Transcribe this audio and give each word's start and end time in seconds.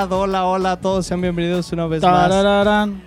Hola, 0.00 0.46
hola 0.46 0.72
a 0.72 0.80
todos, 0.80 1.06
sean 1.06 1.20
bienvenidos 1.20 1.72
una 1.72 1.86
vez 1.88 2.02
más 2.02 2.30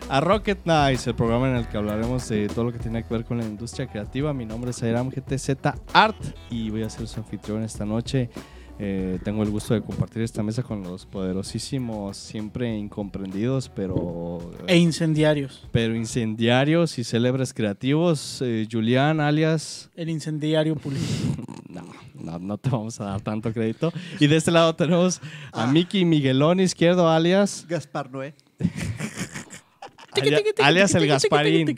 a 0.09 0.19
Rocket 0.19 0.59
Nights, 0.65 1.07
el 1.07 1.15
programa 1.15 1.49
en 1.49 1.55
el 1.55 1.67
que 1.69 1.77
hablaremos 1.77 2.27
de 2.27 2.47
todo 2.49 2.65
lo 2.65 2.73
que 2.73 2.79
tiene 2.79 3.01
que 3.03 3.13
ver 3.13 3.23
con 3.23 3.37
la 3.37 3.45
industria 3.45 3.87
creativa. 3.87 4.33
Mi 4.33 4.45
nombre 4.45 4.71
es 4.71 4.83
Airam 4.83 5.09
GTZ 5.09 5.51
Art 5.93 6.17
y 6.49 6.69
voy 6.69 6.83
a 6.83 6.89
ser 6.89 7.07
su 7.07 7.21
anfitrión 7.21 7.63
esta 7.63 7.85
noche. 7.85 8.29
Eh, 8.77 9.19
tengo 9.23 9.43
el 9.43 9.51
gusto 9.51 9.73
de 9.73 9.81
compartir 9.81 10.23
esta 10.23 10.43
mesa 10.43 10.63
con 10.63 10.83
los 10.83 11.05
poderosísimos, 11.05 12.17
siempre 12.17 12.75
incomprendidos, 12.77 13.69
pero, 13.69 14.39
E 14.67 14.75
incendiarios. 14.77 15.67
pero 15.71 15.95
incendiarios 15.95 16.99
y 16.99 17.05
célebres 17.05 17.53
creativos. 17.53 18.41
Eh, 18.41 18.67
Julián, 18.69 19.21
alias 19.21 19.89
El 19.95 20.09
incendiario 20.09 20.75
pulido. 20.75 21.05
No, 21.69 21.83
no, 22.21 22.39
no 22.39 22.57
te 22.57 22.69
vamos 22.69 22.99
a 23.01 23.05
dar 23.05 23.21
tanto 23.21 23.51
crédito. 23.53 23.91
Y 24.19 24.27
de 24.27 24.37
este 24.37 24.51
lado 24.51 24.75
tenemos 24.75 25.21
a 25.51 25.67
Miki 25.67 26.05
Miguelón 26.05 26.59
izquierdo, 26.59 27.09
alias. 27.09 27.65
Gaspar 27.67 28.09
Noé. 28.11 28.33
alia- 30.13 30.41
alias 30.63 30.93
el 30.95 31.07
Gasparín. 31.07 31.75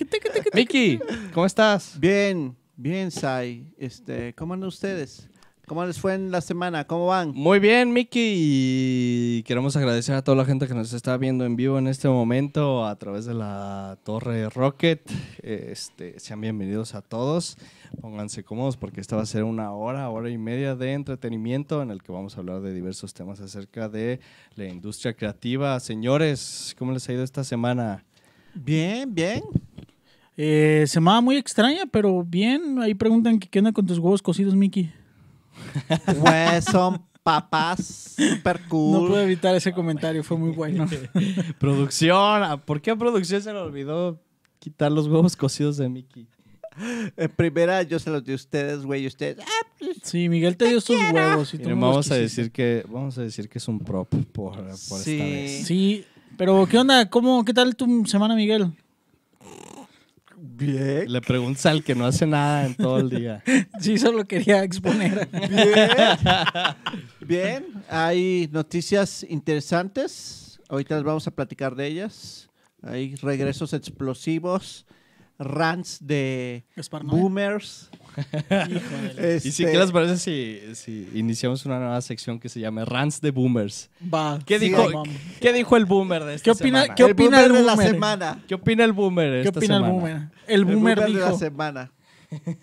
Miki, 0.53 0.99
¿cómo 1.33 1.45
estás? 1.45 1.99
Bien, 1.99 2.55
bien, 2.75 3.11
Sai. 3.11 3.67
Este, 3.77 4.33
¿cómo 4.33 4.53
andan 4.53 4.67
ustedes? 4.67 5.29
¿Cómo 5.65 5.85
les 5.85 5.97
fue 5.97 6.13
en 6.13 6.29
la 6.29 6.41
semana? 6.41 6.85
¿Cómo 6.85 7.05
van? 7.05 7.31
Muy 7.33 7.59
bien, 7.59 7.93
Miki. 7.93 8.33
Y 8.35 9.43
queremos 9.43 9.77
agradecer 9.77 10.13
a 10.13 10.21
toda 10.21 10.35
la 10.35 10.43
gente 10.43 10.67
que 10.67 10.73
nos 10.73 10.91
está 10.91 11.15
viendo 11.15 11.45
en 11.45 11.55
vivo 11.55 11.79
en 11.79 11.87
este 11.87 12.09
momento 12.09 12.85
a 12.85 12.97
través 12.97 13.23
de 13.23 13.33
la 13.33 13.97
Torre 14.03 14.49
Rocket. 14.49 15.09
Este, 15.41 16.19
sean 16.19 16.41
bienvenidos 16.41 16.95
a 16.95 17.01
todos. 17.01 17.55
Pónganse 18.01 18.43
cómodos 18.43 18.75
porque 18.75 18.99
esta 18.99 19.15
va 19.15 19.21
a 19.21 19.25
ser 19.25 19.45
una 19.45 19.71
hora, 19.71 20.09
hora 20.09 20.29
y 20.29 20.37
media 20.37 20.75
de 20.75 20.91
entretenimiento 20.91 21.81
en 21.81 21.91
el 21.91 22.03
que 22.03 22.11
vamos 22.11 22.35
a 22.35 22.41
hablar 22.41 22.59
de 22.59 22.73
diversos 22.73 23.13
temas 23.13 23.39
acerca 23.39 23.87
de 23.87 24.19
la 24.55 24.65
industria 24.65 25.13
creativa. 25.13 25.79
Señores, 25.79 26.75
¿cómo 26.77 26.91
les 26.91 27.07
ha 27.07 27.13
ido 27.13 27.23
esta 27.23 27.45
semana? 27.45 28.03
Bien, 28.53 29.15
bien. 29.15 29.41
Eh, 30.35 30.83
semana 30.87 31.21
muy 31.21 31.37
extraña, 31.37 31.85
pero 31.89 32.21
bien. 32.21 32.81
Ahí 32.81 32.93
preguntan 32.93 33.39
que 33.39 33.47
qué 33.47 33.59
onda 33.59 33.71
con 33.71 33.85
tus 33.85 33.97
huevos 33.97 34.21
cocidos, 34.21 34.55
Mickey. 34.55 34.91
Pues 36.19 36.65
son 36.65 37.01
papas 37.23 38.15
super 38.17 38.59
cool. 38.67 38.91
No 39.03 39.07
puedo 39.07 39.21
evitar 39.21 39.55
ese 39.55 39.71
comentario, 39.73 40.23
fue 40.23 40.37
muy 40.37 40.51
bueno. 40.51 40.85
Producción, 41.59 42.43
¿a- 42.43 42.57
¿por 42.57 42.81
qué 42.81 42.91
a 42.91 42.95
producción 42.95 43.41
se 43.41 43.53
le 43.53 43.59
olvidó 43.59 44.21
quitar 44.59 44.91
los 44.91 45.07
huevos 45.07 45.35
cocidos 45.35 45.77
de 45.77 45.89
Mickey? 45.89 46.27
En 47.17 47.29
primera 47.31 47.83
yo 47.83 47.99
se 47.99 48.09
los 48.09 48.23
di 48.23 48.31
a 48.31 48.35
ustedes, 48.35 48.83
güey, 48.83 49.03
y 49.03 49.07
ustedes. 49.07 49.37
ah, 49.41 49.67
pues, 49.77 49.97
Sí, 50.01 50.27
Miguel 50.27 50.57
te 50.57 50.67
dio 50.67 50.79
estos 50.79 50.97
huevos. 51.13 51.53
Y 51.53 51.57
tú 51.57 51.63
Miren, 51.65 51.79
no 51.79 51.85
los 51.87 51.93
vamos 51.93 52.11
a 52.11 52.15
quisiste. 52.15 52.41
decir 52.41 52.51
que 52.51 52.85
vamos 52.89 53.17
a 53.17 53.21
decir 53.21 53.47
que 53.47 53.59
es 53.59 53.67
un 53.67 53.79
prop 53.79 54.09
por, 54.31 54.55
por 54.55 54.75
Sí. 54.75 55.11
esta 55.13 55.23
vez. 55.23 55.67
Sí, 55.67 56.05
pero 56.35 56.65
¿qué 56.69 56.77
onda? 56.79 57.07
¿Cómo, 57.09 57.45
¿Qué 57.45 57.53
tal 57.53 57.75
tu 57.75 58.05
semana, 58.05 58.35
Miguel? 58.35 58.71
Bien. 60.45 61.09
Le 61.09 61.21
preguntas 61.21 61.65
al 61.67 61.85
que 61.85 61.95
no 61.95 62.05
hace 62.05 62.27
nada 62.27 62.65
en 62.65 62.75
todo 62.75 62.97
el 62.99 63.09
día. 63.09 63.41
Sí, 63.79 63.97
solo 63.97 64.25
quería 64.25 64.61
exponer. 64.63 65.29
Bien. 65.31 65.69
Bien. 67.25 67.65
Hay 67.89 68.49
noticias 68.51 69.25
interesantes. 69.29 70.59
Ahorita 70.67 70.95
les 70.95 71.03
vamos 71.05 71.25
a 71.27 71.31
platicar 71.31 71.75
de 71.75 71.87
ellas. 71.87 72.49
Hay 72.81 73.15
regresos 73.15 73.71
explosivos, 73.71 74.85
rants 75.39 76.05
de 76.05 76.65
boomers. 77.03 77.89
Híjole. 78.17 79.35
¿Y 79.37 79.39
si, 79.39 79.49
Este, 79.63 79.71
qué 79.71 79.77
les 79.77 79.91
parece 79.91 80.17
si, 80.17 80.75
si 80.75 81.09
iniciamos 81.17 81.65
una 81.65 81.79
nueva 81.79 82.01
sección 82.01 82.39
que 82.39 82.49
se 82.49 82.59
llame 82.59 82.85
Rants 82.85 83.21
de 83.21 83.31
Boomers? 83.31 83.89
Va. 84.13 84.39
¿Qué, 84.45 84.59
Sí, 84.59 84.65
dijo. 84.65 85.03
¿Qué 85.41 85.53
dijo 85.53 85.77
el 85.77 85.85
boomer 85.85 86.23
de 86.23 86.35
esta 86.35 86.43
¿Qué 86.45 86.51
opina- 86.51 86.81
semana? 86.81 86.95
qué 86.95 87.03
el 87.03 87.11
opina 87.11 87.29
boomer 87.37 87.45
el 87.45 87.53
de 87.53 87.63
la 87.63 87.73
boomer? 87.73 87.91
semana? 87.91 88.43
¿Qué 88.47 88.55
opina 88.55 88.83
el 88.83 88.91
boomer 88.93 89.31
de 89.31 89.41
¿Qué 89.41 89.47
esta 89.47 89.59
opina 89.59 89.77
el 89.77 89.83
boomer? 89.83 90.21
El 90.47 90.65
boomer 90.65 90.99
de 91.01 91.09
la 91.09 91.25
dijo. 91.27 91.37
semana. 91.39 91.91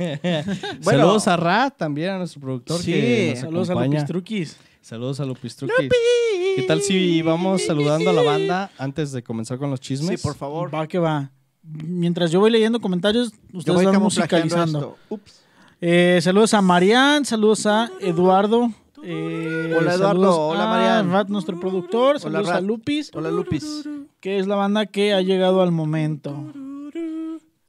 Bueno, 0.83 1.01
Saludos 1.01 1.29
a 1.29 1.37
Ra, 1.37 1.71
también 1.71 2.11
a 2.11 2.19
nuestro 2.19 2.41
productor 2.41 2.81
Sí, 2.83 2.93
que 2.93 3.29
nos 3.35 3.41
Saludos 3.41 3.69
a 3.69 3.73
acompaña. 3.73 3.95
los 3.95 4.03
pistruquis. 4.03 4.57
Saludos 4.81 5.21
a 5.21 5.25
Lupistruquis. 5.27 5.91
¿Qué 6.57 6.65
tal 6.67 6.81
si 6.83 7.21
vamos 7.23 7.63
saludando 7.67 8.11
a 8.11 8.13
la 8.15 8.23
banda 8.23 8.71
antes 8.79 9.13
de 9.13 9.23
comenzar 9.23 9.59
con 9.59 9.71
los 9.71 9.79
chismes? 9.79 10.19
Sí, 10.21 10.27
por 10.27 10.35
favor. 10.35 10.75
Va 10.75 10.89
que 10.89 10.99
va. 10.99 11.31
Mientras 11.63 12.31
yo 12.33 12.41
voy 12.41 12.51
leyendo 12.51 12.81
comentarios, 12.81 13.31
Yo 13.53 13.59
ustedes 13.59 13.77
voy 13.77 13.85
van 13.87 14.03
musicalizando. 14.03 14.79
esto. 14.79 14.99
Ups. 15.11 15.40
Eh, 15.81 16.19
saludos 16.23 16.53
a 16.55 16.61
Marian, 16.63 17.25
saludos 17.25 17.65
a 17.67 17.91
Eduardo. 18.01 18.71
eh, 19.03 19.75
Hola, 19.77 19.95
Eduardo. 19.95 20.09
saludos 20.23 20.37
Hola, 20.39 20.65
a 20.65 20.67
Marian. 20.69 21.11
Rat, 21.13 21.29
nuestro 21.29 21.59
productor. 21.59 22.21
Saludos 22.21 22.49
a. 22.51 22.61
Lupis, 22.61 23.11
Hola, 23.15 23.31
Lupis. 23.31 23.89
que 24.21 24.39
es 24.39 24.47
la 24.47 24.57
banda 24.57 24.87
que 24.87 25.15
ha 25.15 25.23
llegado 25.23 25.63
al 25.63 25.73
momento. 25.73 26.53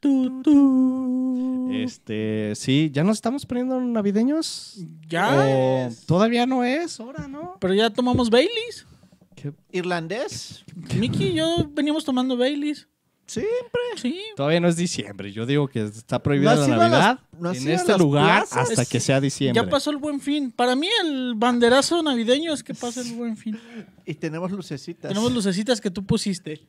Tu, 0.00 0.42
tu. 0.42 1.70
Este, 1.72 2.52
sí, 2.54 2.90
¿ya 2.92 3.02
nos 3.02 3.16
estamos 3.16 3.46
poniendo 3.46 3.80
navideños? 3.80 4.76
Ya, 5.08 5.30
¿O 5.34 5.88
todavía 6.06 6.44
no 6.44 6.64
es 6.64 7.00
hora, 7.00 7.28
no? 7.28 7.56
pero 7.60 7.72
ya 7.72 7.88
tomamos 7.88 8.28
Baileys. 8.28 8.86
¿Qué? 9.34 9.52
¿Irlandés? 9.72 10.64
Mickey 10.98 11.28
y 11.28 11.34
yo 11.34 11.46
veníamos 11.72 12.04
tomando 12.04 12.36
Baileys. 12.36 12.88
Siempre. 13.26 13.80
Sí. 13.96 14.20
Todavía 14.36 14.60
no 14.60 14.68
es 14.68 14.76
diciembre. 14.76 15.32
Yo 15.32 15.46
digo 15.46 15.68
que 15.68 15.82
está 15.84 16.22
prohibida 16.22 16.54
¿No 16.54 16.62
has 16.62 16.68
la 16.68 16.76
las- 16.76 16.90
Navidad 16.90 17.18
no 17.38 17.52
en 17.52 17.68
este 17.68 17.96
lugar 17.98 18.46
plazas? 18.46 18.70
hasta 18.70 18.82
Es- 18.82 18.88
que 18.88 19.00
sea 19.00 19.20
diciembre. 19.20 19.62
Ya 19.62 19.70
pasó 19.70 19.90
el 19.90 19.96
buen 19.96 20.20
fin. 20.20 20.50
Para 20.50 20.76
mí 20.76 20.88
el 21.02 21.34
banderazo 21.36 22.02
navideño 22.02 22.52
es 22.52 22.62
que 22.62 22.74
pase 22.74 23.00
el 23.02 23.14
buen 23.14 23.36
fin. 23.36 23.58
Y 24.04 24.14
tenemos 24.14 24.50
lucecitas. 24.50 25.08
Tenemos 25.08 25.32
lucecitas 25.32 25.80
que 25.80 25.90
tú 25.90 26.04
pusiste. 26.04 26.66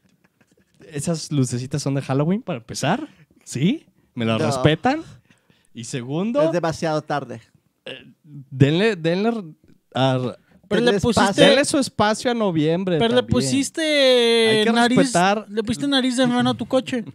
Esas 0.92 1.32
lucecitas 1.32 1.82
son 1.82 1.96
de 1.96 2.02
Halloween 2.02 2.42
para 2.42 2.60
empezar. 2.60 3.08
¿Sí? 3.44 3.86
¿Me 4.16 4.26
las 4.26 4.40
No. 4.40 4.46
respetan? 4.48 5.02
Y 5.74 5.86
segundo, 5.86 6.42
Es 6.44 6.52
demasiado 6.52 7.02
tarde. 7.02 7.42
denle, 8.24 8.96
denle, 8.96 9.44
a- 9.94 10.38
Pero 10.68 10.82
le 10.82 11.00
pusiste... 11.00 11.42
denle 11.42 11.66
su 11.66 11.78
espacio 11.78 12.32
a 12.32 12.34
noviembre. 12.34 12.98
Pero 13.00 13.16
le 13.16 13.24
pusiste 13.24 13.82
Hay 14.60 14.64
que 14.66 14.72
nariz, 14.72 14.98
respetar- 14.98 15.46
le 15.48 15.64
pusiste 15.64 15.88
nariz 15.88 16.18
de 16.18 16.26
mano 16.28 16.52
a 16.52 16.54
tu 16.54 16.66
coche. 16.66 17.04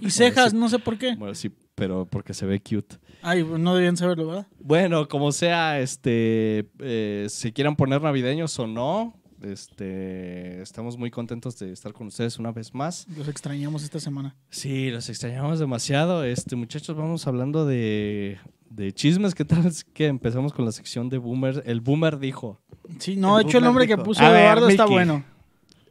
Y 0.00 0.10
cejas, 0.10 0.52
sí. 0.52 0.56
no 0.56 0.68
sé 0.68 0.78
por 0.78 0.96
qué. 0.96 1.16
Bueno, 1.16 1.34
sí, 1.34 1.50
pero 1.74 2.06
porque 2.06 2.32
se 2.32 2.46
ve 2.46 2.60
cute. 2.60 2.96
Ay, 3.22 3.42
no 3.44 3.74
debían 3.74 3.96
saberlo, 3.96 4.28
¿verdad? 4.28 4.46
Bueno, 4.60 5.08
como 5.08 5.32
sea, 5.32 5.80
este, 5.80 6.70
eh, 6.78 7.26
si 7.28 7.52
quieran 7.52 7.74
poner 7.74 8.00
navideños 8.00 8.56
o 8.58 8.66
no, 8.66 9.20
este, 9.42 10.62
estamos 10.62 10.96
muy 10.96 11.10
contentos 11.10 11.58
de 11.58 11.72
estar 11.72 11.92
con 11.92 12.06
ustedes 12.06 12.38
una 12.38 12.52
vez 12.52 12.72
más. 12.74 13.06
Los 13.16 13.28
extrañamos 13.28 13.82
esta 13.82 13.98
semana. 13.98 14.36
Sí, 14.50 14.90
los 14.90 15.08
extrañamos 15.08 15.58
demasiado. 15.58 16.24
Este, 16.24 16.54
muchachos, 16.54 16.96
vamos 16.96 17.26
hablando 17.26 17.66
de, 17.66 18.38
de 18.74 18.92
chismes. 18.92 19.34
¿Qué 19.34 19.44
tal 19.44 19.66
es 19.66 19.84
que 19.84 20.06
empezamos 20.06 20.52
con 20.52 20.64
la 20.64 20.72
sección 20.72 21.08
de 21.08 21.18
Boomer? 21.18 21.62
El 21.66 21.80
Boomer 21.80 22.18
dijo. 22.18 22.60
Sí, 22.98 23.16
no, 23.16 23.36
de 23.36 23.42
El 23.42 23.48
hecho 23.48 23.58
el 23.58 23.64
nombre 23.64 23.86
que 23.86 23.96
puso 23.96 24.22
A 24.24 24.30
ver, 24.30 24.42
Eduardo 24.42 24.68
está 24.68 24.84
Mickey. 24.84 24.94
bueno. 24.94 25.24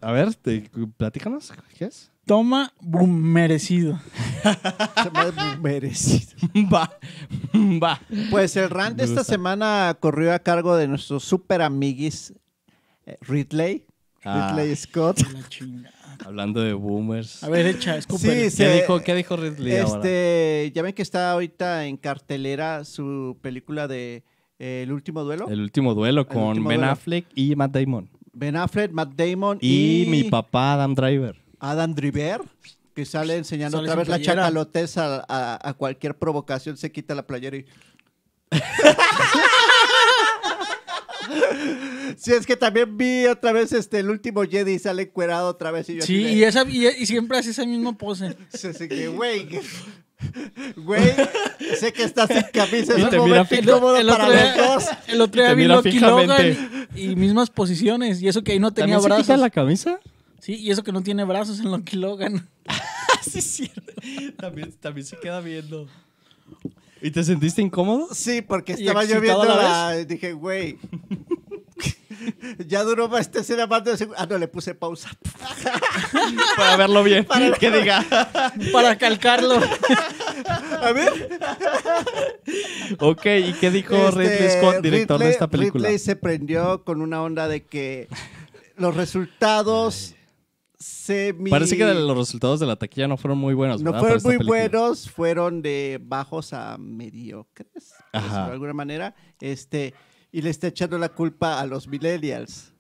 A 0.02 0.12
ver, 0.12 0.36
te- 0.36 0.70
platícanos. 0.98 1.54
¿Qué 1.78 1.86
es? 1.86 2.12
Toma 2.26 2.72
merecido. 2.82 4.00
Ha 4.44 5.58
merecido. 5.62 6.38
Va, 6.74 6.90
va. 7.82 8.00
Pues 8.30 8.56
el 8.56 8.70
rant 8.70 8.98
de 8.98 9.04
esta 9.04 9.24
semana 9.26 9.96
corrió 10.00 10.34
a 10.34 10.40
cargo 10.40 10.76
de 10.78 10.88
nuestro 10.88 11.20
super 11.20 11.62
amiguis 11.62 12.34
eh, 13.06 13.18
Ridley. 13.22 13.86
Ah. 14.24 14.54
Ridley 14.56 14.76
Scott. 14.76 15.20
La 15.34 15.48
chingada. 15.50 15.94
Hablando 16.26 16.62
de 16.62 16.74
boomers. 16.74 17.44
A 17.44 17.50
ver, 17.50 17.66
echa, 17.68 17.98
escúpele. 17.98 18.50
Sí, 18.50 18.58
¿Qué, 18.58 18.70
se- 18.70 18.82
dijo, 18.82 19.02
¿Qué 19.02 19.16
dijo 19.16 19.36
Ridley 19.38 19.78
ahora? 19.78 19.96
Este, 19.98 20.72
ya 20.74 20.82
ven 20.82 20.94
que 20.94 21.02
está 21.02 21.32
ahorita 21.32 21.86
en 21.88 21.98
cartelera 21.98 22.84
su 22.86 23.38
película 23.42 23.88
de 23.88 24.24
eh, 24.60 24.82
El 24.84 24.92
último 24.92 25.24
duelo. 25.24 25.48
El 25.50 25.62
último 25.62 25.94
duelo 25.94 26.28
con 26.28 26.44
último 26.44 26.70
Ben 26.70 26.80
duelo. 26.80 26.92
Affleck 26.94 27.26
y 27.36 27.56
Matt 27.56 27.72
Damon. 27.72 28.10
Ben 28.34 28.56
Affleck, 28.56 28.92
Matt 28.92 29.14
Damon 29.16 29.58
Y, 29.62 30.04
y, 30.04 30.06
mi 30.10 30.24
papá 30.26 30.74
Adam 30.74 30.96
Driver. 30.96 31.40
Adam 31.60 31.94
Driver, 31.94 32.42
que 32.96 33.06
sale 33.06 33.38
enseñando 33.38 33.78
Sale 33.78 33.90
otra 33.90 34.00
vez 34.00 34.08
la 34.10 34.22
chacalotez 34.22 34.98
a, 34.98 35.24
a- 35.28 35.60
a 35.70 35.74
cualquier 35.74 36.18
provocación, 36.18 36.76
se 36.78 36.92
quita 36.92 37.14
la 37.16 37.26
playera 37.28 37.58
y... 37.58 37.66
Sí, 42.18 42.32
es 42.34 42.46
que 42.46 42.56
también 42.56 42.98
vi 42.98 43.26
otra 43.28 43.52
vez 43.52 43.72
este 43.74 44.00
el 44.00 44.10
último 44.10 44.44
Jedi 44.44 44.80
sale 44.80 45.04
encuerado 45.04 45.48
otra 45.50 45.72
vez 45.72 45.90
y 45.90 45.96
yo 45.96 46.02
Sí, 46.04 46.16
y, 46.24 46.44
esa, 46.44 46.64
y, 46.68 46.88
y 46.88 47.06
siempre 47.06 47.38
hace 47.38 47.52
esa 47.52 47.66
misma 47.66 47.98
pose. 47.98 48.36
Sí, 48.54 48.70
sí, 48.74 48.88
que, 48.88 49.08
güey, 49.08 49.48
que- 49.48 49.62
güey, 50.78 51.04
sé 51.78 51.92
que 51.92 52.04
estás 52.04 52.30
sin 52.30 52.44
camisa, 52.54 52.98
Y 52.98 53.02
es 53.04 53.10
te 53.10 53.20
un 53.20 53.26
mira 53.30 53.44
momento 53.44 53.56
incómodo 53.72 53.98
el, 53.98 54.08
para 54.08 54.24
otro 54.26 54.36
los 54.36 54.44
día, 54.54 54.68
dos. 54.68 54.84
el 55.08 55.22
otro 55.22 55.42
día 55.42 55.50
Te 55.50 55.56
vi 55.56 55.62
mira 55.64 55.76
Loki 55.76 55.92
fijamente. 55.92 56.54
Logan 56.54 56.88
y, 56.96 57.02
y 57.12 57.16
mismas 57.18 57.50
posiciones. 57.50 58.22
Y 58.22 58.28
eso 58.30 58.42
que 58.44 58.54
ahí 58.54 58.60
no 58.60 58.72
tenía 58.74 58.96
¿También 58.96 59.02
se 59.02 59.08
brazos. 59.10 59.24
quita 59.26 59.38
la 59.38 59.50
camisa? 59.50 60.00
Sí, 60.40 60.56
y 60.56 60.72
eso 60.72 60.84
que 60.84 60.92
no 60.94 61.02
tiene 61.04 61.24
brazos 61.26 61.60
en 61.60 61.72
Loki 61.72 61.98
Logan. 61.98 62.48
sí, 63.22 63.40
es 63.40 63.44
cierto. 63.46 63.94
También, 64.38 64.72
también 64.80 65.06
se 65.06 65.18
queda 65.18 65.42
viendo. 65.42 65.88
¿Y 67.02 67.12
te 67.12 67.22
sentiste 67.24 67.62
incómodo? 67.62 68.08
Sí, 68.14 68.42
porque 68.42 68.76
¿Y 68.78 68.88
estaba 68.88 69.04
yo 69.04 69.18
excitado 69.18 69.42
viendo 69.42 69.60
a 69.60 69.64
la 69.64 69.90
la... 69.96 70.06
Dije, 70.06 70.32
güey, 70.32 70.78
Ya 72.68 72.84
duró 72.84 73.10
más 73.10 73.22
esta 73.22 73.40
escena 73.40 73.68
más 73.68 73.84
de. 73.84 74.08
Ah, 74.16 74.26
no, 74.30 74.38
le 74.38 74.48
puse 74.48 74.76
pausa. 74.76 75.10
Para 76.58 76.78
verlo 76.78 77.04
bien. 77.04 77.28
que 77.60 77.72
diga. 77.72 78.06
Para 78.72 78.98
calcarlo. 78.98 79.56
A 80.82 80.92
ver. 80.92 81.40
Ok, 83.00 83.26
¿y 83.26 83.54
qué 83.54 83.72
dijo 83.72 83.96
Este, 83.96 84.20
Ridley 84.22 84.50
Scott, 84.58 84.82
director 84.82 85.20
de 85.20 85.30
esta 85.30 85.48
película? 85.48 85.88
Ridley 85.88 86.00
se 86.00 86.16
prendió 86.16 86.84
con 86.84 87.02
una 87.02 87.22
onda 87.22 87.48
de 87.48 87.64
que 87.66 88.08
los 88.78 88.96
resultados 88.96 90.16
semi... 90.78 91.50
Parece 91.50 91.78
que 91.78 91.86
los 91.86 92.18
resultados 92.18 92.60
de 92.60 92.66
la 92.68 92.76
taquilla 92.76 93.08
no 93.08 93.18
fueron 93.18 93.38
muy 93.38 93.54
buenos. 93.54 93.82
no 93.82 93.92
¿verdad? 93.92 94.00
fueron 94.02 94.22
Para 94.22 94.30
muy 94.30 94.38
película. 94.38 94.60
buenos, 94.60 95.10
fueron 95.10 95.62
de 95.62 96.00
bajos 96.02 96.54
a 96.54 96.78
mediocres, 96.78 97.94
Ajá. 98.12 98.48
de 98.48 98.52
alguna 98.54 98.74
manera. 98.74 99.16
Este, 99.40 99.94
y 100.34 100.42
le 100.42 100.50
está 100.50 100.68
echando 100.68 100.98
la 100.98 101.10
culpa 101.10 101.62
a 101.62 101.66
los 101.66 101.88
millennials. 101.88 102.74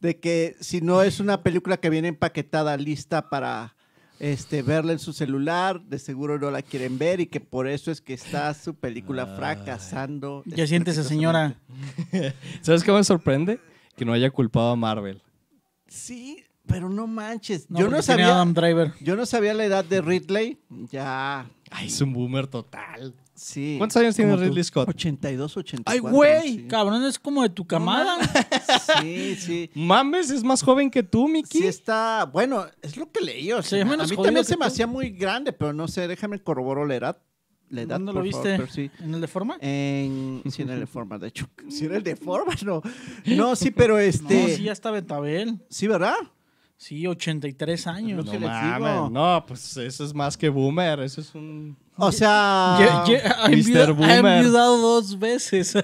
De 0.00 0.18
que 0.18 0.56
si 0.60 0.80
no 0.80 1.02
es 1.02 1.20
una 1.20 1.42
película 1.42 1.76
que 1.76 1.90
viene 1.90 2.08
empaquetada, 2.08 2.76
lista 2.78 3.28
para 3.28 3.76
este, 4.18 4.62
verla 4.62 4.92
en 4.92 4.98
su 4.98 5.12
celular, 5.12 5.82
de 5.82 5.98
seguro 5.98 6.38
no 6.38 6.50
la 6.50 6.62
quieren 6.62 6.96
ver 6.96 7.20
y 7.20 7.26
que 7.26 7.40
por 7.40 7.68
eso 7.68 7.90
es 7.90 8.00
que 8.00 8.14
está 8.14 8.54
su 8.54 8.74
película 8.74 9.26
fracasando. 9.36 10.42
Ya 10.46 10.66
siéntese, 10.66 11.04
señora. 11.04 11.60
¿Sabes 12.62 12.82
qué 12.82 12.90
me 12.90 13.04
sorprende? 13.04 13.60
Que 13.94 14.06
no 14.06 14.14
haya 14.14 14.30
culpado 14.30 14.70
a 14.70 14.76
Marvel. 14.76 15.22
Sí, 15.86 16.42
pero 16.66 16.88
no 16.88 17.06
manches. 17.06 17.70
No, 17.70 17.80
yo, 17.80 17.90
no 17.90 18.00
sabía, 18.00 18.28
Adam 18.34 18.54
Driver. 18.54 18.94
yo 19.02 19.14
no 19.14 19.26
sabía 19.26 19.52
la 19.52 19.66
edad 19.66 19.84
de 19.84 20.00
Ridley. 20.00 20.58
Ya, 20.90 21.50
Ay, 21.70 21.88
es 21.88 22.00
un 22.00 22.14
boomer 22.14 22.46
total. 22.46 23.14
Sí. 23.34 23.76
¿Cuántos 23.78 23.96
años 23.96 24.16
tiene 24.16 24.34
tú. 24.34 24.40
Ridley 24.40 24.64
Scott? 24.64 24.88
82, 24.88 25.56
84. 25.56 25.92
¡Ay, 25.92 25.98
güey! 26.12 26.56
sí. 26.56 26.66
Cabrón, 26.68 27.04
es 27.04 27.18
como 27.18 27.42
de 27.42 27.50
tu 27.50 27.66
camada. 27.66 28.16
Sí, 29.00 29.36
sí. 29.36 29.70
Mames, 29.74 30.30
es 30.30 30.42
más 30.44 30.62
joven 30.62 30.90
que 30.90 31.02
tú, 31.02 31.28
Mickey. 31.28 31.60
Sí 31.60 31.66
está, 31.66 32.28
bueno, 32.32 32.66
es 32.82 32.96
lo 32.96 33.10
que 33.10 33.20
leí. 33.20 33.52
O 33.52 33.62
sea, 33.62 33.82
a 33.82 33.84
mí 33.84 33.96
también 33.96 34.44
se 34.44 34.56
me 34.56 34.64
tú. 34.64 34.64
hacía 34.64 34.86
muy 34.86 35.10
grande, 35.10 35.52
pero 35.52 35.72
no 35.72 35.88
sé, 35.88 36.06
déjame 36.08 36.38
corroboro 36.38 36.86
la 36.86 36.96
edad. 36.96 37.22
La 37.70 37.82
edad, 37.82 37.96
¿Dónde 37.96 38.12
lo 38.12 38.18
favor, 38.18 38.24
viste? 38.24 38.56
pero 38.56 38.66
sí. 38.68 38.90
¿En 39.00 39.14
el 39.14 39.20
de 39.20 39.26
forma? 39.26 39.56
En, 39.60 40.42
sí, 40.50 40.62
en 40.62 40.70
el 40.70 40.80
de 40.80 40.86
forma, 40.86 41.18
de 41.18 41.28
hecho. 41.28 41.48
Sí, 41.70 41.86
en 41.86 41.94
el 41.94 42.02
de 42.02 42.14
forma, 42.14 42.54
no. 42.64 42.82
No, 43.24 43.56
sí, 43.56 43.70
pero 43.70 43.98
este. 43.98 44.42
No, 44.42 44.48
sí, 44.48 44.62
ya 44.64 44.72
está 44.72 44.90
Betabel. 44.90 45.58
Sí, 45.70 45.88
¿verdad? 45.88 46.14
Sí, 46.76 47.06
83 47.06 47.86
años. 47.86 48.26
No 48.26 48.40
mames, 48.40 49.10
no, 49.10 49.44
pues 49.46 49.76
eso 49.76 50.04
es 50.04 50.14
más 50.14 50.36
que 50.36 50.48
boomer, 50.48 51.00
eso 51.00 51.20
es 51.20 51.34
un... 51.34 51.76
O 51.96 52.10
sea. 52.10 53.04
Ye- 53.06 53.12
ye- 53.12 53.22
ha 53.22 53.48
Mr. 53.48 53.52
enviudado- 53.54 53.90
ha 53.90 53.92
Boomer. 53.94 54.36
enviudado 54.38 54.76
dos 54.78 55.18
veces. 55.18 55.74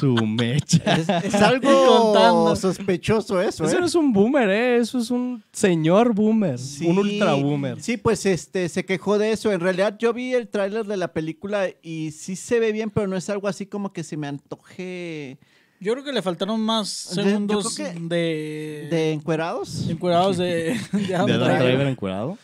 Su 0.00 0.14
mecha. 0.14 0.78
Es, 0.96 1.08
es 1.26 1.34
algo 1.34 1.86
Contando. 2.12 2.56
sospechoso 2.56 3.40
eso, 3.40 3.64
¿eh? 3.64 3.68
Eso 3.68 3.80
no 3.80 3.86
es 3.86 3.94
un 3.94 4.12
boomer, 4.12 4.48
¿eh? 4.48 4.76
Eso 4.78 4.98
es 4.98 5.10
un 5.10 5.42
señor 5.52 6.14
boomer, 6.14 6.58
Sí, 6.58 6.86
un 6.86 6.98
ultra 6.98 7.34
boomer. 7.34 7.80
Sí, 7.82 7.96
pues 7.96 8.24
este 8.26 8.68
se 8.68 8.84
quejó 8.84 9.18
de 9.18 9.32
eso. 9.32 9.52
En 9.52 9.60
realidad 9.60 9.96
yo 9.98 10.12
vi 10.12 10.32
el 10.34 10.48
tráiler 10.48 10.86
de 10.86 10.96
la 10.96 11.12
película 11.12 11.68
y 11.82 12.12
sí 12.12 12.36
se 12.36 12.58
ve 12.60 12.72
bien, 12.72 12.90
pero 12.90 13.06
no 13.06 13.16
es 13.16 13.28
algo 13.30 13.48
así 13.48 13.66
como 13.66 13.92
que 13.92 14.02
se 14.04 14.16
me 14.16 14.26
antoje 14.28 15.38
Yo 15.80 15.92
creo 15.92 16.04
que 16.04 16.12
le 16.12 16.22
faltaron 16.22 16.60
más 16.60 16.88
segundos 16.88 17.76
de, 17.76 18.88
de 18.90 19.12
encuerados. 19.12 19.88
encuerados 19.88 20.36
de, 20.38 20.78
de 20.92 21.00
¿De. 21.00 21.38
Driver 21.38 21.86
encuerado? 21.86 22.38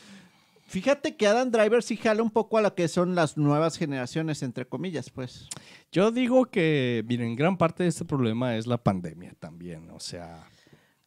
Fíjate 0.73 1.17
que 1.17 1.27
Adam 1.27 1.51
Driver 1.51 1.83
sí 1.83 1.99
jala 1.99 2.23
un 2.23 2.31
poco 2.31 2.57
a 2.57 2.63
lo 2.63 2.75
que 2.75 2.89
son 2.89 3.15
las 3.15 3.37
nuevas 3.37 3.77
generaciones, 3.77 4.43
entre 4.43 4.65
comillas, 4.67 5.11
pues. 5.11 5.47
Yo 5.93 6.11
digo 6.11 6.47
que, 6.47 7.05
miren, 7.07 7.37
gran 7.37 7.59
parte 7.59 7.83
de 7.83 7.91
este 7.91 8.07
problema 8.07 8.57
es 8.57 8.67
la 8.67 8.79
pandemia 8.79 9.35
también. 9.39 9.91
O 9.91 10.01
sea, 10.01 10.49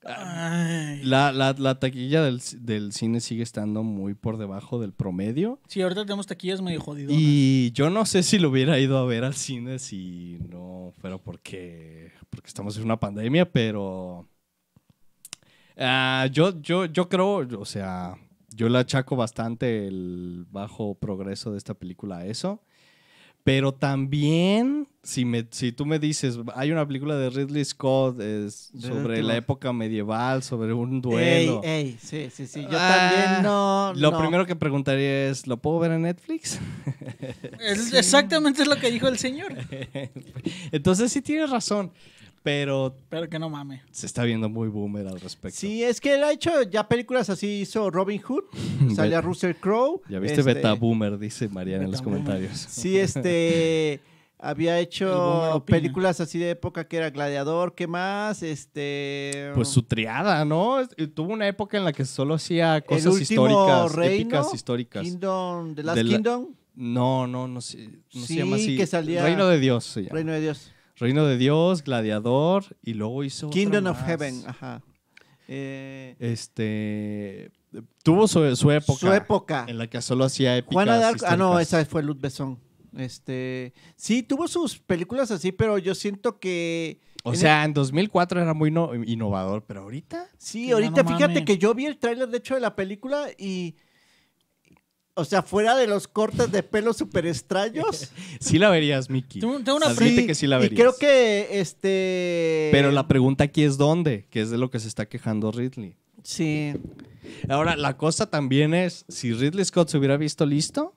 la, 0.04 1.32
la- 1.32 1.56
la 1.58 1.80
taquilla 1.80 2.22
del, 2.22 2.40
del 2.60 2.94
cine 2.94 3.20
sigue 3.22 3.42
estando 3.42 3.82
muy 3.82 4.14
por 4.14 4.38
debajo 4.38 4.80
del 4.80 4.94
promedio. 4.94 5.60
Sí, 5.68 5.82
ahorita 5.82 6.06
tenemos 6.06 6.28
taquillas 6.28 6.62
medio 6.62 6.80
jodidas. 6.80 7.12
Y 7.18 7.72
yo 7.72 7.90
no 7.90 8.06
sé 8.06 8.22
si 8.22 8.38
lo 8.38 8.50
hubiera 8.50 8.78
ido 8.78 9.00
a 9.00 9.06
ver 9.08 9.24
al 9.24 9.34
cine 9.34 9.80
si 9.80 10.38
no 10.48 10.94
fuera 11.02 11.18
porque, 11.18 12.12
porque 12.30 12.50
estamos 12.50 12.78
en 12.78 12.84
una 12.84 13.00
pandemia, 13.00 13.52
pero 13.52 14.28
ah, 15.78 16.28
yo, 16.32 16.62
yo, 16.62 16.86
yo 16.86 17.10
creo, 17.10 17.38
o 17.60 17.66
sea, 17.66 18.16
yo 18.56 18.70
le 18.70 18.80
achaco 18.80 19.16
bastante 19.16 19.88
el 19.88 20.46
bajo 20.52 20.96
progreso 20.96 21.52
de 21.52 21.58
esta 21.58 21.74
película 21.74 22.18
a 22.20 22.26
eso. 22.26 22.62
Pero 23.44 23.76
también, 23.76 24.88
si, 25.04 25.24
me, 25.24 25.46
si 25.52 25.72
tú 25.72 25.86
me 25.86 26.00
dices, 26.00 26.40
hay 26.56 26.72
una 26.72 26.84
película 26.88 27.16
de 27.16 27.30
Ridley 27.30 27.64
Scott 27.64 28.20
es 28.20 28.72
sobre 28.80 29.22
la 29.22 29.36
época 29.38 29.72
medieval, 29.72 30.42
sobre 30.42 30.74
un 30.74 31.00
duelo. 31.00 31.62
Ey, 31.64 31.90
ey, 31.90 31.98
sí, 32.02 32.30
sí, 32.34 32.48
sí. 32.48 32.64
Yo 32.64 32.70
Ah, 32.72 33.12
también 33.12 33.44
no. 33.44 33.94
Lo 33.96 34.10
no. 34.10 34.18
primero 34.20 34.48
que 34.48 34.56
preguntaría 34.56 35.30
es, 35.30 35.46
¿lo 35.46 35.58
puedo 35.58 35.78
ver 35.78 35.92
en 35.92 36.02
Netflix? 36.02 36.60
Es 37.60 37.94
exactamente 37.94 38.66
lo 38.66 38.78
que 38.78 38.90
dijo 38.90 39.08
el 39.08 39.20
señor. 39.20 39.54
Entonces 40.72 41.12
sí 41.12 41.22
tienes 41.22 41.52
razón, 41.52 41.92
pero 42.46 42.96
Pero 43.10 43.28
que 43.28 43.40
no 43.40 43.50
mame. 43.50 43.82
se 43.90 44.06
está 44.06 44.24
viendo 44.24 44.48
muy 44.50 44.68
boomer 44.70 45.08
al 45.08 45.20
respecto. 45.20 45.58
Sí, 45.60 45.84
es 45.84 46.00
que 46.00 46.14
él 46.14 46.24
ha 46.24 46.32
hecho 46.32 46.62
ya 46.62 46.88
películas 46.88 47.28
así, 47.32 47.62
hizo 47.62 47.90
Robin 47.90 48.22
Hood, 48.22 48.44
salía 48.96 49.20
Russell 49.22 49.54
Crowe. 49.60 50.02
Ya 50.08 50.20
viste 50.20 50.42
este, 50.42 50.54
beta 50.54 50.74
boomer, 50.74 51.18
dice 51.18 51.50
Mariana 51.50 51.86
en 51.86 51.92
los 51.92 52.04
comentarios. 52.04 52.56
Sí, 52.56 53.00
este 53.00 54.00
había 54.38 54.78
hecho 54.80 55.64
películas 55.66 56.22
así 56.22 56.38
de 56.38 56.52
época 56.52 56.88
que 56.88 56.98
era 56.98 57.10
Gladiador, 57.10 57.74
¿qué 57.74 57.88
más? 57.88 58.44
Este 58.44 59.50
Pues 59.56 59.68
su 59.70 59.82
triada, 59.82 60.46
¿no? 60.46 60.80
Es- 60.82 60.90
Tuvo 61.16 61.34
una 61.34 61.48
época 61.48 61.78
en 61.80 61.84
la 61.84 61.94
que 61.94 62.06
solo 62.06 62.36
hacía 62.36 62.80
cosas 62.82 63.20
históricas, 63.22 63.92
reino, 63.94 64.14
épicas 64.22 64.54
históricas. 64.54 65.02
Kingdom, 65.04 65.74
The 65.74 65.82
Last 65.84 65.96
De 65.98 66.04
la- 66.04 66.10
Kingdom, 66.12 66.48
No, 66.76 67.26
no, 67.26 67.48
no, 67.48 67.60
se, 67.62 67.88
no 67.88 68.22
se 68.22 68.28
Sí, 68.28 68.36
llama 68.38 68.58
así. 68.58 68.78
que 68.78 68.86
salía- 68.86 69.24
Reino 69.24 69.48
de 69.48 69.60
Dios 69.60 69.84
se 69.86 70.02
llama. 70.04 70.14
Reino 70.14 70.32
de 70.34 70.42
Dios. 70.42 70.72
Reino 70.98 71.26
de 71.26 71.38
Dios, 71.38 71.84
Gladiador, 71.84 72.64
y 72.82 72.94
luego 72.94 73.24
hizo 73.24 73.48
otra 73.48 73.54
Kingdom 73.60 73.88
of. 73.88 74.02
Heaven, 74.06 74.44
ajá. 74.48 74.82
Eh, 75.48 76.16
Este 76.20 77.52
tuvo 78.04 78.28
su, 78.28 78.56
su 78.56 78.72
época. 78.72 79.00
Su 79.00 79.12
época. 79.14 79.66
En 79.68 79.78
la 79.78 79.88
que 79.88 80.02
solo 80.02 80.24
hacía 80.26 80.58
épicas. 80.58 80.74
Juana 80.74 80.98
de 80.98 81.04
Arco. 81.04 81.26
Ah, 81.28 81.36
no, 81.38 81.60
esa 81.60 81.84
fue 81.86 82.02
Luz 82.04 82.20
Besson. 82.20 82.60
Este, 82.98 83.74
sí, 83.98 84.24
tuvo 84.24 84.48
sus 84.48 84.80
películas 84.80 85.30
así, 85.32 85.52
pero 85.52 85.78
yo 85.78 85.94
siento 85.96 86.40
que 86.40 87.02
O 87.26 87.34
en 87.34 87.40
sea, 87.40 87.66
en 87.66 87.74
2004 87.74 88.42
era 88.42 88.54
muy 88.54 88.72
no- 88.72 88.96
innovador, 88.96 89.66
pero 89.66 89.82
ahorita 89.82 90.30
Sí, 90.38 90.72
ahorita 90.72 91.04
no 91.04 91.10
fíjate 91.10 91.28
mames. 91.34 91.46
que 91.46 91.58
yo 91.58 91.74
vi 91.74 91.88
el 91.88 91.98
tráiler 91.98 92.30
de 92.30 92.38
hecho 92.38 92.56
de 92.56 92.62
la 92.62 92.74
película 92.78 93.28
y 93.38 93.76
o 95.16 95.26
sea, 95.26 95.42
fuera 95.42 95.76
de 95.76 95.88
los 95.88 96.08
cortes 96.08 96.52
de 96.52 96.62
pelo 96.62 96.94
súper 96.94 97.26
extraños. 97.26 98.12
sí 98.40 98.60
la 98.60 98.70
verías. 98.70 99.08
Tengo- 99.08 99.60
tengo 99.60 99.78
una 99.78 99.88
Admite 99.88 100.28
que 100.28 100.36
sí 100.36 100.46
la 100.46 100.58
y 100.58 100.62
verías. 100.62 100.80
creo 100.80 100.96
que 100.98 101.60
este 101.60 102.70
Pero 102.72 102.92
la 102.92 103.08
pregunta 103.08 103.46
aquí 103.46 103.64
es 103.64 103.78
dónde, 103.78 104.28
que 104.30 104.42
es 104.42 104.50
de 104.52 104.58
lo 104.58 104.70
que 104.70 104.80
se 104.80 104.88
está 104.88 105.08
quejando 105.08 105.52
Ridley. 105.52 105.96
sí. 106.24 106.74
Ahora, 107.50 107.76
la 107.76 107.98
cosa 107.98 108.30
también 108.30 108.76
es, 108.76 109.04
si 109.08 109.34
Ridley 109.34 109.66
Scott 109.66 109.90
se 109.90 109.98
hubiera 109.98 110.16
visto 110.16 110.46
listo, 110.46 110.94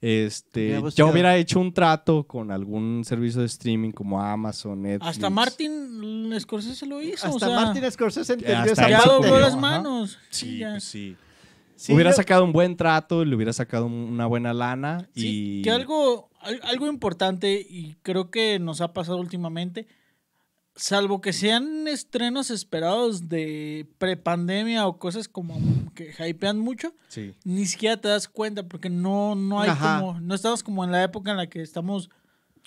este, 0.00 0.78
buscado. 0.78 1.10
hubiera 1.10 1.36
hecho 1.36 1.60
un 1.60 1.74
trato 1.74 2.24
con 2.26 2.50
algún 2.50 3.04
servicio 3.04 3.40
de 3.42 3.46
streaming 3.46 3.90
como 3.90 4.22
Amazon, 4.22 4.80
Netflix. 4.80 5.10
Hasta 5.10 5.28
Martin 5.28 6.32
Scorsese 6.40 6.86
lo 6.86 7.02
hizo. 7.02 7.26
Hasta 7.26 7.30
o 7.36 7.38
sea, 7.38 7.48
Martin 7.50 7.90
Scorsese 7.90 8.32
entendió 8.32 8.72
hasta 8.72 8.88
esa 8.88 9.04
parte. 9.06 9.30
las 9.30 9.48
ajá. 9.52 9.56
manos. 9.56 10.18
Sí, 10.30 10.58
ya. 10.58 10.70
pues 10.70 10.84
sí. 10.84 11.16
Sí, 11.80 11.94
hubiera 11.94 12.10
yo- 12.10 12.16
sacado 12.16 12.44
un 12.44 12.52
buen 12.52 12.76
trato, 12.76 13.24
le 13.24 13.34
hubiera 13.34 13.52
sacado 13.54 13.86
un- 13.86 13.92
una 14.12 14.26
buena 14.26 14.52
lana 14.52 15.08
Sí, 15.14 15.60
y... 15.60 15.62
que 15.62 15.70
algo, 15.70 16.28
al- 16.40 16.60
algo 16.64 16.86
importante 16.88 17.64
y 17.66 17.96
creo 18.02 18.30
que 18.30 18.58
nos 18.58 18.80
ha 18.82 18.92
pasado 18.92 19.16
últimamente, 19.18 19.86
salvo 20.76 21.20
que 21.20 21.32
sean 21.32 21.88
estrenos 21.88 22.50
esperados 22.50 23.28
de 23.28 23.86
prepandemia 23.98 24.86
o 24.86 24.98
cosas 24.98 25.28
como 25.28 25.58
que 25.94 26.12
hypean 26.28 26.58
mucho, 26.58 26.94
Sí. 27.08 27.34
ni 27.44 27.66
siquiera 27.66 27.96
te 27.98 28.08
das 28.08 28.28
cuenta 28.28 28.62
porque 28.62 28.88
no, 28.90 29.34
no 29.34 29.60
hay 29.60 29.70
Ajá. 29.70 30.00
como, 30.00 30.20
no 30.20 30.34
estamos 30.34 30.62
como 30.62 30.84
en 30.84 30.92
la 30.92 31.02
época 31.02 31.30
en 31.32 31.36
la 31.38 31.48
que 31.48 31.60
estamos 31.62 32.10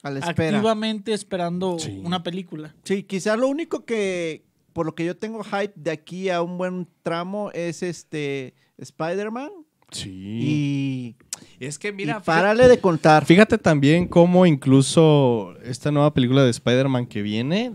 a 0.04 0.10
la 0.12 0.20
espera. 0.20 0.58
activamente 0.58 1.14
esperando 1.14 1.78
Sí. 1.80 2.02
una 2.04 2.24
película. 2.24 2.76
Sí, 2.84 3.04
quizás 3.04 3.38
lo 3.40 3.48
único 3.48 3.86
que 3.86 4.44
por 4.74 4.86
lo 4.88 4.96
que 4.96 5.06
yo 5.06 5.16
tengo 5.16 5.44
hype 5.44 5.74
de 5.76 5.92
aquí 5.92 6.30
a 6.30 6.42
un 6.42 6.58
buen 6.58 6.88
tramo 7.04 7.52
es 7.52 7.84
este 7.84 8.56
Spider-Man 8.78 9.50
Sí. 9.92 10.10
y, 10.10 11.16
Es 11.60 11.78
que 11.78 11.92
mira, 11.92 12.20
párale 12.22 12.68
de 12.68 12.80
contar. 12.80 13.26
fíjate 13.26 13.58
también 13.60 14.08
cómo 14.08 14.46
incluso 14.48 15.54
esta 15.64 15.92
nueva 15.92 16.14
película 16.14 16.44
de 16.44 16.50
Spider-Man 16.50 17.06
que 17.06 17.22
viene 17.22 17.74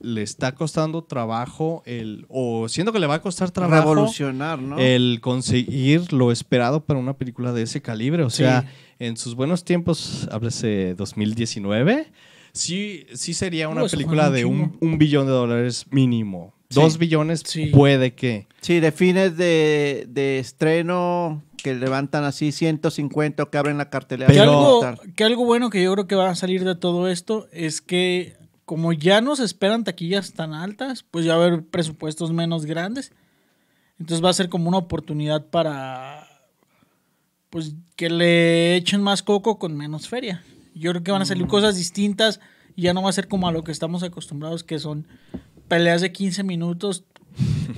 le 0.00 0.22
está 0.22 0.54
costando 0.54 1.02
trabajo 1.02 1.82
el 1.84 2.24
o 2.28 2.68
siendo 2.68 2.92
que 2.92 3.00
le 3.00 3.08
va 3.08 3.14
a 3.14 3.20
costar 3.22 3.50
trabajo 3.50 3.92
revolucionar, 3.94 4.60
¿no? 4.60 4.78
el 4.78 5.18
conseguir 5.20 6.12
lo 6.12 6.30
esperado 6.30 6.84
para 6.84 7.00
una 7.00 7.14
película 7.18 7.52
de 7.52 7.62
ese 7.62 7.82
calibre. 7.82 8.22
O 8.22 8.30
sea, 8.30 8.62
Sí. 8.62 8.68
en 9.00 9.16
sus 9.16 9.34
buenos 9.34 9.64
tiempos, 9.64 10.28
háblese 10.30 10.94
2019, 10.94 12.06
Sí, 12.52 13.04
sí 13.14 13.34
sería 13.34 13.68
una 13.68 13.84
Uh, 13.84 13.88
película 13.88 14.28
un 14.28 14.34
de 14.34 14.44
un, 14.44 14.76
un 14.80 14.98
billón 14.98 15.26
de 15.26 15.32
dólares 15.32 15.86
mínimo. 15.90 16.54
Sí. 16.70 16.80
Dos 16.80 16.98
billones 16.98 17.42
Sí. 17.46 17.66
puede 17.66 18.14
que. 18.14 18.46
Sí, 18.60 18.80
de 18.80 18.92
fines 18.92 19.36
de, 19.36 20.06
de 20.08 20.38
estreno 20.38 21.42
que 21.62 21.74
levantan 21.74 22.24
así 22.24 22.52
150 22.52 23.42
o 23.42 23.50
que 23.50 23.58
abren 23.58 23.78
la 23.78 23.88
cartelera. 23.90 24.30
Que, 24.30 24.38
Pero- 24.38 24.82
algo, 24.84 25.02
que 25.16 25.24
algo 25.24 25.44
bueno 25.46 25.70
que 25.70 25.82
yo 25.82 25.92
creo 25.94 26.06
que 26.06 26.14
va 26.14 26.28
a 26.30 26.34
salir 26.34 26.64
de 26.64 26.74
todo 26.74 27.08
esto 27.08 27.48
es 27.52 27.80
que 27.80 28.36
como 28.66 28.92
ya 28.92 29.22
no 29.22 29.34
se 29.34 29.44
esperan 29.44 29.82
taquillas 29.84 30.34
tan 30.34 30.52
altas, 30.52 31.04
pues 31.10 31.24
ya 31.24 31.36
va 31.36 31.44
a 31.44 31.46
haber 31.46 31.64
presupuestos 31.64 32.32
menos 32.32 32.66
grandes. 32.66 33.12
Entonces 33.98 34.22
va 34.22 34.28
a 34.30 34.34
ser 34.34 34.50
como 34.50 34.68
una 34.68 34.78
oportunidad 34.78 35.46
para 35.46 36.26
pues 37.50 37.74
que 37.96 38.10
le 38.10 38.76
echen 38.76 39.02
más 39.02 39.22
coco 39.22 39.58
con 39.58 39.74
menos 39.74 40.06
feria. 40.08 40.44
Yo 40.74 40.90
creo 40.90 41.02
que 41.02 41.10
van 41.12 41.22
a 41.22 41.26
salir 41.26 41.46
cosas 41.46 41.76
distintas 41.76 42.40
y 42.76 42.82
ya 42.82 42.92
no 42.92 43.02
va 43.02 43.08
a 43.08 43.12
ser 43.14 43.26
como 43.26 43.48
a 43.48 43.52
lo 43.52 43.64
que 43.64 43.72
estamos 43.72 44.02
acostumbrados 44.02 44.62
que 44.62 44.78
son 44.78 45.06
peleas 45.68 46.00
de 46.00 46.10
15 46.12 46.42
minutos 46.44 47.04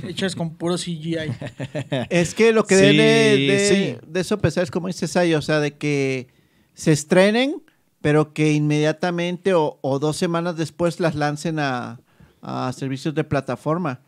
hechas 0.06 0.34
con 0.34 0.54
puro 0.54 0.76
CGI. 0.76 1.16
Es 2.10 2.34
que 2.34 2.52
lo 2.52 2.64
que 2.64 2.76
Sí, 2.76 2.82
debe 2.96 3.52
de, 3.52 3.58
sí. 3.58 4.06
de 4.06 4.20
eso 4.20 4.38
pensar 4.38 4.64
es 4.64 4.70
como 4.70 4.86
dice 4.86 5.06
Sayo, 5.08 5.38
o 5.38 5.42
sea, 5.42 5.60
de 5.60 5.76
que 5.76 6.28
se 6.74 6.92
estrenen, 6.92 7.62
pero 8.00 8.32
que 8.32 8.52
inmediatamente 8.52 9.52
o, 9.54 9.78
o 9.82 9.98
dos 9.98 10.16
semanas 10.16 10.56
después 10.56 11.00
las 11.00 11.14
lancen 11.14 11.58
a, 11.58 12.00
a 12.40 12.72
servicios 12.72 13.14
de 13.14 13.24
plataforma. 13.24 14.00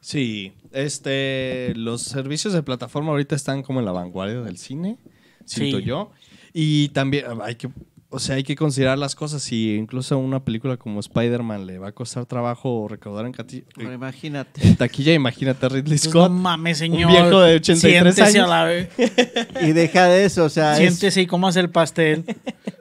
Sí, 0.00 0.52
este, 0.72 1.72
los 1.76 2.02
servicios 2.02 2.52
de 2.54 2.62
plataforma 2.64 3.10
ahorita 3.10 3.36
están 3.36 3.62
como 3.62 3.78
en 3.78 3.84
la 3.86 3.92
vanguardia 3.92 4.40
del 4.40 4.58
cine, 4.58 4.98
siento 5.44 5.78
Sí. 5.78 5.84
yo. 5.84 6.10
Y 6.52 6.88
también 6.88 7.24
hay 7.42 7.54
que, 7.54 7.68
o 8.12 8.18
sea, 8.18 8.36
hay 8.36 8.44
que 8.44 8.54
considerar 8.54 8.98
las 8.98 9.14
cosas. 9.14 9.42
Si 9.42 9.74
incluso 9.74 10.18
una 10.18 10.44
película 10.44 10.76
como 10.76 11.00
Spider-Man 11.00 11.66
le 11.66 11.78
va 11.78 11.88
a 11.88 11.92
costar 11.92 12.26
trabajo 12.26 12.86
recaudar 12.88 13.24
en, 13.26 13.32
Pero 13.32 13.92
imagínate. 13.92 14.66
en 14.66 14.76
taquilla, 14.76 15.14
imagínate 15.14 15.64
a 15.66 15.68
Ridley 15.70 15.98
no 16.04 16.10
Scott. 16.10 16.30
mames, 16.30 16.78
señor. 16.78 17.10
viejo 17.10 17.40
de 17.40 17.56
83 17.56 18.14
Siéntese 18.14 18.22
años. 18.38 18.50
a 18.50 18.54
la 18.54 18.64
vez. 18.64 18.88
Y 19.62 19.72
deja 19.72 20.04
de 20.06 20.24
eso, 20.26 20.44
o 20.44 20.48
sea, 20.48 20.72
es 20.72 20.78
Siéntese 20.78 21.22
y 21.22 21.26
cómo 21.26 21.48
hace 21.48 21.60
el 21.60 21.70
pastel. 21.70 22.24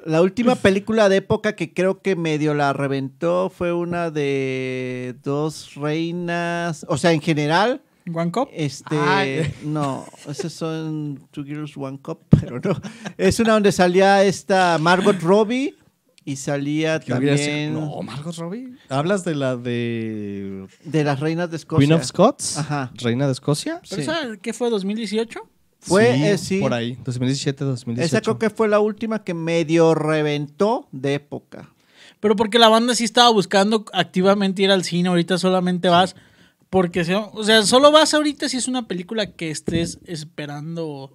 la 0.05 0.21
última 0.21 0.55
película 0.55 1.07
de 1.09 1.17
época 1.17 1.55
que 1.55 1.73
creo 1.73 2.01
que 2.01 2.15
medio 2.15 2.53
la 2.53 2.73
reventó 2.73 3.49
fue 3.49 3.71
una 3.73 4.11
de 4.11 5.15
dos 5.23 5.75
reinas, 5.75 6.85
o 6.89 6.97
sea, 6.97 7.13
en 7.13 7.21
general, 7.21 7.81
One 8.13 8.31
Cup. 8.31 8.49
Este, 8.51 8.97
Ay. 8.97 9.53
no, 9.63 10.05
esos 10.27 10.53
son 10.53 11.27
Two 11.31 11.43
Girls 11.43 11.75
One 11.77 11.99
Cup, 12.01 12.19
pero 12.29 12.59
no. 12.59 12.79
Es 13.17 13.39
una 13.39 13.53
donde 13.53 13.71
salía 13.71 14.23
esta 14.23 14.77
Margot 14.79 15.19
Robbie 15.21 15.75
y 16.23 16.35
salía 16.35 16.99
también 16.99 17.73
No, 17.73 18.01
Margot 18.01 18.35
Robbie. 18.35 18.75
¿Hablas 18.89 19.23
de 19.23 19.35
la 19.35 19.57
de 19.57 20.67
de 20.83 21.03
las 21.03 21.19
reinas 21.19 21.49
de 21.49 21.57
Escocia. 21.57 21.87
Queen 21.87 21.93
of 21.99 22.05
Scots? 22.05 22.57
Ajá. 22.57 22.91
¿Reina 22.95 23.25
de 23.25 23.31
Escocia? 23.33 23.81
¿Pero 23.89 24.01
Sí. 24.01 24.09
esa 24.09 24.37
qué 24.41 24.53
fue? 24.53 24.69
¿2018? 24.69 25.39
Fue, 25.83 26.13
sí, 26.15 26.23
eh, 26.23 26.37
sí. 26.37 26.59
por 26.59 26.75
ahí, 26.75 26.95
2017, 27.03 27.65
2018. 27.65 28.05
Esa 28.05 28.21
creo 28.21 28.37
que 28.37 28.51
fue 28.51 28.67
la 28.67 28.79
última 28.79 29.23
que 29.23 29.33
medio 29.33 29.95
reventó 29.95 30.87
de 30.91 31.15
época. 31.15 31.73
Pero 32.19 32.35
porque 32.35 32.59
la 32.59 32.69
banda 32.69 32.93
sí 32.93 33.03
estaba 33.03 33.31
buscando 33.31 33.85
activamente 33.93 34.61
ir 34.61 34.69
al 34.69 34.83
cine. 34.83 35.09
Ahorita 35.09 35.39
solamente 35.39 35.89
vas 35.89 36.15
porque, 36.71 37.05
se- 37.05 37.13
o 37.15 37.43
sea, 37.43 37.61
solo 37.63 37.91
vas 37.91 38.13
ahorita 38.15 38.49
si 38.49 38.57
es 38.57 38.67
una 38.67 38.87
película 38.87 39.27
que 39.27 39.51
estés 39.51 39.99
esperando 40.07 41.11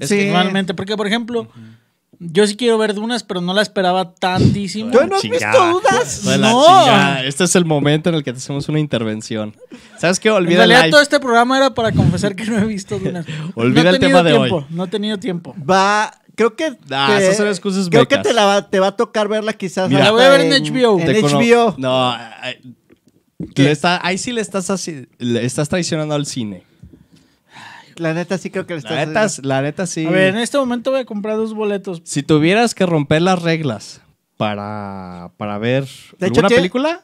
Es 0.00 0.08
Sí. 0.10 0.16
que 0.16 0.26
normalmente. 0.26 0.74
Porque, 0.74 0.96
por 0.96 1.06
ejemplo, 1.06 1.48
yo 2.18 2.46
sí 2.46 2.56
quiero 2.56 2.76
ver 2.78 2.94
Dunas, 2.94 3.22
pero 3.24 3.40
no 3.40 3.52
la 3.54 3.62
esperaba 3.62 4.14
tantísimo. 4.14 4.90
¿Tú 4.90 5.06
no 5.06 5.16
has 5.16 5.22
Chingada. 5.22 5.72
visto 5.72 6.30
la 6.36 6.36
No. 6.38 7.18
Este 7.24 7.44
es 7.44 7.54
el 7.56 7.64
momento 7.64 8.08
en 8.08 8.16
el 8.16 8.24
que 8.24 8.32
te 8.32 8.38
hacemos 8.38 8.68
una 8.68 8.78
intervención. 8.80 9.54
¿Sabes 9.98 10.18
qué? 10.20 10.28
En 10.28 10.34
Olvida 10.34 10.64
el 10.64 10.70
realidad 10.70 10.90
todo 10.90 11.00
este 11.02 11.20
programa 11.20 11.56
era 11.56 11.74
para 11.74 11.92
confesar 11.92 12.34
que 12.36 12.44
no 12.46 12.58
he 12.58 12.64
visto 12.64 12.98
Dunas. 12.98 13.26
Olvida 13.54 13.82
no 13.84 13.90
he 13.90 13.92
el 13.94 14.00
tenido 14.00 14.18
tema 14.18 14.22
de 14.30 14.36
tiempo, 14.38 14.56
hoy. 14.56 14.64
No 14.70 14.84
he 14.84 14.88
tenido 14.88 15.18
tiempo. 15.18 15.54
Va, 15.68 16.12
creo 16.34 16.54
que 16.56 16.76
Ah, 16.90 17.18
esas 17.20 17.36
son 17.36 17.48
excusas 17.48 17.88
creo 17.88 18.02
becas. 18.02 18.18
que 18.18 18.28
te, 18.30 18.34
la 18.34 18.44
va, 18.44 18.68
te 18.70 18.80
va 18.80 18.88
a 18.88 18.96
tocar 18.96 19.28
verla 19.28 19.52
quizás 19.52 19.88
Mira. 19.90 20.04
La 20.04 20.10
voy 20.12 20.22
a 20.24 20.28
ver 20.30 20.40
en 20.42 20.50
HBO. 20.64 20.98
En 21.00 21.06
Te 21.06 21.20
HBO. 21.22 21.74
No, 21.78 22.10
ay, 22.12 22.56
le 23.38 23.70
está- 23.70 24.04
ahí 24.06 24.18
sí 24.18 24.32
le 24.32 24.40
estás, 24.40 24.70
así- 24.70 25.06
le 25.18 25.44
estás 25.44 25.68
traicionando 25.68 26.14
al 26.14 26.26
cine. 26.26 26.62
La 27.96 28.12
neta 28.12 28.36
sí 28.36 28.50
creo 28.50 28.66
que 28.66 28.74
le 28.74 28.78
estás 28.78 28.92
La 28.92 29.06
neta, 29.06 29.26
la 29.42 29.62
neta 29.62 29.86
sí. 29.86 30.04
A 30.06 30.10
ver, 30.10 30.34
en 30.34 30.40
este 30.40 30.58
momento 30.58 30.90
voy 30.90 31.00
a 31.00 31.04
comprar 31.06 31.36
dos 31.36 31.54
boletos. 31.54 32.02
Si 32.04 32.22
tuvieras 32.22 32.74
que 32.74 32.84
romper 32.84 33.22
las 33.22 33.40
reglas 33.42 34.02
para, 34.36 35.30
para 35.38 35.56
ver 35.58 35.84
De 36.18 36.26
hecho, 36.26 36.40
alguna 36.40 36.48
tiene- 36.48 36.60
película, 36.60 37.00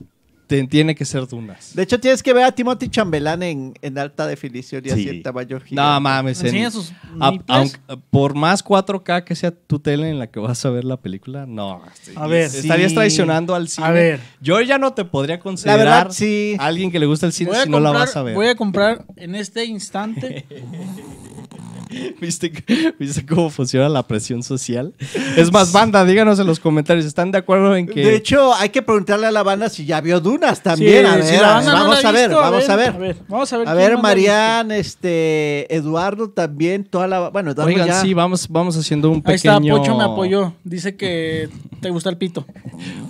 te, 0.60 0.66
tiene 0.66 0.94
que 0.94 1.04
ser 1.06 1.26
Dunas. 1.26 1.74
De 1.74 1.82
hecho, 1.82 1.98
tienes 1.98 2.22
que 2.22 2.32
ver 2.34 2.44
a 2.44 2.52
Timothy 2.52 2.88
Chambelán 2.90 3.42
en, 3.42 3.72
en 3.80 3.96
alta 3.98 4.26
definición 4.26 4.82
y 4.84 4.90
así 4.90 5.02
Sí. 5.04 5.08
en 5.08 5.22
tamaño 5.22 5.58
No 5.58 5.64
gigante. 5.64 6.00
mames. 6.02 6.40
en- 6.40 6.46
Enseña 6.48 6.70
sus 6.70 6.92
a- 7.20 7.30
niples. 7.30 7.44
aunque- 7.48 7.78
por 8.10 8.34
más 8.34 8.62
4K 8.62 9.24
que 9.24 9.34
sea 9.34 9.50
tu 9.50 9.78
tele 9.78 10.10
en 10.10 10.18
la 10.18 10.26
que 10.26 10.40
vas 10.40 10.62
a 10.66 10.70
ver 10.70 10.84
la 10.84 10.98
película, 10.98 11.46
no. 11.46 11.80
sí, 12.02 12.12
A 12.16 12.26
ver. 12.26 12.50
Estarías 12.54 12.90
Sí. 12.90 12.94
traicionando 12.96 13.54
al 13.54 13.68
cine. 13.68 13.86
A 13.86 13.90
ver. 13.92 14.20
Yo 14.42 14.60
ya 14.60 14.76
no 14.78 14.92
te 14.92 15.04
podría 15.06 15.36
La 15.36 15.42
considerar 15.42 15.78
verdad, 15.78 16.10
sí. 16.10 16.54
a 16.58 16.66
alguien 16.66 16.90
que 16.90 16.98
le 16.98 17.06
gusta 17.06 17.24
el 17.26 17.32
cine 17.32 17.52
si 17.64 17.70
no 17.70 17.80
la 17.80 17.90
vas 17.92 18.14
a 18.16 18.22
ver. 18.22 18.34
Voy 18.34 18.48
a 18.48 18.54
comprar 18.54 19.06
en 19.16 19.34
este 19.34 19.64
instante. 19.64 20.44
¿Viste, 22.20 22.52
¿Viste 22.98 23.24
cómo 23.26 23.50
funciona 23.50 23.88
la 23.88 24.06
presión 24.06 24.42
social? 24.42 24.92
Es 25.36 25.52
más, 25.52 25.72
banda, 25.72 26.04
díganos 26.04 26.38
en 26.38 26.46
los 26.46 26.60
comentarios. 26.60 27.04
¿Están 27.06 27.30
de 27.32 27.38
acuerdo 27.38 27.74
en 27.76 27.86
que.? 27.86 28.04
De 28.04 28.16
hecho, 28.16 28.54
hay 28.54 28.68
que 28.70 28.82
preguntarle 28.82 29.26
a 29.26 29.30
la 29.30 29.42
banda 29.42 29.68
si 29.68 29.84
ya 29.84 30.00
vio 30.00 30.20
Dunas 30.20 30.62
también. 30.62 31.04
Sí, 31.06 31.12
a 31.12 31.16
ver, 31.16 31.24
si 31.24 31.36
la 31.36 31.42
banda 31.54 31.72
no 31.72 31.78
vamos 31.80 32.02
la 32.02 32.08
a 32.08 32.12
ver, 32.12 32.28
visto, 32.28 32.40
vamos 32.42 32.68
a 32.68 32.76
ver. 32.76 32.88
A 32.88 32.98
ver, 32.98 33.16
vamos 33.28 33.52
a 33.52 33.58
ver. 33.74 33.92
A. 33.92 33.96
Marian, 33.98 34.70
este, 34.72 35.74
Eduardo 35.74 36.30
también, 36.30 36.84
toda 36.84 37.06
la... 37.08 37.28
Bueno, 37.30 37.50
Eduardo 37.52 37.68
Oigan, 37.72 37.86
ya... 37.86 38.00
sí, 38.00 38.14
vamos, 38.14 38.46
vamos 38.48 38.76
haciendo 38.76 39.10
un 39.10 39.22
Ahí 39.24 39.34
está, 39.34 39.56
pequeño. 39.56 39.76
Pocho 39.78 39.96
me 39.96 40.04
apoyó. 40.04 40.54
Dice 40.64 40.96
que 40.96 41.48
te 41.80 41.90
gusta 41.90 42.10
el 42.10 42.16
pito. 42.16 42.46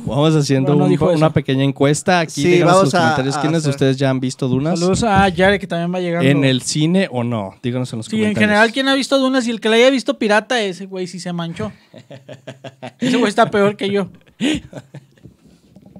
Vamos 0.04 0.34
haciendo 0.34 0.72
Bueno, 0.72 0.84
un- 0.84 0.90
dijo 0.90 1.10
una 1.10 1.32
pequeña 1.32 1.64
encuesta. 1.64 2.20
Aquí 2.20 2.42
Sí, 2.42 2.48
díganos 2.48 2.60
en 2.62 2.66
vamos 2.66 2.84
los 2.84 2.94
a- 2.94 2.98
comentarios 3.00 3.36
a 3.36 3.40
quiénes 3.40 3.62
de 3.64 3.70
ustedes 3.70 3.96
ya 3.96 4.10
han 4.10 4.20
visto 4.20 4.48
Dunas. 4.48 4.78
Saludos 4.78 5.02
a 5.04 5.28
Yare 5.28 5.58
que 5.58 5.66
también 5.66 5.92
va 5.94 6.00
llegando. 6.00 6.28
¿En 6.28 6.44
el 6.44 6.62
cine 6.62 7.08
o 7.10 7.22
no? 7.24 7.54
Díganos 7.62 7.92
en 7.92 7.98
los 7.98 8.06
Sí, 8.06 8.16
en 8.16 8.22
comentarios. 8.22 8.48
general, 8.50 8.71
¿quién 8.72 8.88
ha 8.88 8.94
visto 8.94 9.18
Dunas? 9.18 9.46
Y 9.46 9.50
el 9.50 9.60
que 9.60 9.68
la 9.68 9.76
haya 9.76 9.90
visto 9.90 10.18
pirata, 10.18 10.60
ese 10.62 10.86
güey 10.86 11.06
sí 11.06 11.20
se 11.20 11.32
manchó. 11.32 11.72
Ese 12.98 13.16
güey 13.16 13.28
está 13.28 13.50
peor 13.50 13.76
que 13.76 13.90
yo. 13.90 14.10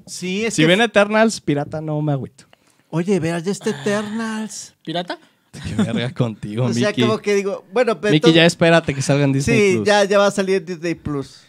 Sí, 0.05 0.45
es 0.45 0.53
Si 0.53 0.61
que- 0.63 0.67
ven 0.67 0.81
Eternals, 0.81 1.39
pirata, 1.41 1.81
no 1.81 2.01
me 2.01 2.11
agüito. 2.11 2.45
Oye, 2.89 3.19
veas, 3.19 3.43
ya 3.43 3.51
este 3.51 3.69
Eternals. 3.71 4.73
¿Pirata? 4.83 5.17
Qué 5.51 5.75
verga 5.83 6.11
contigo, 6.13 6.65
o 6.65 6.73
sea, 6.73 6.93
como 6.93 7.19
que 7.19 7.35
digo, 7.35 7.63
bueno, 7.71 7.99
pero... 8.01 8.11
Miki, 8.11 8.25
ya 8.27 8.29
entonces- 8.29 8.53
espérate 8.53 8.93
que 8.93 9.01
salgan 9.01 9.31
Disney 9.31 9.57
Sí, 9.59 9.75
Plus. 9.77 9.87
ya, 9.87 10.03
ya 10.03 10.17
va 10.17 10.27
a 10.27 10.31
salir 10.31 10.55
en 10.57 10.65
Disney 10.65 10.95
Plus. 10.95 11.41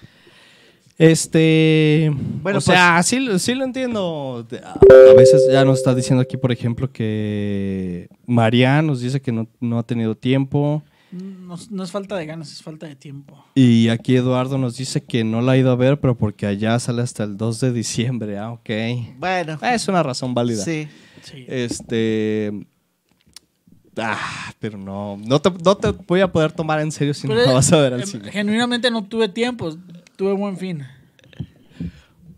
Este. 0.97 2.12
Bueno, 2.43 2.59
o 2.59 2.61
sea, 2.61 2.95
pues- 2.99 3.07
sí, 3.07 3.19
lo- 3.19 3.38
sí 3.40 3.54
lo 3.54 3.64
entiendo. 3.64 4.47
De- 4.49 4.59
A 4.59 4.75
a 5.11 5.14
veces 5.14 5.43
ya 5.50 5.64
nos 5.64 5.78
está 5.78 5.93
diciendo 5.95 6.23
aquí, 6.23 6.37
por 6.37 6.52
ejemplo, 6.52 6.93
que 6.93 8.09
María 8.26 8.81
nos 8.83 9.00
dice 9.00 9.21
que 9.21 9.33
no, 9.33 9.49
no 9.61 9.78
ha 9.78 9.83
tenido 9.83 10.14
tiempo. 10.16 10.83
No, 11.14 11.54
no 11.71 11.83
es 11.85 11.90
falta 11.92 12.16
de 12.16 12.26
ganas, 12.26 12.50
es 12.50 12.62
falta 12.62 12.87
de 12.87 12.97
tiempo. 12.97 13.44
Y 13.54 13.88
aquí 13.88 14.16
Eduardo 14.16 14.59
nos 14.59 14.76
dice 14.76 15.02
que 15.04 15.23
no 15.23 15.40
la 15.42 15.52
ha 15.52 15.56
ido 15.56 15.71
a 15.71 15.76
ver, 15.76 16.00
pero 16.00 16.16
porque 16.16 16.47
allá 16.47 16.78
sale 16.80 17.02
hasta 17.02 17.25
el 17.25 17.37
2 17.37 17.61
de 17.61 17.73
diciembre. 17.73 18.37
Ah, 18.38 18.50
ok. 18.52 18.71
Bueno, 19.18 19.59
Es 19.62 19.87
una 19.88 20.02
razón 20.02 20.35
válida. 20.35 20.64
sí. 20.64 20.88
Sí. 21.23 21.47
Este. 21.49 22.52
Ah, 23.97 24.52
pero 24.59 24.76
no. 24.76 25.16
No 25.25 25.40
te, 25.40 25.50
no 25.50 25.76
te 25.76 25.90
voy 25.92 26.21
a 26.21 26.30
poder 26.30 26.52
tomar 26.52 26.80
en 26.80 26.92
serio 26.92 27.14
si 27.14 27.28
no 27.28 27.35
la 27.35 27.52
vas 27.52 27.73
a 27.73 27.78
ver 27.80 27.94
al 27.94 28.02
eh, 28.02 28.06
cine. 28.06 28.30
Genuinamente 28.30 28.90
no 28.90 29.04
tuve 29.04 29.28
tiempo, 29.28 29.75
tuve 30.16 30.33
buen 30.33 30.56
fin. 30.56 30.85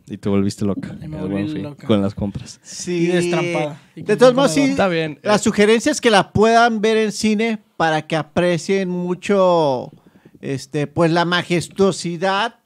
Y 0.09 0.19
te 0.19 0.29
volviste 0.29 0.65
loca. 0.65 0.97
Y 1.03 1.09
me 1.09 1.17
el 1.17 1.23
volví 1.23 1.35
buen 1.35 1.49
fin, 1.49 1.63
loca. 1.63 1.87
Con 1.87 2.01
las 2.01 2.15
compras. 2.15 2.61
Sí. 2.63 2.93
Y 2.93 3.07
destrampada. 3.09 3.81
Y 3.97 4.03
De 4.03 4.17
todos 4.17 4.35
modos, 4.35 4.53
sí. 4.53 4.61
Está 4.63 4.89
bien. 4.89 5.19
La 5.23 5.39
sugerencia 5.39 5.91
es 5.91 6.01
que 6.01 6.11
la 6.11 6.33
puedan 6.33 6.81
ver 6.81 6.97
en 6.97 7.13
cine 7.13 7.59
para 7.77 8.07
que 8.07 8.15
aprecien 8.17 8.89
mucho, 8.89 9.93
este, 10.41 10.87
pues 10.87 11.11
la 11.11 11.25
majestuosidad 11.25 12.61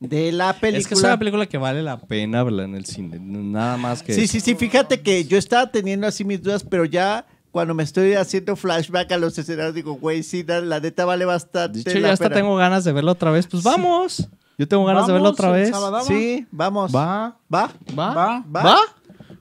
de 0.00 0.32
la 0.32 0.54
película. 0.54 0.78
Es 0.78 0.86
que 0.88 0.94
es 0.94 1.02
una 1.02 1.18
película 1.18 1.46
que 1.46 1.58
vale 1.58 1.82
la 1.82 2.00
pena 2.00 2.42
verla 2.42 2.64
en 2.64 2.74
el 2.74 2.86
cine. 2.86 3.18
Nada 3.20 3.76
más 3.76 4.02
que. 4.02 4.12
Sí, 4.14 4.22
eso. 4.22 4.32
sí, 4.32 4.40
sí. 4.40 4.54
Fíjate 4.56 5.00
que 5.00 5.24
yo 5.24 5.38
estaba 5.38 5.70
teniendo 5.70 6.06
así 6.06 6.24
mis 6.24 6.42
dudas, 6.42 6.64
pero 6.64 6.84
ya 6.84 7.26
cuando 7.52 7.74
me 7.74 7.82
estoy 7.82 8.14
haciendo 8.14 8.56
flashback 8.56 9.12
a 9.12 9.18
los 9.18 9.38
escenarios 9.38 9.74
digo, 9.74 9.94
güey, 9.94 10.22
sí, 10.22 10.44
la, 10.44 10.80
neta 10.80 11.04
vale 11.04 11.24
bastante. 11.24 11.82
De 11.82 11.90
hecho, 11.90 12.00
la 12.00 12.08
ya 12.08 12.14
hasta 12.14 12.28
pena. 12.28 12.36
tengo 12.36 12.56
ganas 12.56 12.84
de 12.84 12.92
verla 12.92 13.12
otra 13.12 13.30
vez. 13.30 13.46
Pues 13.46 13.62
vamos. 13.62 14.28
Yo 14.60 14.68
tengo 14.68 14.84
ganas 14.84 15.06
de 15.06 15.14
verla 15.14 15.28
Vamos, 15.30 15.40
otra 15.40 15.52
vez. 15.52 15.70
sábado. 15.70 16.02
Sí, 16.02 16.46
vamos. 16.50 16.94
Va, 16.94 17.34
Va. 17.52 17.72
va, 17.96 18.12
Va. 18.14 18.44
Va. 18.54 18.62
va. 18.62 18.76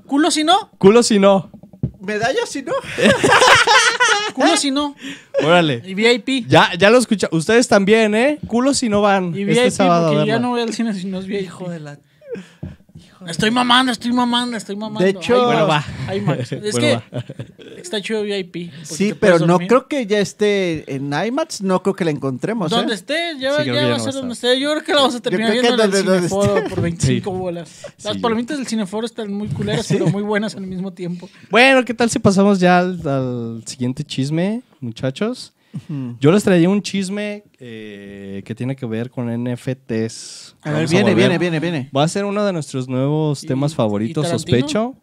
Culo 0.05 0.31
si 0.31 0.45
no, 0.45 0.71
Culo 0.77 1.03
si 1.03 1.19
no. 1.19 1.51
Medalla 1.99 2.45
si 2.45 2.61
no. 2.61 2.71
culo 4.33 4.55
si 4.55 4.71
no. 4.71 4.95
Órale. 5.43 5.83
Y 5.85 5.93
VIP. 5.93 6.47
Ya, 6.47 6.69
ya 6.77 6.89
lo 6.89 6.97
escucha. 6.99 7.27
Ustedes 7.33 7.67
también, 7.67 8.15
¿eh? 8.15 8.39
Culo 8.47 8.73
si 8.73 8.87
no 8.87 9.01
van 9.01 9.35
Y 9.35 9.41
este 9.41 9.63
VIP 9.63 9.71
sábado 9.73 10.07
a 10.07 10.11
porque 10.13 10.27
ya 10.27 10.39
no 10.39 10.51
voy 10.51 10.61
al 10.61 10.71
cine 10.73 10.93
si 10.93 11.05
no 11.05 11.19
es 11.19 11.27
VIP. 11.27 11.41
Hijo 11.41 11.69
de 11.69 11.81
la. 11.81 11.99
Estoy 13.27 13.51
mamando, 13.51 13.91
estoy 13.91 14.11
mamando, 14.13 14.55
estoy 14.57 14.75
mamando. 14.75 15.03
De 15.03 15.09
hecho- 15.11 15.35
Ay, 15.35 15.45
Bueno, 15.45 15.67
va. 15.67 15.85
Es 16.39 16.71
Bueno, 16.71 17.01
que 17.09 17.81
está 17.81 18.01
chido 18.01 18.23
VIP. 18.23 18.71
Sí, 18.83 19.13
pero 19.19 19.39
no 19.39 19.57
creo 19.59 19.87
que 19.87 20.05
ya 20.05 20.19
esté 20.19 20.93
en 20.95 21.11
IMAX, 21.13 21.61
no 21.61 21.81
creo 21.83 21.95
que 21.95 22.05
la 22.05 22.11
encontremos. 22.11 22.71
¿eh? 22.71 22.75
Donde 22.75 22.93
esté, 22.95 23.33
ya, 23.39 23.57
Sí, 23.63 23.65
ya 23.65 23.87
va 23.87 23.95
a 23.95 23.99
ser 23.99 24.13
donde 24.13 24.33
esté. 24.33 24.59
Yo 24.59 24.71
creo 24.71 24.83
que 24.83 24.91
la 24.93 24.99
vamos 24.99 25.15
a 25.15 25.19
terminar 25.21 25.51
viendo 25.51 25.73
en 25.83 25.91
el 25.93 25.95
Cineforo 25.97 26.57
esté. 26.57 26.69
por 26.69 26.81
25 26.81 27.31
Sí. 27.31 27.37
bolas. 27.37 27.81
Las 28.03 28.13
Sí. 28.13 28.19
palomitas 28.19 28.57
del 28.57 28.67
Cineforo 28.67 29.05
están 29.05 29.33
muy 29.33 29.47
culeras, 29.49 29.87
pero 29.89 30.07
muy 30.07 30.23
buenas 30.23 30.55
al 30.55 30.65
mismo 30.67 30.93
tiempo. 30.93 31.29
Bueno, 31.49 31.83
¿qué 31.85 31.93
tal 31.93 32.09
si 32.09 32.19
pasamos 32.19 32.59
ya 32.59 32.79
al, 32.79 33.01
al 33.07 33.63
siguiente 33.65 34.03
chisme, 34.03 34.61
muchachos? 34.79 35.53
Yo 36.19 36.31
les 36.31 36.43
traía 36.43 36.67
un 36.69 36.81
chisme 36.81 37.43
eh, 37.59 38.41
que 38.45 38.55
tiene 38.55 38.75
que 38.75 38.85
ver 38.85 39.09
con 39.09 39.27
NFTs. 39.27 40.55
A 40.61 40.71
ver, 40.71 40.87
viene, 40.87 41.13
viene, 41.13 41.37
viene, 41.37 41.59
viene. 41.59 41.89
Va 41.95 42.03
a 42.03 42.07
ser 42.07 42.25
uno 42.25 42.43
de 42.45 42.53
nuestros 42.53 42.87
nuevos 42.87 43.43
¿Y- 43.43 43.47
temas 43.47 43.75
favoritos, 43.75 44.27
sospecho. 44.27 44.95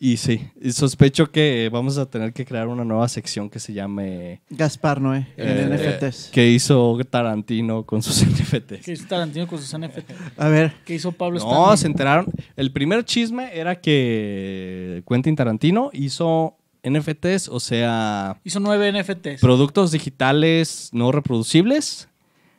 Y 0.00 0.16
sí, 0.16 0.40
y 0.60 0.72
sospecho 0.72 1.30
que 1.30 1.70
vamos 1.72 1.96
a 1.96 2.10
tener 2.10 2.32
que 2.32 2.44
crear 2.44 2.66
una 2.66 2.84
nueva 2.84 3.06
sección 3.06 3.48
que 3.48 3.60
se 3.60 3.72
llame 3.72 4.42
Gaspar 4.50 5.00
Noé, 5.00 5.28
en 5.36 5.72
eh, 5.72 5.98
NFTs. 6.00 6.30
que 6.32 6.48
hizo 6.48 6.98
Tarantino 7.08 7.84
con 7.86 8.02
sus 8.02 8.20
NFTs. 8.26 8.84
Que 8.84 8.92
hizo 8.94 9.06
Tarantino 9.06 9.46
con 9.46 9.60
sus 9.60 9.78
NFT. 9.78 10.10
A 10.38 10.48
ver, 10.48 10.72
Que 10.84 10.96
hizo 10.96 11.12
Pablo 11.12 11.38
No, 11.38 11.48
Stanley. 11.52 11.76
se 11.78 11.86
enteraron. 11.86 12.26
El 12.56 12.72
primer 12.72 13.04
chisme 13.04 13.56
era 13.56 13.80
que 13.80 15.04
Quentin 15.08 15.36
Tarantino 15.36 15.90
hizo 15.92 16.56
NFTs, 16.88 17.48
o 17.48 17.60
sea, 17.60 18.40
Hizo 18.44 18.60
nueve 18.60 18.90
NFTs. 18.92 19.40
productos 19.40 19.90
digitales 19.92 20.90
no 20.92 21.10
reproducibles, 21.12 22.08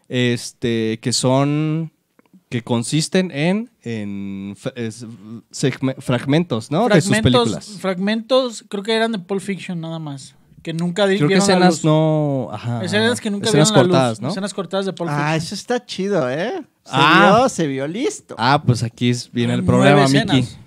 este, 0.09 0.99
que 1.01 1.13
son, 1.13 1.91
que 2.49 2.63
consisten 2.63 3.31
en, 3.31 3.69
en 3.83 4.55
es- 4.75 5.05
fragmentos, 5.99 6.71
¿no? 6.71 6.87
De 6.87 7.01
sus 7.01 7.17
películas. 7.19 7.77
fragmentos, 7.79 8.63
creo 8.69 8.83
que 8.83 8.93
eran 8.93 9.11
de 9.11 9.19
Pulp 9.19 9.41
Fiction 9.41 9.79
nada 9.81 9.99
más. 9.99 10.35
Que 10.63 10.73
nunca 10.73 11.05
Creo 11.05 11.19
que 11.19 11.25
vieron 11.27 11.37
la 11.47 11.53
escenas 11.53 11.73
luz. 11.75 11.85
no, 11.85 12.49
ajá, 12.51 12.83
Escenas 12.83 13.21
que 13.21 13.29
nunca 13.31 13.47
escenas 13.47 13.69
vieron 13.71 13.87
la 13.87 13.93
cortadas, 13.93 14.17
luz. 14.17 14.21
¿no? 14.21 14.29
Escenas 14.29 14.53
cortadas 14.53 14.85
de 14.85 14.91
Pulp 14.93 15.09
ah, 15.09 15.15
Fiction. 15.33 15.37
eso 15.37 15.55
está 15.55 15.85
chido, 15.85 16.29
¿eh? 16.29 16.51
Se 16.83 16.91
Ah. 16.91 17.37
vio, 17.39 17.49
se 17.49 17.67
vio 17.67 17.87
listo. 17.87 18.35
Ah, 18.37 18.61
pues 18.65 18.83
aquí 18.83 19.13
viene 19.31 19.53
el 19.53 19.63
problema, 19.63 20.03
escenas. 20.05 20.57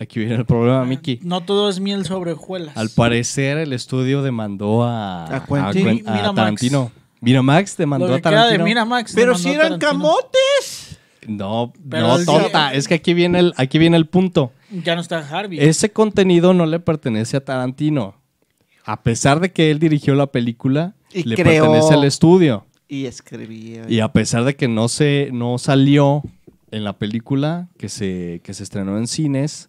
Aquí 0.00 0.18
viene 0.20 0.34
el 0.36 0.46
problema, 0.46 0.84
Mickey. 0.86 1.20
No 1.22 1.42
todo 1.42 1.68
es 1.68 1.78
miel 1.78 2.04
sobre 2.06 2.32
hojuelas. 2.32 2.76
Al 2.76 2.88
parecer 2.90 3.58
el 3.58 3.72
estudio 3.74 4.22
demandó 4.22 4.82
a, 4.82 5.26
¿A 5.26 5.44
Quentin? 5.46 5.84
Quen- 5.86 6.08
a 6.08 6.12
Miramax. 6.12 6.34
Tarantino. 6.34 6.92
Miramax 7.20 7.76
demandó 7.76 8.08
Lo 8.08 8.14
a 8.14 8.16
que 8.16 8.22
queda 8.22 8.30
de 8.30 8.36
Tarantino. 8.36 8.64
Miramax. 8.64 9.12
Pero 9.14 9.36
si 9.36 9.50
eran 9.50 9.78
camotes. 9.78 10.98
No, 11.26 11.72
Pero 11.88 12.06
no, 12.08 12.16
el- 12.16 12.24
tonta. 12.24 12.72
Es 12.72 12.88
que 12.88 12.94
aquí 12.94 13.12
viene 13.14 13.38
el, 13.40 13.52
aquí 13.56 13.78
viene 13.78 13.96
el 13.98 14.06
punto. 14.06 14.52
Ya 14.70 14.94
no 14.94 15.00
está 15.02 15.18
Harvey. 15.18 15.58
Ese 15.60 15.92
contenido 15.92 16.54
no 16.54 16.64
le 16.66 16.80
pertenece 16.80 17.36
a 17.36 17.44
Tarantino. 17.44 18.14
A 18.84 19.02
pesar 19.02 19.38
de 19.40 19.52
que 19.52 19.70
él 19.70 19.78
dirigió 19.78 20.14
la 20.14 20.28
película, 20.28 20.94
Y 21.12 21.24
le 21.24 21.36
creó- 21.36 21.64
pertenece 21.64 21.94
al 21.94 22.04
estudio. 22.04 22.66
Y 22.88 23.04
escribía. 23.04 23.84
Y 23.88 24.00
a 24.00 24.08
pesar 24.08 24.44
de 24.44 24.56
que 24.56 24.66
no 24.66 24.88
se 24.88 25.28
no 25.32 25.58
salió 25.58 26.22
en 26.70 26.84
la 26.84 26.94
película 26.94 27.68
que 27.78 27.88
se, 27.88 28.40
que 28.42 28.54
se 28.54 28.62
estrenó 28.62 28.96
en 28.96 29.06
cines, 29.06 29.68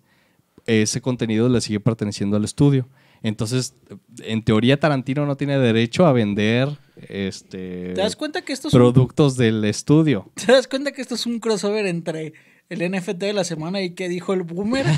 ese 0.65 1.01
contenido 1.01 1.49
le 1.49 1.61
sigue 1.61 1.79
perteneciendo 1.79 2.37
al 2.37 2.43
estudio. 2.43 2.87
Entonces, 3.23 3.75
en 4.23 4.43
teoría, 4.43 4.79
Tarantino 4.79 5.25
no 5.25 5.37
tiene 5.37 5.57
derecho 5.59 6.05
a 6.07 6.11
vender 6.13 6.69
este 7.07 7.93
¿Te 7.93 8.01
das 8.01 8.15
cuenta 8.15 8.41
que 8.41 8.53
esto 8.53 8.67
es 8.67 8.73
un, 8.73 8.79
productos 8.79 9.37
del 9.37 9.63
estudio. 9.65 10.29
¿Te 10.45 10.51
das 10.51 10.67
cuenta 10.67 10.91
que 10.91 11.01
esto 11.01 11.15
es 11.15 11.25
un 11.25 11.39
crossover 11.39 11.85
entre 11.85 12.33
el 12.69 12.89
NFT 12.91 13.17
de 13.17 13.33
la 13.33 13.43
semana 13.43 13.81
y 13.81 13.91
qué 13.91 14.09
dijo 14.09 14.33
el 14.33 14.43
boomer? 14.43 14.85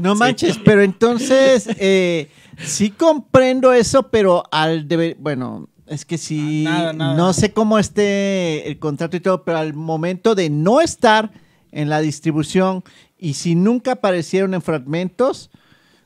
No 0.00 0.14
manches, 0.14 0.58
pero 0.64 0.82
entonces 0.82 1.68
eh, 1.78 2.28
sí 2.58 2.90
comprendo 2.90 3.72
eso, 3.72 4.04
pero 4.10 4.44
al 4.50 4.88
deber, 4.88 5.16
bueno, 5.18 5.68
es 5.86 6.04
que 6.04 6.18
sí, 6.18 6.64
Ah, 6.66 6.70
nada, 6.70 6.92
nada. 6.92 7.14
no 7.16 7.32
sé 7.32 7.52
cómo 7.52 7.78
esté 7.78 8.68
el 8.68 8.78
contrato 8.78 9.16
y 9.16 9.20
todo, 9.20 9.44
pero 9.44 9.58
al 9.58 9.74
momento 9.74 10.34
de 10.34 10.50
no 10.50 10.80
estar 10.80 11.30
en 11.72 11.88
la 11.88 12.00
distribución 12.00 12.82
y 13.18 13.34
si 13.34 13.54
nunca 13.54 13.92
aparecieron 13.92 14.54
en 14.54 14.62
fragmentos, 14.62 15.50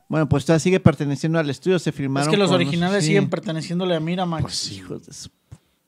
bueno, 0.08 0.28
pues 0.28 0.44
todavía 0.44 0.60
sigue 0.60 0.80
perteneciendo 0.80 1.38
al 1.38 1.48
estudio, 1.50 1.78
se 1.78 1.90
es 1.90 1.96
firmaron. 1.96 2.30
que 2.30 2.36
los 2.36 2.48
con- 2.50 2.56
originales 2.56 3.02
sí. 3.02 3.08
siguen 3.08 3.30
perteneciéndole 3.30 3.94
a 3.94 4.00
Miramax. 4.00 4.42
Pues 4.42 4.72
hijos 4.72 5.06
de 5.06 5.12
su- 5.12 5.30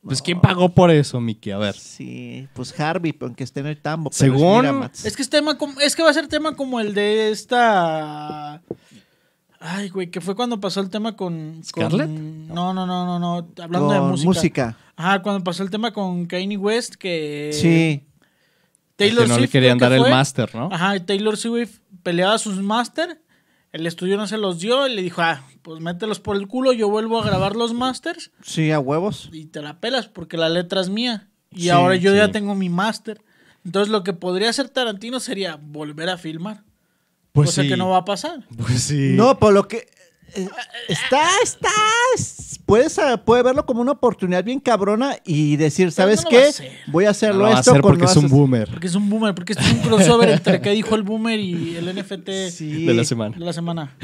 Pues, 0.03 0.21
¿quién 0.21 0.39
pagó 0.41 0.69
por 0.69 0.91
eso, 0.91 1.19
Mickey? 1.21 1.51
A 1.53 1.57
ver. 1.59 1.75
Sí, 1.75 2.47
pues 2.55 2.79
Harvey, 2.79 3.15
aunque 3.21 3.43
esté 3.45 3.61
en 3.61 3.67
el 3.69 3.81
tambo. 3.81 4.11
pero 4.11 4.35
Según- 4.35 4.57
es 4.57 4.63
Miramax. 4.73 5.05
Es 5.07 5.17
que 5.17 5.23
es 5.23 5.31
tema 5.31 5.57
como, 5.57 5.81
es 5.81 5.97
que 5.97 6.03
va 6.03 6.11
a 6.11 6.15
ser 6.15 6.29
tema 6.29 6.55
como 6.57 6.79
el 6.81 6.93
de 6.95 7.31
esta 7.31 8.63
Ay, 9.67 9.89
güey, 9.89 10.11
que 10.11 10.21
fue 10.21 10.35
cuando 10.37 10.61
pasó 10.61 10.81
el 10.83 10.91
tema 10.91 11.17
con, 11.17 11.55
con- 11.55 11.65
¿Scarlett? 11.65 12.09
No, 12.11 12.75
no, 12.75 12.87
no, 12.87 13.07
no, 13.07 13.19
no, 13.19 13.49
hablando 13.63 13.93
de 13.95 14.01
música. 14.01 14.29
música. 14.29 14.77
Ajá, 14.95 15.23
cuando 15.23 15.43
pasó 15.43 15.63
el 15.63 15.71
tema 15.71 15.91
con 15.95 16.27
Kanye 16.27 16.59
West 16.59 16.97
que 16.97 17.51
Sí. 17.55 18.03
Taylor 18.97 19.25
que 19.25 19.29
no 19.29 19.35
le 19.35 19.41
Swift 19.43 19.53
querían 19.53 19.79
creo 19.79 19.91
dar 19.91 19.99
que 19.99 20.03
el 20.03 20.09
fue. 20.09 20.11
máster, 20.11 20.55
¿no? 20.55 20.69
Ajá, 20.73 20.97
y 20.97 21.01
Taylor 21.01 21.37
Swift 21.37 21.79
peleaba 22.03 22.39
sus 22.39 22.57
máster, 22.63 23.21
el 23.73 23.87
estudio 23.87 24.17
no 24.17 24.27
se 24.27 24.39
los 24.39 24.59
dio 24.61 24.87
y 24.87 24.95
le 24.95 25.03
dijo, 25.03 25.21
ah, 25.23 25.45
pues 25.63 25.81
mételos 25.81 26.21
por 26.21 26.37
el 26.37 26.47
culo, 26.47 26.73
yo 26.73 26.89
vuelvo 26.89 27.21
a 27.21 27.25
grabar 27.27 27.57
los 27.57 27.73
másters 27.75 28.31
Sí, 28.43 28.71
a 28.71 28.79
huevos. 28.79 29.31
y 29.33 29.47
te 29.47 29.63
la 29.63 29.81
pelas 29.81 30.07
porque 30.07 30.37
la 30.37 30.49
letra 30.49 30.81
es 30.81 30.89
mía. 30.91 31.29
Y 31.51 31.63
Sí, 31.63 31.69
ahora 31.71 31.97
yo 31.97 32.15
ya 32.15 32.31
tengo 32.31 32.55
mi 32.55 32.69
máster. 32.69 33.21
Entonces 33.65 33.91
lo 33.91 34.05
que 34.05 34.13
podría 34.13 34.51
hacer 34.51 34.69
Tarantino 34.69 35.21
sería 35.21 35.57
volver 35.61 36.09
a 36.11 36.19
filmar. 36.19 36.63
Pues 37.33 37.49
cosa 37.51 37.63
sí. 37.63 37.69
que 37.69 37.77
no 37.77 37.89
va 37.89 37.99
a 37.99 38.05
pasar. 38.05 38.45
Pues 38.57 38.83
sí. 38.83 39.13
No, 39.15 39.39
por 39.39 39.53
lo 39.55 39.67
que. 39.67 39.89
Eh, 40.35 40.49
está, 40.89 41.29
está. 41.43 41.69
es- 42.17 42.41
Puedes, 42.67 42.99
ah, 42.99 43.19
puede 43.23 43.43
verlo 43.43 43.67
como 43.67 43.83
una 43.83 43.93
oportunidad 43.93 44.43
bien 44.43 44.59
cabrona 44.59 45.17
y 45.27 45.57
decir, 45.57 45.93
¿sabes 45.93 46.23
no 46.23 46.29
a 46.29 46.31
qué? 46.31 46.51
Voy 46.87 47.05
a 47.05 47.09
No 47.09 47.11
hacerlo 47.11 47.39
lo 47.41 47.45
va 47.45 47.57
a 47.57 47.59
esto 47.61 47.73
hacer 47.73 47.83
porque 47.83 48.07
es 48.07 48.17
un 48.17 48.31
boomer 48.31 48.71
Porque 48.71 48.87
es 48.87 48.95
un 48.95 49.11
boomer, 49.11 49.35
porque 49.35 49.53
es 49.53 49.59
un 49.71 49.79
crossover 49.81 50.31
entre 50.31 50.63
que 50.63 50.71
dijo 50.71 50.95
el 50.95 51.03
boomer 51.03 51.39
y 51.39 51.77
el 51.77 51.95
NFT 51.95 52.49
Sí. 52.51 52.87
de 52.87 52.95
la 52.95 53.05
semana. 53.05 53.37
de 53.37 53.45
la 53.45 53.53
semana. 53.53 53.95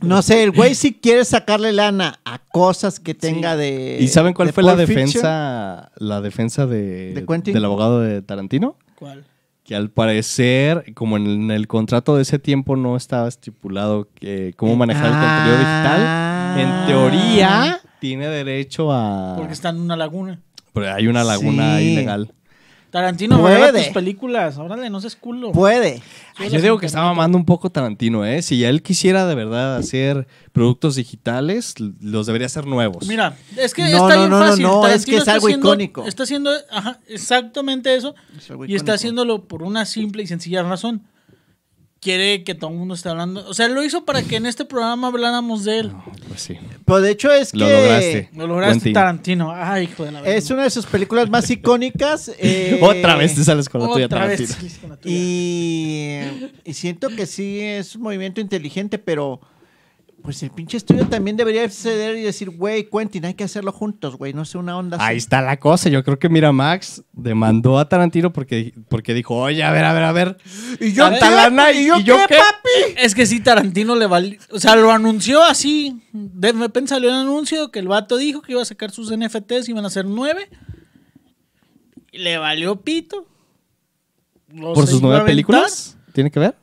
No 0.00 0.22
sé, 0.22 0.42
el 0.42 0.52
güey 0.52 0.74
si 0.74 0.94
quiere 0.94 1.22
sacarle 1.26 1.72
lana 1.74 2.18
a 2.24 2.38
cosas 2.38 2.98
que 2.98 3.12
tenga 3.14 3.56
de. 3.56 3.98
¿Y 4.00 4.08
saben 4.08 4.32
cuál 4.32 4.48
de 4.48 4.52
fue 4.54 4.62
la 4.62 4.74
Fiction, 4.76 4.96
defensa, 4.96 5.92
la 5.96 6.20
defensa 6.22 6.66
de, 6.66 7.12
¿De 7.12 7.52
del 7.52 7.64
abogado 7.66 8.00
de 8.00 8.22
Tarantino? 8.22 8.78
¿Cuál? 8.94 9.24
Que 9.64 9.74
al 9.74 9.88
parecer, 9.90 10.92
como 10.94 11.16
en 11.16 11.50
el 11.50 11.66
contrato 11.66 12.14
de 12.16 12.22
ese 12.22 12.38
tiempo 12.38 12.76
no 12.76 12.96
estaba 12.96 13.26
estipulado 13.28 14.08
que 14.14 14.52
cómo 14.56 14.76
manejar 14.76 15.06
el 15.06 15.12
contenido 15.12 15.52
digital, 15.58 16.00
Ah. 16.06 16.56
en 16.58 16.86
teoría 16.86 17.80
tiene 17.98 18.28
derecho 18.28 18.92
a... 18.92 19.34
Porque 19.38 19.54
está 19.54 19.70
en 19.70 19.80
una 19.80 19.96
laguna. 19.96 20.40
Pero 20.74 20.92
hay 20.92 21.06
una 21.06 21.24
laguna 21.24 21.78
Sí. 21.78 21.92
ilegal. 21.92 22.30
Tarantino, 22.94 23.40
Puede. 23.40 23.72
tus 23.86 23.92
películas. 23.92 24.56
Órale, 24.56 24.88
no 24.88 25.00
seas 25.00 25.16
culo. 25.16 25.50
Puede. 25.50 26.00
Yo 26.48 26.60
digo 26.60 26.78
que 26.78 26.86
está 26.86 27.02
mamando 27.02 27.36
un 27.36 27.44
poco 27.44 27.68
Tarantino, 27.68 28.24
¿eh? 28.24 28.40
Si 28.40 28.62
él 28.62 28.82
quisiera 28.84 29.26
de 29.26 29.34
verdad 29.34 29.74
hacer 29.76 30.28
productos 30.52 30.94
digitales, 30.94 31.74
los 32.00 32.26
debería 32.26 32.46
hacer 32.46 32.66
nuevos. 32.68 33.08
Mira, 33.08 33.36
es 33.56 33.74
que 33.74 33.82
No, 33.82 33.88
está 33.88 34.14
no, 34.14 34.18
bien 34.20 34.30
no, 34.30 34.38
fácil. 34.38 34.62
no, 34.62 34.86
es 34.86 35.06
que 35.06 35.16
algo 35.16 35.28
haciendo- 35.48 35.66
icónico. 35.70 36.06
Está 36.06 36.22
haciendo 36.22 36.52
ajá, 36.70 37.00
exactamente 37.08 37.96
eso. 37.96 38.14
Es 38.38 38.48
Y 38.68 38.76
está 38.76 38.92
haciéndolo 38.92 39.42
por 39.42 39.64
una 39.64 39.86
simple 39.86 40.22
y 40.22 40.28
sencilla 40.28 40.62
razón. 40.62 41.02
Quiere 42.04 42.44
que 42.44 42.54
todo 42.54 42.70
el 42.70 42.76
mundo 42.76 42.92
esté 42.92 43.08
hablando. 43.08 43.48
O 43.48 43.54
sea, 43.54 43.66
lo 43.68 43.82
hizo 43.82 44.04
para 44.04 44.22
que 44.22 44.36
en 44.36 44.44
este 44.44 44.66
programa 44.66 45.08
habláramos 45.08 45.64
de 45.64 45.78
él. 45.78 45.92
Pues 46.28 46.42
sí. 46.42 46.58
Pero 46.84 47.00
de 47.00 47.10
hecho 47.10 47.32
es 47.32 47.54
Lo 47.54 47.64
que. 47.66 47.72
lograste. 47.72 48.30
Lo 48.34 48.46
lograste, 48.46 48.74
Quentin. 48.74 48.92
Tarantino. 48.92 49.50
Ay, 49.54 49.84
hijo 49.84 50.04
de 50.04 50.12
la. 50.12 50.20
Es 50.20 50.50
una 50.50 50.64
de 50.64 50.70
sus 50.70 50.84
películas 50.84 51.30
más 51.30 51.48
icónicas. 51.50 52.30
eh, 52.38 52.78
Otra 52.82 53.16
vez 53.16 53.34
te 53.34 53.42
sales 53.42 53.70
con 53.70 53.80
la 53.80 53.88
tuya, 53.90 54.04
Otra 54.04 54.26
vez 54.26 54.36
Tarantino. 54.36 54.54
saliste 54.58 54.80
con 54.82 54.90
la 54.90 54.96
tuya. 54.98 55.14
Y, 55.16 56.50
y 56.62 56.74
siento 56.74 57.08
que 57.08 57.24
sí 57.24 57.58
es 57.60 57.96
un 57.96 58.02
movimiento 58.02 58.42
inteligente, 58.42 58.98
pero 58.98 59.40
pues 60.24 60.42
el 60.42 60.50
pinche 60.50 60.78
estudio 60.78 61.06
también 61.06 61.36
debería 61.36 61.68
ceder 61.68 62.16
y 62.16 62.22
decir, 62.22 62.48
güey, 62.48 62.88
Quentin, 62.88 63.26
hay 63.26 63.34
que 63.34 63.44
hacerlo 63.44 63.72
juntos, 63.72 64.16
güey, 64.16 64.32
no 64.32 64.46
sé, 64.46 64.56
una 64.56 64.78
onda 64.78 64.96
Ahí 64.98 65.16
así. 65.16 65.24
está 65.24 65.42
la 65.42 65.58
cosa. 65.58 65.90
Yo 65.90 66.02
creo 66.02 66.18
que 66.18 66.30
Miramax 66.30 67.02
demandó 67.12 67.78
a 67.78 67.90
Tarantino 67.90 68.32
porque, 68.32 68.72
porque 68.88 69.12
dijo, 69.12 69.36
oye, 69.36 69.62
a 69.62 69.70
ver, 69.70 69.84
a 69.84 69.92
ver, 69.92 70.02
a 70.02 70.12
ver. 70.12 70.38
¿Y 70.80 70.94
yo 70.94 71.10
tanta 71.10 71.28
qué? 71.28 71.34
lana 71.34 71.72
¿Y 71.72 71.84
yo 72.02 72.16
qué, 72.26 72.36
papi? 72.36 72.94
Es 72.96 73.14
que 73.14 73.26
sí, 73.26 73.40
Tarantino 73.40 73.94
le 73.96 74.06
valió. 74.06 74.38
O 74.50 74.58
sea, 74.58 74.74
lo 74.76 74.90
anunció 74.90 75.42
así. 75.42 76.00
De 76.12 76.52
repente 76.52 76.88
salió 76.88 77.10
el 77.10 77.16
anuncio 77.16 77.70
que 77.70 77.80
el 77.80 77.88
vato 77.88 78.16
dijo 78.16 78.40
que 78.40 78.52
iba 78.52 78.62
a 78.62 78.64
sacar 78.64 78.90
sus 78.92 79.14
NFTs, 79.14 79.68
iban 79.68 79.84
a 79.84 79.90
ser 79.90 80.06
nueve. 80.06 80.48
Y 82.12 82.18
le 82.18 82.38
valió 82.38 82.80
pito. 82.80 83.26
Los 84.48 84.72
¿Por 84.74 84.86
sus 84.86 85.02
nueve 85.02 85.16
aventar. 85.16 85.32
películas? 85.32 85.98
¿Tiene 86.14 86.30
que 86.30 86.40
ver? 86.40 86.56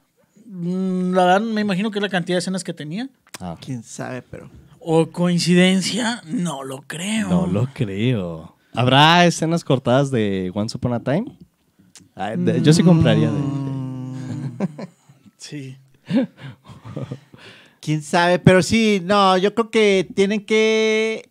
Mm, 0.53 1.13
La 1.13 1.25
verdad, 1.25 1.41
me 1.41 1.61
imagino 1.61 1.91
que 1.91 1.99
es 1.99 2.03
la 2.03 2.09
cantidad 2.09 2.35
de 2.35 2.39
escenas 2.39 2.63
que 2.63 2.73
tenía. 2.73 3.07
Ah, 3.39 3.55
Quién 3.59 3.83
sabe, 3.83 4.21
pero. 4.21 4.49
O 4.79 5.07
coincidencia, 5.11 6.21
no 6.25 6.63
lo 6.63 6.81
creo. 6.81 7.29
no 7.29 7.47
lo 7.47 7.67
creo. 7.73 8.57
¿Habrá 8.73 9.25
escenas 9.25 9.63
cortadas 9.63 10.11
de 10.11 10.51
Once 10.53 10.75
Upon 10.75 10.93
a 10.93 10.99
Time? 11.03 11.25
Ah, 12.15 12.31
de- 12.35 12.61
Yo 12.61 12.73
sí 12.73 12.83
compraría 12.83 13.31
de. 13.31 13.37
Mm, 13.39 14.15
Sí. 15.37 15.77
¿Quién 17.79 18.01
sabe? 18.03 18.37
Pero 18.39 18.61
sí, 18.61 19.01
no, 19.03 19.37
yo 19.37 19.55
creo 19.55 19.71
que 19.71 20.07
tienen 20.15 20.45
que... 20.45 21.29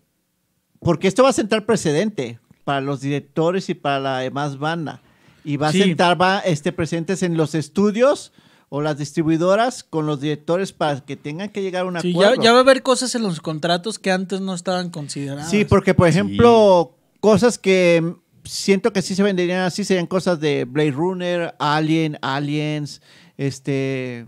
Porque 0.80 1.06
esto 1.06 1.22
va 1.22 1.28
a 1.28 1.32
sentar 1.34 1.64
precedente 1.64 2.40
para 2.64 2.80
los 2.80 3.00
directores 3.00 3.68
y 3.68 3.74
para 3.74 4.00
la 4.00 4.18
demás 4.18 4.58
banda. 4.58 5.00
Y 5.44 5.56
va 5.58 5.68
a 5.68 5.72
Sí. 5.72 5.80
sentar 5.82 6.20
va, 6.20 6.40
este, 6.40 6.72
precedentes 6.72 7.22
en 7.22 7.36
los 7.36 7.54
estudios 7.54 8.32
o 8.70 8.80
las 8.80 8.96
distribuidoras 8.96 9.82
con 9.82 10.06
los 10.06 10.20
directores 10.20 10.72
para 10.72 11.00
que 11.00 11.16
tengan 11.16 11.50
que 11.50 11.60
llegar 11.60 11.82
a 11.82 11.84
un 11.86 12.00
Sí, 12.00 12.12
ya, 12.12 12.20
acuerdo. 12.28 12.42
ya 12.42 12.52
va 12.52 12.58
a 12.58 12.62
haber 12.62 12.82
cosas 12.82 13.14
en 13.14 13.22
los 13.22 13.40
contratos 13.40 13.98
que 13.98 14.10
antes 14.12 14.40
no 14.40 14.54
estaban 14.54 14.90
consideradas. 14.90 15.50
Sí, 15.50 15.64
porque 15.64 15.92
por 15.92 16.06
ejemplo, 16.08 16.96
cosas 17.20 17.58
que 17.58 18.14
siento 18.44 18.92
que 18.92 19.02
sí 19.02 19.14
se 19.14 19.22
venderían 19.22 19.62
así 19.62 19.84
serían 19.84 20.06
cosas 20.06 20.40
de 20.40 20.64
Blade 20.64 20.92
Runner, 20.92 21.54
Alien, 21.58 22.16
Aliens, 22.22 23.02
este 23.36 24.26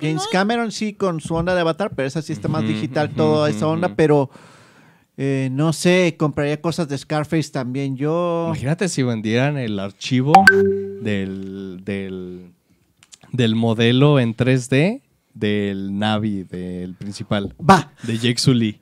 James 0.00 0.26
Cameron 0.30 0.72
sí 0.72 0.94
con 0.94 1.20
su 1.20 1.34
onda 1.34 1.54
de 1.54 1.60
Avatar, 1.60 1.92
pero 1.94 2.08
esa 2.08 2.20
sí 2.20 2.32
está 2.32 2.48
más 2.48 2.66
digital 2.66 3.10
toda 3.10 3.48
esa 3.48 3.68
onda, 3.68 3.94
pero 3.94 4.28
eh, 5.16 5.48
no 5.52 5.72
sé, 5.72 6.16
compraría 6.18 6.60
cosas 6.60 6.88
de 6.88 6.98
Scarface 6.98 7.50
también 7.52 7.96
yo. 7.96 8.46
Imagínate 8.48 8.88
si 8.88 9.04
vendieran 9.04 9.56
el 9.56 9.78
archivo 9.78 10.32
del, 11.00 11.82
del, 11.84 12.53
del 13.34 13.54
modelo 13.56 14.18
en 14.20 14.34
3D 14.36 15.02
del 15.34 15.98
Navi, 15.98 16.44
del 16.44 16.94
principal, 16.94 17.54
Va. 17.58 17.92
de 18.04 18.16
Jake 18.18 18.38
Sully. 18.38 18.78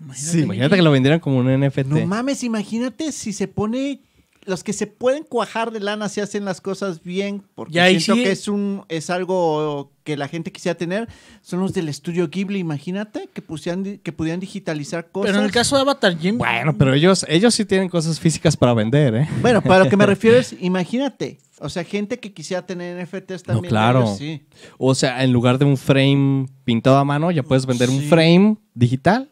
Imagínate. 0.00 0.38
Imagínate 0.40 0.76
que 0.76 0.82
lo 0.82 0.90
vendieran 0.92 1.20
como 1.20 1.38
un 1.38 1.46
NFT. 1.60 1.86
No 1.86 2.06
mames, 2.06 2.44
imagínate 2.44 3.10
si 3.12 3.32
se 3.32 3.48
pone 3.48 4.00
los 4.44 4.62
que 4.62 4.72
se 4.72 4.86
pueden 4.86 5.24
cuajar 5.24 5.72
de 5.72 5.80
lana 5.80 6.08
si 6.08 6.20
hacen 6.20 6.44
las 6.44 6.60
cosas 6.60 7.02
bien, 7.02 7.42
porque 7.56 7.74
Ya, 7.74 7.88
siento 7.88 8.14
sí. 8.14 8.22
que 8.22 8.30
es 8.30 8.46
un 8.46 8.84
es 8.88 9.10
algo 9.10 9.90
que 10.04 10.16
la 10.16 10.28
gente 10.28 10.52
quisiera 10.52 10.78
tener, 10.78 11.08
son 11.42 11.58
los 11.58 11.72
del 11.72 11.88
estudio 11.88 12.28
Ghibli, 12.28 12.60
imagínate 12.60 13.28
que 13.34 13.42
pusieran 13.42 13.98
que 13.98 14.12
pudieran 14.12 14.38
digitalizar 14.38 15.10
cosas. 15.10 15.30
Pero 15.32 15.40
en 15.40 15.46
el 15.46 15.50
caso 15.50 15.74
de 15.74 15.82
Avatar 15.82 16.16
Jim. 16.16 16.38
Bueno, 16.38 16.76
pero 16.78 16.94
ellos, 16.94 17.26
ellos 17.28 17.52
sí 17.56 17.64
tienen 17.64 17.88
cosas 17.88 18.20
físicas 18.20 18.56
para 18.56 18.72
vender, 18.72 19.16
¿eh? 19.16 19.28
Bueno, 19.42 19.60
para 19.62 19.82
lo 19.82 19.90
que 19.90 19.96
me 19.96 20.06
refiero 20.14 20.36
es, 20.36 20.54
imagínate, 20.60 21.38
o 21.60 21.68
sea, 21.68 21.84
gente 21.84 22.18
que 22.18 22.32
quisiera 22.32 22.66
tener 22.66 23.02
NFTs 23.02 23.42
también. 23.42 23.70
claro. 23.70 24.02
ellos 24.02 24.18
sí. 24.18 24.42
O 24.78 24.94
sea, 24.94 25.22
en 25.24 25.32
lugar 25.32 25.58
de 25.58 25.64
un 25.64 25.76
frame 25.76 26.46
pintado 26.64 26.96
a 26.96 27.04
mano, 27.04 27.30
ya 27.30 27.42
puedes 27.42 27.66
vender 27.66 27.88
un 27.90 28.02
frame 28.02 28.56
digital. 28.74 29.30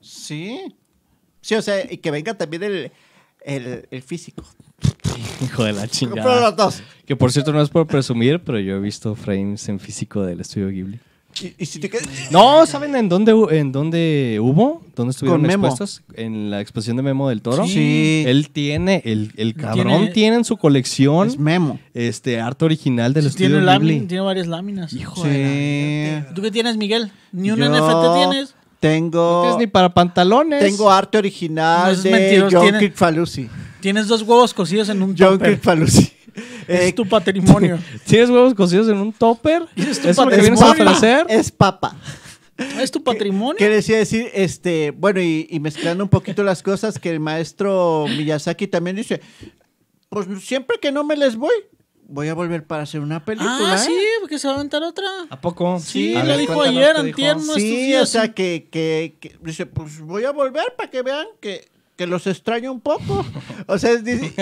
Sí. 0.00 0.60
Sí, 1.40 1.54
o 1.54 1.62
sea, 1.62 1.90
y 1.90 1.98
que 1.98 2.10
venga 2.10 2.34
también 2.34 2.62
el, 2.62 2.92
el, 3.44 3.86
el 3.90 4.02
físico. 4.02 4.44
Hijo 5.42 5.64
de 5.64 5.72
la 5.72 5.88
chingada. 5.88 6.40
los 6.40 6.56
dos. 6.56 6.82
Que 7.06 7.16
por 7.16 7.32
cierto 7.32 7.52
no 7.52 7.60
es 7.60 7.68
por 7.70 7.86
presumir, 7.86 8.42
pero 8.42 8.58
yo 8.58 8.76
he 8.76 8.80
visto 8.80 9.14
frames 9.14 9.68
en 9.68 9.78
físico 9.80 10.22
del 10.22 10.40
estudio 10.40 10.68
Ghibli. 10.68 11.00
Y, 11.42 11.54
y 11.58 11.66
si 11.66 11.80
te 11.80 11.90
quedas- 11.90 12.06
No, 12.30 12.64
¿saben 12.66 12.94
en 12.96 13.08
dónde, 13.08 13.32
en 13.50 13.72
dónde 13.72 14.38
hubo? 14.40 14.82
¿Dónde 14.94 15.10
estuvieron 15.10 15.40
Con 15.40 15.48
Memo. 15.48 15.66
expuestos? 15.68 16.02
En 16.14 16.50
la 16.50 16.60
exposición 16.60 16.96
de 16.96 17.02
Memo 17.02 17.28
del 17.28 17.42
Toro. 17.42 17.66
Sí. 17.66 18.22
Él 18.26 18.50
tiene, 18.50 19.02
el, 19.04 19.32
el 19.36 19.54
cabrón 19.54 19.86
Tiene- 19.88 20.06
tiene, 20.12 20.36
en 20.36 20.44
su 20.44 20.56
colección 20.56 21.26
Es 21.28 21.38
memo. 21.38 21.80
este 21.94 22.40
arte 22.40 22.64
original 22.64 23.12
del 23.12 23.24
tiene, 23.34 23.56
estudio 23.56 23.66
lámin- 23.66 23.80
Ghibli. 23.94 24.06
tiene 24.06 24.22
varias 24.22 24.46
láminas. 24.46 24.92
Hijo 24.92 25.22
Sí. 25.22 25.28
de 25.28 26.22
la- 26.28 26.34
¿Tú 26.34 26.42
qué 26.42 26.50
tienes, 26.50 26.76
Miguel? 26.76 27.10
Ni 27.32 27.50
un 27.50 27.58
Yo 27.58 27.64
NFT 27.66 28.14
tienes. 28.28 28.50
No 28.50 28.56
Tengo, 28.80 29.42
tienes 29.42 29.58
ni 29.58 29.66
para 29.66 29.92
pantalones. 29.94 30.60
tengo 30.62 30.90
arte 30.90 31.16
original 31.18 31.86
No 31.86 31.90
es 31.92 32.02
de 32.02 32.10
mentiroso, 32.10 32.56
John 32.56 32.62
tiene- 32.66 32.78
Kirkfalusi. 32.80 33.48
Tienes 33.80 34.06
dos 34.08 34.22
huevos 34.22 34.52
cocidos 34.54 34.88
en 34.90 35.02
un 35.02 35.14
John 35.18 35.32
topper. 35.38 35.50
Kirkfalusi. 35.54 36.12
Es 36.68 36.80
Eh, 36.80 36.92
tu 36.92 37.06
patrimonio. 37.06 37.78
¿Tienes 38.06 38.30
huevos 38.30 38.54
cocidos 38.54 38.88
en 38.88 38.96
un 38.98 39.12
topper? 39.12 39.62
Es 39.76 40.00
tu 40.00 40.08
¿Eso 40.08 40.10
es 40.10 40.16
lo 40.18 40.24
que 40.28 40.36
patrimonio. 40.36 40.40
vienes 40.40 40.62
a 40.62 40.66
papa, 40.66 40.82
ofrecer? 40.84 41.26
Es 41.28 41.50
papa. 41.52 41.96
es 42.80 42.90
tu 42.90 43.02
patrimonio. 43.02 43.56
¿Qué 43.58 43.68
decía 43.68 43.96
decir? 43.98 44.30
Este, 44.32 44.90
bueno, 44.92 45.20
y, 45.20 45.46
y 45.50 45.60
mezclando 45.60 46.04
un 46.04 46.10
poquito 46.10 46.42
las 46.44 46.62
cosas, 46.62 46.98
que 46.98 47.10
el 47.10 47.20
maestro 47.20 48.06
Miyazaki 48.08 48.66
también 48.68 48.96
dice, 48.96 49.20
pues 50.08 50.26
siempre 50.44 50.78
que 50.80 50.92
no 50.92 51.02
me 51.04 51.16
les 51.16 51.34
voy, 51.36 51.54
voy 52.06 52.28
a 52.28 52.34
volver 52.34 52.64
para 52.66 52.84
hacer 52.84 53.00
una 53.00 53.24
película. 53.24 53.72
Ah, 53.72 53.74
¿eh?". 53.74 53.78
sí, 53.78 53.96
porque 54.20 54.38
se 54.38 54.46
va 54.46 54.52
a 54.54 54.56
aventar 54.58 54.82
otra. 54.84 55.04
¿A 55.30 55.40
poco? 55.40 55.80
Sí, 55.80 56.14
A 56.14 56.20
lo 56.22 56.28
ver, 56.28 56.38
dijo 56.38 56.62
ayer, 56.62 56.96
antier, 56.96 57.36
¿no? 57.38 57.54
Sí, 57.54 57.94
o 57.96 58.06
sea, 58.06 58.32
que, 58.32 58.68
que, 58.70 59.16
que 59.20 59.36
dice, 59.42 59.66
pues 59.66 60.00
voy 60.00 60.24
a 60.24 60.30
volver 60.30 60.74
para 60.76 60.88
que 60.90 61.02
vean 61.02 61.26
que, 61.40 61.68
que 61.96 62.06
los 62.06 62.26
extraño 62.26 62.72
un 62.72 62.80
poco. 62.80 63.24
O 63.66 63.78
sea, 63.78 63.92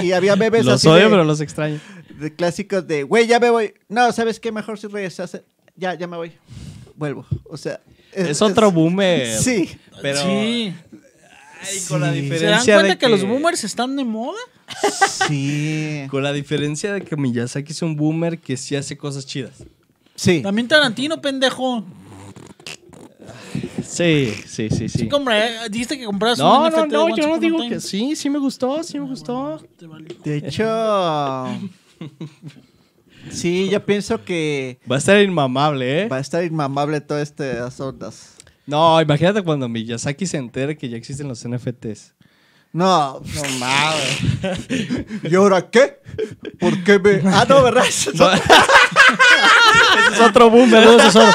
y 0.03 0.12
había 0.12 0.35
bebés 0.35 0.65
Los 0.65 0.75
así 0.77 0.88
odio, 0.88 1.05
de, 1.05 1.11
pero 1.11 1.25
los 1.25 1.41
extraño. 1.41 1.81
de 2.19 2.35
clásicos 2.35 2.87
de, 2.87 3.03
güey, 3.03 3.27
ya 3.27 3.38
me 3.38 3.51
voy. 3.51 3.75
No, 3.88 4.11
¿sabes 4.12 4.41
qué? 4.41 4.53
Mejor 4.53 4.79
si 4.79 4.87
regresas. 4.87 5.41
Ya, 5.77 5.95
ya 5.95 6.07
me 6.07 6.17
voy. 6.17 6.33
Vuelvo. 6.97 7.27
O 7.45 7.57
sea. 7.57 7.81
Es, 8.12 8.43
otro 8.43 8.71
boomer. 8.71 9.38
Sí. 9.38 9.71
Pero, 10.01 10.19
Sí. 10.23 10.75
Ay, 11.65 11.81
con 11.88 12.01
la 12.01 12.12
Sí. 12.12 12.29
¿Se 12.29 12.45
dan 12.47 12.62
diferencia 12.65 12.75
cuenta 12.75 12.93
de 12.95 12.99
que... 12.99 13.09
los 13.09 13.25
boomers 13.25 13.65
están 13.65 13.97
de 13.97 14.05
moda? 14.05 14.38
Sí. 15.29 16.07
Con 16.11 16.23
la 16.23 16.33
diferencia 16.33 16.93
de 16.93 17.03
que 17.03 17.17
Miyazaki 17.17 17.73
es 17.73 17.83
un 17.83 17.97
boomer 17.97 18.38
que 18.38 18.57
sí 18.57 18.75
hace 18.75 18.97
cosas 18.97 19.27
chidas. 19.27 19.62
Sí. 20.17 20.43
También 20.43 20.67
Tarantino, 20.67 21.21
pendejo. 21.21 21.85
Sí, 23.92 24.33
sí, 24.46 24.68
sí, 24.70 24.88
sí. 24.88 24.98
Sí, 25.00 25.09
compra- 25.09 25.68
dijiste 25.68 25.98
que 25.98 26.07
compras 26.07 26.38
No, 26.38 26.64
un 26.64 26.70
no, 26.72 26.81
NFT 26.87 26.92
no, 26.92 27.16
yo 27.16 27.28
no 27.28 27.38
digo 27.38 27.59
que 27.68 27.78
sí, 27.81 28.16
sí 28.16 28.31
me 28.31 28.38
gustó, 28.38 28.83
sí 28.83 28.98
me 28.98 29.07
gustó. 29.07 29.61
De 30.24 30.37
hecho. 30.37 30.64
Sí, 33.31 33.68
yo 33.70 33.85
pienso 33.87 34.24
que 34.24 34.81
Va 34.90 34.96
a 34.96 34.98
estar 34.98 35.22
inmamable, 35.22 36.02
¿eh? 36.02 36.09
va 36.09 36.16
a 36.16 36.20
estar 36.20 36.42
inmamable 36.42 37.00
todas 37.00 37.28
estas 37.28 37.78
ondas. 37.81 38.35
No, 38.66 39.00
imagínate 39.00 39.42
cuando 39.42 39.68
Miyazaki 39.68 40.26
se 40.26 40.38
entere 40.38 40.76
que 40.76 40.88
ya 40.88 40.96
existen 40.96 41.28
los 41.28 41.46
NFTs. 41.46 42.14
No, 42.73 43.21
no 43.21 43.43
mames. 43.59 44.21
¿Y 45.31 45.35
ahora 45.35 45.69
qué? 45.71 46.01
¿Por 46.59 46.83
qué 46.85 46.99
me.? 46.99 47.21
Ah, 47.27 47.45
no, 47.47 47.63
¿verdad? 47.63 47.85
Ese 47.87 48.11
es 48.11 48.21
otro 50.21 50.51
Tesoro. 50.97 51.31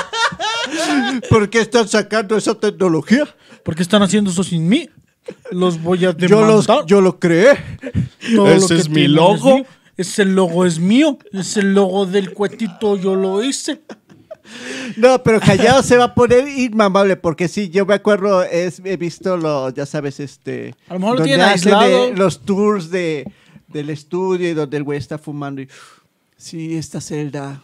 ¿Por 1.29 1.49
qué 1.49 1.59
están 1.61 1.87
sacando 1.87 2.35
esa 2.37 2.55
tecnología? 2.55 3.27
¿Por 3.63 3.75
qué 3.75 3.83
están 3.83 4.01
haciendo 4.01 4.31
eso 4.31 4.43
sin 4.43 4.67
mí? 4.67 4.89
Los 5.51 5.81
voy 5.81 6.05
a 6.05 6.15
Yo, 6.17 6.41
los, 6.41 6.65
demandar. 6.65 6.85
yo 6.87 7.01
lo 7.01 7.19
creé. 7.19 7.57
Todo 8.35 8.47
Ese 8.49 8.59
lo 8.61 8.67
que 8.67 8.75
es 8.75 8.89
mi 8.89 9.07
logo. 9.07 9.55
mío. 9.57 9.65
Ese 9.97 10.25
logo 10.25 10.65
es 10.65 10.79
mío. 10.79 11.17
Ese 11.33 11.61
logo 11.61 12.05
del 12.05 12.33
cuetito 12.33 12.95
yo 12.97 13.15
lo 13.15 13.43
hice. 13.43 13.81
No, 14.95 15.21
pero 15.23 15.39
Callao 15.39 15.83
se 15.83 15.97
va 15.97 16.05
a 16.05 16.13
poner 16.15 16.47
inmamable 16.47 17.15
porque 17.17 17.47
sí, 17.47 17.69
yo 17.69 17.85
me 17.85 17.93
acuerdo, 17.95 18.43
es, 18.43 18.81
he 18.83 18.97
visto 18.97 19.37
lo, 19.37 19.69
ya 19.69 19.85
sabes, 19.85 20.19
este... 20.19 20.75
A 20.89 20.93
lo 20.93 20.99
mejor 20.99 21.15
lo 21.15 21.19
donde 21.19 21.29
tienen 21.35 21.45
hacen 21.47 21.73
aislado. 21.73 22.05
de- 22.07 22.13
los 22.15 22.39
tours 22.45 22.89
de, 22.89 23.31
del 23.67 23.89
estudio 23.89 24.49
y 24.49 24.53
donde 24.53 24.77
el 24.77 24.83
güey 24.83 24.97
está 24.97 25.17
fumando 25.17 25.61
y... 25.61 25.67
Sí, 26.37 26.77
esta 26.77 27.01
celda... 27.01 27.61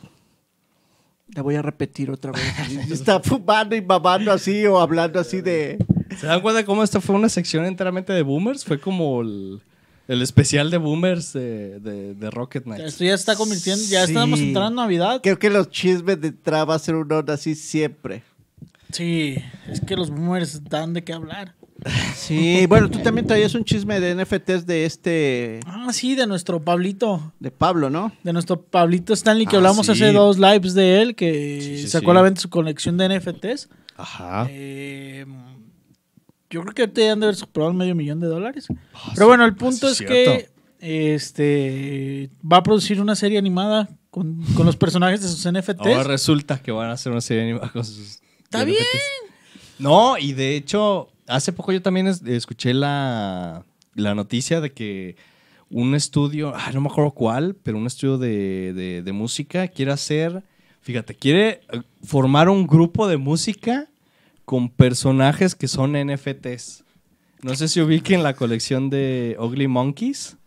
La 1.36 1.42
voy 1.42 1.56
a 1.56 1.62
repetir 1.64 2.12
otra 2.12 2.32
vez. 2.32 2.44
Está 2.92 3.20
fumando 3.20 3.76
y 3.76 3.82
mamando 3.82 4.32
así 4.32 4.68
o 4.68 4.80
hablando 4.80 5.20
así 5.20 5.42
de... 5.42 5.84
¿Se 6.20 6.28
dan 6.28 6.42
cuenta 6.42 6.64
cómo 6.64 6.84
esta 6.84 7.02
fue 7.02 7.16
una 7.16 7.28
sección 7.30 7.66
enteramente 7.66 8.14
de 8.14 8.22
boomers? 8.22 8.64
Fue 8.64 8.80
como 8.80 9.22
el, 9.22 9.60
el 10.08 10.22
especial 10.22 10.70
de 10.72 10.78
boomers 10.78 11.34
de, 11.34 11.80
de, 11.80 12.14
de 12.14 12.30
Rocket 12.32 12.64
Knight. 12.64 12.82
Esto 12.84 13.04
ya 13.04 13.14
está 13.14 13.36
convirtiendo, 13.36 13.84
ya 13.88 14.06
Sí. 14.06 14.12
estamos 14.12 14.40
entrando 14.40 14.70
en 14.70 14.76
Navidad. 14.76 15.20
Creo 15.24 15.40
que 15.40 15.50
los 15.50 15.70
chismes 15.70 16.20
de 16.20 16.30
entrada 16.30 16.66
va 16.66 16.76
a 16.76 16.80
ser 16.80 16.96
una 16.96 17.18
onda 17.20 17.34
así 17.36 17.56
siempre. 17.56 18.24
Sí, 18.92 19.36
es 19.70 19.82
que 19.82 19.96
los 19.96 20.10
boomers 20.12 20.64
dan 20.66 20.94
de 20.94 21.04
qué 21.04 21.14
hablar. 21.14 21.56
Sí, 22.16 22.66
bueno, 22.68 22.90
tú 22.90 23.00
también 23.00 23.28
traías 23.28 23.56
un 23.56 23.66
chisme 23.66 24.00
de 24.00 24.16
NFTs 24.16 24.66
de 24.66 24.86
este... 24.86 25.60
Ah, 25.66 25.88
sí, 25.92 26.16
de 26.16 26.28
nuestro 26.28 26.62
Pablito. 26.62 27.34
De 27.40 27.52
Pablo, 27.52 27.90
¿no? 27.90 28.14
De 28.24 28.32
nuestro 28.32 28.62
Pablito 28.62 29.14
Stanley, 29.14 29.46
que 29.48 29.56
Ah, 29.56 29.60
hablamos 29.60 29.88
sí. 29.88 29.92
hace 29.92 30.14
dos 30.14 30.38
lives 30.40 30.76
de 30.76 31.02
él, 31.02 31.16
que 31.16 31.60
Sí, 31.62 31.78
sí, 31.82 31.88
sacó 31.88 32.06
sí. 32.06 32.12
a 32.12 32.14
la 32.14 32.22
venta 32.22 32.40
su 32.40 32.50
colección 32.50 32.98
de 32.98 33.10
NFTs. 33.20 33.68
Ajá. 33.98 34.48
Eh, 34.50 35.26
yo 36.54 36.62
creo 36.62 36.74
que 36.74 36.88
te 36.88 37.10
han 37.10 37.20
de 37.20 37.26
haber 37.26 37.36
superado 37.36 37.72
el 37.72 37.78
medio 37.78 37.96
millón 37.96 38.20
de 38.20 38.28
dólares. 38.28 38.68
Pero 39.16 39.28
bueno, 39.28 39.44
el 39.46 39.56
punto 39.56 39.90
es 39.90 40.00
que 40.00 40.50
este 40.80 42.30
va 42.50 42.58
a 42.58 42.64
producir 42.64 43.02
una 43.02 43.16
serie 43.16 43.38
animada 43.38 43.90
con, 44.10 44.42
con 44.56 44.66
los 44.66 44.76
personajes 44.76 45.22
de 45.22 45.28
sus 45.28 45.50
NFTs. 45.52 45.80
Ahora 45.80 46.04
resulta 46.04 46.62
que 46.62 46.72
van 46.72 46.90
a 46.90 46.94
hacer 46.94 47.12
una 47.12 47.22
serie 47.22 47.44
animada 47.44 47.72
con 47.72 47.84
sus... 47.84 48.20
Está 48.44 48.60
NFTs. 48.60 48.66
bien. 48.66 48.86
No, 49.80 50.18
y 50.18 50.34
de 50.34 50.56
hecho, 50.56 51.10
hace 51.28 51.52
poco 51.52 51.72
yo 51.72 51.82
también 51.82 52.08
es- 52.08 52.22
escuché 52.24 52.74
la, 52.74 53.66
la 53.96 54.14
noticia 54.14 54.62
de 54.62 54.72
que 54.72 55.16
un 55.70 55.96
estudio, 55.96 56.54
ah, 56.56 56.70
no 56.74 56.82
me 56.82 56.90
acuerdo 56.90 57.12
cuál, 57.12 57.56
pero 57.64 57.78
un 57.78 57.88
estudio 57.88 58.18
de, 58.20 58.74
de- 58.74 59.02
de 59.02 59.12
música 59.12 59.68
quiere 59.68 59.92
hacer, 59.92 60.44
fíjate, 60.82 61.16
quiere 61.16 61.62
eh, 61.72 61.82
formar 62.04 62.50
un 62.50 62.68
grupo 62.68 63.08
de 63.08 63.18
música 63.18 63.90
con 64.46 64.70
personajes 64.70 65.56
que 65.56 65.68
son 65.68 65.94
NFTs. 65.94 66.84
No 67.42 67.56
sé 67.56 67.68
si 67.68 67.82
ubiquen 67.82 68.24
la 68.24 68.34
colección 68.36 68.90
de 68.90 69.36
Ugly 69.40 69.68
Monkeys. 69.68 70.38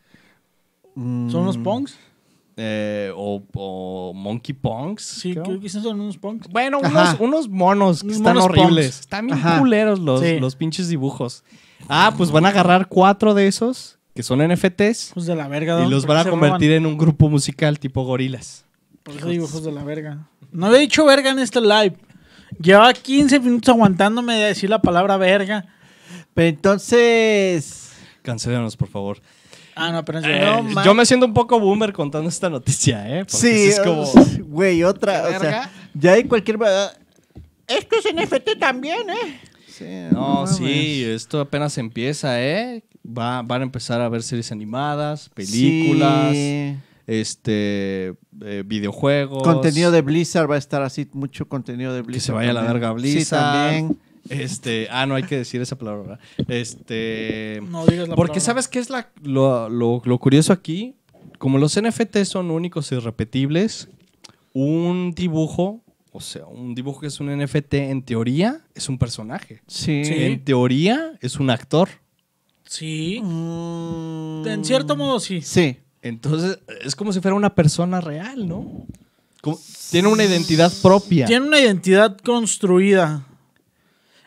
¿Son 0.94 1.44
los 1.44 1.58
punks? 1.58 1.98
eh, 2.58 3.12
o, 3.14 3.42
o 3.54 4.14
Monkey 4.14 4.54
Punks. 4.54 5.02
Sí, 5.04 5.32
creo. 5.32 5.44
creo 5.44 5.60
que 5.60 5.66
esos 5.66 5.82
son 5.82 6.00
unos 6.00 6.16
punks. 6.16 6.48
Bueno, 6.48 6.78
unos, 6.78 7.16
unos 7.20 7.48
monos 7.50 8.00
que 8.00 8.06
Unos 8.06 8.16
están 8.16 8.34
monos 8.36 8.44
horribles. 8.50 8.86
punks. 8.86 9.00
Están 9.00 9.26
bien 9.26 9.38
Ajá. 9.38 9.58
culeros 9.58 9.98
los, 10.00 10.20
Sí. 10.22 10.40
los 10.40 10.56
pinches 10.56 10.88
dibujos. 10.88 11.44
Ah, 11.86 12.14
pues 12.16 12.30
van 12.30 12.46
a 12.46 12.48
agarrar 12.48 12.88
cuatro 12.88 13.34
de 13.34 13.46
esos, 13.46 13.98
que 14.14 14.22
son 14.22 14.40
NFTs, 14.40 15.12
de 15.26 15.36
la 15.36 15.48
verga. 15.48 15.84
y 15.84 15.90
los 15.90 16.06
¿Por 16.06 16.16
van 16.16 16.26
a 16.26 16.30
convertir 16.30 16.70
roban? 16.70 16.82
en 16.84 16.86
un 16.86 16.96
grupo 16.96 17.28
musical 17.28 17.78
tipo 17.78 18.02
gorilas. 18.04 18.64
Por 19.02 19.14
eso 19.16 19.28
digo 19.28 19.44
hijos 19.44 19.62
de 19.62 19.72
la 19.72 19.84
verga. 19.84 20.26
No 20.50 20.66
había 20.66 20.78
dicho 20.78 21.04
verga 21.04 21.30
en 21.30 21.38
este 21.40 21.60
live. 21.60 21.94
Llevaba 22.60 22.92
15 22.92 23.40
minutos 23.40 23.68
aguantándome 23.74 24.34
de 24.34 24.46
decir 24.46 24.70
la 24.70 24.80
palabra 24.80 25.16
verga. 25.16 25.64
Pero 26.34 26.48
entonces. 26.48 27.92
Cancélanos, 28.22 28.76
por 28.76 28.88
favor. 28.88 29.20
Ah, 29.74 29.92
no, 29.92 30.04
pero 30.04 30.20
Eh, 30.20 30.40
No, 30.40 30.84
yo 30.84 30.94
me 30.94 31.04
siento 31.04 31.26
un 31.26 31.34
poco 31.34 31.60
boomer 31.60 31.92
contando 31.92 32.28
esta 32.28 32.48
noticia, 32.48 33.06
¿eh? 33.08 33.24
Porque 33.26 33.36
Sí, 33.36 33.68
es 33.68 33.80
como... 33.80 34.04
güey, 34.44 34.82
otra. 34.82 35.24
O 35.36 35.40
sea, 35.40 35.70
ya 35.94 36.12
hay 36.12 36.24
cualquier. 36.24 36.58
Esto 37.66 37.96
es 37.96 38.14
NFT 38.14 38.58
también, 38.58 39.10
¿eh? 39.10 39.40
Sí, 39.68 39.84
No, 40.10 40.46
sí, 40.46 41.04
esto 41.04 41.40
apenas 41.40 41.76
empieza, 41.76 42.40
¿eh? 42.42 42.82
Va, 43.06 43.42
van 43.42 43.60
a 43.60 43.64
empezar 43.64 44.00
a 44.00 44.08
ver 44.08 44.22
series 44.22 44.50
animadas, 44.50 45.28
películas, 45.28 46.32
Sí. 46.32 46.74
Este, 47.06 48.14
eh, 48.42 48.62
videojuegos. 48.66 49.42
Contenido 49.42 49.90
de 49.90 50.02
Blizzard 50.02 50.50
va 50.50 50.56
a 50.56 50.58
estar 50.58 50.82
así, 50.82 51.08
mucho 51.12 51.48
contenido 51.48 51.94
de 51.94 52.02
Blizzard. 52.02 52.14
Que 52.14 52.20
se 52.20 52.32
vaya 52.32 52.50
a 52.50 52.54
la 52.54 52.62
verga 52.62 52.88
Sí, 52.90 52.94
Blizzard. 52.94 53.40
también. 53.40 53.98
Este, 54.28 54.88
ah, 54.90 55.06
no 55.06 55.14
hay 55.14 55.22
que 55.22 55.36
decir 55.36 55.60
esa 55.60 55.76
palabra, 55.78 56.02
¿verdad? 56.02 56.20
Este, 56.48 57.60
No 57.70 57.86
digas 57.86 58.08
la 58.08 58.16
porque 58.16 58.32
palabra. 58.32 58.40
sabes 58.40 58.66
qué 58.68 58.80
es 58.80 58.90
la, 58.90 59.10
lo, 59.22 59.68
lo- 59.68 60.02
lo 60.04 60.18
curioso 60.18 60.52
aquí, 60.52 60.96
como 61.38 61.58
los 61.58 61.80
NFT 61.80 62.24
son 62.24 62.50
únicos 62.50 62.90
y 62.90 62.96
repetibles, 62.98 63.88
un 64.52 65.12
dibujo, 65.14 65.84
o 66.10 66.20
sea, 66.20 66.46
un 66.46 66.74
dibujo 66.74 67.00
que 67.02 67.06
es 67.06 67.20
un 67.20 67.28
NFT 67.36 67.74
en 67.74 68.02
teoría 68.02 68.62
es 68.74 68.88
un 68.88 68.98
personaje. 68.98 69.62
Sí. 69.68 70.04
Sí. 70.04 70.14
En 70.24 70.44
teoría 70.44 71.12
es 71.20 71.38
un 71.38 71.50
actor. 71.50 71.88
Sí. 72.64 73.20
Mm, 73.22 74.44
En 74.48 74.64
cierto 74.64 74.96
modo, 74.96 75.20
sí. 75.20 75.40
Sí. 75.42 75.76
Entonces, 76.08 76.58
es 76.84 76.94
como 76.96 77.12
si 77.12 77.20
fuera 77.20 77.34
una 77.34 77.54
persona 77.54 78.00
real, 78.00 78.46
¿no? 78.48 78.86
Como- 79.40 79.58
tiene 79.90 80.08
una 80.08 80.24
identidad 80.24 80.72
propia. 80.82 81.26
Tiene 81.26 81.46
una 81.46 81.60
identidad 81.60 82.16
construida. 82.18 83.26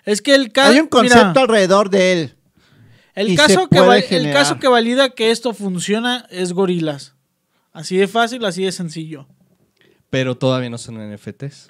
Es 0.05 0.21
que 0.21 0.35
el 0.35 0.51
caso. 0.51 0.71
Hay 0.71 0.79
un 0.79 0.87
concepto 0.87 1.39
alrededor 1.41 1.89
de 1.89 2.11
él. 2.13 2.35
el, 3.15 3.35
caso 3.35 3.67
que 3.67 3.79
va- 3.79 3.97
el 3.97 4.31
caso 4.31 4.59
que 4.59 4.67
valida 4.67 5.09
que 5.09 5.31
esto 5.31 5.53
funciona 5.53 6.25
es 6.29 6.53
gorilas. 6.53 7.13
Así 7.73 7.97
de 7.97 8.07
fácil, 8.07 8.43
así 8.45 8.63
de 8.63 8.71
sencillo. 8.71 9.27
Pero 10.09 10.35
todavía 10.37 10.69
no 10.69 10.77
son 10.77 10.95
NFTs. 10.97 11.69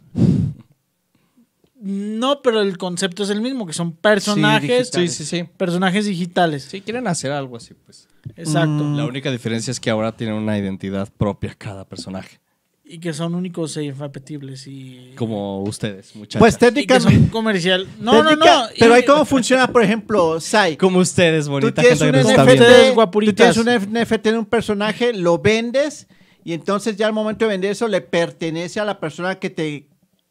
No, 1.81 2.41
pero 2.41 2.61
el 2.61 2.77
concepto 2.77 3.23
es 3.23 3.29
el 3.29 3.41
mismo, 3.41 3.65
que 3.65 3.73
son 3.73 3.93
personajes. 3.93 4.89
Sí, 4.93 5.07
sí, 5.07 5.23
sí. 5.23 5.45
personajes 5.57 6.05
digitales. 6.05 6.63
Sí, 6.63 6.81
quieren 6.81 7.07
hacer 7.07 7.31
algo 7.31 7.55
así, 7.55 7.73
pues. 7.73 8.07
Exacto. 8.35 8.83
Mm. 8.83 8.97
La 8.97 9.05
única 9.05 9.31
diferencia 9.31 9.71
es 9.71 9.79
que 9.79 9.89
ahora 9.89 10.11
tienen 10.11 10.35
una 10.35 10.57
identidad 10.57 11.09
propia 11.17 11.55
cada 11.57 11.85
personaje. 11.85 12.39
Y 12.83 12.99
que 12.99 13.13
son 13.13 13.35
únicos 13.35 13.77
e 13.77 13.83
irrepetibles 13.83 14.67
y. 14.67 15.13
Como 15.15 15.61
ustedes, 15.61 16.15
muchachos. 16.15 16.39
Pues 16.39 16.55
son 16.55 16.59
técnicamente. 16.59 17.29
comercial. 17.31 17.87
No, 17.99 18.23
no, 18.23 18.35
no. 18.35 18.45
Pero 18.77 18.93
ahí 18.95 19.05
cómo 19.05 19.23
funciona, 19.25 19.71
por 19.71 19.83
ejemplo, 19.83 20.41
Sai. 20.41 20.75
Como 20.75 20.99
ustedes, 20.99 21.45
Tú 21.45 21.51
bonita 21.51 21.81
tienes 21.81 21.99
gente 21.99 22.17
un 22.17 22.23
que 22.23 22.23
nos 22.23 22.31
está 22.31 22.43
NFT, 22.45 23.25
tú 23.25 23.33
tienes 23.33 23.57
un 23.57 23.93
NFT 23.93 24.23
de 24.23 24.37
un 24.37 24.45
personaje, 24.45 25.13
lo 25.13 25.37
vendes 25.37 26.07
y 26.43 26.53
entonces 26.53 26.95
ya 26.95 27.07
al 27.07 27.13
momento 27.13 27.45
de 27.45 27.49
vender 27.49 27.71
eso 27.71 27.87
le 27.87 28.01
pertenece 28.01 28.79
a 28.79 28.85
la 28.85 28.99
persona 28.99 29.35
que 29.35 29.49
te, 29.49 29.88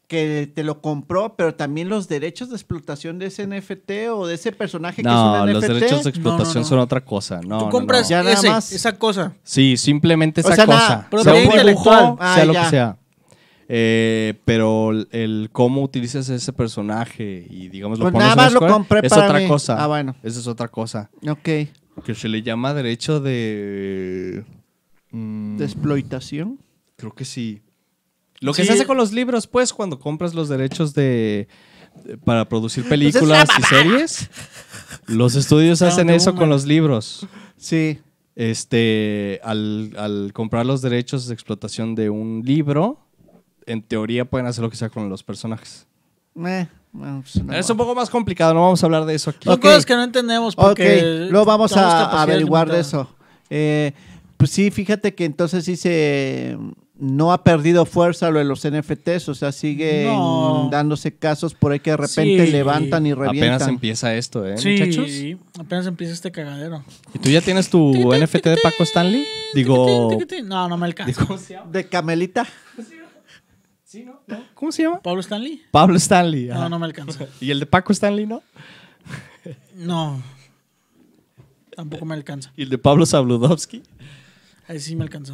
que 0.09 0.51
te 0.53 0.63
lo 0.65 0.81
compró, 0.81 1.35
pero 1.37 1.53
también 1.55 1.87
los 1.87 2.09
derechos 2.09 2.49
de 2.49 2.55
explotación 2.55 3.19
de 3.19 3.27
ese 3.27 3.45
NFT 3.47 4.09
o 4.11 4.25
de 4.27 4.33
ese 4.35 4.51
personaje 4.51 4.97
que 5.03 5.07
No, 5.07 5.35
es 5.37 5.41
un 5.43 5.53
los 5.53 5.63
NFT. 5.63 5.73
derechos 5.73 6.03
de 6.03 6.09
explotación 6.09 6.47
No, 6.47 6.53
no, 6.55 6.59
no. 6.61 6.67
son 6.67 6.79
otra 6.79 7.05
cosa. 7.05 7.39
No, 7.45 7.59
Tú 7.59 7.65
no, 7.65 7.69
compras 7.71 8.01
no. 8.03 8.09
Ya 8.09 8.23
nada 8.23 8.33
ese, 8.33 8.49
más. 8.49 8.71
esa 8.73 8.97
cosa. 8.97 9.33
Sí, 9.43 9.77
simplemente 9.77 10.41
O 10.41 10.49
esa 10.49 10.55
sea, 10.55 10.65
cosa. 10.65 11.07
sea 11.23 11.33
un 11.35 11.67
dibujo, 11.67 12.17
Ah, 12.19 12.33
sea 12.35 12.45
lo 12.45 12.53
ya. 12.53 12.63
que 12.63 12.69
sea. 12.71 12.97
Eh, 13.71 14.33
pero 14.45 14.89
el, 15.11 15.49
cómo 15.51 15.83
utilizas 15.83 16.27
ese 16.29 16.53
personaje 16.53 17.45
y 17.47 17.69
digamos 17.69 17.99
lo 17.99 18.05
Pues 18.05 18.13
pones 18.13 18.29
nada 18.29 18.47
en 18.47 18.53
más 18.53 18.53
lo 18.61 18.67
compré 18.67 19.01
es 19.03 19.09
para 19.13 19.27
otra 19.27 19.39
mí. 19.39 19.47
cosa. 19.47 19.83
Ah, 19.83 19.85
bueno. 19.85 20.15
Esa 20.23 20.39
es 20.39 20.47
otra 20.47 20.67
cosa. 20.69 21.11
Ok. 21.27 21.43
Que 22.03 22.15
se 22.15 22.27
le 22.29 22.41
llama 22.41 22.73
derecho 22.73 23.19
de. 23.19 24.43
mm, 25.11 25.57
De 25.57 25.65
explotación. 25.65 26.57
creo 26.95 27.13
que 27.13 27.25
sí. 27.25 27.61
Lo 28.41 28.53
que 28.53 28.61
Sí. 28.61 28.67
se 28.67 28.73
hace 28.73 28.85
con 28.85 28.97
los 28.97 29.11
libros, 29.11 29.47
pues, 29.47 29.73
cuando 29.73 29.99
compras 29.99 30.33
los 30.33 30.49
derechos 30.49 30.93
de. 30.93 31.47
de- 32.03 32.17
para 32.17 32.47
producir 32.47 32.83
Pues 32.83 32.93
es 33.01 33.13
películas 33.13 33.49
la 33.49 33.59
y 33.59 33.63
series. 33.63 34.29
Los 35.07 35.35
estudios 35.35 35.81
No, 35.81 35.87
hacen 35.87 36.09
eso 36.09 36.35
con 36.35 36.49
los 36.49 36.65
libros. 36.65 37.25
Sí. 37.57 37.99
Este, 38.35 39.41
al, 39.43 39.93
al 39.97 40.31
comprar 40.33 40.65
los 40.65 40.81
derechos 40.81 41.27
de 41.27 41.33
explotación 41.33 41.95
de 41.95 42.09
un 42.09 42.41
libro, 42.45 42.99
en 43.65 43.81
teoría 43.81 44.23
pueden 44.25 44.47
hacer 44.47 44.63
lo 44.63 44.69
que 44.69 44.77
sea 44.77 44.89
con 44.89 45.09
los 45.09 45.23
personajes. 45.23 45.87
Eh, 46.45 46.67
pues, 46.91 47.43
no. 47.43 47.53
Es 47.53 47.69
un 47.69 47.75
poco 47.77 47.93
más 47.95 48.09
complicado, 48.09 48.53
no 48.53 48.61
vamos 48.61 48.81
a 48.81 48.85
hablar 48.85 49.05
de 49.05 49.15
eso 49.15 49.31
aquí. 49.31 49.43
Son 49.43 49.55
Ok. 49.55 49.61
cosas 49.61 49.85
que 49.85 49.95
no 49.95 50.03
entendemos 50.03 50.55
porque. 50.55 51.27
luego 51.29 51.45
vamos 51.45 51.75
a, 51.75 52.21
averiguar 52.21 52.71
de 52.71 52.79
eso. 52.79 53.13
Eh, 53.49 53.91
pues 54.37 54.51
sí, 54.51 54.71
fíjate 54.71 55.13
que 55.15 55.25
entonces 55.25 55.65
sí 55.65 55.75
se 55.75 56.57
no 57.01 57.31
ha 57.31 57.43
perdido 57.43 57.85
fuerza 57.85 58.29
lo 58.29 58.39
de 58.39 58.45
los 58.45 58.65
NFTs, 58.65 59.29
o 59.29 59.33
sea, 59.35 59.51
sigue 59.53 60.05
No. 60.05 60.67
dándose 60.71 61.15
casos 61.15 61.53
por 61.53 61.71
ahí 61.71 61.79
que 61.79 61.91
de 61.91 61.97
repente 61.97 62.45
Sí. 62.45 62.51
levantan 62.51 63.05
y 63.07 63.11
Apenas 63.11 63.27
revientan. 63.33 63.69
empieza 63.69 64.15
esto, 64.15 64.45
¿eh, 64.45 64.57
Sí, 64.57 64.71
muchachos? 64.71 65.09
apenas 65.65 65.87
empieza 65.87 66.13
este 66.13 66.31
cagadero. 66.31 66.83
¿Y 67.13 67.19
tú 67.19 67.29
ya 67.29 67.39
tienes 67.41 67.69
tu 67.69 67.93
NFT 68.13 68.49
de 68.49 68.57
Paco 68.61 68.83
Stanley? 68.83 69.25
Digo, 69.53 70.09
No, 70.43 70.67
no 70.67 70.77
me 70.77 70.85
alcanza. 70.87 71.25
¿cómo 71.25 71.39
se 71.39 71.53
llama? 71.53 71.71
De 71.71 71.87
Camelita. 71.87 72.45
¿Cómo 74.53 74.71
se 74.71 74.83
llama? 74.83 74.99
¿Pablo 75.01 75.21
Stanley? 75.21 75.61
Pablo 75.71 75.95
Stanley. 75.97 76.49
ajá. 76.51 76.59
No, 76.63 76.69
no 76.69 76.79
me 76.79 76.85
alcanza. 76.85 77.25
¿Y 77.41 77.49
el 77.49 77.59
de 77.59 77.65
Paco 77.65 77.91
Stanley, 77.93 78.27
no? 78.27 78.43
No. 79.75 80.21
Tampoco 81.75 82.05
me 82.05 82.13
alcanza. 82.13 82.51
¿Y 82.57 82.63
el 82.63 82.69
de 82.69 82.77
Pablo 82.77 83.05
Sabludowski? 83.05 83.81
Ahí 84.69 84.79
sí 84.79 84.95
me 84.95 85.01
alcanzó. 85.03 85.33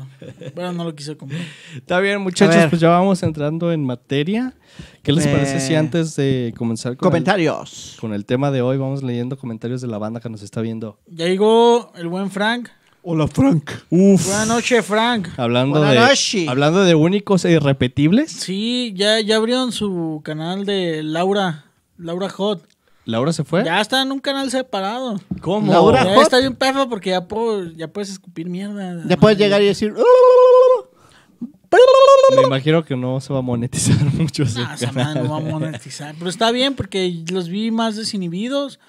Pero 0.56 0.72
no 0.72 0.86
lo 0.86 0.96
quise 0.96 1.18
comprar. 1.18 1.42
Está 1.76 2.00
bien, 2.00 2.22
muchachos, 2.22 2.68
pues 2.70 2.80
ya 2.80 2.88
vamos 2.88 3.22
entrando 3.22 3.70
en 3.74 3.84
materia. 3.84 4.54
¿Qué 5.04 5.12
les 5.12 5.26
Eh, 5.26 5.30
parece 5.30 5.60
si 5.60 5.76
antes 5.76 6.16
de 6.16 6.54
comenzar 6.58 6.96
con 6.96 7.08
el, 7.08 7.12
Comentarios. 7.12 7.98
con 8.00 8.14
el 8.14 8.24
tema 8.26 8.50
de 8.50 8.62
hoy 8.62 8.78
vamos 8.78 9.04
leyendo 9.04 9.38
comentarios 9.38 9.82
de 9.82 9.88
la 9.88 9.98
banda 9.98 10.22
que 10.22 10.30
nos 10.30 10.42
está 10.42 10.62
viendo? 10.62 11.00
Ya 11.08 11.26
llegó 11.26 11.92
el 11.98 12.08
buen 12.08 12.32
Frank. 12.32 12.70
Hola, 13.04 13.28
Frank. 13.28 13.70
Uf. 13.90 14.26
Buenas 14.26 14.48
noches, 14.48 14.86
Frank. 14.86 15.28
Hablando 15.38 15.80
Buenas 15.80 16.32
de, 16.32 16.48
hablando 16.50 16.86
de 16.86 16.96
únicos 16.96 17.44
e 17.44 17.52
irrepetibles, 17.52 18.32
Sí, 18.32 18.94
ya, 18.96 19.20
ya 19.20 19.36
abrieron 19.36 19.74
su 19.74 20.22
canal 20.24 20.66
de 20.66 21.04
Laura. 21.04 21.66
Laura 21.98 22.30
Hot. 22.30 22.64
Laura 23.06 23.32
se 23.34 23.44
fue. 23.44 23.64
Ya 23.64 23.80
está 23.82 24.02
en 24.02 24.12
un 24.12 24.20
canal 24.20 24.50
separado. 24.52 25.20
¿Cómo? 25.42 25.72
Laura 25.72 26.04
Ya 26.04 26.16
Hot. 26.16 26.24
está 26.24 26.40
bien 26.40 26.56
perro 26.56 26.90
porque 26.90 27.12
ya, 27.12 27.28
puedo, 27.28 27.66
ya 27.72 27.88
puedes 27.88 28.10
escupir 28.10 28.50
mierda. 28.50 29.04
Ya 29.08 29.16
puedes 29.18 29.38
llegar 29.38 29.62
y 29.62 29.66
decir. 29.66 29.94
Me 32.36 32.42
imagino 32.44 32.84
que 32.84 32.96
no 32.96 33.20
se 33.20 33.32
va 33.34 33.40
a 33.40 33.42
monetizar 33.42 33.98
mucho 34.14 34.44
ese 34.44 34.60
Ah, 34.62 34.74
esa 34.76 34.88
canal. 34.88 35.06
madre 35.16 35.24
no 35.24 35.30
va 35.30 35.38
a 35.38 35.42
monetizar. 35.60 36.16
Pero 36.18 36.30
está 36.30 36.52
bien 36.52 36.74
porque 36.76 37.24
los 37.32 37.50
vi 37.50 37.72
más 37.72 37.96
desinhibidos. 37.96 38.80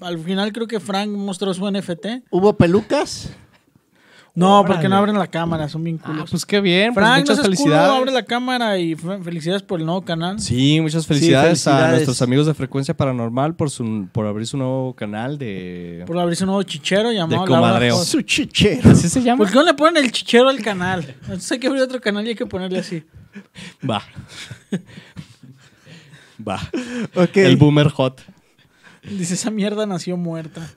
Al 0.00 0.18
final 0.18 0.52
creo 0.52 0.66
que 0.66 0.80
Frank 0.80 1.10
mostró 1.10 1.52
su 1.54 1.68
NFT. 1.70 2.06
¿Hubo 2.30 2.56
pelucas? 2.56 3.30
No, 4.36 4.60
Órale. 4.60 4.74
porque 4.74 4.88
no 4.88 4.96
abren 4.96 5.16
la 5.16 5.28
cámara, 5.28 5.68
son 5.68 5.84
bien 5.84 6.00
Ah, 6.02 6.06
culos. 6.08 6.30
pues 6.30 6.44
qué 6.44 6.60
bien, 6.60 6.92
pues 6.92 7.06
Frank, 7.06 7.20
muchas 7.20 7.36
no 7.36 7.42
seas 7.44 7.56
culo, 7.56 7.56
felicidades. 7.70 7.98
abre 8.00 8.10
la 8.10 8.24
cámara 8.24 8.78
y 8.78 8.96
fe- 8.96 9.18
felicidades 9.22 9.62
por 9.62 9.78
el 9.78 9.86
nuevo 9.86 10.04
canal. 10.04 10.40
Sí, 10.40 10.80
muchas 10.80 11.06
felicidades, 11.06 11.64
a 11.68 11.70
felicidades. 11.70 11.90
nuestros 11.92 12.20
amigos 12.22 12.46
de 12.46 12.54
Frecuencia 12.54 12.96
Paranormal 12.96 13.54
por 13.54 13.70
su 13.70 14.08
por 14.10 14.26
abrir 14.26 14.48
su 14.48 14.56
nuevo 14.56 14.92
canal 14.96 15.38
de 15.38 16.02
Por 16.06 16.18
abrirse 16.18 16.42
un 16.42 16.48
nuevo 16.48 16.64
chichero 16.64 17.12
llamado 17.12 17.42
De 17.42 17.46
comadreo. 17.48 17.96
Su 18.04 18.22
chichero. 18.22 18.90
¿Así 18.90 19.08
se 19.08 19.22
llama? 19.22 19.38
¿Por 19.38 19.48
qué 19.50 19.54
no 19.54 19.62
le 19.62 19.74
ponen 19.74 20.02
el 20.04 20.10
chichero 20.10 20.48
al 20.48 20.60
canal? 20.62 21.14
Entonces 21.22 21.52
hay 21.52 21.60
que 21.60 21.68
abrir 21.68 21.82
otro 21.82 22.00
canal 22.00 22.26
y 22.26 22.30
hay 22.30 22.34
que 22.34 22.46
ponerle 22.46 22.80
así. 22.80 23.04
Va. 23.88 24.02
Va. 26.46 26.60
Ok. 27.14 27.36
El 27.36 27.56
boomer 27.56 27.88
hot. 27.88 28.20
Dice, 29.08 29.34
esa 29.34 29.50
mierda 29.52 29.86
nació 29.86 30.16
muerta. 30.16 30.68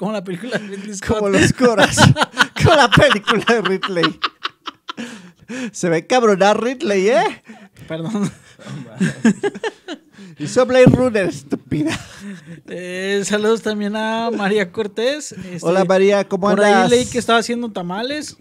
Como 0.00 0.12
la 0.12 0.24
película 0.24 0.56
de 0.56 0.66
Ridley 0.66 0.94
Scott. 0.94 1.18
Como 1.18 1.28
los 1.28 1.52
coras. 1.52 1.98
Como 2.64 2.74
la 2.74 2.88
película 2.90 3.44
de 3.46 3.60
Ridley. 3.60 4.18
Se 5.72 5.90
ve 5.90 6.06
cabronar 6.06 6.58
Ridley, 6.58 7.08
¿eh? 7.10 7.42
Perdón. 7.86 8.32
Hizo 10.38 10.64
Blade 10.64 10.86
Runner, 10.86 11.26
estúpida. 11.26 12.00
Eh, 12.66 13.20
saludos 13.26 13.60
también 13.60 13.94
a 13.94 14.30
María 14.30 14.72
Cortés. 14.72 15.32
Este, 15.32 15.58
Hola 15.60 15.84
María, 15.84 16.26
¿cómo 16.26 16.48
Por 16.48 16.64
andas? 16.64 16.84
ahí 16.90 16.98
leí 16.98 17.06
que 17.06 17.18
estaba 17.18 17.38
haciendo 17.40 17.70
tamales. 17.70 18.38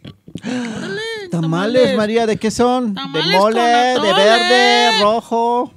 Órale, 0.78 1.02
Tamales, 1.30 1.98
María, 1.98 2.26
¿de 2.26 2.38
qué 2.38 2.52
son? 2.52 2.94
Tamales 2.94 3.32
de 3.34 3.38
mole, 3.38 3.60
de 3.60 4.14
verde, 4.14 5.02
rojo, 5.02 5.74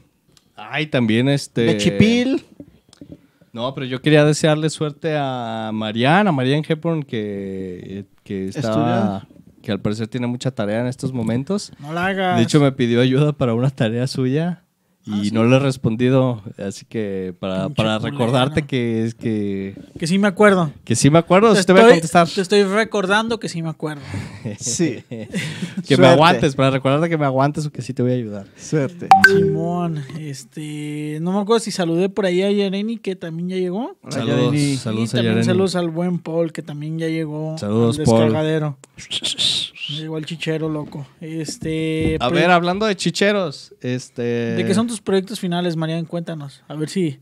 Ay, 0.54 0.86
también 0.86 1.28
este. 1.28 1.62
de 1.62 1.76
chipil. 1.76 2.46
No, 3.52 3.74
pero 3.74 3.86
yo 3.86 4.00
quería 4.00 4.24
desearle 4.24 4.70
suerte 4.70 5.14
a 5.16 5.70
Mariana, 5.74 6.30
a 6.30 6.32
Marian 6.32 6.64
Hepburn, 6.66 7.02
que, 7.02 8.06
que 8.24 8.48
estaba. 8.48 9.26
que 9.62 9.70
al 9.70 9.80
parecer 9.80 10.08
tiene 10.08 10.26
mucha 10.26 10.50
tarea 10.50 10.80
en 10.80 10.86
estos 10.86 11.12
momentos. 11.12 11.72
No 11.78 11.92
la 11.92 12.06
hagas. 12.06 12.36
De 12.38 12.42
hecho, 12.44 12.60
me 12.60 12.72
pidió 12.72 13.00
ayuda 13.02 13.32
para 13.32 13.52
una 13.54 13.68
tarea 13.70 14.06
suya 14.06 14.62
y 15.04 15.12
Ah, 15.12 15.20
¿sí? 15.24 15.30
no 15.32 15.44
le 15.44 15.56
he 15.56 15.58
respondido. 15.58 16.42
Así 16.58 16.84
que 16.84 17.34
para, 17.40 17.68
para 17.70 17.98
recordarte 17.98 18.62
que, 18.62 19.04
es 19.04 19.14
que, 19.14 19.74
Que 19.98 20.06
sí 20.06 20.18
me 20.18 20.28
acuerdo. 20.28 20.72
que 20.84 20.94
sí 20.94 21.10
me 21.10 21.18
acuerdo, 21.18 21.54
sí 21.56 21.64
te 21.64 21.72
voy 21.72 21.80
a 21.80 21.84
estoy- 21.84 21.94
contestar. 21.96 22.28
Te 22.28 22.40
estoy 22.40 22.62
recordando 22.64 23.40
que 23.40 23.48
sí 23.48 23.62
me 23.62 23.68
acuerdo. 23.68 24.02
Sí, 24.58 25.02
Que 25.08 25.28
Suerte. 25.82 25.96
me 25.98 26.06
aguantes, 26.08 26.54
para 26.54 26.70
recordarte 26.70 27.08
que 27.08 27.18
me 27.18 27.24
aguantes 27.24 27.66
o 27.66 27.70
que 27.72 27.82
sí 27.82 27.92
te 27.94 28.02
voy 28.02 28.12
a 28.12 28.14
ayudar. 28.14 28.46
suerte. 28.56 29.08
Simón, 29.26 30.04
este, 30.20 31.18
no 31.20 31.32
me 31.32 31.40
acuerdo 31.40 31.60
si 31.60 31.70
saludé 31.72 32.08
por 32.08 32.26
ahí 32.26 32.42
a 32.42 32.50
Yareni 32.50 32.98
que 32.98 33.16
también 33.16 33.48
ya 33.48 33.56
llegó. 33.56 33.96
Saludos, 34.08 34.36
Yareni. 34.52 34.76
saludos 34.76 35.08
y 35.08 35.16
a 35.16 35.16
también 35.18 35.32
Yareni. 35.34 35.46
saludos 35.46 35.76
al 35.76 35.90
buen 35.90 36.18
Paul 36.18 36.52
que 36.52 36.62
también 36.62 36.98
ya 36.98 37.08
llegó 37.08 37.56
Saludos, 37.58 37.98
al 37.98 38.04
Paul. 38.04 38.32
Llegó 39.88 40.18
el 40.18 40.26
chichero 40.26 40.68
loco. 40.68 41.06
Este, 41.20 42.16
A 42.20 42.28
ver, 42.28 42.50
hablando 42.50 42.86
de 42.86 42.94
chicheros, 42.96 43.74
este... 43.80 44.22
¿de 44.22 44.64
qué 44.64 44.74
son 44.74 44.86
tus 44.86 45.00
proyectos 45.00 45.40
finales, 45.40 45.76
Marian? 45.76 46.04
Cuéntanos. 46.04 46.62
A 46.68 46.74
ver 46.74 46.88
si 46.88 47.18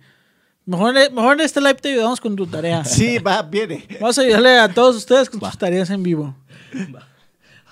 mejor, 0.66 0.94
mejor 1.12 1.34
en 1.34 1.40
este 1.40 1.60
live 1.60 1.74
te 1.74 1.92
ayudamos 1.92 2.20
con 2.20 2.36
tu 2.36 2.46
tarea. 2.46 2.84
Sí, 2.84 3.18
va, 3.18 3.42
viene. 3.42 3.86
Vamos 4.00 4.18
a 4.18 4.22
ayudarle 4.22 4.58
a 4.58 4.68
todos 4.72 4.96
ustedes 4.96 5.30
con 5.30 5.40
sus 5.40 5.58
tareas 5.58 5.90
en 5.90 6.02
vivo. 6.02 6.36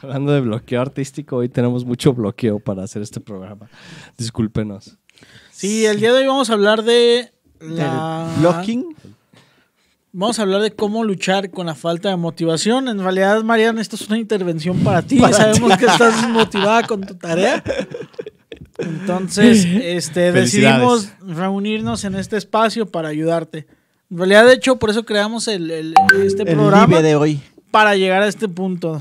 Hablando 0.01 0.33
de 0.33 0.40
bloqueo 0.40 0.81
artístico, 0.81 1.37
hoy 1.37 1.48
tenemos 1.48 1.85
mucho 1.85 2.12
bloqueo 2.12 2.59
para 2.59 2.85
hacer 2.85 3.03
este 3.03 3.20
programa. 3.20 3.68
Discúlpenos. 4.16 4.96
Sí, 5.51 5.85
el 5.87 5.98
día 5.98 6.12
de 6.12 6.20
hoy 6.20 6.27
vamos 6.27 6.51
a 6.51 6.53
hablar 6.53 6.83
de 6.85 7.33
la 7.61 8.33
blocking. 8.38 8.94
Vamos 10.18 10.40
a 10.40 10.42
hablar 10.42 10.62
de 10.62 10.72
cómo 10.72 11.04
luchar 11.04 11.48
con 11.52 11.66
la 11.66 11.76
falta 11.76 12.09
de 12.09 12.16
motivación. 12.16 12.88
En 12.88 12.98
realidad, 12.98 13.40
Mariana, 13.44 13.81
esto 13.81 13.94
es 13.94 14.09
una 14.09 14.18
intervención 14.18 14.76
para 14.81 15.00
ti. 15.00 15.20
Para 15.20 15.37
Sabemos 15.37 15.78
que 15.78 15.87
estás 15.87 16.20
desmotivada 16.22 16.83
con 16.88 17.02
tu 17.02 17.14
tarea. 17.14 17.62
Entonces, 18.78 19.64
este, 19.83 20.33
decidimos 20.33 21.11
reunirnos 21.24 22.02
en 22.04 22.16
este 22.16 22.37
espacio 22.37 22.87
para 22.87 23.11
ayudarte. 23.11 23.68
En 24.11 24.18
realidad, 24.18 24.44
de 24.46 24.54
hecho, 24.54 24.76
por 24.76 24.90
eso 24.90 25.04
creamos 25.04 25.46
el, 25.46 25.70
el- 25.70 25.94
este 26.24 26.42
El 26.42 26.57
programa 26.57 27.00
de 27.00 27.14
hoy. 27.14 27.40
para 27.70 27.94
llegar 27.94 28.22
a 28.22 28.26
este 28.26 28.48
punto. 28.48 29.00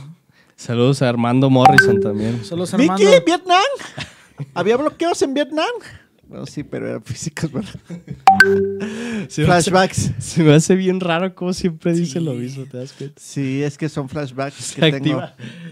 Saludos 0.55 1.01
a 1.01 1.09
Armando 1.09 1.49
Morrison 1.49 1.99
también. 1.99 2.45
Solo 2.45 2.65
Armando. 2.71 2.93
Vicky, 2.95 3.23
Vietnam. 3.25 3.61
¿Había 4.53 4.77
bloqueos 4.77 5.19
en 5.23 5.33
Vietnam? 5.33 5.65
No, 6.29 6.45
sí, 6.45 6.63
pero 6.63 6.87
eran 6.87 7.03
físicos, 7.03 7.51
¿verdad? 7.51 7.73
Se 9.29 9.43
me, 9.43 9.53
hace, 9.53 9.71
Flashbacks. 9.71 10.11
se 10.19 10.43
me 10.43 10.53
hace 10.53 10.75
bien 10.75 10.99
raro 10.99 11.33
como 11.35 11.53
siempre 11.53 11.93
dice 11.93 12.21
lo 12.21 12.33
mismo, 12.33 12.65
¿te 12.65 12.77
das 12.77 12.93
cuenta? 12.93 13.19
Sí, 13.21 13.63
es 13.63 13.77
que 13.77 13.89
son 13.89 14.07
flashbacks 14.07 14.55
Se 14.55 14.79
que 14.79 14.99
tengo. 14.99 15.21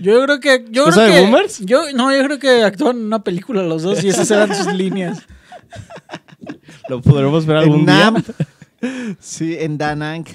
Yo 0.01 0.21
creo 0.23 0.39
que. 0.39 0.65
Yo 0.71 0.85
¿Cosa 0.85 1.05
creo 1.05 1.07
de 1.07 1.13
que 1.13 1.21
boomers? 1.21 1.59
Yo, 1.61 1.91
no, 1.93 2.15
yo 2.15 2.23
creo 2.25 2.39
que 2.39 2.63
actúan 2.63 2.97
en 2.97 3.05
una 3.05 3.23
película 3.23 3.63
los 3.63 3.83
dos 3.83 4.03
y 4.03 4.09
esas 4.09 4.29
eran 4.31 4.53
sus 4.53 4.73
líneas. 4.73 5.21
Lo 6.89 7.01
podremos 7.01 7.45
ver 7.45 7.57
En 7.57 7.63
algún 7.63 7.85
día. 7.85 8.11
Nam. 8.11 8.23
Sí, 9.19 9.55
en 9.57 9.77
Da 9.77 9.95
Nang. 9.95 10.25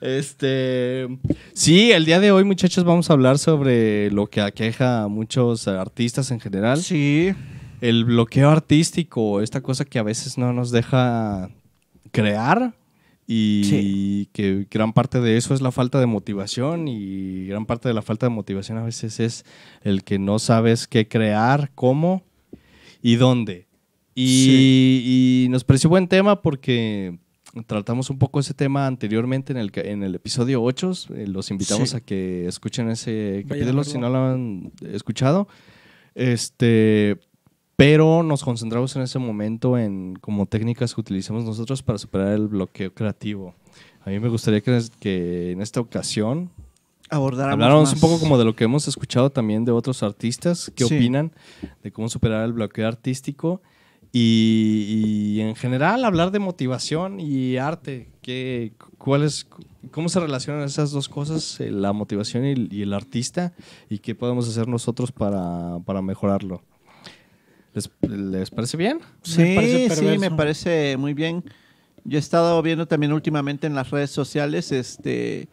Este, 0.00 1.06
sí, 1.54 1.92
el 1.92 2.04
día 2.04 2.20
de 2.20 2.30
hoy, 2.30 2.44
muchachos, 2.44 2.84
vamos 2.84 3.08
a 3.08 3.14
hablar 3.14 3.38
sobre 3.38 4.10
lo 4.10 4.26
que 4.26 4.40
aqueja 4.40 5.04
a 5.04 5.08
muchos 5.08 5.68
artistas 5.68 6.30
en 6.30 6.40
general. 6.40 6.82
Sí. 6.82 7.34
El 7.80 8.04
bloqueo 8.04 8.50
artístico, 8.50 9.40
esta 9.42 9.60
cosa 9.60 9.84
que 9.84 9.98
a 9.98 10.02
veces 10.02 10.38
no 10.38 10.52
nos 10.52 10.70
deja 10.70 11.50
crear 12.10 12.74
y 13.26 13.62
Sí. 13.64 14.28
que 14.32 14.66
gran 14.70 14.92
parte 14.92 15.20
de 15.20 15.36
eso 15.36 15.52
es 15.52 15.60
la 15.60 15.72
falta 15.72 15.98
de 16.00 16.06
motivación 16.06 16.86
y 16.88 17.46
gran 17.46 17.66
parte 17.66 17.88
de 17.88 17.94
la 17.94 18.02
falta 18.02 18.26
de 18.26 18.30
motivación 18.30 18.78
a 18.78 18.84
veces 18.84 19.20
es 19.20 19.44
el 19.82 20.04
que 20.04 20.18
no 20.18 20.38
sabes 20.38 20.86
qué 20.86 21.08
crear, 21.08 21.70
cómo 21.74 22.22
y 23.02 23.16
dónde. 23.16 23.66
Y, 24.14 25.44
y 25.44 25.48
nos 25.50 25.64
pareció 25.64 25.90
buen 25.90 26.08
tema 26.08 26.40
porque 26.40 27.18
tratamos 27.66 28.08
un 28.10 28.18
poco 28.18 28.40
ese 28.40 28.54
tema 28.54 28.86
anteriormente 28.86 29.52
en 29.52 29.58
el, 29.58 29.70
en 29.74 30.02
el 30.02 30.14
episodio 30.14 30.62
8. 30.62 30.92
Eh, 31.16 31.26
los 31.26 31.50
invitamos 31.50 31.90
Sí. 31.90 31.96
a 31.96 32.00
que 32.00 32.46
escuchen 32.46 32.88
ese 32.88 33.44
capítulo 33.48 33.84
si 33.84 33.98
no 33.98 34.08
lo 34.08 34.24
han 34.24 34.72
escuchado. 34.92 35.48
Este, 36.14 37.18
pero 37.76 38.22
nos 38.22 38.42
concentramos 38.42 38.96
en 38.96 39.02
ese 39.02 39.18
momento 39.18 39.76
en 39.78 40.16
como 40.20 40.46
técnicas 40.46 40.94
que 40.94 41.00
utilizamos 41.00 41.44
nosotros 41.44 41.82
para 41.82 41.98
superar 41.98 42.28
el 42.32 42.48
bloqueo 42.48 42.92
creativo. 42.94 43.54
A 44.04 44.10
mí 44.10 44.18
me 44.18 44.28
gustaría 44.28 44.60
que, 44.60 44.80
que 45.00 45.52
en 45.52 45.60
esta 45.60 45.80
ocasión 45.80 46.50
Abordáramos 47.08 47.52
habláramos 47.54 47.92
un 47.92 48.00
poco 48.00 48.18
como 48.18 48.36
de 48.38 48.44
lo 48.44 48.56
que 48.56 48.64
hemos 48.64 48.88
escuchado 48.88 49.30
también 49.30 49.64
de 49.64 49.72
otros 49.72 50.02
artistas, 50.02 50.72
qué 50.74 50.84
Sí. 50.84 50.96
opinan 50.96 51.32
de 51.82 51.92
cómo 51.92 52.08
superar 52.08 52.44
el 52.44 52.52
bloqueo 52.52 52.88
artístico 52.88 53.60
y, 54.12 55.34
y 55.36 55.40
en 55.40 55.54
general 55.54 56.04
hablar 56.04 56.30
de 56.30 56.38
motivación 56.38 57.20
y 57.20 57.58
arte, 57.58 58.08
qué, 58.22 58.72
cuál 58.98 59.22
es, 59.22 59.46
cómo 59.90 60.08
se 60.08 60.18
relacionan 60.18 60.62
esas 60.64 60.90
dos 60.90 61.08
cosas, 61.08 61.60
eh, 61.60 61.70
la 61.70 61.92
motivación 61.92 62.44
y, 62.46 62.68
y 62.70 62.82
el 62.82 62.92
artista 62.94 63.52
y 63.90 63.98
qué 63.98 64.14
podemos 64.14 64.48
hacer 64.48 64.66
nosotros 64.66 65.12
para, 65.12 65.78
para 65.84 66.00
mejorarlo. 66.02 66.62
¿Les, 67.76 67.90
les 68.08 68.50
parece 68.50 68.78
bien? 68.78 69.00
Sí, 69.22 69.42
Me 69.42 69.54
parece 69.54 69.96
sí, 69.96 70.18
me 70.18 70.30
parece 70.30 70.96
muy 70.96 71.12
bien. 71.12 71.44
Yo 72.04 72.16
he 72.16 72.20
estado 72.20 72.62
viendo 72.62 72.88
también 72.88 73.12
últimamente 73.12 73.66
en 73.66 73.74
las 73.74 73.90
redes 73.90 74.10
sociales 74.10 74.72
este 74.72 75.48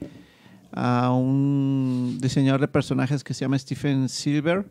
a 0.71 1.11
un 1.11 2.17
diseñador 2.21 2.61
de 2.61 2.69
personajes 2.69 3.25
que 3.25 3.33
se 3.33 3.41
llama 3.41 3.59
Stephen 3.59 4.07
Silver. 4.07 4.65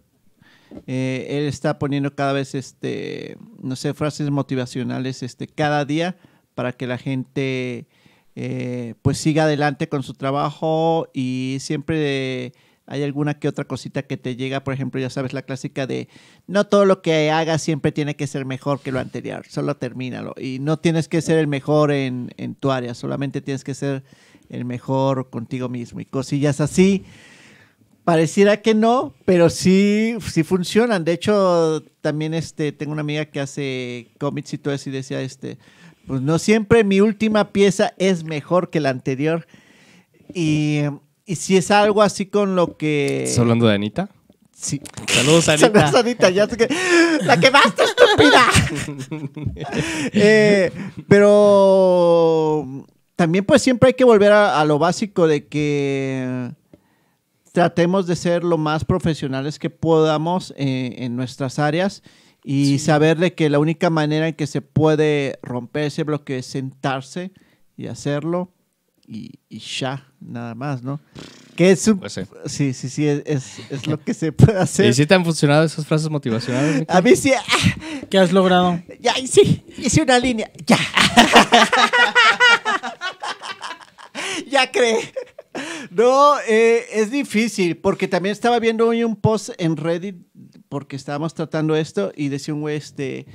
Eh, 0.87 1.27
él 1.29 1.45
está 1.45 1.79
poniendo 1.79 2.15
cada 2.15 2.33
vez 2.33 2.55
este 2.55 3.37
no 3.63 3.77
sé 3.77 3.93
frases 3.93 4.31
motivacionales 4.31 5.23
este 5.23 5.47
cada 5.47 5.85
día 5.85 6.17
para 6.55 6.73
que 6.73 6.87
la 6.87 6.97
gente 6.97 7.87
eh, 8.35 8.95
pues 9.03 9.19
siga 9.19 9.43
adelante 9.43 9.91
con 9.91 10.03
su 10.03 10.15
trabajo 10.15 11.07
y 11.13 11.59
siempre 11.61 12.55
hay 12.87 13.03
alguna 13.03 13.39
que 13.39 13.49
otra 13.49 13.65
cosita 13.65 14.03
que 14.03 14.17
te 14.17 14.37
llega, 14.37 14.65
por 14.65 14.75
ejemplo, 14.75 15.01
ya 15.01 15.11
sabes 15.11 15.33
la 15.33 15.43
clásica 15.43 15.87
de 15.87 16.09
no 16.47 16.67
todo 16.67 16.85
lo 16.85 17.01
que 17.01 17.31
hagas 17.31 17.63
siempre 17.63 17.93
tiene 17.93 18.17
que 18.17 18.27
ser 18.27 18.45
mejor 18.45 18.81
que 18.81 18.93
lo 18.93 18.99
anterior, 18.99 19.47
solo 19.49 19.77
termínalo. 19.77 20.35
Y 20.37 20.59
no 20.59 20.79
tienes 20.79 21.09
que 21.09 21.23
ser 21.23 21.39
el 21.39 21.47
mejor 21.47 21.93
en, 21.93 22.31
tu 22.59 22.71
área, 22.71 22.95
solamente 22.95 23.41
tienes 23.41 23.65
que 23.65 23.75
ser 23.75 24.03
el 24.51 24.65
mejor 24.65 25.31
contigo 25.31 25.69
mismo 25.69 26.01
y 26.01 26.05
cosillas 26.05 26.61
así. 26.61 27.05
Pareciera 28.05 28.63
que 28.63 28.75
no, 28.75 29.15
pero 29.25 29.49
sí, 29.49 30.17
sí 30.21 30.43
funcionan. 30.43 31.05
De 31.05 31.13
hecho, 31.13 31.85
también 32.01 32.35
este, 32.35 32.73
tengo 32.73 32.93
una 32.93 33.03
amiga 33.03 33.27
que 33.27 33.39
hace 33.39 34.09
cómics 34.19 34.55
y 34.55 34.59
todo 34.59 34.75
eso 34.75 34.91
y 34.91 34.93
decía, 34.93 35.21
este, 35.23 35.57
pues 36.09 36.21
no 36.21 36.41
siempre 36.41 36.83
mi 36.83 37.01
última 37.01 37.53
pieza 37.53 37.95
es 37.99 38.25
mejor 38.25 38.71
que 38.71 38.81
la 38.81 38.91
anterior. 38.91 39.47
Y, 40.35 40.81
y 41.33 41.37
si 41.37 41.57
es 41.57 41.71
algo 41.71 42.03
así 42.03 42.27
con 42.27 42.57
lo 42.57 42.77
que... 42.77 43.23
¿Estás 43.25 43.39
hablando 43.39 43.67
de 43.67 43.75
Anita? 43.75 44.11
Sí. 44.55 44.83
Saludos, 45.09 45.49
Anita. 45.49 45.69
Saludos, 45.73 45.95
Anita, 45.95 46.29
ya 46.29 46.47
sé 46.47 46.59
que- 46.59 46.69
¡La 47.23 47.41
que 47.41 47.51
más 47.51 47.65
estúpida! 47.67 48.43
Eh, 50.13 50.71
pero 51.09 52.85
también 53.17 53.47
pues 53.47 53.63
siempre 53.63 53.89
hay 53.89 53.95
que 53.95 54.05
volver 54.05 54.33
a, 54.33 54.61
a 54.61 54.65
lo 54.67 54.79
básico 54.79 55.27
de 55.27 55.47
que 55.47 56.51
tratemos 57.53 58.07
de 58.07 58.17
ser 58.17 58.45
lo 58.45 58.59
más 58.59 58.85
profesionales 58.85 59.59
que 59.59 59.71
podamos 59.71 60.53
eh, 60.59 60.97
en 60.99 61.17
nuestras 61.17 61.59
áreas 61.59 62.03
y 62.45 62.79
saber 62.79 63.17
de 63.19 63.35
que 63.35 63.49
la 63.49 63.59
única 63.59 63.89
manera 63.89 64.29
en 64.29 64.35
que 64.35 64.47
se 64.47 64.61
puede 64.61 65.39
romper 65.43 65.85
ese 65.85 66.03
bloque 66.05 66.39
es 66.39 66.47
sentarse 66.47 67.31
y 67.77 67.87
hacerlo 67.87 68.53
y, 69.13 69.39
y 69.49 69.59
ya, 69.59 70.07
nada 70.21 70.55
más, 70.55 70.83
¿no? 70.83 71.01
Que 71.55 71.71
es 71.71 71.87
un... 71.87 71.99
Pues 71.99 72.15
sí. 72.15 72.23
Sí, 72.47 72.73
sí, 72.73 72.89
sí, 72.89 73.07
es, 73.07 73.23
es, 73.27 73.59
es 73.71 73.87
lo 73.87 74.03
que 74.03 74.15
se 74.15 74.33
puede 74.33 74.59
hacer. 74.59 74.87
¿Y 74.87 74.95
si 74.95 75.05
te 75.05 75.15
han 75.15 75.25
funcionado 75.25 75.65
esas 75.65 75.87
frases 75.87 76.09
motivacionales? 76.09 76.81
Nico? 76.81 76.93
A 76.93 77.03
mí 77.03 77.15
sí, 77.15 77.33
ah, 77.35 77.43
¿Qué 78.09 78.19
has 78.19 78.33
logrado? 78.33 78.81
ya, 79.01 79.15
sí, 79.27 79.65
hice 79.77 80.03
una 80.03 80.19
línea, 80.19 80.51
ya. 80.67 80.79
ya 84.51 84.71
cree. 84.71 85.13
No, 85.91 86.37
eh, 86.49 86.87
es 86.93 87.11
difícil, 87.11 87.77
porque 87.77 88.09
también 88.09 88.33
estaba 88.33 88.59
viendo 88.59 88.89
hoy 88.89 89.05
un 89.05 89.17
post 89.17 89.51
en 89.59 89.77
Reddit, 89.77 90.17
porque 90.71 90.97
estábamos 90.97 91.35
tratando 91.35 91.77
esto, 91.77 92.13
y 92.17 92.29
decía 92.29 92.55
un 92.55 92.63
güey, 92.63 92.79
este, 92.79 93.27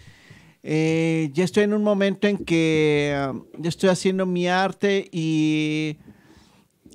eh, 0.69 1.29
ya 1.31 1.45
estoy 1.45 1.63
en 1.63 1.73
un 1.73 1.81
momento 1.81 2.27
en 2.27 2.43
que 2.43 3.17
um, 3.29 3.45
ya 3.57 3.69
estoy 3.69 3.87
haciendo 3.87 4.25
mi 4.25 4.49
arte 4.49 5.07
y, 5.13 5.95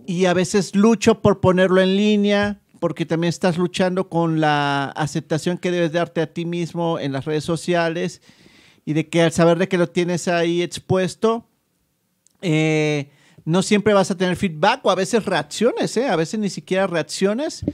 y 0.06 0.26
a 0.26 0.34
veces 0.34 0.76
lucho 0.76 1.22
por 1.22 1.40
ponerlo 1.40 1.80
en 1.80 1.96
línea, 1.96 2.60
porque 2.80 3.06
también 3.06 3.30
estás 3.30 3.56
luchando 3.56 4.10
con 4.10 4.42
la 4.42 4.90
aceptación 4.90 5.56
que 5.56 5.70
debes 5.70 5.90
darte 5.90 6.20
a 6.20 6.26
ti 6.26 6.44
mismo 6.44 6.98
en 6.98 7.12
las 7.12 7.24
redes 7.24 7.44
sociales 7.44 8.20
y 8.84 8.92
de 8.92 9.08
que 9.08 9.22
al 9.22 9.32
saber 9.32 9.56
de 9.56 9.68
que 9.68 9.78
lo 9.78 9.88
tienes 9.88 10.28
ahí 10.28 10.60
expuesto, 10.60 11.48
eh, 12.42 13.10
no 13.46 13.62
siempre 13.62 13.94
vas 13.94 14.10
a 14.10 14.18
tener 14.18 14.36
feedback 14.36 14.84
o 14.84 14.90
a 14.90 14.96
veces 14.96 15.24
reacciones, 15.24 15.96
¿eh? 15.96 16.10
a 16.10 16.16
veces 16.16 16.38
ni 16.38 16.50
siquiera 16.50 16.86
reacciones. 16.86 17.64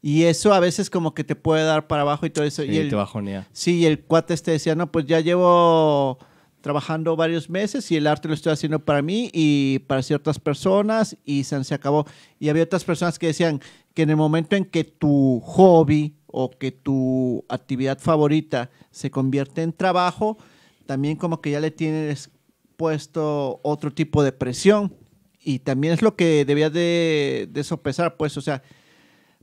Y 0.00 0.24
eso 0.24 0.52
a 0.54 0.60
veces 0.60 0.90
como 0.90 1.14
que 1.14 1.24
te 1.24 1.34
puede 1.34 1.64
dar 1.64 1.86
para 1.86 2.02
abajo 2.02 2.24
y 2.26 2.30
todo 2.30 2.44
eso. 2.44 2.62
Sí, 2.62 2.70
y 2.70 2.76
el, 2.76 2.88
te 2.88 2.94
bajonea. 2.94 3.48
Sí, 3.52 3.78
y 3.78 3.86
el 3.86 4.00
cuate 4.00 4.34
este 4.34 4.52
decía, 4.52 4.74
no, 4.74 4.90
pues 4.92 5.06
ya 5.06 5.20
llevo 5.20 6.18
trabajando 6.60 7.16
varios 7.16 7.48
meses 7.48 7.90
y 7.90 7.96
el 7.96 8.06
arte 8.06 8.28
lo 8.28 8.34
estoy 8.34 8.52
haciendo 8.52 8.84
para 8.84 9.00
mí 9.00 9.30
y 9.32 9.80
para 9.80 10.02
ciertas 10.02 10.38
personas 10.38 11.16
y 11.24 11.44
se, 11.44 11.62
se 11.64 11.74
acabó. 11.74 12.06
Y 12.38 12.48
había 12.48 12.64
otras 12.64 12.84
personas 12.84 13.18
que 13.18 13.28
decían 13.28 13.60
que 13.94 14.02
en 14.02 14.10
el 14.10 14.16
momento 14.16 14.56
en 14.56 14.64
que 14.64 14.84
tu 14.84 15.40
hobby 15.40 16.14
o 16.26 16.50
que 16.50 16.70
tu 16.70 17.44
actividad 17.48 17.98
favorita 17.98 18.70
se 18.90 19.10
convierte 19.10 19.62
en 19.62 19.72
trabajo, 19.72 20.38
también 20.86 21.16
como 21.16 21.40
que 21.40 21.50
ya 21.50 21.60
le 21.60 21.70
tienes 21.70 22.30
puesto 22.76 23.60
otro 23.62 23.92
tipo 23.92 24.22
de 24.22 24.32
presión. 24.32 24.94
Y 25.42 25.60
también 25.60 25.94
es 25.94 26.02
lo 26.02 26.16
que 26.16 26.44
debías 26.44 26.72
de, 26.72 27.48
de 27.50 27.64
sopesar, 27.64 28.16
pues, 28.16 28.36
o 28.36 28.40
sea, 28.40 28.62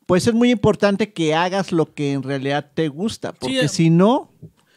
pues 0.06 0.28
es 0.28 0.34
muy 0.34 0.52
importante 0.52 1.12
que 1.14 1.34
hagas 1.34 1.72
lo 1.72 1.94
que 1.94 2.12
en 2.14 2.24
realidad 2.24 2.70
te 2.74 2.88
gusta, 2.90 3.34
porque 3.34 3.62
eh. 3.62 3.68
si 3.68 3.90
no, 3.90 4.32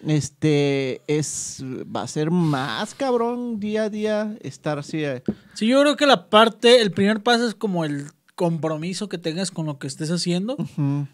este 0.07 1.03
es 1.07 1.62
va 1.95 2.03
a 2.03 2.07
ser 2.09 2.31
más 2.31 2.95
cabrón 2.95 3.61
día 3.61 3.85
a 3.85 3.91
día 3.91 4.37
estar 4.43 4.79
así. 4.79 5.05
eh. 5.05 5.22
Sí, 5.55 5.66
yo 5.66 5.81
creo 5.83 5.97
que 5.97 6.07
la 6.07 6.29
parte, 6.31 6.81
el 6.81 6.91
primer 6.93 7.22
paso 7.22 7.47
es 7.47 7.55
como 7.55 7.85
el 7.85 8.07
compromiso 8.35 9.09
que 9.09 9.18
tengas 9.18 9.51
con 9.51 9.66
lo 9.66 9.79
que 9.79 9.87
estés 9.89 10.11
haciendo. 10.11 10.57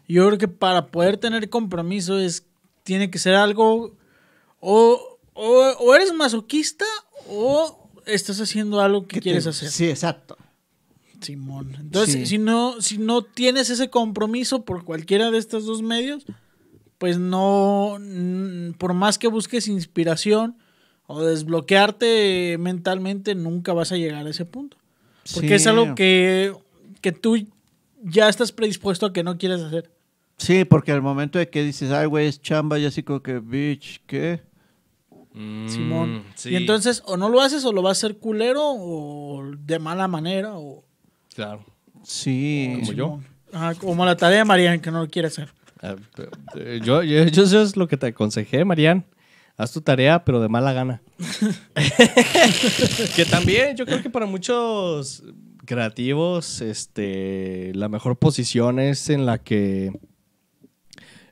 Yo 0.06 0.26
creo 0.26 0.38
que 0.38 0.48
para 0.48 0.86
poder 0.88 1.16
tener 1.16 1.48
compromiso 1.48 2.18
es 2.18 2.44
tiene 2.82 3.10
que 3.10 3.18
ser 3.18 3.34
algo 3.34 3.96
o, 4.60 5.18
o, 5.32 5.60
o 5.80 5.94
eres 5.94 6.12
masoquista 6.12 6.84
o 7.30 7.88
estás 8.04 8.38
haciendo 8.42 8.80
algo 8.82 9.06
que 9.06 9.16
¿Qué 9.16 9.20
quieres 9.22 9.44
te- 9.44 9.50
hacer. 9.50 9.70
Sí, 9.70 9.88
exacto. 9.88 10.36
Simón. 11.24 11.74
Entonces, 11.80 12.14
Sí. 12.14 12.26
si 12.26 12.38
no 12.38 12.80
si 12.80 12.98
no 12.98 13.22
tienes 13.22 13.70
ese 13.70 13.90
compromiso 13.90 14.64
por 14.64 14.84
cualquiera 14.84 15.30
de 15.30 15.38
estos 15.38 15.64
dos 15.66 15.82
medios, 15.82 16.24
pues 16.98 17.18
no 17.18 17.98
por 18.78 18.94
más 18.94 19.18
que 19.18 19.28
busques 19.28 19.66
inspiración 19.68 20.56
o 21.06 21.22
desbloquearte 21.22 22.56
mentalmente 22.58 23.34
nunca 23.34 23.72
vas 23.72 23.92
a 23.92 23.96
llegar 23.96 24.26
a 24.26 24.30
ese 24.30 24.44
punto. 24.44 24.76
Porque 25.34 25.48
Sí. 25.48 25.54
es 25.54 25.66
algo 25.66 25.94
que, 25.94 26.52
que 27.00 27.12
tú 27.12 27.36
ya 28.02 28.28
estás 28.28 28.52
predispuesto 28.52 29.06
a 29.06 29.12
que 29.12 29.22
no 29.22 29.38
quieres 29.38 29.60
hacer. 29.62 29.90
Sí, 30.36 30.64
porque 30.64 30.92
al 30.92 31.00
momento 31.02 31.38
de 31.38 31.48
que 31.48 31.62
dices, 31.62 31.90
ay, 31.92 32.06
güey, 32.06 32.26
es 32.26 32.40
chamba, 32.42 32.78
y 32.78 32.84
así 32.86 33.02
como 33.02 33.22
que, 33.22 33.38
bitch, 33.38 34.00
¿qué? 34.06 34.42
Simón. 35.66 36.18
Mm, 36.18 36.22
sí, 36.36 36.50
Y 36.50 36.56
entonces 36.56 37.02
o 37.06 37.16
no 37.16 37.28
lo 37.28 37.40
haces 37.40 37.64
o 37.64 37.72
lo 37.72 37.82
vas 37.82 37.98
a 37.98 38.06
hacer 38.06 38.18
culero 38.18 38.62
o 38.64 39.42
de 39.58 39.78
mala 39.78 40.06
manera 40.08 40.56
o... 40.58 40.83
Claro. 41.34 41.64
Sí. 42.02 42.78
Como 42.80 42.92
yo. 42.92 43.20
Ajá, 43.52 43.74
como 43.74 44.04
la 44.04 44.16
tarea 44.16 44.38
de 44.38 44.44
Marian 44.44 44.80
que 44.80 44.90
no 44.90 45.00
lo 45.00 45.08
quiere 45.08 45.28
hacer. 45.28 45.48
Ah, 45.80 45.96
eh, 46.56 46.80
Yo, 46.82 47.02
yo, 47.02 47.24
yo 47.24 47.42
eso 47.42 47.62
es 47.62 47.76
lo 47.76 47.88
que 47.88 47.96
te 47.96 48.06
aconsejé, 48.06 48.64
Marian. 48.64 49.04
Haz 49.56 49.72
tu 49.72 49.80
tarea, 49.80 50.24
pero 50.24 50.40
de 50.40 50.48
mala 50.48 50.72
gana. 50.72 51.00
que 53.14 53.24
también 53.24 53.76
yo 53.76 53.86
creo 53.86 54.02
que 54.02 54.10
para 54.10 54.26
muchos 54.26 55.22
creativos, 55.64 56.60
este, 56.60 57.72
la 57.74 57.88
mejor 57.88 58.18
posición 58.18 58.80
es 58.80 59.10
en 59.10 59.26
la 59.26 59.38
que 59.38 59.92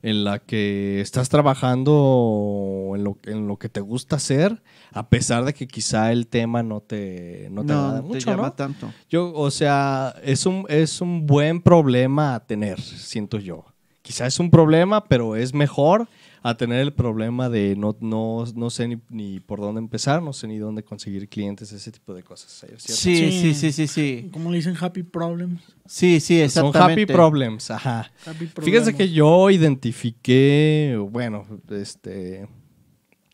en 0.02 0.24
la 0.24 0.40
que 0.40 1.00
estás 1.00 1.28
trabajando 1.28 2.92
en 2.94 3.04
lo, 3.04 3.16
en 3.24 3.46
lo 3.46 3.56
que 3.56 3.68
te 3.68 3.80
gusta 3.80 4.16
hacer, 4.16 4.62
a 4.92 5.08
pesar 5.08 5.44
de 5.44 5.54
que 5.54 5.68
quizá 5.68 6.10
el 6.10 6.26
tema 6.26 6.62
no 6.62 6.80
te, 6.80 7.48
no 7.50 7.64
te 7.64 7.72
agrada 7.72 8.00
no 8.00 8.02
te 8.02 8.08
mucho, 8.14 8.30
llama 8.30 8.42
¿no? 8.44 8.52
tanto. 8.52 8.92
Yo, 9.08 9.32
o 9.32 9.50
sea, 9.50 10.14
es 10.24 10.44
un, 10.44 10.66
es 10.68 11.00
un 11.00 11.26
buen 11.26 11.62
problema 11.62 12.34
a 12.34 12.40
tener, 12.40 12.80
siento 12.80 13.38
yo. 13.38 13.64
Quizá 14.02 14.26
es 14.26 14.40
un 14.40 14.50
problema, 14.50 15.04
pero 15.04 15.36
es 15.36 15.54
mejor 15.54 16.08
a 16.44 16.56
tener 16.56 16.80
el 16.80 16.92
problema 16.92 17.48
de 17.48 17.76
no, 17.76 17.96
no, 18.00 18.44
no 18.56 18.70
sé 18.70 18.88
ni, 18.88 18.98
ni 19.10 19.38
por 19.40 19.60
dónde 19.60 19.78
empezar, 19.80 20.22
no 20.22 20.32
sé 20.32 20.48
ni 20.48 20.58
dónde 20.58 20.82
conseguir 20.82 21.28
clientes, 21.28 21.70
ese 21.72 21.92
tipo 21.92 22.14
de 22.14 22.22
cosas. 22.22 22.50
¿cierto? 22.50 22.78
Sí, 22.80 23.30
Sí. 23.30 23.54
sí, 23.54 23.72
sí, 23.72 23.86
sí. 23.86 24.28
Como 24.32 24.50
le 24.50 24.56
dicen 24.56 24.74
happy 24.80 25.02
problems. 25.04 25.62
Sí, 25.86 26.18
sí, 26.20 26.38
Son 26.48 26.66
exactamente. 26.66 27.02
happy 27.02 27.12
problems, 27.12 27.70
ajá. 27.70 28.10
Happy 28.26 28.48
Fíjense 28.60 28.94
que 28.94 29.10
yo 29.10 29.50
identifiqué, 29.50 30.98
bueno, 31.10 31.46
este... 31.70 32.48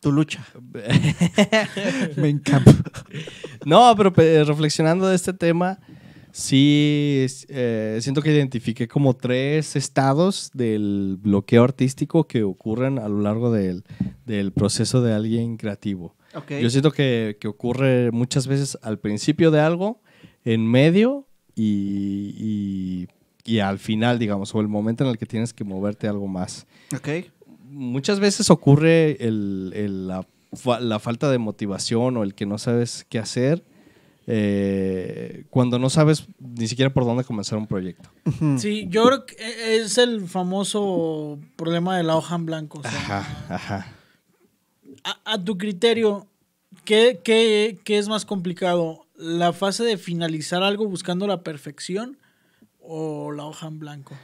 Tu 0.01 0.13
lucha. 0.13 0.47
Me 2.17 2.29
encanta. 2.29 2.73
No, 3.65 3.95
pero 3.97 4.13
pe- 4.13 4.45
reflexionando 4.45 5.09
de 5.09 5.17
este 5.17 5.33
tema, 5.33 5.79
sí 6.33 7.27
eh, 7.49 7.99
siento 8.01 8.23
que 8.23 8.33
identifiqué 8.33 8.89
como 8.89 9.15
tres 9.17 9.77
estados 9.77 10.51
del 10.55 11.17
bloqueo 11.21 11.65
artístico 11.65 12.25
que 12.27 12.43
ocurren 12.43 12.99
a 12.99 13.09
lo 13.09 13.21
largo 13.21 13.51
del, 13.51 13.85
del 14.27 14.53
proceso 14.53 15.03
de 15.03 15.13
alguien 15.15 15.57
creativo. 15.57 16.15
Yo 16.61 16.71
siento 16.71 16.93
que, 16.93 17.37
que 17.41 17.49
ocurre 17.49 18.11
muchas 18.13 18.47
veces 18.47 18.79
al 18.83 18.99
principio 18.99 19.51
de 19.51 19.61
algo, 19.61 20.01
en 20.45 20.67
medio 20.67 21.27
y, 21.55 22.35
y- 22.39 23.09
y 23.45 23.61
al 23.61 23.79
final, 23.79 24.19
digamos, 24.19 24.55
o 24.55 24.61
el 24.61 24.69
momento 24.69 25.05
en 25.05 25.11
el 25.11 25.17
que 25.19 25.25
tienes 25.25 25.55
que 25.55 25.65
moverte 25.65 26.07
algo 26.07 26.29
más 26.29 26.67
Ok. 26.95 27.09
muchas 27.65 28.21
veces 28.21 28.51
ocurre 28.51 29.17
el- 29.27 29.73
el- 29.75 30.07
la 30.09 30.99
falta 30.99 31.31
de 31.31 31.39
motivación 31.39 32.17
o 32.19 32.23
el 32.25 32.35
que 32.35 32.45
no 32.47 32.59
sabes 32.59 33.07
qué 33.09 33.19
hacer 33.19 33.65
eh, 34.31 35.45
cuando 35.49 35.79
no 35.79 35.89
sabes 35.89 36.27
ni 36.39 36.69
siquiera 36.69 36.93
por 36.93 37.05
dónde 37.07 37.25
comenzar 37.25 37.57
un 37.59 37.67
proyecto. 37.67 38.11
Sí, 38.59 38.87
yo 38.91 39.05
creo 39.07 39.25
que 39.27 39.77
es 39.77 39.97
el 39.97 40.29
famoso 40.29 41.39
problema 41.57 41.97
de 41.97 42.03
la 42.03 42.15
hoja 42.15 42.35
en 42.35 42.45
blanco. 42.45 42.81
o 42.81 42.83
sea, 42.83 42.91
Ajá, 42.91 43.47
ajá. 43.55 43.87
a, 45.03 45.33
a 45.33 45.43
tu 45.43 45.57
criterio, 45.57 46.27
¿qué, 46.85 47.21
qué, 47.25 47.81
qué 47.85 47.97
es 47.97 48.09
más 48.09 48.27
complicado? 48.27 49.07
¿La 49.17 49.55
fase 49.55 49.83
de 49.83 49.97
finalizar 49.97 50.63
algo 50.63 50.87
buscando 50.87 51.27
la 51.27 51.43
perfección 51.43 52.19
o 52.81 53.33
la 53.33 53.47
hoja 53.47 53.67
en 53.67 53.79
blanco? 53.79 54.15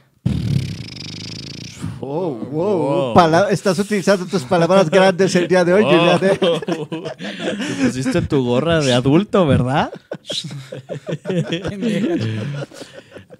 Oh, 2.07 2.29
wow. 2.51 2.77
Wow. 2.77 3.13
Pala- 3.15 3.49
Estás 3.49 3.79
utilizando 3.79 4.25
tus 4.27 4.43
palabras 4.43 4.89
grandes 4.91 5.33
el 5.35 5.47
día 5.47 5.65
de 5.65 5.73
hoy, 5.73 5.83
Julián, 5.83 6.19
¿eh? 6.21 6.37
Te 7.17 7.85
pusiste 7.85 8.21
tu 8.21 8.43
gorra 8.45 8.79
de 8.81 8.93
adulto, 8.93 9.45
¿verdad? 9.47 9.91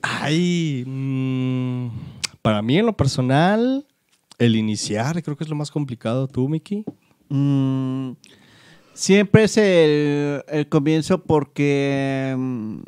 Ay, 0.02 0.84
mm, 0.86 1.88
para 2.42 2.62
mí 2.62 2.78
en 2.78 2.86
lo 2.86 2.94
personal, 2.94 3.86
el 4.38 4.56
iniciar 4.56 5.22
creo 5.24 5.36
que 5.38 5.44
es 5.44 5.50
lo 5.50 5.56
más 5.56 5.72
complicado. 5.72 6.28
¿Tú, 6.28 6.48
Miki? 6.48 6.84
Mm, 7.30 8.12
siempre 8.94 9.44
es 9.46 9.58
el, 9.58 10.44
el 10.48 10.68
comienzo 10.70 11.24
porque 11.24 12.36
mm, 12.38 12.80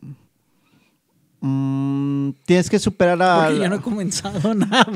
mm, 1.48 2.34
tienes 2.46 2.70
que 2.70 2.80
superar 2.80 3.18
la, 3.18 3.46
Porque 3.46 3.60
yo 3.60 3.70
no 3.70 3.76
he 3.76 3.82
comenzado 3.82 4.54
nada. 4.56 4.88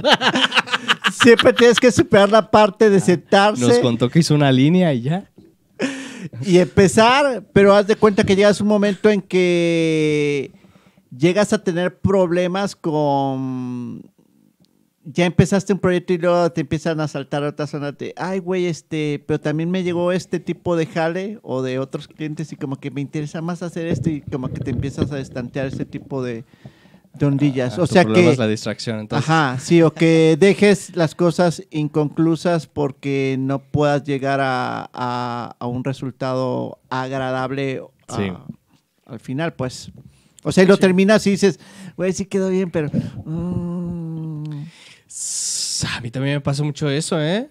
siempre 1.11 1.53
tienes 1.53 1.79
que 1.79 1.91
superar 1.91 2.29
la 2.29 2.49
parte 2.49 2.89
de 2.89 2.97
Nos 2.97 3.05
sentarse 3.05 3.81
contó 3.81 4.09
que 4.09 4.19
hizo 4.19 4.35
una 4.35 4.51
línea 4.51 4.93
y 4.93 5.01
ya. 5.01 5.29
y 6.45 6.57
empezar, 6.57 7.43
pero 7.53 7.73
haz 7.73 7.87
de 7.87 7.95
cuenta 7.95 8.23
que 8.23 8.35
llegas 8.35 8.59
a 8.59 8.63
un 8.63 8.69
momento 8.69 9.09
en 9.09 9.21
que 9.21 10.51
llegas 11.15 11.53
a 11.53 11.63
tener 11.63 11.97
problemas 11.97 12.75
con 12.75 14.01
ya 15.13 15.25
empezaste 15.25 15.73
un 15.73 15.79
proyecto 15.79 16.13
y 16.13 16.17
luego 16.17 16.51
te 16.51 16.61
empiezan 16.61 16.99
a 16.99 17.07
saltar 17.07 17.43
otras 17.43 17.69
zonas 17.71 17.97
de, 17.97 18.13
ay, 18.17 18.39
güey, 18.39 18.65
este, 18.67 19.23
pero 19.25 19.39
también 19.39 19.69
me 19.71 19.83
llegó 19.83 20.11
este 20.11 20.39
tipo 20.39 20.75
de 20.75 20.85
jale 20.85 21.39
o 21.41 21.61
de 21.61 21.79
otros 21.79 22.07
clientes 22.07 22.51
y 22.51 22.55
como 22.55 22.75
que 22.77 22.91
me 22.91 23.01
interesa 23.01 23.41
más 23.41 23.63
hacer 23.63 23.87
esto 23.87 24.09
y 24.09 24.21
como 24.21 24.49
que 24.49 24.59
te 24.59 24.71
empiezas 24.71 25.11
a 25.11 25.19
estantear 25.19 25.67
ese 25.67 25.85
tipo 25.85 26.21
de, 26.23 26.43
de 27.13 27.25
ondillas. 27.25 27.77
Ah, 27.77 27.81
o 27.83 27.87
sea 27.87 28.05
que... 28.05 28.29
es 28.29 28.37
la 28.37 28.47
distracción. 28.47 28.99
Entonces, 28.99 29.29
Ajá, 29.29 29.57
sí, 29.59 29.81
o 29.81 29.91
que 29.93 30.35
dejes 30.39 30.95
las 30.95 31.15
cosas 31.15 31.63
inconclusas 31.71 32.67
porque 32.67 33.35
no 33.39 33.59
puedas 33.59 34.03
llegar 34.03 34.39
a, 34.41 34.89
a- 34.93 35.55
a 35.59 35.67
un 35.67 35.83
resultado 35.83 36.79
agradable 36.89 37.81
a- 38.07 38.15
Sí. 38.17 38.31
al 39.05 39.19
final, 39.19 39.53
pues. 39.53 39.91
O 40.43 40.51
sea, 40.51 40.63
y 40.63 40.67
lo 40.67 40.75
Sí. 40.75 40.81
terminas 40.81 41.25
y 41.27 41.31
dices, 41.31 41.59
güey, 41.97 42.13
sí 42.13 42.25
quedó 42.25 42.49
bien, 42.49 42.71
pero... 42.71 42.89
mm, 43.25 44.43
A 45.83 46.01
mí 46.01 46.11
también 46.11 46.35
me 46.35 46.41
pasa 46.41 46.63
mucho 46.63 46.89
eso, 46.89 47.21
¿eh? 47.21 47.49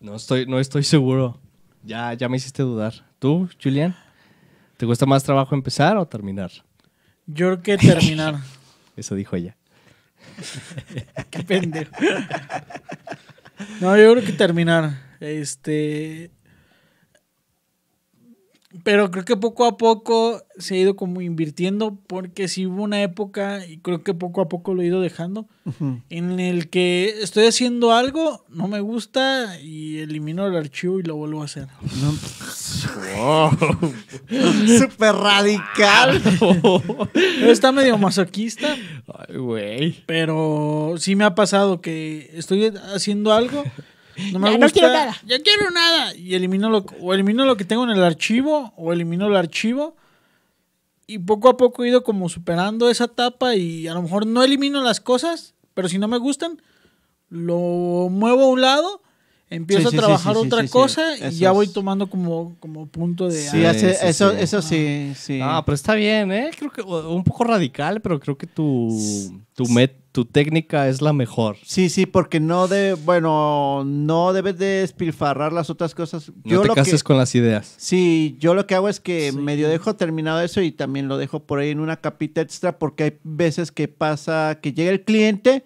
No 0.00 0.16
estoy, 0.16 0.46
no 0.46 0.58
estoy 0.58 0.82
seguro. 0.82 1.40
Ya, 1.82 2.12
ya 2.14 2.28
me 2.28 2.36
hiciste 2.36 2.62
dudar. 2.62 2.94
¿Tú, 3.18 3.48
Julián? 3.62 3.96
¿Te 4.76 4.86
cuesta 4.86 5.06
más 5.06 5.22
trabajo 5.22 5.54
empezar 5.54 5.96
o 5.96 6.06
terminar? 6.06 6.50
Yo 7.26 7.46
creo 7.46 7.62
que 7.62 7.78
terminar. 7.78 8.36
Eso 8.96 9.14
dijo 9.14 9.36
ella. 9.36 9.56
Qué 11.30 11.42
pendejo. 11.42 11.92
No, 13.80 13.96
yo 13.96 14.12
creo 14.12 14.24
que 14.24 14.32
terminar. 14.32 14.98
Este. 15.20 16.30
Pero 18.84 19.10
creo 19.10 19.24
que 19.24 19.36
poco 19.36 19.64
a 19.64 19.76
poco 19.76 20.44
se 20.56 20.76
ha 20.76 20.78
ido 20.78 20.94
como 20.94 21.20
invirtiendo 21.20 21.98
porque 22.06 22.46
si 22.46 22.66
hubo 22.66 22.84
una 22.84 23.02
época, 23.02 23.66
y 23.66 23.78
creo 23.78 24.04
que 24.04 24.14
poco 24.14 24.42
a 24.42 24.48
poco 24.48 24.74
lo 24.74 24.82
he 24.82 24.86
ido 24.86 25.00
dejando, 25.00 25.48
en 26.08 26.38
el 26.38 26.70
que 26.70 27.16
estoy 27.20 27.46
haciendo 27.46 27.92
algo, 27.92 28.44
no 28.48 28.68
me 28.68 28.78
gusta 28.78 29.60
y 29.60 29.98
elimino 29.98 30.46
el 30.46 30.54
archivo 30.56 31.00
y 31.00 31.02
lo 31.02 31.16
vuelvo 31.16 31.42
a 31.42 31.46
hacer. 31.46 31.66
Súper 34.78 35.14
radical. 35.14 36.22
Está 37.42 37.72
medio 37.72 37.98
masoquista, 37.98 38.76
Ay, 39.28 39.36
güey. 39.36 40.02
pero 40.06 40.94
sí 40.98 41.16
me 41.16 41.24
ha 41.24 41.34
pasado 41.34 41.80
que 41.80 42.30
estoy 42.34 42.72
haciendo 42.94 43.32
algo, 43.32 43.64
no 44.32 44.38
me 44.38 44.50
Ya 44.50 44.56
gusta, 44.56 44.66
no 44.66 44.72
quiero 44.72 44.88
nada. 44.92 45.16
ya 45.26 45.42
quiero 45.42 45.70
nada 45.70 46.14
y 46.16 46.34
elimino 46.34 46.68
lo 46.70 46.84
o 47.00 47.14
elimino 47.14 47.44
lo 47.44 47.56
que 47.56 47.64
tengo 47.64 47.84
en 47.84 47.90
el 47.90 48.02
archivo 48.02 48.72
o 48.76 48.92
elimino 48.92 49.26
el 49.26 49.36
archivo 49.36 49.96
y 51.06 51.18
poco 51.18 51.48
a 51.48 51.56
poco 51.56 51.84
he 51.84 51.88
ido 51.88 52.04
como 52.04 52.28
superando 52.28 52.88
esa 52.90 53.04
etapa 53.04 53.54
y 53.56 53.88
a 53.88 53.94
lo 53.94 54.02
mejor 54.02 54.26
no 54.26 54.42
elimino 54.44 54.80
las 54.82 55.00
cosas, 55.00 55.54
pero 55.74 55.88
si 55.88 55.98
no 55.98 56.06
me 56.08 56.18
gustan 56.18 56.60
lo 57.28 58.08
muevo 58.10 58.42
a 58.44 58.48
un 58.48 58.60
lado, 58.60 59.02
empiezo 59.48 59.82
Sí, 59.82 59.88
a 59.88 59.90
sí, 59.90 59.96
trabajar 59.96 60.34
sí, 60.34 60.40
sí, 60.40 60.46
otra 60.46 60.60
sí, 60.62 60.66
sí. 60.68 60.72
cosa 60.72 61.16
y 61.16 61.22
Eso 61.24 61.38
ya 61.38 61.50
voy 61.52 61.68
tomando 61.68 62.08
como, 62.08 62.56
como 62.60 62.86
punto 62.86 63.28
de 63.28 63.40
Sí, 63.40 63.64
ah, 63.64 63.70
hace- 63.70 64.08
eso, 64.08 64.30
sí. 64.30 64.36
eso 64.40 64.62
sí, 64.62 65.12
sí. 65.16 65.40
Ah, 65.42 65.62
pero 65.64 65.74
está 65.74 65.94
bien, 65.94 66.32
¿eh? 66.32 66.50
Creo 66.56 66.70
que 66.72 66.82
un 66.82 67.24
poco 67.24 67.44
radical, 67.44 68.00
pero 68.00 68.18
creo 68.20 68.36
que 68.38 68.46
tu, 68.46 69.40
tu, 69.54 69.64
met- 69.66 69.99
tu 70.12 70.24
técnica 70.24 70.88
es 70.88 71.02
la 71.02 71.12
mejor. 71.12 71.56
Sí, 71.64 71.88
sí, 71.88 72.04
porque 72.04 72.40
no 72.40 72.66
de, 72.66 72.94
bueno, 72.94 73.84
no 73.84 74.32
debes 74.32 74.58
de 74.58 74.66
despilfarrar 74.80 75.52
las 75.52 75.70
otras 75.70 75.94
cosas. 75.94 76.32
No 76.44 76.62
te 76.62 76.68
lo 76.68 76.74
cases 76.74 77.02
que, 77.02 77.06
con 77.06 77.16
las 77.16 77.34
ideas. 77.34 77.74
Sí, 77.76 78.36
yo 78.40 78.54
lo 78.54 78.66
que 78.66 78.74
hago 78.74 78.88
es 78.88 78.98
que 78.98 79.30
Sí. 79.30 79.38
medio 79.38 79.68
dejo 79.68 79.94
terminado 79.94 80.40
eso 80.40 80.62
y 80.62 80.72
también 80.72 81.06
lo 81.06 81.16
dejo 81.16 81.40
por 81.40 81.60
ahí 81.60 81.70
en 81.70 81.80
una 81.80 81.96
capita 81.96 82.40
extra 82.40 82.78
porque 82.78 83.04
hay 83.04 83.18
veces 83.22 83.70
que 83.70 83.86
pasa 83.86 84.58
que 84.60 84.72
llega 84.72 84.90
el 84.90 85.02
cliente 85.04 85.64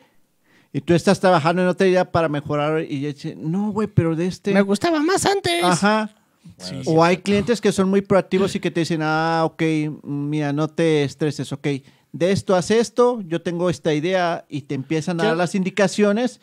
y 0.72 0.80
tú 0.80 0.92
estás 0.92 1.20
trabajando 1.20 1.62
en 1.62 1.68
otra 1.68 1.86
idea 1.86 2.10
para 2.10 2.28
mejorar 2.28 2.84
y 2.86 3.00
ya 3.00 3.08
dice, 3.08 3.36
no, 3.38 3.70
güey, 3.70 3.88
pero 3.88 4.14
de 4.14 4.26
este... 4.26 4.52
Me 4.52 4.60
gustaba 4.60 5.00
más 5.00 5.24
antes. 5.24 5.62
Ajá. 5.64 6.14
Sí. 6.58 6.82
O 6.84 7.02
hay 7.02 7.18
clientes 7.18 7.60
que 7.62 7.72
son 7.72 7.88
muy 7.88 8.02
proactivos 8.02 8.54
y 8.54 8.60
que 8.60 8.70
te 8.70 8.80
dicen, 8.80 9.00
ah, 9.02 9.42
ok, 9.46 9.62
mira, 10.02 10.52
no 10.52 10.68
te 10.68 11.04
estreses, 11.04 11.50
ok, 11.52 11.68
de 12.14 12.30
esto 12.30 12.54
haz 12.54 12.70
esto, 12.70 13.20
yo 13.26 13.42
tengo 13.42 13.68
esta 13.68 13.92
idea 13.92 14.44
y 14.48 14.62
te 14.62 14.74
empiezan 14.76 15.18
a 15.18 15.24
¿Qué? 15.24 15.26
dar 15.28 15.36
las 15.36 15.54
indicaciones. 15.56 16.40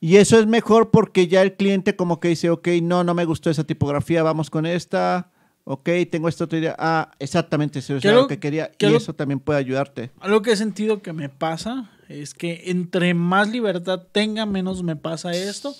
Y 0.00 0.16
eso 0.16 0.38
es 0.38 0.46
mejor 0.46 0.90
porque 0.90 1.26
ya 1.28 1.42
el 1.42 1.54
cliente 1.54 1.94
como 1.96 2.20
que 2.20 2.28
dice, 2.28 2.50
ok, 2.50 2.68
no, 2.82 3.02
no 3.04 3.12
me 3.12 3.24
gustó 3.24 3.50
esa 3.50 3.64
tipografía, 3.64 4.22
vamos 4.22 4.48
con 4.48 4.64
esta, 4.64 5.30
ok, 5.64 5.88
tengo 6.10 6.28
esta 6.28 6.44
otra 6.44 6.58
idea. 6.58 6.76
Ah, 6.78 7.10
exactamente, 7.18 7.80
eso 7.80 7.96
es 7.96 8.02
¿Qué 8.02 8.12
lo 8.12 8.26
que 8.28 8.38
quería. 8.38 8.70
Y 8.78 8.86
lo- 8.86 8.96
eso 8.96 9.12
también 9.12 9.40
puede 9.40 9.58
ayudarte. 9.58 10.10
Algo 10.20 10.40
que 10.42 10.52
he 10.52 10.56
sentido 10.56 11.02
que 11.02 11.12
me 11.12 11.28
pasa 11.28 11.90
es 12.08 12.32
que 12.34 12.62
entre 12.66 13.12
más 13.14 13.48
libertad 13.50 14.02
tenga, 14.12 14.46
menos 14.46 14.82
me 14.84 14.94
pasa 14.96 15.32
esto. 15.32 15.74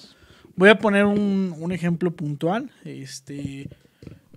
Voy 0.56 0.68
a 0.68 0.78
poner 0.78 1.04
un, 1.04 1.54
un 1.58 1.70
ejemplo 1.72 2.10
puntual. 2.10 2.70
Este, 2.84 3.68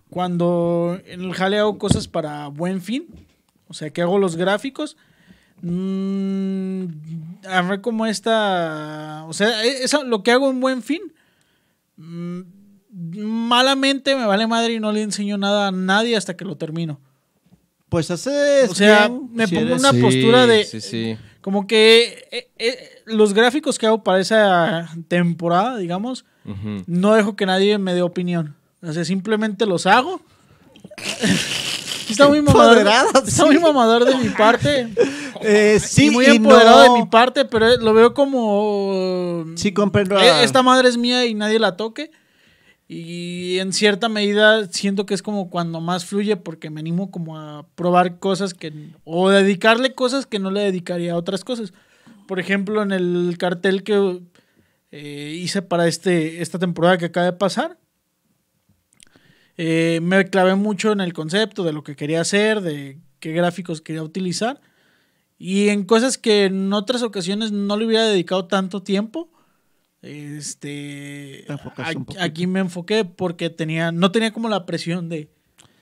cuando 0.10 1.00
en 1.06 1.22
el 1.22 1.34
jale 1.34 1.60
hago 1.60 1.78
cosas 1.78 2.08
para 2.08 2.48
buen 2.48 2.82
fin, 2.82 3.06
sea, 3.76 3.89
que 3.91 4.01
hago 4.01 4.17
los 4.17 4.36
gráficos, 4.36 4.97
mmm, 5.61 6.86
agarré 7.45 7.82
como 7.82 8.05
esta, 8.05 9.23
o 9.28 9.34
sea, 9.34 9.63
e- 9.63 9.84
eso, 9.84 10.03
lo 10.03 10.23
que 10.23 10.32
hago 10.32 10.49
en 10.49 10.59
buen 10.59 10.82
fin, 10.82 11.01
mm, 11.97 12.39
malamente 13.17 14.15
me 14.15 14.26
vale 14.26 14.47
madre 14.47 14.73
y 14.73 14.80
no 14.80 14.91
le 14.91 15.01
enseño 15.01 15.38
nada 15.38 15.67
a 15.67 15.71
nadie 15.71 16.15
hasta 16.15 16.36
que 16.38 16.45
lo 16.45 16.55
termino. 16.57 16.99
Pues 17.89 18.09
haces 18.11 18.69
O 18.69 18.73
sea, 18.76 19.07
bien 19.09 19.30
me 19.34 19.47
si 19.47 19.55
pongo 19.55 19.67
eres- 19.69 19.80
una 19.80 19.93
postura 20.01 20.47
de- 20.47 20.63
Sí, 20.65 20.82
sí. 20.82 21.17
Como 21.41 21.67
que 21.67 22.28
eh, 22.32 22.49
eh, 22.57 22.89
los 23.05 23.34
gráficos 23.34 23.78
que 23.78 23.86
hago 23.86 24.03
para 24.03 24.19
esa 24.19 24.89
temporada, 25.07 25.78
digamos, 25.78 26.26
no 26.88 27.13
dejo 27.13 27.36
que 27.36 27.45
nadie 27.45 27.78
me 27.78 27.93
dé 27.93 28.01
opinión. 28.01 28.55
O 28.82 28.91
sea, 28.93 29.03
simplemente 29.05 29.65
los 29.65 29.86
hago. 29.86 30.21
está 32.12 32.28
muy 32.28 32.41
mamador. 32.41 32.86
Está 33.26 33.45
muy 33.45 33.60
mamador 33.60 34.06
de 34.06 34.16
mi 34.18 34.30
parte. 34.30 34.89
Eh, 35.47 35.80
sí, 35.80 36.08
y 36.08 36.10
muy 36.12 36.26
y 36.26 36.30
empoderado 36.38 36.88
no. 36.88 36.93
de 36.93 36.99
mi 37.01 37.06
parte, 37.08 37.43
pero 37.45 37.68
eh, 37.68 37.78
lo 37.78 37.93
veo 37.93 38.14
como. 38.14 39.43
Sí, 39.56 39.74
comprendo. 39.74 40.18
eh, 40.18 40.43
Esta 40.43 40.64
madre 40.64 40.88
es 40.88 40.97
mía 40.97 41.26
y 41.26 41.34
nadie 41.36 41.60
la 41.60 41.76
toque. 41.76 42.10
Y 42.88 43.60
en 43.60 43.74
cierta 43.74 44.10
medida 44.10 44.66
siento 44.72 45.06
que 45.06 45.14
es 45.14 45.22
como 45.22 45.49
cuando 45.49 45.82
más 45.82 46.06
fluye 46.06 46.38
porque 46.38 46.70
me 46.70 46.80
animo 46.80 47.12
como 47.12 47.38
a 47.38 47.66
probar 47.76 48.18
cosas 48.20 48.53
que... 48.53 48.72
O 49.03 49.30
dedicarle 49.30 49.93
cosas 49.93 50.26
que 50.26 50.39
no 50.39 50.51
le 50.51 50.62
dedicaría 50.62 51.14
a 51.14 51.18
otras 51.18 51.43
cosas. 51.43 51.74
Por 52.28 52.39
ejemplo, 52.39 52.82
en 52.82 52.91
el 52.91 53.36
cartel 53.38 53.84
que 53.84 54.22
eh, 54.91 55.38
hice 55.38 55.62
para 55.64 55.88
este, 55.88 56.41
esta 56.41 56.60
temporada 56.60 56.97
que 56.97 57.06
acaba 57.06 57.26
de 57.26 57.34
pasar, 57.34 57.78
eh, 59.58 59.99
me 60.01 60.30
clavé 60.30 60.56
mucho 60.56 60.91
en 60.91 61.01
el 61.01 61.14
concepto 61.14 61.64
de 61.64 61.74
lo 61.74 61.84
que 61.84 61.95
quería 61.95 62.22
hacer, 62.22 62.62
de 62.62 62.99
qué 63.20 63.32
gráficos 63.32 63.82
quería 63.82 64.03
utilizar. 64.03 64.62
Y 65.38 65.70
en 65.70 65.84
cosas 65.84 66.18
que 66.18 66.45
en 66.45 66.72
otras 66.74 67.01
ocasiones 67.03 67.51
no 67.51 67.78
le 67.78 67.86
hubiera 67.86 68.06
dedicado 68.06 68.45
tanto 68.45 68.84
tiempo. 68.84 69.30
Este 70.01 71.43
Te 71.47 71.53
enfocaste 71.53 71.97
un 71.97 72.06
aquí, 72.20 72.47
me 72.47 72.60
enfoqué 72.60 73.06
porque 73.06 73.49
tenía 73.49 73.91
no 73.91 74.12
tenía 74.12 74.32
como 74.32 74.49
la 74.49 74.66
presión 74.66 75.10
de 75.10 75.30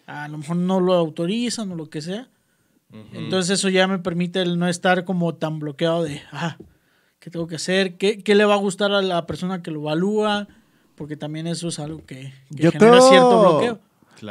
a 0.06 0.28
lo 0.28 0.38
mejor 0.38 0.56
no 0.56 0.80
lo 0.80 0.94
autorizan 0.94 1.72
o 1.72 1.76
lo 1.76 1.90
que 1.90 2.02
sea. 2.02 2.30
Entonces 3.14 3.58
eso 3.60 3.70
ya 3.70 3.88
me 3.88 3.98
permite 3.98 4.40
el 4.40 4.60
no 4.60 4.68
estar 4.68 5.04
como 5.04 5.34
tan 5.34 5.58
bloqueado 5.58 6.04
de, 6.04 6.22
ah, 6.32 6.58
¿qué 7.18 7.32
tengo 7.32 7.48
que 7.48 7.56
hacer? 7.56 7.98
¿Qué, 7.98 8.22
qué 8.22 8.36
le 8.36 8.46
va 8.46 8.54
a 8.54 8.58
gustar 8.58 8.92
a 8.92 9.02
la 9.02 9.26
persona 9.26 9.64
que 9.64 9.72
lo 9.72 9.80
evalúa? 9.80 10.48
Porque 11.04 11.18
también 11.18 11.48
eso 11.48 11.68
es 11.68 11.80
algo 11.80 12.02
que, 12.06 12.32
que 12.56 12.64
Yo 12.64 12.72
genera 12.72 12.92
creo- 12.98 13.10
cierto 13.10 13.42
bloqueo. 13.42 13.80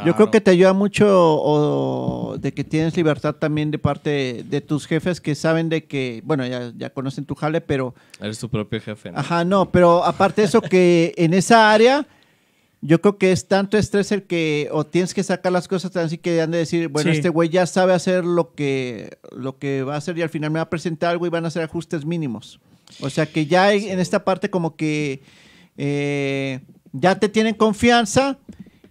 Yo 0.07 0.17
creo 0.17 0.31
que 0.31 0.41
te 0.41 0.51
ayuda 0.53 0.73
mucho 0.73 1.05
o, 1.07 2.39
de 2.39 2.55
que 2.55 2.65
tienes 2.65 2.97
libertad 2.97 3.35
también 3.35 3.71
de 3.71 3.77
parte 3.79 4.43
de, 4.49 4.61
tus 4.63 4.87
jefes 4.87 5.21
que 5.21 5.35
saben 5.35 5.69
de 5.69 5.85
que, 5.85 6.23
bueno, 6.25 6.47
ya, 6.47 6.73
ya 6.75 6.89
conocen 6.89 7.27
tu 7.27 7.35
jale, 7.35 7.61
pero, 7.61 7.95
Eres 8.19 8.39
tu 8.39 8.49
propio 8.49 8.81
jefe, 8.81 9.13
¿no? 9.13 9.19
ajá, 9.19 9.45
no, 9.45 9.71
pero 9.71 10.03
aparte 10.03 10.41
de 10.41 10.49
eso 10.49 10.63
que 10.63 11.13
en 11.19 11.35
esa 11.35 11.71
área, 11.71 12.07
yo 12.81 13.03
creo 13.03 13.19
que 13.19 13.33
es 13.33 13.47
tanto 13.49 13.77
estrés 13.77 14.13
el 14.13 14.23
que, 14.23 14.71
o 14.73 14.87
tienes 14.87 15.13
que 15.13 15.23
sacar 15.23 15.53
las 15.53 15.69
cosas 15.69 15.91
tan 15.91 16.07
así 16.07 16.17
que 16.17 16.41
han 16.41 16.53
de 16.53 16.59
decir, 16.59 16.89
bueno, 16.89 17.11
Sí. 17.11 17.19
este 17.19 17.29
güey 17.29 17.51
ya 17.51 17.67
sabe 17.67 17.93
hacer 17.93 18.25
lo 18.25 18.55
que, 18.55 19.19
lo 19.37 19.59
que 19.59 19.83
va 19.83 19.97
a 19.97 19.99
hacer 19.99 20.17
y 20.17 20.23
al 20.23 20.31
final 20.31 20.51
me 20.53 20.59
va 20.59 20.63
a 20.63 20.71
presentar 20.71 21.11
algo 21.11 21.27
y 21.27 21.29
van 21.29 21.45
a 21.45 21.49
hacer 21.49 21.65
ajustes 21.65 22.07
mínimos. 22.07 22.61
O 23.03 23.11
sea 23.11 23.27
que 23.27 23.45
ya 23.45 23.65
hay 23.67 23.91
en 23.91 24.01
esta 24.01 24.25
parte 24.25 24.49
como 24.49 24.75
que 24.75 25.21
eh, 25.77 26.61
ya 26.93 27.19
te 27.19 27.29
tienen 27.29 27.55
confianza 27.55 28.39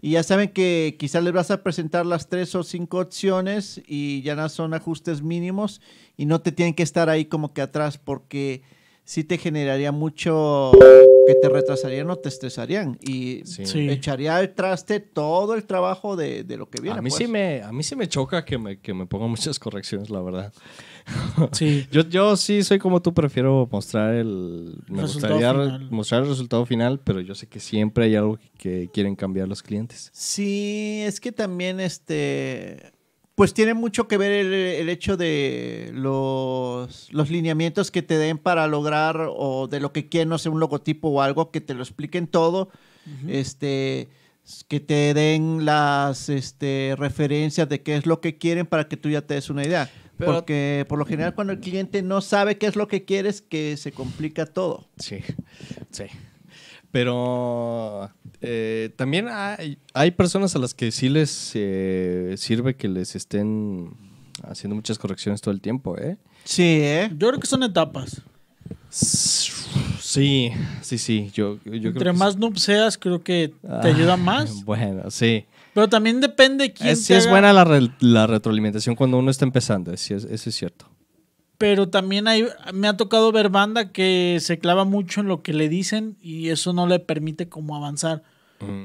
y 0.02 0.12
ya 0.12 0.24
saben 0.24 0.50
que 0.50 0.96
quizás 1.00 1.24
les 1.24 1.34
vas 1.34 1.52
a 1.52 1.62
presentar 1.62 2.06
las 2.06 2.28
tres 2.28 2.56
o 2.56 2.64
cinco 2.64 3.00
opciones 3.00 3.82
y 3.86 4.22
ya 4.24 4.36
no 4.36 4.50
son 4.50 4.74
ajustes 4.74 5.22
mínimos 5.22 5.82
y 6.18 6.26
no 6.26 6.42
te 6.42 6.52
tienen 6.52 6.74
que 6.74 6.84
estar 6.84 7.10
ahí 7.10 7.26
como 7.26 7.54
que 7.54 7.62
atrás 7.62 7.98
porque 7.98 8.64
sí 9.04 9.24
te 9.24 9.38
generaría 9.38 9.92
mucho 9.92 10.72
que 11.28 11.36
te 11.36 11.50
retrasarían 11.50 12.10
o 12.10 12.16
te 12.18 12.30
estresarían 12.30 12.98
y 13.02 13.42
Sí. 13.46 13.66
Sí. 13.66 13.90
echaría 13.90 14.38
al 14.38 14.54
traste 14.56 15.00
todo 15.00 15.54
el 15.54 15.66
trabajo 15.66 16.16
de, 16.16 16.44
de 16.44 16.58
lo 16.58 16.70
que 16.70 16.82
viene. 16.82 16.98
a, 16.98 17.02
mí 17.02 17.10
pues. 17.10 17.18
sí 17.18 17.28
me, 17.28 17.62
a 17.62 17.72
mí 17.72 17.84
sí 17.84 17.96
me 17.96 18.08
choca 18.08 18.44
que 18.44 18.58
me, 18.58 18.80
que 18.80 18.94
me 18.94 19.06
pongan 19.06 19.30
muchas 19.30 19.60
correcciones, 19.60 20.10
la 20.10 20.22
verdad. 20.22 20.54
Sí. 21.52 21.88
Yo, 21.92 22.02
yo 22.08 22.38
sí 22.38 22.64
soy 22.64 22.78
como 22.78 23.02
tú, 23.02 23.12
prefiero 23.14 23.68
mostrar 23.72 24.14
el... 24.14 24.76
Me 24.88 25.02
Resultado 25.02 25.34
gustaría 25.36 25.52
final. 25.64 25.92
mostrar 25.92 26.22
el 26.24 26.30
resultado 26.30 26.66
final, 26.68 27.00
pero 27.04 27.20
yo 27.22 27.34
sé 27.34 27.48
que 27.48 27.60
siempre 27.60 28.06
hay 28.06 28.16
algo 28.16 28.38
que, 28.38 28.50
que 28.58 28.90
quieren 28.94 29.16
cambiar 29.16 29.48
los 29.48 29.64
clientes. 29.64 30.12
Sí, 30.14 31.02
es 31.04 31.20
que 31.20 31.32
también 31.32 31.80
este 31.80 32.92
pues 33.42 33.56
tiene 33.56 33.74
mucho 33.74 34.08
que 34.08 34.18
ver 34.20 34.32
el, 34.32 34.54
el 34.54 34.88
hecho 34.88 35.18
de 35.18 35.90
los, 35.96 37.12
los 37.12 37.32
lineamientos 37.32 37.90
que 37.90 38.04
te 38.04 38.20
den 38.20 38.38
para 38.38 38.68
lograr 38.68 39.18
o 39.36 39.68
de 39.68 39.80
lo 39.80 39.92
que 39.92 40.10
quieren, 40.10 40.30
no 40.30 40.38
sé, 40.38 40.50
un 40.50 40.60
logotipo 40.60 41.08
o 41.08 41.24
algo, 41.24 41.50
que 41.50 41.60
te 41.60 41.74
lo 41.74 41.82
expliquen 41.82 42.28
todo, 42.28 42.70
este 43.28 44.10
que 44.68 44.80
te 44.80 45.16
den 45.16 45.66
las 45.66 46.30
este, 46.30 46.94
referencias 47.00 47.68
de 47.68 47.82
qué 47.82 47.96
es 47.96 48.06
lo 48.06 48.22
que 48.22 48.38
quieren 48.38 48.68
para 48.68 48.88
que 48.88 48.96
tú 48.96 49.10
ya 49.10 49.24
te 49.24 49.34
des 49.34 49.50
una 49.50 49.64
idea. 49.66 49.90
Pero- 50.20 50.34
Porque 50.36 50.86
por 50.88 51.00
lo 51.00 51.06
general 51.06 51.34
cuando 51.34 51.52
el 51.52 51.60
cliente 51.62 52.04
no 52.04 52.22
sabe 52.22 52.60
qué 52.60 52.68
es 52.68 52.76
lo 52.76 52.88
que 52.88 53.06
quieres, 53.06 53.42
que 53.42 53.76
se 53.76 53.92
complica 53.92 54.46
todo. 54.46 54.88
Sí, 55.00 55.18
sí. 55.90 56.04
Pero 56.92 58.12
eh, 58.42 58.90
también 58.96 59.28
hay, 59.30 59.78
hay 59.94 60.12
personas 60.12 60.56
a 60.56 60.60
las 60.60 60.74
que 60.74 60.92
sí 60.92 61.10
les 61.10 61.52
eh, 61.56 62.36
sirve 62.38 62.76
que 62.76 62.88
les 62.88 63.16
estén 63.16 63.92
haciendo 64.44 64.76
muchas 64.76 64.98
correcciones 64.98 65.42
todo 65.42 65.54
el 65.54 65.62
tiempo, 65.62 65.98
¿eh? 65.98 66.18
Sí, 66.44 66.64
¿eh? 66.82 67.10
Yo 67.18 67.28
creo 67.30 67.40
que 67.40 67.48
son 67.48 67.64
etapas. 67.64 68.22
Sí, 68.90 70.52
sí, 70.82 70.98
sí. 70.98 71.30
Yo, 71.34 71.56
yo 71.64 71.72
creo 71.72 71.88
Entre 71.88 72.12
que 72.12 72.18
más 72.18 72.38
noob 72.38 72.58
seas, 72.58 72.98
creo 72.98 73.24
que 73.24 73.54
te 73.62 73.68
Ah, 73.68 73.82
ayuda 73.84 74.18
más. 74.18 74.52
Bueno, 74.66 75.10
sí. 75.12 75.46
Pero 75.74 75.88
también 75.88 76.20
depende 76.20 76.74
quién 76.74 76.90
Es, 76.90 77.02
sí 77.04 77.08
te 77.10 77.18
es 77.18 77.24
haga- 77.26 77.32
buena 77.32 77.54
la, 77.54 77.64
re- 77.64 77.92
la 78.02 78.28
retroalimentación 78.28 78.96
cuando 78.96 79.18
uno 79.18 79.32
está 79.32 79.46
empezando, 79.46 79.96
sí, 79.96 80.14
es- 80.14 80.26
eso 80.26 80.50
es 80.50 80.56
cierto. 80.56 80.88
Pero 81.62 81.90
también 81.90 82.28
hay, 82.28 82.48
me 82.74 82.88
ha 82.88 82.98
tocado 82.98 83.32
ver 83.32 83.50
banda 83.50 83.92
que 83.92 84.40
se 84.42 84.58
clava 84.58 84.84
mucho 84.84 85.22
en 85.22 85.28
lo 85.28 85.44
que 85.44 85.54
le 85.54 85.70
dicen 85.70 86.18
y 86.20 86.50
eso 86.50 86.74
no 86.74 86.88
le 86.88 86.98
permite 86.98 87.50
como 87.50 87.76
avanzar. 87.76 88.24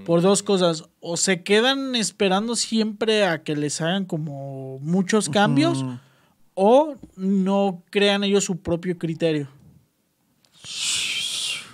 Por 0.04 0.20
dos 0.20 0.42
cosas. 0.42 0.84
O 1.00 1.16
se 1.16 1.42
quedan 1.42 1.94
esperando 1.94 2.54
siempre 2.54 3.24
a 3.24 3.42
que 3.42 3.56
les 3.56 3.80
hagan 3.80 4.04
como 4.04 4.78
muchos 4.80 5.30
cambios. 5.30 5.84
Mm. 5.84 5.98
O 6.52 6.96
no 7.16 7.82
crean 7.88 8.24
ellos 8.24 8.44
su 8.44 8.58
propio 8.58 8.98
criterio. 8.98 9.48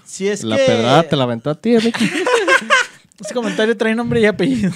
Sí, 0.05 0.29
es 0.29 0.45
la 0.45 0.57
que... 0.57 0.67
pedrada 0.67 1.03
te 1.03 1.17
la 1.17 1.25
aventó 1.25 1.51
a 1.51 1.57
ti, 1.57 1.77
Ricky. 1.79 2.09
Este 3.21 3.35
comentario 3.35 3.77
trae 3.77 3.95
nombre 3.95 4.21
y 4.21 4.27
apellido. 4.27 4.73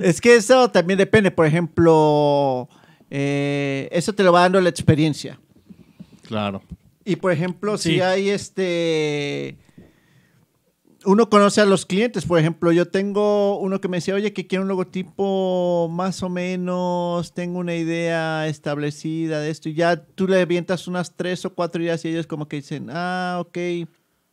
Es 0.00 0.20
que 0.22 0.36
eso 0.36 0.70
también 0.70 0.98
depende. 0.98 1.30
Por 1.30 1.46
ejemplo, 1.46 2.68
eh, 3.16 3.88
eso 3.92 4.12
te 4.12 4.24
lo 4.24 4.32
va 4.32 4.40
dando 4.40 4.60
la 4.60 4.68
experiencia. 4.70 5.38
claro. 6.26 6.62
Y 7.04 7.16
por 7.16 7.30
ejemplo, 7.32 7.76
Sí. 7.78 7.90
si 7.94 8.00
hay 8.00 8.30
este. 8.30 9.56
Uno 11.04 11.28
conoce 11.28 11.60
a 11.60 11.66
los 11.66 11.84
clientes, 11.84 12.24
por 12.24 12.38
ejemplo, 12.38 12.72
yo 12.72 12.86
tengo 12.88 13.58
uno 13.60 13.78
que 13.78 13.88
me 13.88 13.98
decía, 13.98 14.14
oye, 14.14 14.32
que 14.32 14.46
quiero 14.46 14.62
un 14.62 14.68
logotipo 14.68 15.88
más 15.92 16.22
o 16.22 16.30
menos, 16.30 17.34
tengo 17.34 17.58
una 17.58 17.74
idea 17.76 18.48
establecida 18.48 19.40
de 19.40 19.50
esto, 19.50 19.68
y 19.68 19.74
ya 19.74 19.96
tú 20.02 20.26
le 20.26 20.40
avientas 20.40 20.88
unas 20.88 21.14
tres 21.14 21.44
o 21.44 21.54
cuatro 21.54 21.82
ideas 21.82 22.02
y 22.06 22.08
ellos 22.08 22.26
como 22.26 22.48
que 22.48 22.56
dicen, 22.56 22.88
ah, 22.90 23.36
ok, 23.40 23.58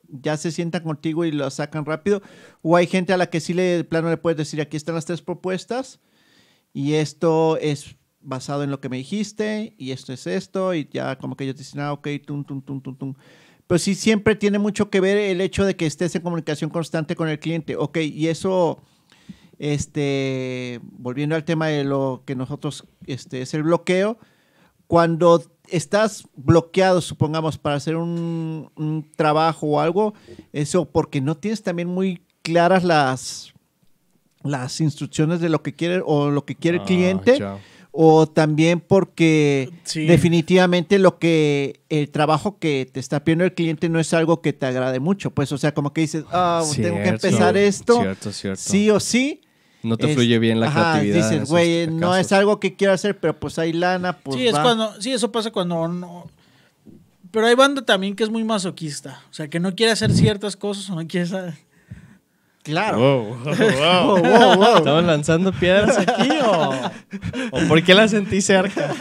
ya 0.07 0.37
se 0.37 0.49
sientan 0.51 0.83
contigo 0.83 1.25
y 1.25 1.31
lo 1.33 1.49
sacan 1.49 1.83
rápido. 1.85 2.21
O 2.61 2.77
hay 2.77 2.87
gente 2.87 3.11
a 3.11 3.17
la 3.17 3.29
que 3.29 3.41
sí 3.41 3.53
le, 3.53 3.63
de 3.63 3.83
plano 3.83 4.09
le 4.09 4.15
puedes 4.15 4.37
decir, 4.37 4.61
aquí 4.61 4.77
están 4.77 4.95
las 4.95 5.03
tres 5.05 5.21
propuestas, 5.21 5.99
y 6.73 6.93
esto 6.93 7.57
es 7.57 7.97
basado 8.23 8.63
en 8.63 8.71
lo 8.71 8.79
que 8.79 8.89
me 8.89 8.97
dijiste, 8.97 9.73
y 9.77 9.91
esto 9.91 10.13
es 10.13 10.27
esto, 10.27 10.73
y 10.73 10.87
ya 10.91 11.17
como 11.17 11.35
que 11.35 11.43
ellos 11.43 11.57
dicen, 11.57 11.79
ah, 11.81 11.93
ok, 11.93 12.07
tum, 12.25 12.43
tum, 12.43 12.61
tum, 12.61 12.81
tum, 12.81 12.95
tum. 12.95 13.13
Pero 13.67 13.79
sí 13.79 13.95
siempre 13.95 14.35
tiene 14.35 14.59
mucho 14.59 14.89
que 14.89 14.99
ver 14.99 15.17
el 15.17 15.39
hecho 15.41 15.63
de 15.65 15.75
que 15.75 15.85
estés 15.85 16.13
en 16.15 16.21
comunicación 16.21 16.69
constante 16.69 17.15
con 17.15 17.29
el 17.29 17.39
cliente. 17.39 17.75
Ok, 17.77 17.97
y 17.97 18.27
eso, 18.27 18.79
este, 19.59 20.79
volviendo 20.83 21.35
al 21.35 21.43
tema 21.45 21.67
de 21.67 21.83
lo 21.83 22.23
que 22.25 22.35
nosotros, 22.35 22.85
este, 23.05 23.41
es 23.41 23.53
el 23.53 23.63
bloqueo, 23.63 24.17
cuando 24.87 25.41
estás 25.69 26.27
bloqueado, 26.35 26.99
supongamos, 26.99 27.57
para 27.57 27.75
hacer 27.75 27.95
un, 27.95 28.69
un 28.75 29.09
trabajo 29.15 29.67
o 29.67 29.79
algo, 29.79 30.13
eso 30.51 30.85
porque 30.85 31.21
no 31.21 31.37
tienes 31.37 31.63
también 31.63 31.87
muy 31.87 32.21
claras 32.41 32.83
las, 32.83 33.53
las 34.43 34.81
instrucciones 34.81 35.39
de 35.39 35.47
lo 35.47 35.63
que 35.63 35.73
quiere 35.73 36.01
o 36.05 36.29
lo 36.29 36.43
que 36.43 36.55
quiere 36.55 36.77
el 36.77 36.83
Ah, 36.83 36.87
cliente, 36.87 37.39
ya. 37.39 37.57
O 37.91 38.25
también 38.27 38.79
porque 38.79 39.69
Sí. 39.83 40.05
definitivamente 40.05 40.97
lo 40.97 41.19
que 41.19 41.81
el 41.89 42.09
trabajo 42.09 42.57
que 42.57 42.89
te 42.91 42.99
está 42.99 43.23
pidiendo 43.23 43.43
el 43.43 43.53
cliente 43.53 43.89
no 43.89 43.99
es 43.99 44.13
algo 44.13 44.41
que 44.41 44.53
te 44.53 44.65
agrade 44.65 44.99
mucho, 45.01 45.31
pues, 45.31 45.51
o 45.51 45.57
sea, 45.57 45.73
como 45.73 45.91
que 45.93 46.01
dices, 46.01 46.23
ah, 46.31 46.63
tengo 46.75 46.95
que 47.03 47.09
empezar 47.09 47.57
esto, 47.57 47.99
Cierto, 48.01 48.31
cierto. 48.31 48.61
sí 48.61 48.89
o 48.89 48.99
sí. 48.99 49.41
no 49.83 49.97
te 49.97 50.09
Es- 50.09 50.13
fluye 50.15 50.37
bien 50.37 50.59
la 50.59 50.67
ajá, 50.67 50.91
creatividad. 50.99 51.29
Dices, 51.31 51.49
güey, 51.49 51.87
no 51.87 52.15
es 52.15 52.31
algo 52.31 52.59
que 52.59 52.75
quiero 52.75 52.93
hacer, 52.93 53.19
pero 53.19 53.39
pues 53.39 53.57
hay 53.57 53.73
lana, 53.73 54.19
pues 54.19 54.37
sí, 54.37 54.47
es 54.47 54.53
va". 54.53 54.61
cuando, 54.61 55.01
sí, 55.01 55.11
eso 55.11 55.31
pasa 55.31 55.49
cuando 55.51 55.87
no. 55.87 56.29
Pero 57.31 57.47
hay 57.47 57.55
banda 57.55 57.81
también 57.83 58.15
que 58.15 58.23
es 58.23 58.29
muy 58.29 58.43
masoquista. 58.43 59.21
O 59.31 59.33
sea, 59.33 59.47
que 59.49 59.59
no 59.59 59.73
quiere 59.75 59.91
hacer 59.91 60.11
ciertas 60.11 60.55
cosas 60.55 60.87
o 60.89 60.95
no 60.95 61.07
quiere 61.07 61.25
saber. 61.25 61.53
Claro. 62.63 62.97
Wow, 62.99 63.37
wow, 63.43 64.17
Wow, 64.17 64.21
wow, 64.21 64.55
wow. 64.55 64.77
¿Estamos 64.77 65.03
lanzando 65.03 65.51
piedras 65.51 65.97
aquí 65.97 66.29
o, 66.45 66.71
o 67.51 67.59
por 67.67 67.83
qué 67.83 67.95
la 67.95 68.07
sentí 68.07 68.39
cerca? 68.41 68.93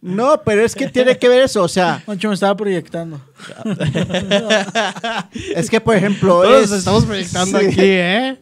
No, 0.00 0.42
pero 0.44 0.64
es 0.64 0.74
que 0.74 0.88
tiene 0.88 1.16
que 1.16 1.28
ver 1.28 1.42
eso, 1.44 1.62
o 1.62 1.68
sea, 1.68 2.02
Moncho 2.06 2.28
me 2.28 2.34
estaba 2.34 2.56
proyectando. 2.56 3.20
es 5.54 5.70
que 5.70 5.80
por 5.80 5.96
ejemplo, 5.96 6.42
Todos 6.42 6.64
es, 6.64 6.70
nos 6.70 6.78
estamos 6.80 7.04
proyectando 7.04 7.58
sí, 7.60 7.66
aquí, 7.66 7.76
¿eh? 7.80 8.38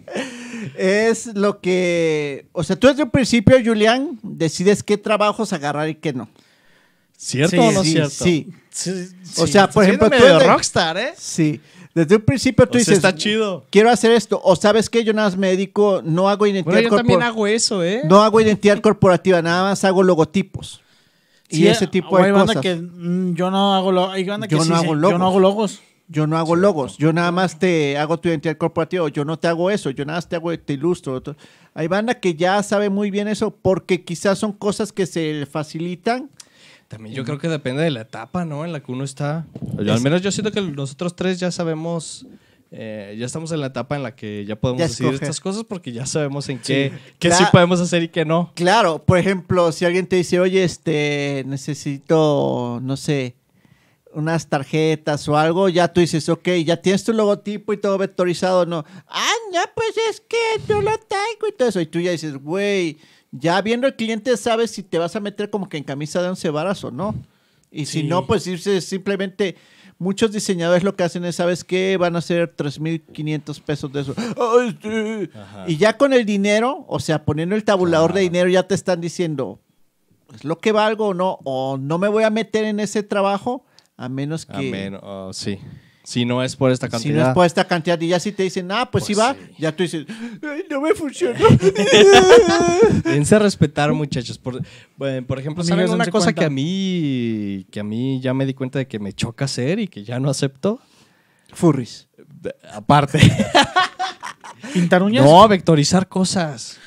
es 0.76 1.26
lo 1.34 1.60
que, 1.60 2.46
o 2.52 2.62
sea, 2.64 2.76
tú 2.76 2.88
desde 2.88 3.02
un 3.02 3.10
principio, 3.10 3.56
Julián, 3.62 4.18
decides 4.22 4.82
qué 4.82 4.96
trabajos 4.96 5.52
agarrar 5.52 5.88
y 5.88 5.94
qué 5.96 6.12
no. 6.12 6.28
¿Cierto 7.16 7.50
Sí, 7.50 7.58
o 7.58 7.72
no 7.72 7.84
sí, 7.84 7.92
cierto? 7.92 8.10
sí. 8.24 8.48
Sí, 8.70 8.90
O 9.36 9.46
sí. 9.46 9.52
sea, 9.52 9.68
por 9.68 9.84
ejemplo, 9.84 10.08
tú 10.10 10.16
desde- 10.16 10.38
rockstar, 10.46 10.96
¿eh? 10.96 11.12
Sí. 11.16 11.60
Desde 11.94 12.16
un 12.16 12.22
principio 12.22 12.64
tú 12.66 12.70
O 12.70 12.72
sea, 12.72 12.78
dices, 12.80 12.94
está 12.96 13.14
chido. 13.14 13.66
quiero 13.70 13.90
hacer 13.90 14.12
esto, 14.12 14.40
o 14.42 14.56
sabes 14.56 14.88
que 14.88 15.04
yo 15.04 15.12
nada 15.12 15.28
más 15.28 15.36
me 15.36 15.48
dedico, 15.48 16.00
no 16.04 16.28
hago 16.30 16.46
identidad 16.46 16.74
Bueno, 16.74 16.88
yo 16.90 16.96
también 16.96 17.22
hago 17.22 17.46
eso, 17.46 17.84
¿eh? 17.84 18.00
no 18.04 18.22
hago 18.22 18.40
identidad 18.40 18.80
corporativa, 18.80 19.42
nada 19.42 19.64
más 19.70 19.84
hago 19.84 20.02
logotipos. 20.02 20.80
y 21.50 21.66
ese 21.66 21.86
tipo 21.86 22.08
o 22.16 22.22
de 22.22 22.32
cosas. 22.32 22.56
que 22.62 22.76
mm, 22.76 23.34
yo 23.34 23.50
no 23.50 23.74
hago 23.74 23.92
lo- 23.92 24.10
hay 24.10 24.24
banda 24.24 24.48
que 24.48 24.56
Yo 24.56 24.62
sí 24.62 24.70
no 24.70 24.76
dice, 24.76 24.86
hago 24.86 24.94
yo 24.94 25.00
logos. 25.00 25.18
no 25.18 25.26
hago 25.26 25.40
logos. 25.40 25.80
Yo 26.08 26.26
no 26.26 26.36
hago 26.36 26.56
logos, 26.56 26.96
yo 26.98 27.12
nada 27.12 27.30
más 27.30 27.58
te 27.58 27.96
hago 27.96 28.18
tu 28.18 28.28
identidad 28.28 28.56
corporativa, 28.58 29.04
o 29.04 29.08
yo 29.08 29.24
no 29.24 29.38
te 29.38 29.48
hago 29.48 29.70
eso, 29.70 29.88
yo 29.90 30.04
nada 30.04 30.18
más 30.18 30.28
te 30.28 30.36
hago, 30.36 30.58
te 30.58 30.72
ilustro. 30.74 31.22
Hay 31.74 31.88
banda 31.88 32.14
que 32.20 32.34
ya 32.34 32.62
sabe 32.62 32.90
muy 32.90 33.10
bien 33.10 33.28
eso 33.28 33.50
porque 33.50 34.02
quizás 34.04 34.38
son 34.38 34.52
cosas 34.52 34.92
que 34.92 35.06
se 35.06 35.46
facilitan. 35.50 36.28
También 36.92 37.14
yo 37.16 37.24
creo 37.24 37.38
que 37.38 37.48
depende 37.48 37.82
de 37.82 37.90
la 37.90 38.02
etapa, 38.02 38.44
¿no? 38.44 38.64
En 38.66 38.72
la 38.72 38.80
que 38.80 38.92
uno 38.92 39.02
está. 39.02 39.46
Yo, 39.82 39.92
al 39.94 40.00
menos 40.02 40.20
yo 40.20 40.30
siento 40.30 40.52
que 40.52 40.60
nosotros 40.60 41.16
tres 41.16 41.40
ya 41.40 41.50
sabemos, 41.50 42.26
eh, 42.70 43.16
ya 43.18 43.24
estamos 43.24 43.50
en 43.52 43.60
la 43.60 43.68
etapa 43.68 43.96
en 43.96 44.02
la 44.02 44.14
que 44.14 44.44
ya 44.44 44.56
podemos 44.56 44.80
Ya 44.80 44.88
decidir 44.88 45.14
estas 45.14 45.40
cosas 45.40 45.64
porque 45.64 45.90
ya 45.92 46.04
sabemos 46.04 46.48
en 46.50 46.58
qué, 46.58 46.92
qué 47.18 47.30
Cla- 47.30 47.38
sí 47.38 47.44
podemos 47.50 47.80
hacer 47.80 48.02
y 48.02 48.08
qué 48.08 48.26
no. 48.26 48.52
Claro, 48.54 49.02
por 49.02 49.16
ejemplo, 49.16 49.72
si 49.72 49.86
alguien 49.86 50.06
te 50.06 50.16
dice, 50.16 50.38
oye, 50.38 50.64
este, 50.64 51.44
necesito, 51.46 52.78
no 52.82 52.96
sé, 52.98 53.36
unas 54.14 54.46
tarjetas 54.48 55.26
o 55.28 55.38
algo, 55.38 55.70
ya 55.70 55.88
tú 55.92 56.02
dices, 56.02 56.28
ok, 56.28 56.46
ya 56.64 56.76
tienes 56.76 57.02
tu 57.04 57.14
logotipo 57.14 57.72
y 57.72 57.78
todo 57.78 57.96
vectorizado, 57.96 58.66
no. 58.66 58.84
Ah, 59.08 59.32
no, 59.52 59.60
pues 59.74 59.94
es 60.10 60.20
que 60.20 60.36
yo 60.68 60.82
lo 60.82 60.90
tengo 60.98 61.48
y 61.48 61.52
todo 61.56 61.68
eso. 61.70 61.80
Y 61.80 61.86
tú 61.86 61.98
ya 62.00 62.10
dices, 62.10 62.36
güey, 62.36 62.98
ya 63.32 63.60
viendo 63.62 63.86
el 63.86 63.96
cliente 63.96 64.36
sabes 64.36 64.70
si 64.70 64.82
te 64.82 64.98
vas 64.98 65.16
a 65.16 65.20
meter 65.20 65.50
como 65.50 65.68
que 65.68 65.78
en 65.78 65.84
camisa 65.84 66.22
de 66.22 66.28
once 66.28 66.48
varas 66.50 66.84
o 66.84 66.90
no. 66.90 67.14
Y 67.70 67.86
si 67.86 68.02
Sí. 68.02 68.06
no, 68.06 68.26
pues 68.26 68.44
simplemente, 68.84 69.56
muchos 69.98 70.30
diseñadores 70.32 70.84
lo 70.84 70.94
que 70.94 71.04
hacen 71.04 71.24
es, 71.24 71.36
¿sabes 71.36 71.64
qué? 71.64 71.96
Van 71.98 72.14
a 72.16 72.20
ser 72.20 72.54
3.500 72.54 73.60
pesos 73.60 73.90
de 73.92 74.02
eso. 74.02 74.14
Ay, 74.18 74.78
sí. 74.82 75.30
Ajá. 75.34 75.64
Y 75.66 75.78
ya 75.78 75.96
con 75.96 76.12
el 76.12 76.26
dinero, 76.26 76.84
o 76.88 77.00
sea, 77.00 77.24
poniendo 77.24 77.56
el 77.56 77.64
tabulador 77.64 78.12
de 78.12 78.20
dinero, 78.20 78.48
ya 78.50 78.64
te 78.64 78.74
están 78.74 79.00
diciendo, 79.00 79.58
¿es 80.34 80.44
lo 80.44 80.58
que 80.58 80.72
valgo 80.72 81.08
o 81.08 81.14
no? 81.14 81.38
O 81.44 81.78
no 81.78 81.98
me 81.98 82.08
voy 82.08 82.24
a 82.24 82.30
meter 82.30 82.64
en 82.64 82.78
ese 82.80 83.02
trabajo 83.02 83.64
a 83.96 84.08
menos 84.10 84.44
que... 84.44 84.56
Amén. 84.68 84.98
oh, 85.02 85.32
sí. 85.32 85.58
Si 86.04 86.24
no 86.24 86.42
es 86.42 86.56
por 86.56 86.72
esta 86.72 86.86
Si 86.86 86.90
no 86.90 86.96
es 86.96 87.02
cantidad. 87.04 87.34
por 87.34 87.46
esta 87.46 87.64
cantidad, 87.66 88.00
y 88.00 88.08
ya 88.08 88.18
si 88.18 88.32
te 88.32 88.42
dicen, 88.42 88.70
ah, 88.72 88.90
pues, 88.90 89.04
Pues 89.04 89.06
sí 89.06 89.14
va, 89.14 89.34
sí. 89.34 89.54
ya 89.58 89.70
tú 89.74 89.84
dices, 89.84 90.04
Ay, 90.42 90.64
no 90.68 90.80
me 90.80 90.94
funcionó. 90.94 91.38
Dense 93.04 93.34
a 93.36 93.38
respetar, 93.38 93.92
muchachos. 93.92 94.38
Por, 94.38 94.60
bueno, 94.96 95.26
por 95.26 95.38
ejemplo, 95.38 95.62
¿saben 95.64 95.88
una 95.90 96.06
cosa 96.06 96.26
cuenta. 96.26 96.40
que 96.40 96.44
a 96.46 96.50
mí 96.50 97.66
que 97.70 97.80
a 97.80 97.84
mí 97.84 98.20
ya 98.20 98.34
me 98.34 98.46
di 98.46 98.54
cuenta 98.54 98.78
de 98.78 98.86
que 98.86 98.98
me 98.98 99.12
choca 99.12 99.44
hacer 99.44 99.78
y 99.78 99.88
que 99.88 100.02
ya 100.04 100.18
no 100.18 100.28
acepto? 100.30 100.80
Furries. 101.52 102.08
Aparte. 102.72 103.20
Pintar 104.72 105.02
uñas. 105.02 105.24
no, 105.24 105.46
vectorizar 105.48 106.08
cosas. 106.08 106.78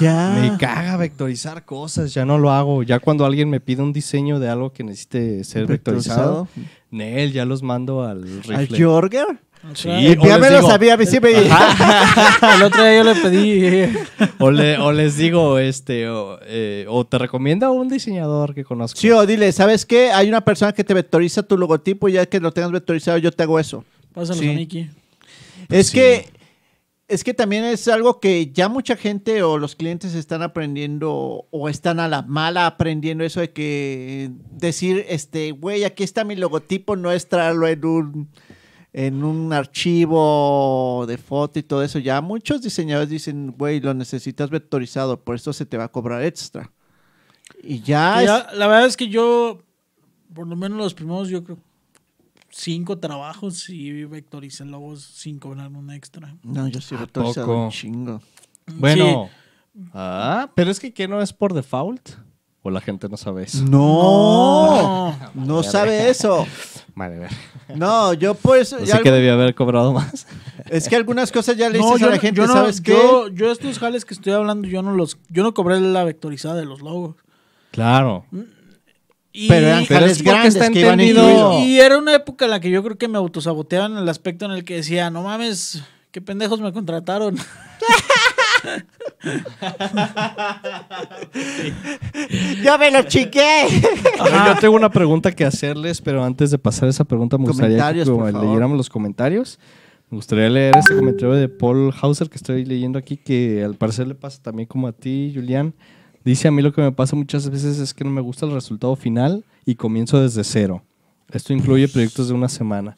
Ya. 0.00 0.36
Me 0.40 0.56
caga 0.58 0.96
vectorizar 0.96 1.64
cosas, 1.64 2.12
ya 2.14 2.24
no 2.24 2.38
lo 2.38 2.50
hago. 2.50 2.82
Ya 2.82 2.98
cuando 3.00 3.24
alguien 3.24 3.48
me 3.50 3.60
pide 3.60 3.82
un 3.82 3.92
diseño 3.92 4.38
de 4.38 4.48
algo 4.48 4.72
que 4.72 4.84
necesite 4.84 5.44
ser 5.44 5.66
vectorizado, 5.66 6.48
Nel, 6.90 7.32
ya 7.32 7.44
los 7.44 7.62
mando 7.62 8.04
al 8.04 8.22
¿Al 8.22 8.42
rifle. 8.68 8.84
Jorger? 8.84 9.26
O 9.70 9.76
Sí, 9.76 9.88
ya 10.24 10.38
me 10.38 10.50
lo 10.50 10.66
sabía, 10.66 10.96
me 10.96 11.04
el 12.56 12.62
otro 12.64 12.82
día 12.82 12.96
yo 12.96 13.04
le 13.04 13.14
pedí. 13.14 13.94
O, 14.40 14.50
le- 14.50 14.76
o 14.78 14.90
les 14.90 15.16
digo, 15.16 15.56
este, 15.60 16.08
o, 16.08 16.36
eh, 16.42 16.84
o 16.88 17.04
te 17.06 17.16
recomiendo 17.16 17.66
a 17.66 17.70
un 17.70 17.88
diseñador 17.88 18.54
que 18.54 18.64
conozco. 18.64 18.98
Sí, 18.98 19.10
o 19.12 19.24
dile, 19.24 19.52
¿sabes 19.52 19.86
qué? 19.86 20.10
Hay 20.10 20.28
una 20.28 20.40
persona 20.44 20.72
que 20.72 20.82
te 20.82 20.94
vectoriza 20.94 21.44
tu 21.44 21.56
logotipo 21.56 22.08
y 22.08 22.14
ya 22.14 22.26
que 22.26 22.40
lo 22.40 22.50
tengas 22.52 22.72
vectorizado, 22.72 23.18
yo 23.18 23.30
te 23.30 23.44
hago 23.44 23.60
eso. 23.60 23.84
Pásalos 24.12 24.38
Sí. 24.40 24.48
a. 24.48 24.90
Es 25.68 25.86
Sí. 25.86 25.94
que 25.94 26.31
es 27.08 27.24
que 27.24 27.34
también 27.34 27.64
es 27.64 27.88
algo 27.88 28.20
que 28.20 28.50
ya 28.52 28.68
mucha 28.68 28.96
gente 28.96 29.42
o 29.42 29.58
los 29.58 29.74
clientes 29.76 30.14
están 30.14 30.42
aprendiendo 30.42 31.46
o 31.50 31.68
están 31.68 32.00
a 32.00 32.08
la 32.08 32.22
mala 32.22 32.66
aprendiendo 32.66 33.22
eso 33.24 33.40
de 33.40 33.52
que 33.52 34.30
decir, 34.50 35.04
este, 35.08 35.50
güey, 35.52 35.84
aquí 35.84 36.04
está 36.04 36.24
mi 36.24 36.36
logotipo, 36.36 36.96
no 36.96 37.12
es 37.12 37.28
traerlo 37.28 37.66
en 37.68 37.84
un 37.84 38.28
en 38.94 39.24
un 39.24 39.52
archivo 39.54 41.04
de 41.08 41.16
foto 41.18 41.58
y 41.58 41.62
todo 41.62 41.82
eso. 41.82 41.98
Ya 41.98 42.20
muchos 42.20 42.60
diseñadores 42.62 43.08
dicen, 43.10 43.54
güey, 43.56 43.80
lo 43.80 43.94
necesitas 43.94 44.50
vectorizado, 44.50 45.18
por 45.20 45.34
eso 45.36 45.52
se 45.52 45.64
te 45.66 45.76
va 45.78 45.84
a 45.84 45.88
cobrar 45.92 46.22
extra. 46.22 46.70
Y 47.62 47.80
ya, 47.80 48.20
es- 48.22 48.26
ya- 48.28 48.52
la 48.52 48.66
verdad 48.66 48.86
es 48.86 48.96
que 48.96 49.08
yo, 49.08 49.62
por 50.34 50.46
lo 50.46 50.56
menos 50.56 50.76
los 50.78 50.94
primeros, 50.94 51.28
yo 51.28 51.42
creo, 51.42 51.58
cinco 52.52 52.98
trabajos 52.98 53.68
y 53.68 54.04
vectoricé 54.04 54.64
logos 54.64 55.02
sin 55.02 55.38
cobrar 55.40 55.68
un 55.72 55.90
extra. 55.90 56.36
No, 56.44 56.68
yo 56.68 56.80
sí 56.80 56.94
he 56.94 56.98
¿A 56.98 57.00
vectorizado 57.00 57.46
poco? 57.46 57.64
un 57.64 57.70
chingo. 57.70 58.20
Bueno. 58.76 59.28
Ah, 59.92 60.50
pero 60.54 60.70
es 60.70 60.78
que 60.78 60.92
¿qué 60.92 61.08
no 61.08 61.20
es 61.20 61.32
por 61.32 61.54
default? 61.54 62.10
¿O 62.64 62.70
la 62.70 62.80
gente 62.80 63.08
no 63.08 63.16
sabe 63.16 63.42
eso? 63.44 63.64
No, 63.64 65.16
no 65.34 65.62
sabe 65.64 66.08
eso. 66.10 66.46
Vale, 66.94 67.16
a 67.16 67.18
ver. 67.20 67.30
No, 67.74 68.12
yo 68.12 68.34
pues... 68.34 68.72
Así 68.72 68.86
ya 68.86 69.02
que 69.02 69.10
debía 69.10 69.32
haber 69.32 69.54
cobrado 69.54 69.92
más. 69.92 70.26
Es 70.70 70.88
que 70.88 70.94
algunas 70.94 71.32
cosas 71.32 71.56
ya 71.56 71.68
le 71.70 71.78
No, 71.80 71.86
dices 71.86 72.00
yo 72.00 72.06
a 72.06 72.10
la 72.10 72.16
no- 72.16 72.20
gente, 72.22 72.40
yo 72.40 72.46
no- 72.46 72.52
¿sabes 72.52 72.80
qué? 72.80 72.92
Yo, 72.92 73.28
yo 73.30 73.50
estos 73.50 73.78
jales 73.80 74.04
que 74.04 74.14
estoy 74.14 74.32
hablando, 74.34 74.68
yo 74.68 74.80
no 74.82 74.92
los, 74.92 75.18
yo 75.28 75.42
no 75.42 75.54
cobré 75.54 75.80
la 75.80 76.04
vectorizada 76.04 76.54
de 76.54 76.64
los 76.66 76.82
logos. 76.82 77.16
Claro. 77.72 78.26
Y, 79.32 79.48
Pero 79.48 79.66
eran 79.66 79.86
Pero 79.86 80.06
es 80.06 80.22
grandes 80.22 80.54
está 80.54 80.70
que 80.70 80.80
iban 80.80 81.00
y 81.00 81.78
era 81.80 81.96
una 81.96 82.14
época 82.14 82.44
en 82.44 82.50
la 82.50 82.60
que 82.60 82.70
yo 82.70 82.82
creo 82.82 82.98
que 82.98 83.08
me 83.08 83.16
autosaboteaban 83.16 83.92
en 83.92 83.98
el 83.98 84.08
aspecto 84.08 84.44
en 84.44 84.52
el 84.52 84.64
que 84.64 84.76
decía, 84.76 85.10
no 85.10 85.22
mames, 85.22 85.82
qué 86.10 86.20
pendejos 86.20 86.60
me 86.60 86.72
contrataron. 86.72 87.36
¡Yo 92.62 92.78
me 92.78 92.90
lo 92.90 93.02
chiqué! 93.04 93.66
Yo 94.18 94.56
tengo 94.60 94.76
una 94.76 94.90
pregunta 94.90 95.32
que 95.32 95.44
hacerles, 95.44 96.00
pero 96.00 96.24
antes 96.24 96.50
de 96.50 96.58
pasar 96.58 96.88
esa 96.88 97.04
pregunta 97.04 97.38
me 97.38 97.46
gustaría 97.46 97.92
que 97.92 98.04
como 98.04 98.26
leyéramos 98.30 98.76
los 98.76 98.90
comentarios. 98.90 99.58
Me 100.10 100.16
gustaría 100.16 100.50
leer 100.50 100.76
ese 100.76 100.94
comentario 100.94 101.32
de 101.32 101.48
Paul 101.48 101.94
Hauser 102.00 102.28
que 102.28 102.36
estoy 102.36 102.66
leyendo 102.66 102.98
aquí, 102.98 103.16
que 103.16 103.64
al 103.64 103.76
parecer 103.76 104.06
le 104.06 104.14
pasa 104.14 104.42
también 104.42 104.68
como 104.68 104.86
a 104.86 104.92
ti, 104.92 105.32
Julián. 105.34 105.74
Dice, 106.24 106.48
a 106.48 106.50
mí 106.50 106.62
lo 106.62 106.72
que 106.72 106.80
me 106.82 106.92
pasa 106.92 107.16
muchas 107.16 107.48
veces 107.50 107.78
es 107.78 107.92
que 107.94 108.04
no 108.04 108.10
me 108.10 108.20
gusta 108.20 108.46
el 108.46 108.52
resultado 108.52 108.94
final 108.96 109.44
y 109.64 109.74
comienzo 109.74 110.20
desde 110.22 110.44
cero. 110.44 110.82
Esto 111.30 111.52
incluye 111.52 111.88
proyectos 111.88 112.28
de 112.28 112.34
una 112.34 112.48
semana. 112.48 112.96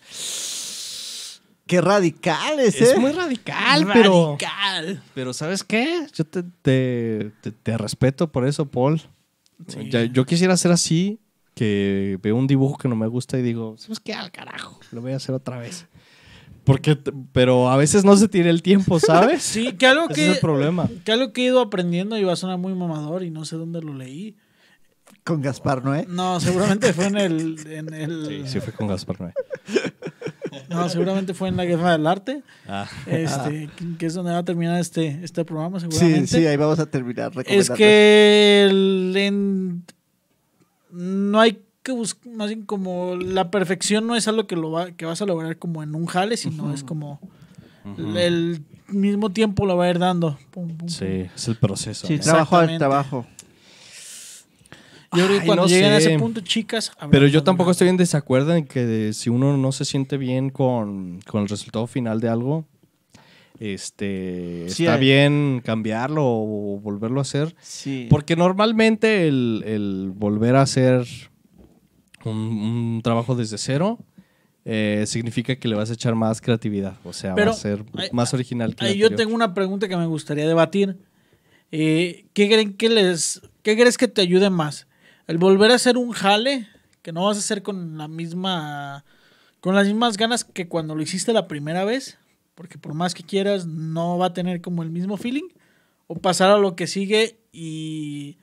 ¡Qué 1.66 1.80
radicales, 1.80 2.78
eh! 2.80 2.84
Es 2.92 2.98
muy 2.98 3.12
radical, 3.12 3.88
pero... 3.92 4.36
Radical. 4.38 5.02
Pero 5.14 5.32
¿sabes 5.32 5.64
qué? 5.64 6.06
Yo 6.14 6.24
te, 6.24 6.42
te- 6.42 7.30
te- 7.40 7.52
te 7.52 7.78
respeto 7.78 8.30
por 8.30 8.46
eso, 8.46 8.66
Paul. 8.66 9.00
Sí. 9.68 9.88
Ya- 9.90 10.04
yo 10.04 10.26
quisiera 10.26 10.56
ser 10.58 10.72
así, 10.72 11.20
que 11.54 12.18
veo 12.22 12.36
un 12.36 12.46
dibujo 12.46 12.76
que 12.76 12.88
no 12.88 12.96
me 12.96 13.06
gusta 13.06 13.38
y 13.38 13.42
digo, 13.42 13.76
¿sabes 13.78 13.98
qué? 14.00 14.12
Al 14.12 14.30
carajo, 14.30 14.78
lo 14.92 15.00
voy 15.00 15.12
a 15.12 15.16
hacer 15.16 15.34
otra 15.34 15.56
vez. 15.58 15.86
Porque, 16.64 16.96
pero 17.32 17.68
a 17.70 17.76
veces 17.76 18.04
no 18.04 18.16
se 18.16 18.28
tiene 18.28 18.50
el 18.50 18.62
tiempo, 18.62 18.98
¿sabes? 19.00 19.42
Sí, 19.42 19.72
que 19.74 19.86
algo 19.86 20.04
Ese 20.06 20.14
que, 20.14 20.26
es 20.30 20.34
el 20.36 20.40
problema. 20.40 20.88
que 21.04 21.12
algo 21.12 21.32
que 21.32 21.42
he 21.42 21.44
ido 21.46 21.60
aprendiendo 21.60 22.16
y 22.18 22.24
va 22.24 22.32
a 22.32 22.36
sonar 22.36 22.58
muy 22.58 22.74
mamador 22.74 23.22
y 23.22 23.30
no 23.30 23.44
sé 23.44 23.56
dónde 23.56 23.82
lo 23.82 23.94
leí. 23.94 24.36
Con 25.22 25.40
Gaspar, 25.42 25.82
¿no, 25.84 25.94
eh? 25.94 26.06
No, 26.08 26.38
seguramente 26.40 26.92
fue 26.92 27.06
en 27.06 27.16
el, 27.16 27.56
en 27.66 27.92
el 27.94 28.26
Sí, 28.46 28.52
sí 28.54 28.60
fue 28.60 28.72
con 28.72 28.88
Gaspar 28.88 29.20
Noé. 29.20 29.32
no, 30.68 30.88
seguramente 30.88 31.34
fue 31.34 31.48
en 31.48 31.56
la 31.56 31.64
guerra 31.64 31.92
del 31.92 32.06
arte, 32.06 32.42
Ah. 32.68 32.86
este, 33.06 33.68
que 33.98 34.06
es 34.06 34.14
donde 34.14 34.32
va 34.32 34.38
a 34.38 34.44
terminar 34.44 34.78
este, 34.80 35.20
este 35.22 35.44
programa 35.44 35.80
Sí, 35.80 35.86
seguramente. 35.90 36.26
sí, 36.26 36.46
ahí 36.46 36.56
vamos 36.56 36.78
a 36.78 36.86
terminar. 36.86 37.32
Es 37.46 37.70
que 37.70 38.64
el- 38.68 39.14
en- 39.16 39.84
no 40.90 41.40
hay 41.40 41.60
que 41.84 41.92
buscar, 41.92 42.32
más 42.32 42.48
bien 42.48 42.62
como 42.64 43.14
la 43.14 43.50
perfección 43.52 44.08
no 44.08 44.16
es 44.16 44.26
algo 44.26 44.48
que 44.48 44.56
lo 44.56 44.72
va, 44.72 44.90
que 44.90 45.04
vas 45.06 45.22
a 45.22 45.26
lograr 45.26 45.56
como 45.58 45.82
en 45.84 45.94
un 45.94 46.06
jale, 46.06 46.36
sino 46.36 46.74
es 46.74 46.82
como 46.82 47.20
el 48.16 48.62
mismo 48.88 49.30
tiempo 49.30 49.66
lo 49.66 49.76
va 49.76 49.84
a 49.84 49.90
ir 49.90 49.98
dando. 50.00 50.36
Pum, 50.50 50.66
pum, 50.68 50.76
pum. 50.78 50.88
Sí, 50.88 51.04
es 51.36 51.46
el 51.48 51.56
proceso. 51.56 52.06
Sí, 52.08 52.18
trabajo 52.18 52.56
al 52.56 52.76
trabajo. 52.78 53.26
Yo 55.16 55.26
creo 55.26 55.38
que 55.40 55.46
cuando 55.46 55.62
no 55.62 55.68
lleguen 55.68 55.92
a 55.92 55.98
ese 55.98 56.18
punto, 56.18 56.40
chicas. 56.40 56.90
Pero 57.10 57.28
yo 57.28 57.44
tampoco 57.44 57.70
estoy 57.70 57.88
en 57.88 57.96
desacuerdo 57.96 58.54
en 58.56 58.64
que 58.66 58.84
de- 58.84 59.12
si 59.12 59.30
uno 59.30 59.56
no 59.56 59.70
se 59.70 59.84
siente 59.84 60.16
bien 60.16 60.50
con, 60.50 61.20
con 61.26 61.42
el 61.42 61.48
resultado 61.48 61.86
final 61.86 62.20
de 62.20 62.28
algo, 62.30 62.64
este, 63.60 64.64
Sí, 64.68 64.82
está 64.84 64.94
hay- 64.94 65.00
bien 65.00 65.62
cambiarlo 65.64 66.22
o 66.24 66.80
volverlo 66.80 67.20
a 67.20 67.22
hacer. 67.22 67.54
Sí. 67.60 68.08
Porque 68.10 68.34
normalmente 68.34 69.28
el, 69.28 69.62
el 69.66 70.10
volver 70.12 70.56
a 70.56 70.62
hacer 70.62 71.06
un, 72.30 72.38
un 72.38 73.00
trabajo 73.02 73.34
desde 73.34 73.58
cero 73.58 73.98
eh, 74.66 75.04
significa 75.06 75.56
que 75.56 75.68
le 75.68 75.76
vas 75.76 75.90
a 75.90 75.92
echar 75.92 76.14
más 76.14 76.40
creatividad. 76.40 76.96
O 77.04 77.12
sea, 77.12 77.34
Pero 77.34 77.50
va 77.50 77.56
a 77.56 77.60
ser 77.60 77.84
más 78.12 78.32
original 78.32 78.74
que 78.74 78.96
yo 78.96 79.14
tengo 79.14 79.34
una 79.34 79.52
pregunta 79.52 79.88
que 79.88 79.96
me 79.96 80.06
gustaría 80.06 80.48
debatir. 80.48 80.96
Eh, 81.70 82.26
¿Qué 82.32 82.48
creen 82.48 82.74
que 82.74 82.88
les, 82.88 83.42
qué 83.62 83.76
crees 83.76 83.98
que 83.98 84.08
te 84.08 84.22
ayude 84.22 84.48
más? 84.48 84.86
El 85.26 85.38
volver 85.38 85.70
a 85.70 85.74
hacer 85.74 85.98
un 85.98 86.12
jale 86.12 86.66
que 87.02 87.12
no 87.12 87.26
vas 87.26 87.36
a 87.36 87.40
hacer 87.40 87.62
con 87.62 87.98
la 87.98 88.08
misma, 88.08 89.04
con 89.60 89.74
las 89.74 89.86
mismas 89.86 90.16
ganas 90.16 90.44
que 90.44 90.66
cuando 90.66 90.94
lo 90.94 91.02
hiciste 91.02 91.34
la 91.34 91.46
primera 91.46 91.84
vez, 91.84 92.18
porque 92.54 92.78
por 92.78 92.94
más 92.94 93.12
que 93.12 93.22
quieras 93.22 93.66
no 93.66 94.16
va 94.16 94.26
a 94.26 94.32
tener 94.32 94.62
como 94.62 94.82
el 94.82 94.90
mismo 94.90 95.18
feeling, 95.18 95.48
o 96.06 96.16
pasar 96.16 96.50
a 96.50 96.58
lo 96.58 96.76
que 96.76 96.86
sigue 96.86 97.38
y 97.52 98.38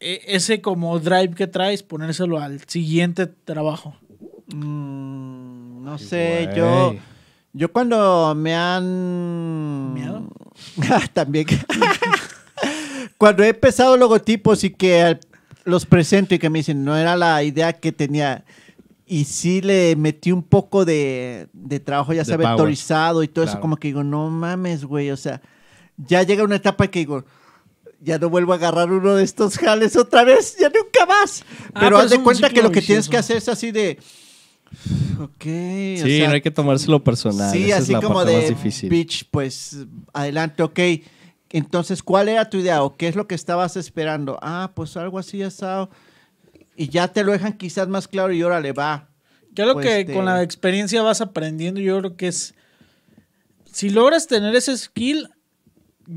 ese 0.00 0.60
como 0.60 0.98
drive 0.98 1.34
que 1.34 1.46
traes 1.46 1.82
ponérselo 1.82 2.38
al 2.40 2.60
siguiente 2.66 3.26
trabajo. 3.26 3.94
Mm, 4.54 5.84
no 5.84 5.98
sé, 5.98 6.46
Güey. 6.46 6.56
yo... 6.56 6.94
Yo 7.52 7.72
cuando 7.72 8.32
me 8.36 8.54
han... 8.54 9.92
¿Miedo? 9.92 10.28
También. 11.12 11.46
cuando 13.18 13.42
he 13.42 13.48
empezado 13.48 13.96
logotipos 13.96 14.62
y 14.62 14.70
que 14.70 15.18
los 15.64 15.84
presento 15.84 16.34
y 16.34 16.38
que 16.38 16.48
me 16.48 16.60
dicen, 16.60 16.84
no 16.84 16.96
era 16.96 17.16
la 17.16 17.42
idea 17.42 17.72
que 17.72 17.90
tenía. 17.90 18.44
Y 19.04 19.24
sí 19.24 19.60
le 19.62 19.96
metí 19.96 20.30
un 20.30 20.44
poco 20.44 20.84
de, 20.84 21.48
de 21.52 21.80
trabajo, 21.80 22.12
ya 22.12 22.24
power. 22.24 22.38
vectorizado 22.38 23.24
y 23.24 23.28
todo 23.28 23.44
eso, 23.44 23.60
como 23.60 23.76
que 23.76 23.88
digo, 23.88 24.04
no 24.04 24.30
mames, 24.30 24.84
güey. 24.84 25.10
O 25.10 25.16
sea, 25.16 25.40
ya 25.96 26.22
llega 26.22 26.44
una 26.44 26.56
etapa 26.56 26.86
que 26.86 27.00
digo, 27.00 27.24
ya 28.00 28.18
no 28.18 28.28
vuelvo 28.30 28.52
a 28.52 28.56
agarrar 28.56 28.90
uno 28.90 29.14
de 29.14 29.24
estos 29.24 29.58
jales 29.58 29.96
otra 29.96 30.24
vez, 30.24 30.56
ya 30.58 30.68
nunca 30.70 31.06
más. 31.06 31.42
Ah, 31.42 31.70
pero 31.74 31.80
pero 31.86 31.98
haz 31.98 32.10
de 32.10 32.22
cuenta 32.22 32.50
que 32.50 32.62
lo 32.62 32.70
que 32.72 32.82
tienes 32.82 33.08
que 33.08 33.16
hacer 33.18 33.36
es 33.36 33.48
así 33.48 33.70
de. 33.72 33.98
Ok. 35.20 35.44
o 35.44 36.04
Sí, 36.04 36.18
sea, 36.18 36.28
no 36.28 36.34
hay 36.34 36.40
que 36.40 36.50
tomárselo 36.50 37.02
personal. 37.02 37.52
Sí, 37.52 37.66
Esa 37.70 37.76
así 37.78 37.92
es 37.92 37.98
la 37.98 38.00
como 38.00 38.24
de 38.24 38.48
difícil. 38.50 38.88
bitch, 38.88 39.28
pues 39.30 39.76
adelante, 40.12 40.62
ok. 40.62 40.78
Entonces, 41.50 42.02
¿cuál 42.02 42.28
era 42.28 42.48
tu 42.48 42.58
idea 42.58 42.82
o 42.84 42.96
qué 42.96 43.08
es 43.08 43.16
lo 43.16 43.26
que 43.26 43.34
estabas 43.34 43.76
esperando? 43.76 44.38
Ah, 44.40 44.70
pues 44.74 44.96
algo 44.96 45.18
así 45.18 45.42
asado. 45.42 45.90
Y 46.76 46.88
ya 46.88 47.08
te 47.08 47.24
lo 47.24 47.32
dejan 47.32 47.54
quizás 47.58 47.88
más 47.88 48.06
claro 48.06 48.32
y 48.32 48.42
órale, 48.42 48.72
va. 48.72 49.08
Es 49.56 49.66
lo 49.66 49.74
Pues, 49.74 49.84
que 49.86 50.00
este- 50.00 50.14
con 50.14 50.24
la 50.24 50.42
experiencia 50.42 51.02
vas 51.02 51.20
aprendiendo, 51.20 51.80
yo 51.80 51.98
creo 51.98 52.16
que 52.16 52.28
es. 52.28 52.54
Si 53.70 53.90
logras 53.90 54.26
tener 54.28 54.54
ese 54.54 54.76
skill, 54.78 55.28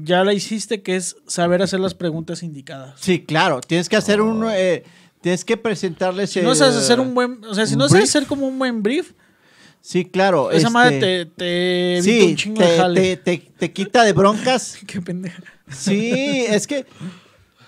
ya 0.03 0.23
la 0.23 0.33
hiciste, 0.33 0.81
que 0.81 0.95
es 0.95 1.15
saber 1.27 1.61
hacer 1.61 1.79
las 1.79 1.93
preguntas 1.93 2.41
indicadas. 2.43 2.95
Sí, 2.99 3.23
claro, 3.23 3.61
tienes 3.61 3.89
que 3.89 3.95
hacer 3.95 4.21
un... 4.21 4.45
eh, 4.51 4.83
tienes 5.21 5.45
que 5.45 5.55
presentarles... 5.57 6.31
Si 6.31 6.41
no 6.41 6.55
sabes 6.55 6.75
hacer 6.75 6.99
un 6.99 7.13
buen. 7.13 7.43
O 7.45 7.53
sea, 7.53 7.65
si 7.65 7.75
no 7.75 7.87
sabes 7.87 8.09
hacer 8.09 8.25
como 8.27 8.47
un 8.47 8.57
buen 8.59 8.81
brief, 8.83 9.11
Sí, 9.81 10.05
claro. 10.05 10.49
esa 10.51 10.59
este, 10.67 10.69
madre 10.71 10.99
te, 10.99 11.25
te 11.35 11.97
evita 11.97 12.03
Sí, 12.23 12.29
un 12.31 12.35
chingo 12.37 12.61
de 12.61 12.67
te, 12.67 12.77
jale. 12.77 13.17
te, 13.17 13.37
te- 13.37 13.51
te 13.57 13.71
quita 13.73 14.03
de 14.05 14.13
broncas. 14.13 14.77
Qué 14.87 15.01
pendeja. 15.01 15.43
Sí, 15.69 16.45
es 16.47 16.65
que... 16.67 16.85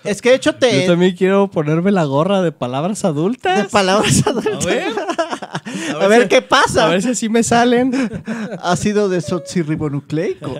Es 0.02 0.22
que 0.22 0.28
de 0.30 0.36
hecho 0.36 0.54
te... 0.54 0.82
Yo 0.82 0.92
también 0.92 1.16
quiero 1.16 1.50
ponerme 1.50 1.90
la 1.90 2.04
gorra 2.04 2.40
de 2.40 2.52
palabras 2.52 3.02
de 3.02 3.08
adultas. 3.08 3.68
palabras 3.70 4.24
A 4.26 4.30
adultas. 4.30 4.64
ver. 4.64 4.92
A 6.00 6.06
ver 6.06 6.22
si- 6.22 6.28
qué 6.28 6.42
pasa. 6.42 6.86
A 6.86 6.88
ver 6.88 7.02
si 7.02 7.08
así 7.10 7.28
me 7.28 7.42
salen. 7.42 7.92
ácido 8.62 9.08
desoxirribonucleico. 9.08 10.56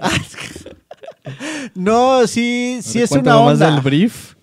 No, 1.75 2.27
sí, 2.27 2.79
sí 2.83 3.01
es 3.01 3.11
una 3.13 3.23
Cuéntame 3.23 3.45
más 3.45 3.53
onda. 3.55 3.71
del 3.73 3.81
brief. 3.81 4.35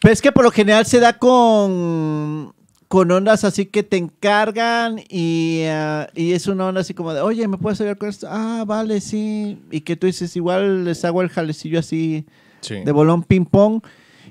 Pero 0.00 0.12
es 0.12 0.22
que 0.22 0.30
por 0.32 0.44
lo 0.44 0.50
general 0.50 0.86
se 0.86 1.00
da 1.00 1.14
con, 1.18 2.54
con 2.88 3.10
ondas 3.10 3.44
así 3.44 3.66
que 3.66 3.82
te 3.82 3.96
encargan 3.96 5.00
y, 5.08 5.62
ah, 5.68 6.08
y 6.14 6.32
es 6.32 6.46
una 6.46 6.66
onda 6.66 6.82
así 6.82 6.94
como 6.94 7.12
de, 7.14 7.20
oye, 7.20 7.48
¿me 7.48 7.56
puedes 7.58 7.80
ayudar 7.80 7.98
con 7.98 8.08
esto? 8.08 8.28
Ah, 8.30 8.64
vale, 8.66 9.00
sí. 9.00 9.58
Y 9.70 9.80
que 9.80 9.96
tú 9.96 10.06
dices, 10.06 10.36
igual 10.36 10.84
les 10.84 11.04
hago 11.04 11.22
el 11.22 11.28
jalecillo 11.28 11.78
así 11.78 12.24
Sí. 12.60 12.76
de 12.84 12.92
bolón 12.92 13.22
ping-pong. 13.22 13.82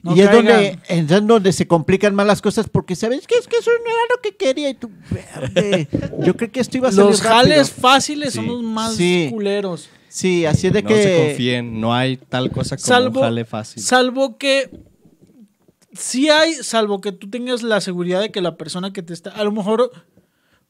No 0.04 0.16
y 0.16 0.22
es 0.22 0.32
donde, 0.32 0.78
es 0.88 1.08
donde 1.08 1.52
se 1.52 1.68
complican 1.68 2.14
más 2.14 2.28
las 2.28 2.42
cosas 2.42 2.70
porque 2.70 2.96
sabes 2.96 3.26
que 3.26 3.36
es 3.40 3.48
que 3.48 3.58
eso 3.58 3.72
no 3.72 3.90
era 3.90 4.00
lo 4.16 4.22
que 4.22 4.36
quería 4.36 4.70
y 4.70 4.74
tú, 4.76 4.92
verde. 5.10 5.88
Yo 6.20 6.36
creo 6.38 6.52
que 6.52 6.60
esto 6.60 6.78
iba 6.78 6.90
a 6.90 6.92
salir 6.92 7.10
Los 7.10 7.22
jales 7.22 7.70
rápido. 7.70 7.82
fáciles 7.82 8.34
son 8.34 8.46
los 8.48 8.62
más 8.62 8.96
Sí. 8.96 9.30
culeros. 9.32 9.90
Sí, 10.16 10.46
así 10.46 10.68
es 10.68 10.74
de 10.74 10.82
no 10.82 10.88
que... 10.88 11.04
se 11.04 11.28
confíen, 11.28 11.82
no 11.82 11.94
hay 11.94 12.16
tal 12.16 12.50
cosa 12.50 12.78
como 12.78 12.88
Salvo, 12.88 13.20
un 13.20 13.26
jale 13.26 13.44
fácil. 13.44 13.84
salvo 13.84 14.38
que 14.38 14.70
sí 15.92 16.30
hay, 16.30 16.54
salvo 16.54 17.02
que 17.02 17.12
tú 17.12 17.30
tengas 17.30 17.64
la 17.64 17.82
seguridad 17.82 18.22
de 18.22 18.32
que 18.32 18.40
la 18.40 18.56
persona 18.56 18.94
que 18.94 19.02
te 19.04 19.14
está, 19.14 19.32
a 19.32 19.44
lo 19.44 19.52
mejor 19.52 19.92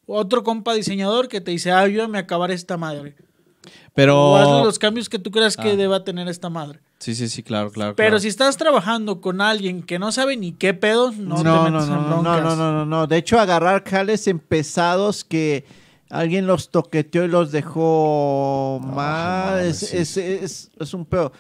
otro 0.08 0.44
compa 0.44 0.74
diseñador 0.74 1.28
que 1.28 1.42
te 1.42 1.52
dice, 1.52 1.72
"Ah, 1.72 1.82
ayúdame 1.82 2.18
a 2.18 2.22
acabar 2.22 2.50
esta 2.50 2.78
madre. 2.78 3.16
Pero. 3.94 4.32
O 4.32 4.36
hazle 4.36 4.64
los 4.66 4.78
cambios 4.80 5.10
que 5.10 5.20
tú 5.20 5.30
creas 5.32 5.56
que 5.58 5.70
Ah. 5.72 5.76
deba 5.76 6.04
tener 6.04 6.28
esta 6.28 6.50
madre. 6.50 6.80
Sí, 7.00 7.14
sí, 7.16 7.30
sí, 7.30 7.44
claro, 7.44 7.72
claro. 7.72 7.96
Pero 7.96 8.10
claro. 8.10 8.20
si 8.20 8.28
estás 8.28 8.58
trabajando 8.58 9.22
con 9.22 9.42
alguien 9.42 9.84
que 9.84 10.00
no 10.00 10.12
sabe 10.12 10.38
ni 10.38 10.54
qué 10.54 10.74
pedo, 10.74 11.12
no, 11.12 11.36
No, 11.36 11.38
te 11.38 11.44
no, 11.44 11.64
metas 11.64 11.90
no, 11.90 11.96
en 11.96 12.02
no, 12.02 12.10
no, 12.10 12.22
broncas. 12.24 12.44
no, 12.44 12.56
no, 12.56 12.72
no, 12.74 12.86
no. 12.86 13.08
De 13.08 13.18
hecho, 13.18 13.40
agarrar 13.40 13.84
jales 13.88 14.28
en 14.28 14.40
pesados 14.40 15.24
que 15.24 15.66
alguien 16.10 16.48
los 16.48 16.70
toqueteó 16.70 17.26
y 17.26 17.28
los 17.28 17.52
dejó 17.52 18.80
mal. 18.84 19.58
mames, 19.58 19.84
es, 19.84 20.10
sí. 20.10 20.22
es, 20.22 20.44
es, 20.44 20.72
es 20.80 20.94
un 20.94 21.06
pedo. 21.06 21.32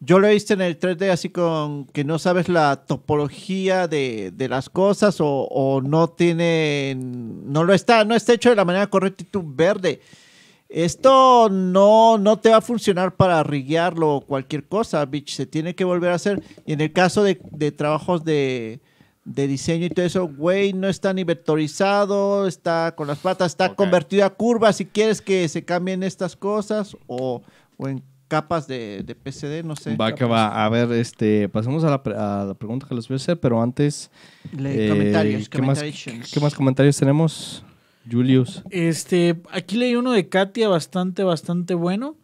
Yo 0.00 0.18
lo 0.18 0.28
he 0.28 0.34
visto 0.34 0.52
en 0.52 0.60
el 0.60 0.78
3D 0.78 1.10
así 1.10 1.30
con 1.30 1.86
que 1.86 2.04
no 2.04 2.18
sabes 2.18 2.48
la 2.48 2.84
topología 2.84 3.88
de, 3.88 4.30
de 4.30 4.48
las 4.48 4.68
cosas 4.68 5.20
o, 5.20 5.26
o 5.26 5.80
no 5.80 6.08
tiene, 6.08 6.96
no 6.98 7.64
lo 7.64 7.72
está, 7.72 8.04
no 8.04 8.14
está 8.14 8.34
hecho 8.34 8.50
de 8.50 8.56
la 8.56 8.66
manera 8.66 8.88
correcta 8.88 9.22
y 9.22 9.26
tú 9.26 9.42
verde. 9.44 10.00
Esto 10.68 11.48
no, 11.48 12.18
no 12.18 12.38
te 12.38 12.50
va 12.50 12.56
a 12.56 12.60
funcionar 12.60 13.14
para 13.16 13.42
riguearlo 13.42 14.16
o 14.16 14.20
cualquier 14.20 14.64
cosa, 14.64 15.04
bitch. 15.06 15.34
Se 15.34 15.46
tiene 15.46 15.74
que 15.74 15.84
volver 15.84 16.10
a 16.10 16.16
hacer. 16.16 16.42
Y 16.66 16.72
en 16.72 16.80
el 16.80 16.92
caso 16.92 17.22
de, 17.22 17.40
de 17.52 17.72
trabajos 17.72 18.24
de, 18.24 18.80
de 19.26 19.48
diseño 19.48 19.86
y 19.86 19.90
todo 19.90 20.06
eso, 20.06 20.28
güey, 20.28 20.72
no 20.72 20.88
está 20.88 21.12
ni 21.12 21.24
vectorizado, 21.24 22.46
está 22.46 22.94
con 22.96 23.08
las 23.08 23.18
patas, 23.18 23.52
está 23.52 23.74
convertido 23.74 24.24
a 24.24 24.30
curva. 24.30 24.72
Si 24.72 24.86
quieres 24.86 25.20
que 25.20 25.48
se 25.48 25.64
cambien 25.64 26.02
estas 26.04 26.36
cosas 26.36 26.96
o, 27.08 27.42
o 27.76 27.88
en 27.88 28.02
capas 28.28 28.66
de, 28.68 29.02
de 29.04 29.14
PCD, 29.16 29.64
no 29.64 29.74
sé. 29.76 29.96
Va 29.96 30.14
que 30.14 30.24
va. 30.24 30.64
A 30.64 30.68
ver, 30.68 30.92
este, 30.92 31.48
pasemos 31.48 31.82
a 31.84 31.90
la, 31.90 32.02
pre- 32.02 32.14
a 32.16 32.44
la 32.46 32.54
pregunta 32.54 32.86
que 32.88 32.94
les 32.94 33.08
voy 33.08 33.16
a 33.16 33.16
hacer, 33.16 33.38
pero 33.40 33.60
antes. 33.60 34.10
Le- 34.56 34.86
eh, 34.86 34.88
comentarios, 34.90 35.48
¿qué 35.48 35.60
más. 35.62 35.82
¿Qué 35.82 36.40
más 36.40 36.54
comentarios 36.54 36.96
tenemos? 36.96 37.64
Julius. 38.10 38.62
Este, 38.70 39.40
aquí 39.50 39.76
leí 39.76 39.96
uno 39.96 40.12
de 40.12 40.28
Katia 40.28 40.68
bastante, 40.68 41.24
bastante 41.24 41.74
bueno. 41.74 42.14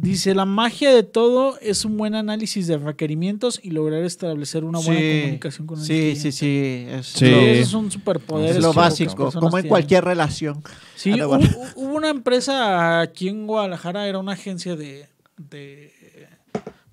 Dice, 0.00 0.32
la 0.32 0.44
magia 0.44 0.94
de 0.94 1.02
todo 1.02 1.58
es 1.60 1.84
un 1.84 1.96
buen 1.96 2.14
análisis 2.14 2.68
de 2.68 2.78
requerimientos 2.78 3.58
y 3.62 3.70
lograr 3.70 4.04
establecer 4.04 4.62
una 4.62 4.78
buena 4.78 5.00
Sí, 5.00 5.20
comunicación 5.22 5.66
con 5.66 5.78
el 5.80 5.84
Sí, 5.84 5.92
cliente. 5.92 6.20
sí, 6.20 6.32
sí. 6.32 6.86
Es 6.88 7.06
Sí. 7.08 7.26
es 7.26 7.74
un 7.74 7.90
superpoder. 7.90 8.50
es 8.56 8.62
lo 8.62 8.72
básico, 8.72 9.32
como 9.32 9.46
en 9.48 9.50
tienen. 9.52 9.68
cualquier 9.68 10.04
relación. 10.04 10.62
Sí, 10.94 11.20
hubo 11.20 11.96
una 11.96 12.10
empresa 12.10 13.00
aquí 13.00 13.28
en 13.28 13.46
Guadalajara, 13.48 14.06
era 14.06 14.18
una 14.20 14.32
agencia 14.32 14.76
de, 14.76 15.08
de, 15.36 15.92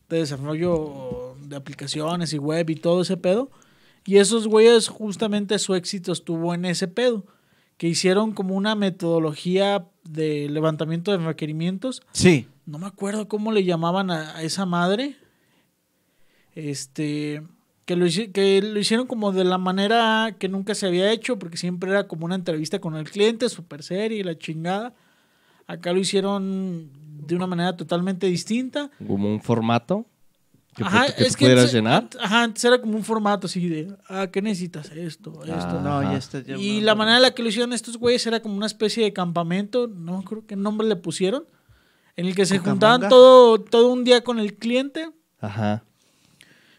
de 0.10 0.18
desarrollo 0.18 1.36
de 1.44 1.56
aplicaciones 1.56 2.34
y 2.34 2.40
web 2.40 2.68
y 2.72 2.76
todo 2.76 3.04
ese 3.04 3.18
pedo. 3.18 3.52
Y 4.04 4.18
esos 4.18 4.48
güeyes, 4.48 4.88
justamente 4.88 5.60
su 5.60 5.76
éxito 5.76 6.12
estuvo 6.12 6.54
en 6.56 6.66
ese 6.66 6.88
pedo. 6.88 7.24
Que 7.78 7.88
hicieron 7.88 8.32
como 8.32 8.56
una 8.56 8.74
metodología 8.74 9.86
de 10.10 10.48
levantamiento 10.50 11.12
de 11.12 11.18
requerimientos. 11.18 12.02
Sí. 12.14 12.48
No 12.66 12.80
me 12.80 12.88
acuerdo 12.88 13.28
cómo 13.28 13.52
le 13.52 13.64
llamaban 13.64 14.10
a, 14.12 14.36
a 14.38 14.42
esa 14.44 14.66
madre. 14.66 15.16
Este. 16.56 17.44
Que 17.86 17.96
lo, 17.96 18.08
que 18.34 18.62
lo 18.64 18.80
hicieron 18.80 19.06
como 19.06 19.32
de 19.32 19.44
la 19.44 19.60
manera 19.60 20.36
que 20.40 20.50
nunca 20.50 20.74
se 20.74 20.88
había 20.88 21.12
hecho, 21.12 21.38
porque 21.38 21.56
siempre 21.58 21.92
era 21.92 22.08
como 22.08 22.26
una 22.26 22.34
entrevista 22.34 22.80
con 22.80 22.96
el 22.96 23.08
cliente, 23.10 23.48
super 23.48 23.84
seria 23.84 24.18
y 24.18 24.24
la 24.24 24.36
chingada. 24.38 24.96
Acá 25.68 25.94
lo 25.94 26.00
hicieron 26.00 26.90
de 27.28 27.36
una 27.36 27.46
manera 27.46 27.78
totalmente 27.78 28.26
distinta. 28.26 28.90
Como 29.06 29.32
un 29.32 29.40
formato 29.40 30.08
que, 30.76 30.84
Ajá, 30.84 31.06
que 31.16 31.24
es 31.26 31.36
que 31.38 31.46
pudieras 31.46 31.66
antes- 31.66 31.74
llenar. 31.76 32.10
Ajá, 32.20 32.44
antes 32.44 32.66
era 32.66 32.82
como 32.82 32.98
un 32.98 33.04
formato 33.04 33.46
así 33.46 33.70
de, 33.70 33.96
ah, 34.10 34.28
¿qué 34.32 34.42
necesitas? 34.42 34.90
Esto, 34.92 35.32
esto. 35.44 35.54
Ah. 35.54 35.82
No, 35.84 36.00
Ajá. 36.00 36.12
ya 36.14 36.18
está. 36.18 36.42
ya 36.42 36.58
Y 36.58 36.80
no- 36.80 36.86
la 36.88 36.96
manera 36.96 37.18
en 37.18 37.22
la 37.22 37.36
que 37.36 37.44
lo 37.44 37.50
hicieron 37.50 37.72
estos 37.72 37.98
güeyes 37.98 38.26
era 38.26 38.40
como 38.42 38.56
una 38.58 38.66
especie 38.66 39.04
de 39.04 39.14
campamento, 39.14 39.88
no 39.88 40.24
creo 40.24 40.44
qué 40.48 40.56
nombre 40.56 40.88
le 40.88 40.96
pusieron, 40.96 41.46
en 42.18 42.26
el 42.28 42.36
que 42.36 42.46
se 42.46 42.58
Cucamonga. 42.60 42.72
juntaban 42.90 43.10
todo, 43.10 43.60
todo 43.60 43.92
un 43.92 44.04
día 44.04 44.22
con 44.24 44.40
el 44.40 44.56
cliente, 44.56 45.10
Ajá. 45.40 45.84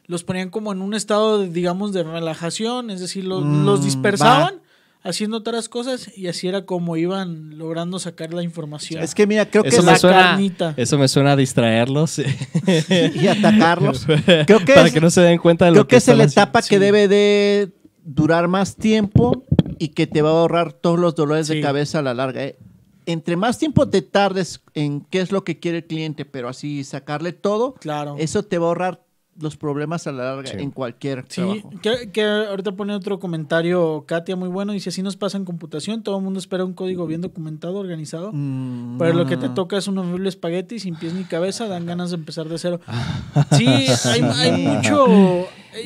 los 0.07 0.24
ponían 0.24 0.51
como 0.51 0.72
en 0.72 0.80
un 0.82 0.95
estado, 0.95 1.39
de, 1.41 1.49
digamos, 1.49 1.93
de 1.93 2.03
relajación, 2.05 2.91
es 2.91 3.01
decir, 3.01 3.24
los, 3.24 3.45
Mm, 3.45 3.64
los 3.64 3.84
dispersaban 3.84 4.62
haciendo 5.03 5.37
otras 5.37 5.68
cosas 5.68 6.11
y 6.18 6.26
así 6.26 6.49
era 6.49 6.64
como 6.66 6.97
iban 6.97 7.59
logrando 7.59 7.99
sacar 8.01 8.34
la 8.34 8.43
información. 8.43 9.03
Es 9.03 9.14
que 9.14 9.26
mira, 9.26 9.49
creo 9.49 9.62
que 9.62 9.68
Eso 9.68 9.78
es 9.80 9.84
me, 9.84 9.93
la 9.93 9.99
suena, 9.99 10.18
carnita. 10.18 10.74
eso 10.76 10.99
me 10.99 11.07
suena 11.07 11.32
a 11.32 11.37
distraerlos. 11.37 12.18
y 13.14 13.26
atacarlos. 13.28 14.05
Creo 14.47 14.59
que 14.64 14.74
para 14.74 14.89
es- 14.89 14.93
que 14.95 15.01
no 15.01 15.11
se 15.11 15.20
den 15.20 15.39
cuenta 15.39 15.66
de 15.66 15.70
Creo 15.72 15.82
lo 15.82 15.87
que, 15.87 15.91
que 15.95 15.97
es 15.99 16.09
la 16.09 16.24
etapa 16.24 16.61
que 16.62 16.78
debe 16.80 17.07
de 17.09 17.72
durar 18.05 18.49
más 18.49 18.74
tiempo 18.76 19.45
y 19.78 19.89
que 19.89 20.07
te 20.09 20.22
va 20.22 20.30
a 20.30 20.32
ahorrar 20.32 20.72
todos 20.72 20.99
los 20.99 21.14
dolores 21.14 21.47
Sí. 21.49 21.57
de 21.57 21.61
cabeza 21.61 22.01
a 22.01 22.03
la 22.03 22.14
larga. 22.14 22.43
¿eh? 22.45 22.59
Entre 23.07 23.36
más 23.36 23.59
tiempo 23.59 23.88
te 23.88 24.02
tardes 24.02 24.61
en 24.74 25.00
qué 25.02 25.20
es 25.20 25.30
lo 25.32 25.44
que 25.44 25.59
quiere 25.61 25.78
el 25.78 25.84
cliente, 25.86 26.24
pero 26.24 26.48
así 26.48 26.82
sacarle 26.84 27.32
todo, 27.32 27.74
Claro. 27.74 28.16
eso 28.18 28.42
te 28.42 28.59
va 28.59 28.66
a 28.66 28.68
ahorrar 28.68 29.02
los 29.38 29.57
problemas 29.59 30.07
a 30.07 30.12
la 30.12 30.24
larga 30.34 30.50
Sí. 30.50 30.57
en 30.59 30.70
cualquier 30.70 31.26
Sí, 31.28 31.42
trabajo. 31.42 31.70
que, 31.82 32.11
que 32.11 32.24
ahorita 32.24 32.72
pone 32.72 32.94
otro 32.94 33.18
comentario 33.18 34.04
Katia 34.07 34.34
muy 34.34 34.48
bueno, 34.48 34.72
dice, 34.72 34.88
así 34.88 35.02
nos 35.02 35.16
pasa 35.18 35.36
en 35.36 35.44
computación, 35.44 36.02
todo 36.02 36.16
el 36.16 36.24
mundo 36.24 36.38
espera 36.40 36.64
un 36.64 36.72
código 36.72 37.07
bien 37.07 37.20
documentado, 37.20 37.76
organizado. 37.78 38.30
Mm, 38.32 38.96
Pero 38.98 39.12
lo 39.12 39.26
que 39.26 39.36
te 39.36 39.50
toca 39.50 39.76
es 39.76 39.88
un 39.88 39.98
horrible 39.98 40.30
espagueti 40.30 40.78
sin 40.78 40.96
pies 40.96 41.12
ni 41.12 41.24
cabeza, 41.24 41.68
dan 41.68 41.84
ganas 41.86 42.11
de 42.11 42.16
empezar 42.16 42.48
de 42.48 42.59
cero. 42.59 42.80
Sí, 43.52 43.66
hay, 43.66 44.22
hay 44.22 44.66
mucho. 44.66 45.07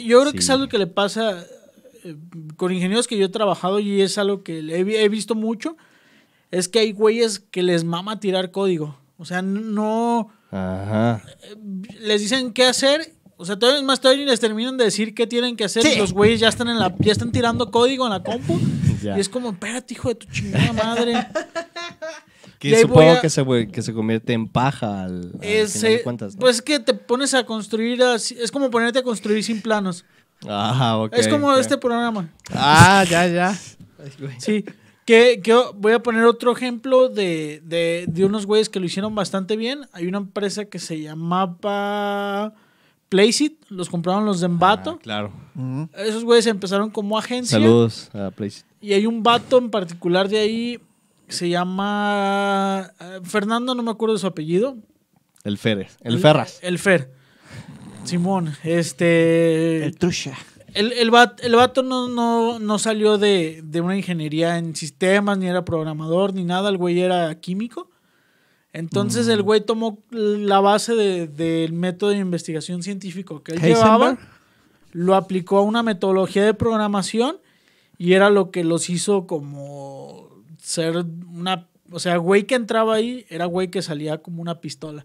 Yo 0.07 0.21
creo 0.21 0.33
que 0.33 0.39
es 0.39 0.51
algo 0.51 0.69
que 0.69 0.79
le 0.79 0.87
pasa 0.87 1.45
eh, 2.05 2.15
con 2.57 2.73
ingenieros 2.73 3.09
que 3.09 3.19
yo 3.19 3.27
he 3.27 3.31
trabajado 3.31 3.81
y 3.81 4.01
es 4.01 4.17
algo 4.17 4.45
que 4.45 4.63
le 4.63 4.77
he, 4.81 5.05
he 5.05 5.09
visto 5.09 5.35
mucho. 5.35 5.77
Es 6.51 6.69
que 6.69 6.81
hay 6.81 6.93
güeyes 6.93 7.39
que 7.39 7.63
les 7.63 7.85
mama 7.85 8.19
tirar 8.21 8.51
código. 8.51 8.99
O 9.19 9.25
sea, 9.25 9.43
no. 9.43 10.31
Ajá. 10.51 11.23
Les 12.01 12.21
dicen 12.21 12.53
qué 12.53 12.65
hacer. 12.65 13.15
O 13.37 13.45
sea, 13.47 13.59
todavía 13.59 13.83
más, 13.83 14.01
todavía 14.01 14.27
les 14.27 14.41
terminan 14.41 14.77
de 14.77 14.85
decir 14.85 15.15
qué 15.15 15.27
tienen 15.27 15.57
que 15.57 15.65
hacer. 15.65 15.83
Sí. 15.83 15.93
Y 15.95 15.99
los 15.99 16.13
güeyes 16.13 16.41
ya 16.41 16.49
están 16.49 16.69
en 16.69 16.79
la, 16.79 16.95
ya 16.99 17.13
están 17.13 17.33
tirando 17.33 17.71
código 17.71 18.05
en 18.07 18.13
la 18.13 18.23
compu. 18.23 18.59
Ya. 19.03 19.17
Y 19.17 19.21
es 19.21 19.31
como, 19.31 19.49
espérate, 19.53 19.95
hijo 19.95 20.11
de 20.11 20.15
tu 20.17 20.27
chingada 20.27 20.75
madre. 20.75 21.27
Que 22.59 22.83
supongo 22.83 23.13
a- 23.13 23.21
que, 23.23 23.31
se, 23.31 23.43
que 23.73 23.81
se 23.81 23.95
convierte 23.95 24.35
en 24.35 24.47
paja 24.47 25.05
al, 25.05 25.33
al 25.33 25.39
Ese- 25.41 25.79
final 25.79 25.93
de 25.97 26.03
cuentas, 26.03 26.35
¿no? 26.35 26.41
Pues 26.41 26.57
es 26.57 26.63
que 26.63 26.81
te 26.81 26.93
pones 26.93 27.33
a 27.33 27.45
construir 27.47 28.03
así, 28.03 28.37
es 28.39 28.51
como 28.53 28.71
ponerte 28.71 28.99
a 28.99 29.03
construir 29.03 29.43
sin 29.43 29.63
planos. 29.63 30.05
Ok. 30.47 31.15
es 31.17 31.29
como 31.29 31.55
este 31.57 31.79
programa. 31.79 32.29
Ah, 32.53 33.05
ya, 33.09 33.27
ya. 33.27 33.59
Sí. 34.39 34.67
Que, 35.11 35.41
que 35.43 35.53
voy 35.75 35.93
a 35.93 35.99
poner 35.99 36.23
otro 36.25 36.53
ejemplo 36.53 37.09
de, 37.09 37.61
de, 37.65 38.05
de 38.07 38.25
unos 38.25 38.47
güeyes 38.47 38.69
que 38.69 38.79
lo 38.79 38.87
hicieron 38.87 39.13
bastante 39.13 39.57
bien. 39.57 39.81
Hay 39.93 40.07
una 40.07 40.19
empresa 40.19 40.67
que 40.67 40.79
se 40.79 41.01
llamaba 41.01 42.55
Placeit, 43.09 43.59
los 43.71 43.91
compraron 43.91 44.25
los 44.25 44.39
de 44.39 44.47
Embato. 44.47 44.91
Ah, 44.91 45.03
claro. 45.03 45.33
Esos 45.97 46.23
güeyes 46.23 46.47
empezaron 46.47 46.91
como 46.91 47.19
agencia. 47.19 47.59
Saludos 47.59 48.09
a. 48.15 48.31
Y 48.81 48.93
hay 48.93 49.05
un 49.05 49.25
vato 49.25 49.59
en 49.59 49.71
particular 49.73 50.29
de 50.29 50.39
ahí 50.39 50.81
que 51.27 51.33
se 51.33 51.49
llama 51.49 52.93
eh, 53.01 53.19
Fernando, 53.25 53.75
no 53.75 53.83
me 53.83 53.91
acuerdo 53.91 54.15
de 54.15 54.21
su 54.21 54.29
apellido. 54.29 54.77
El 55.43 55.59
Feres. 55.59 55.97
El 56.03 56.21
Ferras. 56.21 56.61
El 56.63 56.79
Fer. 56.79 57.11
Simón. 58.05 58.55
Este. 58.63 59.85
El 59.87 59.97
Tusha. 59.97 60.39
El, 60.75 60.93
el, 60.93 61.11
vato, 61.11 61.43
el 61.43 61.55
vato 61.57 61.83
no, 61.83 62.09
no, 62.09 62.59
no 62.59 62.79
salió 62.79 63.19
de, 63.19 63.61
de 63.65 63.81
una 63.81 63.97
ingeniería 63.97 64.59
en 64.59 64.75
sistemas, 64.77 65.37
ni 65.39 65.47
era 65.47 65.65
programador, 65.65 66.33
ni 66.35 66.45
nada. 66.45 66.69
El 66.71 66.77
güey 66.79 67.01
era 67.01 67.35
químico. 67.41 67.91
Entonces 68.73 69.27
Mm. 69.27 69.31
el 69.31 69.43
güey 69.43 69.61
tomó 69.63 69.99
la 70.11 70.61
base 70.61 70.95
de- 70.95 71.27
del 71.27 71.73
método 71.73 72.11
de 72.11 72.19
investigación 72.19 72.83
científico 72.83 73.43
que 73.43 73.53
él 73.53 73.59
Heisenberg. 73.59 73.83
llevaba, 73.85 74.19
lo 74.93 75.15
aplicó 75.17 75.59
a 75.59 75.63
una 75.63 75.83
metodología 75.83 76.45
de 76.45 76.55
programación 76.55 77.39
y 77.99 78.13
era 78.13 78.31
lo 78.31 78.51
que 78.51 78.63
los 78.65 78.89
hizo 78.91 79.27
como 79.27 80.29
ser 80.59 80.99
una... 81.33 81.67
O 81.93 81.99
sea, 81.99 82.17
güey 82.19 82.45
que 82.45 82.55
entraba 82.55 82.95
ahí 82.95 83.27
era 83.29 83.47
güey 83.47 83.69
que 83.69 83.83
salía 83.83 84.19
como 84.19 84.41
una 84.41 84.61
pistola. 84.61 85.05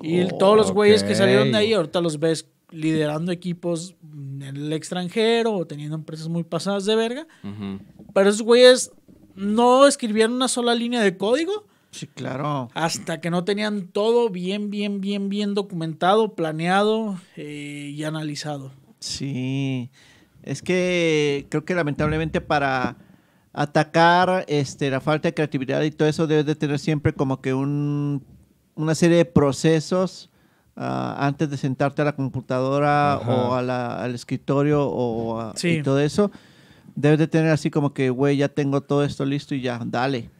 Y 0.00 0.22
Oh, 0.22 0.28
todos 0.38 0.56
los 0.56 0.70
güeyes 0.72 1.02
que 1.02 1.14
salieron 1.16 1.50
de 1.50 1.58
ahí 1.58 1.72
ahorita 1.72 2.00
los 2.00 2.20
ves 2.20 2.46
liderando 2.70 3.32
equipos 3.32 3.94
en 4.02 4.42
el 4.42 4.72
extranjero 4.72 5.52
o 5.54 5.66
teniendo 5.66 5.96
empresas 5.96 6.28
muy 6.28 6.44
pasadas 6.44 6.84
de 6.86 6.96
verga. 6.96 7.26
Pero 8.14 8.28
esos 8.30 8.42
güeyes 8.42 8.92
no 9.34 9.86
escribieron 9.86 10.34
una 10.34 10.48
sola 10.48 10.74
línea 10.74 11.02
de 11.02 11.16
código 11.16 11.66
Sí, 11.92 12.06
claro. 12.06 12.68
hasta 12.74 13.20
que 13.20 13.30
no 13.30 13.44
tenían 13.44 13.88
todo 13.88 14.28
bien, 14.30 14.70
bien, 14.70 15.00
bien, 15.00 15.28
bien 15.28 15.54
documentado, 15.54 16.34
planeado 16.34 17.18
eh, 17.36 17.92
y 17.94 18.04
analizado. 18.04 18.72
Sí, 19.00 19.90
es 20.42 20.62
que 20.62 21.46
creo 21.48 21.64
que 21.64 21.74
lamentablemente 21.74 22.40
para 22.40 22.96
atacar 23.52 24.44
este, 24.48 24.90
la 24.90 25.00
falta 25.00 25.28
de 25.28 25.34
creatividad 25.34 25.82
y 25.82 25.90
todo 25.90 26.08
eso 26.08 26.26
debes 26.26 26.46
de 26.46 26.54
tener 26.54 26.78
siempre 26.78 27.12
como 27.12 27.40
que 27.40 27.52
un, 27.54 28.24
una 28.76 28.94
serie 28.94 29.16
de 29.16 29.24
procesos 29.24 30.29
ah, 30.82 31.16
antes 31.26 31.50
de 31.50 31.56
sentarte 31.58 32.00
a 32.02 32.06
la 32.06 32.12
computadora 32.16 33.14
Ajá. 33.14 33.30
o 33.30 33.54
a 33.54 33.60
la- 33.62 34.02
al 34.02 34.14
escritorio 34.14 34.86
o 34.88 35.38
a- 35.38 35.52
Sí. 35.56 35.68
y 35.68 35.82
todo 35.82 36.00
eso. 36.00 36.30
Debes 36.96 37.18
de 37.18 37.28
tener 37.28 37.50
así 37.52 37.70
como 37.70 37.92
que, 37.92 38.08
güey, 38.10 38.38
ya 38.38 38.48
tengo 38.48 38.80
todo 38.80 39.04
esto 39.04 39.24
listo 39.26 39.54
y 39.54 39.60
ya, 39.60 39.80
dale. 39.84 40.30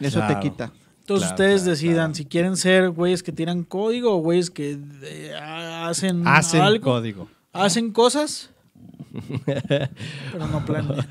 Eso 0.00 0.20
Claro. 0.20 0.34
te 0.34 0.40
quita. 0.48 0.72
Entonces 1.00 1.28
Claro, 1.28 1.34
ustedes 1.34 1.62
claro, 1.62 1.70
decidan 1.72 1.94
claro. 1.96 2.14
si 2.14 2.24
quieren 2.26 2.56
ser 2.56 2.90
güeyes 2.90 3.22
que 3.24 3.32
tiran 3.32 3.64
código 3.64 4.14
o 4.16 4.18
güeyes 4.18 4.48
que 4.50 4.78
eh, 5.02 5.32
ha- 5.40 5.88
hacen, 5.88 6.22
Hacen 6.26 6.60
algo, 6.60 6.84
código. 6.84 7.28
hacen 7.52 7.90
cosas, 7.90 8.50
pero 9.44 10.46
no 10.52 10.64
planean. 10.64 11.04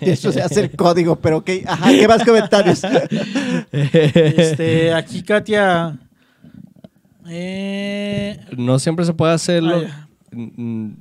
Eso 0.00 0.30
se 0.30 0.42
hace 0.42 0.60
el 0.60 0.76
código, 0.76 1.16
pero. 1.16 1.42
Ajá, 1.66 1.90
¿qué 1.90 2.06
más 2.06 2.22
comentarios? 2.24 2.82
Este, 3.72 4.92
aquí 4.92 5.22
Katia. 5.22 5.98
Eh, 7.28 8.38
No 8.56 8.78
siempre 8.78 9.04
se 9.04 9.14
puede 9.14 9.32
hacerlo. 9.32 9.82
Ah, 9.88 10.08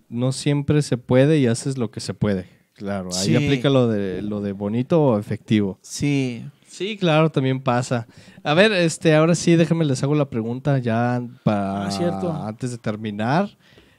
No 0.10 0.32
siempre 0.32 0.82
se 0.82 0.98
puede 0.98 1.40
y 1.40 1.48
haces 1.48 1.78
lo 1.78 1.92
que 1.92 2.00
se 2.00 2.14
puede. 2.14 2.48
Claro, 2.74 3.10
ahí 3.14 3.28
Sí. 3.28 3.36
aplica 3.36 3.70
lo 3.70 3.88
de, 3.88 4.22
lo 4.22 4.42
de 4.42 4.52
bonito 4.52 5.02
o 5.02 5.20
efectivo. 5.20 5.80
Sí. 5.82 6.46
Sí, 6.68 6.98
claro, 6.98 7.30
también 7.32 7.62
pasa. 7.62 8.06
A 8.44 8.54
ver, 8.54 8.74
este, 8.74 9.16
ahora 9.16 9.34
sí, 9.34 9.56
déjenme 9.56 9.86
les 9.86 10.04
hago 10.04 10.14
la 10.14 10.30
pregunta 10.30 10.78
ya 10.80 11.22
para 11.44 11.86
Ah, 11.86 11.92
cierto. 11.92 12.34
antes 12.34 12.72
de 12.72 12.78
terminar. 12.78 13.50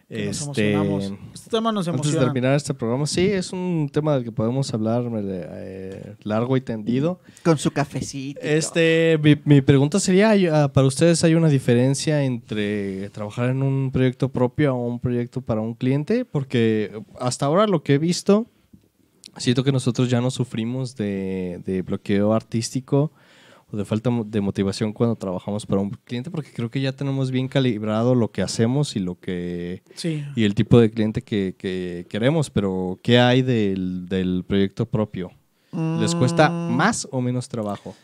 Que 0.08 0.26
nos 0.26 0.40
este, 0.42 0.72
emocionamos. 0.72 1.18
Este 1.34 1.50
tema 1.50 1.72
nos 1.72 1.88
antes 1.88 2.02
de 2.02 2.08
emociona. 2.10 2.24
terminar 2.26 2.54
este 2.54 2.74
programa, 2.74 3.06
sí, 3.06 3.26
es 3.26 3.52
un 3.52 3.88
tema 3.92 4.14
del 4.14 4.24
que 4.24 4.32
podemos 4.32 4.72
hablar 4.72 5.04
eh, 5.14 6.14
largo 6.22 6.56
y 6.56 6.60
tendido. 6.60 7.20
Con 7.42 7.58
su 7.58 7.70
cafecito. 7.72 8.40
Este, 8.40 9.18
mi, 9.22 9.36
mi 9.44 9.60
pregunta 9.62 9.98
sería, 9.98 10.30
¿hay, 10.30 10.46
ah, 10.46 10.72
para 10.72 10.86
ustedes 10.86 11.24
hay 11.24 11.34
una 11.34 11.48
diferencia 11.48 12.22
entre 12.22 13.10
trabajar 13.10 13.50
en 13.50 13.62
un 13.62 13.90
proyecto 13.90 14.28
propio 14.28 14.76
o 14.76 14.86
un 14.86 15.00
proyecto 15.00 15.40
para 15.40 15.60
un 15.60 15.74
cliente? 15.74 16.24
Porque 16.24 16.92
hasta 17.18 17.46
ahora 17.46 17.66
lo 17.66 17.82
que 17.82 17.94
he 17.94 17.98
visto, 17.98 18.46
siento 19.36 19.64
que 19.64 19.72
nosotros 19.72 20.08
ya 20.08 20.20
no 20.20 20.30
sufrimos 20.30 20.94
de, 20.96 21.60
de 21.64 21.82
bloqueo 21.82 22.32
artístico 22.32 23.12
o 23.72 23.76
de 23.76 23.84
falta 23.84 24.10
de 24.26 24.40
motivación 24.40 24.92
cuando 24.92 25.16
trabajamos 25.16 25.66
para 25.66 25.80
un 25.80 25.90
cliente, 26.04 26.30
porque 26.30 26.52
creo 26.52 26.70
que 26.70 26.80
ya 26.80 26.92
tenemos 26.92 27.30
bien 27.32 27.48
calibrado 27.48 28.14
lo 28.14 28.30
que 28.30 28.42
hacemos 28.42 28.94
y 28.96 29.00
lo 29.00 29.18
que 29.18 29.82
Sí. 29.94 30.24
y 30.36 30.44
el 30.44 30.54
tipo 30.54 30.78
de 30.78 30.90
cliente 30.90 31.22
que, 31.22 31.54
que 31.58 32.06
queremos, 32.08 32.48
pero 32.50 32.98
¿qué 33.02 33.18
hay 33.18 33.42
del, 33.42 34.06
del 34.08 34.44
proyecto 34.46 34.86
propio? 34.86 35.32
¿Les 36.00 36.14
cuesta 36.14 36.48
Mm, 36.48 36.74
más 36.76 37.06
o 37.10 37.20
menos 37.20 37.48
trabajo? 37.48 37.94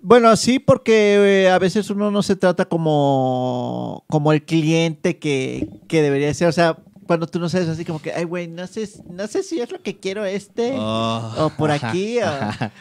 Bueno, 0.00 0.34
sí, 0.36 0.58
porque 0.58 1.44
eh, 1.44 1.50
a 1.50 1.58
veces 1.60 1.88
uno 1.90 2.10
no 2.10 2.22
se 2.22 2.34
trata 2.34 2.64
como, 2.64 4.04
como 4.08 4.32
el 4.32 4.42
cliente 4.42 5.18
que, 5.18 5.68
que 5.86 6.02
debería 6.02 6.32
ser. 6.34 6.48
O 6.48 6.52
sea, 6.52 6.76
cuando 7.06 7.26
tú 7.28 7.38
no 7.38 7.48
sabes 7.48 7.68
así 7.68 7.84
como 7.84 8.02
que, 8.02 8.12
ay, 8.12 8.24
güey, 8.24 8.48
no 8.48 8.66
sé, 8.66 8.88
no 9.08 9.26
sé 9.28 9.44
si 9.44 9.60
es 9.60 9.70
lo 9.70 9.80
que 9.80 9.96
quiero 9.98 10.24
este. 10.24 10.72
Oh. 10.76 11.32
O 11.38 11.50
por 11.50 11.70
aquí. 11.70 12.18
o- 12.18 12.22
ah, 12.26 12.72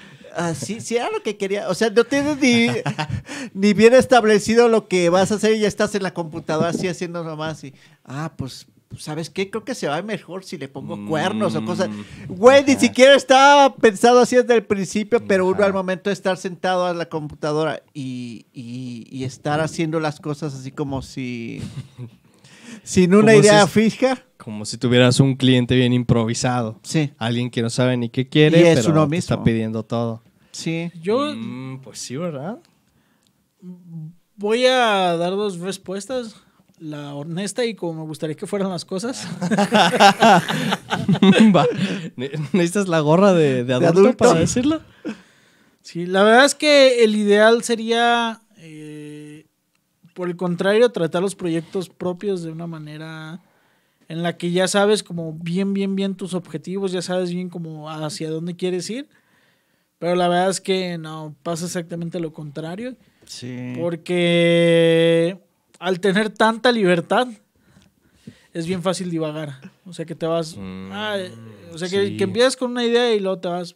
sí, 0.55 0.81
sí 0.81 0.95
era 0.97 1.09
lo 1.09 1.21
que 1.23 1.37
quería. 1.37 1.69
O 1.69 1.73
sea, 1.73 1.89
no 1.89 2.03
tienes 2.03 2.37
ni, 2.39 2.67
ni 3.53 3.73
bien 3.73 3.93
establecido 3.93 4.67
lo 4.69 4.87
que 4.87 5.09
vas 5.09 5.31
a 5.31 5.35
hacer 5.35 5.53
y 5.55 5.59
ya 5.59 5.67
estás 5.67 5.95
en 5.95 6.03
la 6.03 6.13
computadora 6.13 6.69
así 6.69 6.87
haciendo 6.87 7.23
nomás. 7.23 7.63
Y, 7.63 7.73
ah, 8.05 8.31
pues, 8.35 8.67
¿sabes 8.97 9.29
qué? 9.29 9.49
Creo 9.49 9.63
que 9.63 9.73
se 9.75 9.87
va 9.87 10.01
mejor 10.01 10.43
si 10.43 10.57
le 10.57 10.67
pongo 10.67 11.07
cuernos 11.07 11.55
o 11.55 11.63
cosas. 11.65 11.89
Mm, 11.89 12.03
Güey, 12.35 12.63
ni 12.65 12.75
siquiera 12.75 13.15
estaba 13.15 13.73
pensado 13.75 14.19
así 14.19 14.35
desde 14.35 14.55
el 14.55 14.63
principio, 14.65 15.25
pero 15.25 15.45
uno 15.45 15.55
Ajá. 15.57 15.65
al 15.67 15.73
momento 15.73 16.09
de 16.09 16.13
estar 16.13 16.37
sentado 16.37 16.85
a 16.85 16.93
la 16.93 17.07
computadora 17.07 17.83
y, 17.93 18.45
y- 18.53 19.07
y 19.09 19.23
estar 19.23 19.59
haciendo 19.61 19.99
las 19.99 20.19
cosas 20.19 20.53
así 20.53 20.71
como 20.71 21.01
si... 21.01 21.61
sin 22.83 23.13
una 23.15 23.31
si 23.33 23.37
idea 23.39 23.67
fija. 23.67 24.23
Como 24.37 24.65
si 24.65 24.77
tuvieras 24.77 25.19
un 25.19 25.35
cliente 25.35 25.75
bien 25.75 25.93
improvisado. 25.93 26.79
Sí, 26.83 27.11
Alguien 27.17 27.51
que 27.51 27.61
no 27.61 27.69
sabe 27.69 27.95
ni 27.97 28.09
qué 28.09 28.27
quiere, 28.27 28.59
Y 28.61 28.63
es 28.63 28.79
pero 28.79 28.91
uno 28.91 29.07
te 29.07 29.17
está 29.17 29.35
mismo. 29.35 29.43
pidiendo 29.45 29.83
todo. 29.83 30.23
sí. 30.51 30.91
Yo 31.01 31.33
Mm, 31.35 31.81
pues 31.81 31.99
sí, 31.99 32.17
¿verdad? 32.17 32.57
voy 34.35 34.65
a 34.65 35.15
dar 35.17 35.31
dos 35.31 35.59
respuestas. 35.59 36.35
La 36.79 37.13
honesta 37.13 37.63
y 37.63 37.75
como 37.75 38.01
me 38.01 38.07
gustaría 38.07 38.35
que 38.35 38.47
fueran 38.47 38.71
las 38.71 38.85
cosas. 38.85 39.27
Ne- 42.15 42.31
¿Necesitas 42.53 42.87
la 42.87 42.99
gorra 43.01 43.33
de, 43.33 43.63
de 43.63 43.73
adulto, 43.73 43.99
adulto? 43.99 44.17
para 44.17 44.33
decirlo? 44.39 44.81
Sí, 45.83 46.05
la 46.05 46.23
verdad 46.23 46.45
es 46.45 46.55
que 46.55 47.03
el 47.03 47.15
ideal 47.15 47.63
sería, 47.63 48.41
por 50.21 50.29
el 50.29 50.35
contrario, 50.35 50.91
tratar 50.91 51.23
los 51.23 51.33
proyectos 51.33 51.89
propios 51.89 52.43
de 52.43 52.51
una 52.51 52.67
manera 52.67 53.41
en 54.07 54.21
la 54.21 54.37
que 54.37 54.51
ya 54.51 54.67
sabes 54.67 55.01
como 55.01 55.33
bien, 55.33 55.73
bien, 55.73 55.95
bien 55.95 56.13
tus 56.13 56.35
objetivos, 56.35 56.91
ya 56.91 57.01
sabes 57.01 57.33
bien 57.33 57.49
como 57.49 57.89
hacia 57.89 58.29
dónde 58.29 58.55
quieres 58.55 58.87
ir. 58.91 59.09
Pero 59.97 60.13
la 60.13 60.27
verdad 60.27 60.51
es 60.51 60.61
que 60.61 60.99
no, 60.99 61.33
pasa 61.41 61.65
exactamente 61.65 62.19
lo 62.19 62.33
contrario. 62.33 62.95
Sí. 63.25 63.73
Porque 63.79 65.39
al 65.79 65.99
tener 65.99 66.29
tanta 66.29 66.71
libertad, 66.71 67.27
es 68.53 68.67
bien 68.67 68.83
fácil 68.83 69.09
divagar. 69.09 69.71
O 69.87 69.93
sea 69.93 70.05
que 70.05 70.13
te 70.13 70.27
vas. 70.27 70.55
Mm, 70.55 70.91
ah, 70.91 71.17
o 71.73 71.79
sea 71.79 71.89
que, 71.89 72.09
sí. 72.09 72.17
que 72.17 72.25
empiezas 72.25 72.55
con 72.55 72.69
una 72.69 72.85
idea 72.85 73.11
y 73.15 73.19
luego 73.19 73.39
te 73.39 73.47
vas 73.47 73.75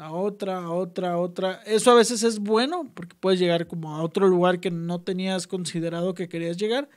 a 0.00 0.12
otra, 0.12 0.58
a 0.58 0.70
otra, 0.70 1.12
a 1.12 1.18
otra. 1.18 1.60
Eso 1.66 1.90
a 1.90 1.94
veces 1.94 2.22
es 2.22 2.38
bueno 2.38 2.90
porque 2.94 3.14
puedes 3.18 3.38
llegar 3.38 3.66
como 3.66 3.94
a 3.94 4.02
otro 4.02 4.28
lugar 4.28 4.60
que 4.60 4.70
no 4.70 5.00
tenías 5.00 5.46
considerado 5.46 6.14
que 6.14 6.28
querías 6.28 6.56
llegar. 6.56 6.88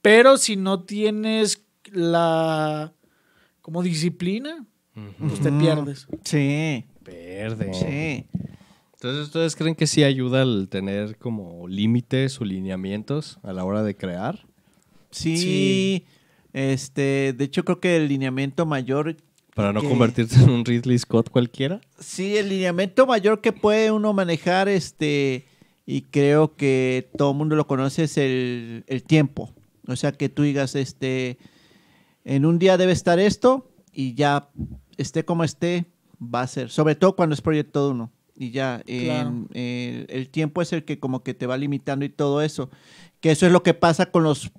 Pero 0.00 0.38
si 0.38 0.56
no 0.56 0.84
tienes 0.84 1.64
la 1.90 2.92
como 3.60 3.82
disciplina, 3.82 4.64
pues 5.18 5.40
te 5.40 5.52
pierdes. 5.52 6.06
Sí, 6.24 6.84
Verde. 7.04 7.72
sí. 7.74 8.26
Entonces, 8.94 9.26
¿ustedes 9.26 9.56
creen 9.56 9.74
que 9.74 9.88
sí 9.88 10.04
ayuda 10.04 10.42
el 10.42 10.68
tener 10.68 11.16
como 11.18 11.66
límites 11.66 12.40
o 12.40 12.44
lineamientos 12.44 13.40
a 13.42 13.52
la 13.52 13.64
hora 13.64 13.82
de 13.82 13.96
crear? 13.96 14.46
Sí. 15.10 15.36
Sí. 15.36 16.06
Este, 16.52 17.32
de 17.32 17.44
hecho 17.44 17.64
creo 17.64 17.80
que 17.80 17.96
el 17.96 18.08
lineamiento 18.08 18.66
mayor 18.66 19.16
Para 19.54 19.72
no 19.72 19.80
que- 19.82 19.88
convertirte 19.88 20.36
en 20.36 20.50
un 20.50 20.64
Ridley 20.64 20.98
Scott 20.98 21.28
cualquiera. 21.30 21.80
Sí, 21.98 22.36
el 22.36 22.48
lineamiento 22.48 23.06
mayor 23.06 23.40
que 23.40 23.52
puede 23.52 23.90
uno 23.90 24.12
manejar, 24.12 24.68
este, 24.68 25.46
y 25.86 26.02
creo 26.02 26.56
que 26.56 27.10
todo 27.18 27.32
el 27.32 27.36
mundo 27.36 27.54
lo 27.56 27.66
conoce, 27.66 28.04
es 28.04 28.16
el, 28.16 28.84
el 28.86 29.02
tiempo. 29.02 29.50
O 29.86 29.96
sea, 29.96 30.12
que 30.12 30.28
tú 30.28 30.42
digas, 30.42 30.74
este, 30.74 31.38
en 32.24 32.46
un 32.46 32.58
día 32.58 32.76
debe 32.78 32.92
estar 32.92 33.18
esto 33.18 33.68
y 33.92 34.14
ya 34.14 34.48
esté 34.96 35.24
como 35.24 35.44
esté, 35.44 35.86
va 36.22 36.42
a 36.42 36.46
ser. 36.46 36.70
Sobre 36.70 36.94
todo 36.94 37.14
cuando 37.16 37.34
es 37.34 37.40
proyecto 37.42 37.84
de 37.86 37.92
uno. 37.92 38.12
Y 38.34 38.50
ya, 38.52 38.82
en- 38.86 39.48
el 40.08 40.28
tiempo 40.30 40.62
es 40.62 40.72
el 40.72 40.84
que 40.84 40.98
como 40.98 41.22
que 41.22 41.34
te 41.34 41.46
va 41.46 41.56
limitando 41.58 42.04
y 42.04 42.08
todo 42.08 42.40
eso. 42.42 42.70
Que 43.20 43.30
eso 43.32 43.44
es 43.46 43.52
lo 43.52 43.62
que 43.62 43.74
pasa 43.74 44.06
con 44.06 44.22
los 44.22 44.50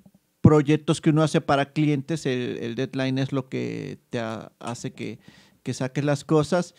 proyectos 0.44 1.00
que 1.00 1.10
uno 1.10 1.22
hace 1.22 1.40
para 1.40 1.72
clientes. 1.72 2.26
El, 2.26 2.58
el 2.58 2.74
deadline 2.76 3.18
es 3.18 3.32
lo 3.32 3.48
que 3.48 3.98
te 4.10 4.20
ha- 4.20 4.52
hace 4.60 4.92
que, 4.92 5.18
que 5.62 5.72
saques 5.74 6.04
las 6.04 6.22
cosas. 6.22 6.74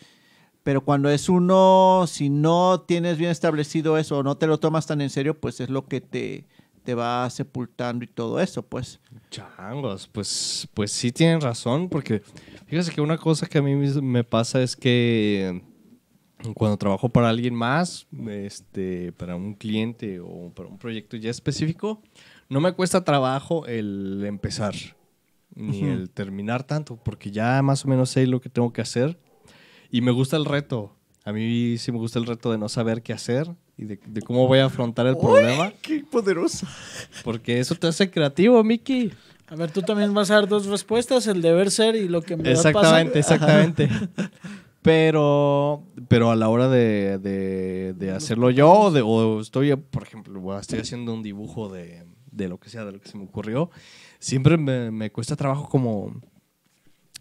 Pero 0.62 0.84
cuando 0.84 1.10
es 1.10 1.28
uno, 1.28 2.04
si 2.06 2.30
no 2.30 2.80
tienes 2.88 3.18
bien 3.18 3.30
establecido 3.30 3.98
eso 3.98 4.18
o 4.18 4.22
no 4.22 4.36
te 4.36 4.46
lo 4.46 4.58
tomas 4.58 4.86
tan 4.86 5.00
en 5.00 5.10
serio, 5.10 5.38
pues 5.38 5.60
es 5.60 5.68
lo 5.68 5.86
que 5.86 6.00
te, 6.00 6.46
te 6.84 6.94
va 6.94 7.28
sepultando 7.30 8.04
y 8.04 8.08
todo 8.08 8.40
eso, 8.40 8.62
pues. 8.62 8.98
Changos, 9.30 10.08
pues, 10.08 10.68
pues 10.74 10.90
sí 10.92 11.12
tienen 11.12 11.40
razón, 11.40 11.88
porque 11.88 12.22
fíjese 12.66 12.92
que 12.92 13.00
una 13.00 13.16
cosa 13.18 13.46
que 13.46 13.58
a 13.58 13.62
mí 13.62 13.74
me 13.76 14.24
pasa 14.24 14.60
es 14.62 14.74
que 14.76 15.62
cuando 16.54 16.76
trabajo 16.76 17.08
para 17.08 17.28
alguien 17.28 17.54
más, 17.54 18.06
este, 18.28 19.12
para 19.12 19.36
un 19.36 19.54
cliente 19.54 20.20
o 20.20 20.52
para 20.54 20.68
un 20.68 20.78
proyecto 20.78 21.16
ya 21.16 21.30
específico, 21.30 22.02
no 22.48 22.60
me 22.60 22.72
cuesta 22.72 23.04
trabajo 23.04 23.66
el 23.66 24.22
empezar 24.26 24.74
ni 25.54 25.78
Ujú. 25.82 25.86
el 25.90 26.10
terminar 26.10 26.64
tanto, 26.64 26.96
porque 27.02 27.30
ya 27.30 27.62
más 27.62 27.84
o 27.84 27.88
menos 27.88 28.10
sé 28.10 28.26
lo 28.26 28.40
que 28.40 28.48
tengo 28.50 28.72
que 28.72 28.82
hacer 28.82 29.18
y 29.90 30.00
me 30.02 30.10
gusta 30.12 30.36
el 30.36 30.44
reto. 30.44 30.92
A 31.24 31.32
mí 31.32 31.76
sí 31.78 31.90
me 31.92 31.98
gusta 31.98 32.18
el 32.18 32.26
reto 32.26 32.52
de 32.52 32.58
no 32.58 32.68
saber 32.68 33.02
qué 33.02 33.12
hacer 33.12 33.48
y 33.76 33.84
de, 33.86 33.98
de 34.06 34.22
cómo 34.22 34.46
voy 34.46 34.58
a 34.60 34.66
afrontar 34.66 35.06
el 35.06 35.16
problema, 35.16 35.72
¡Qué 35.82 36.04
poderoso! 36.08 36.66
porque 37.24 37.58
eso 37.58 37.74
te 37.74 37.86
hace 37.88 38.10
creativo, 38.10 38.62
Mickey. 38.62 39.12
A 39.48 39.54
ver, 39.56 39.70
tú 39.70 39.80
también 39.82 40.12
vas 40.12 40.30
a 40.30 40.34
dar 40.34 40.48
dos 40.48 40.66
respuestas, 40.66 41.26
el 41.26 41.40
deber 41.42 41.70
ser 41.70 41.94
y 41.96 42.08
lo 42.08 42.20
que 42.22 42.36
me 42.36 42.50
Exactamente, 42.50 43.18
exactamente. 43.20 43.88
Pero, 44.82 45.82
pero 46.06 46.30
a 46.30 46.36
la 46.36 46.48
hora 46.48 46.68
de, 46.68 47.18
de- 47.18 47.92
de 47.94 48.10
hacerlo 48.12 48.50
yo, 48.50 48.70
o, 48.70 48.90
de- 48.92 49.02
o 49.02 49.40
estoy, 49.40 49.74
por 49.74 50.04
ejemplo, 50.04 50.58
estoy 50.60 50.78
haciendo 50.78 51.12
un 51.12 51.24
dibujo 51.24 51.68
de, 51.68 52.04
de 52.36 52.48
lo 52.48 52.58
que 52.58 52.68
sea, 52.68 52.84
de 52.84 52.92
lo 52.92 53.00
que 53.00 53.08
se 53.08 53.16
me 53.16 53.24
ocurrió, 53.24 53.70
siempre 54.18 54.56
me, 54.56 54.90
me 54.90 55.10
cuesta 55.10 55.36
trabajo 55.36 55.68
como 55.68 56.14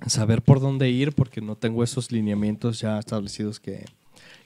saber 0.07 0.41
por 0.41 0.59
dónde 0.59 0.89
ir 0.89 1.13
porque 1.13 1.41
no 1.41 1.55
tengo 1.55 1.84
esos 1.84 2.11
lineamientos 2.11 2.80
ya 2.80 2.99
establecidos 2.99 3.59
que, 3.59 3.86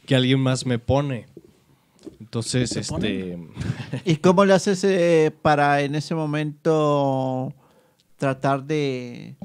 que 0.06 0.16
alguien 0.16 0.40
más 0.40 0.66
me 0.66 0.80
pone. 0.80 1.28
Entonces, 2.20 2.70
¿Te 2.70 2.80
este... 2.80 3.38
¿Y 4.06 4.18
cómo 4.18 4.46
le 4.46 4.54
haces 4.54 4.84
eh, 4.84 5.32
para 5.42 5.82
en 5.82 5.96
ese 5.96 6.16
momento 6.16 7.54
tratar 8.18 8.64
de, 8.64 9.36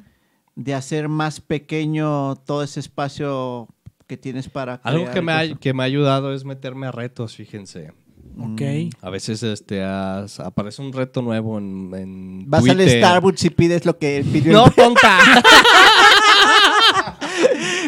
de 0.54 0.74
hacer 0.74 1.08
más 1.08 1.40
pequeño 1.40 2.36
todo 2.36 2.62
ese 2.62 2.80
espacio 2.80 3.68
que 4.06 4.16
tienes 4.16 4.48
para 4.48 4.74
Algo 4.84 5.10
que 5.10 5.22
me, 5.22 5.32
ha, 5.32 5.54
que 5.54 5.72
me 5.72 5.82
ha 5.82 5.86
ayudado 5.86 6.34
es 6.34 6.44
meterme 6.44 6.86
a 6.86 6.92
retos, 6.92 7.36
fíjense. 7.36 7.92
Ok. 8.38 8.62
A 9.00 9.10
veces 9.10 9.42
este, 9.42 9.82
as- 9.82 10.40
aparece 10.40 10.82
un 10.82 10.92
reto 10.92 11.22
nuevo 11.22 11.58
en, 11.58 11.90
en 11.94 12.50
Vas 12.50 12.68
al. 12.68 12.88
Starbucks 12.88 13.44
y 13.44 13.50
pides 13.50 13.84
lo 13.84 13.96
que 13.98 14.16
él 14.18 14.24
pidió. 14.24 14.52
No, 14.52 14.70
tonta. 14.70 15.18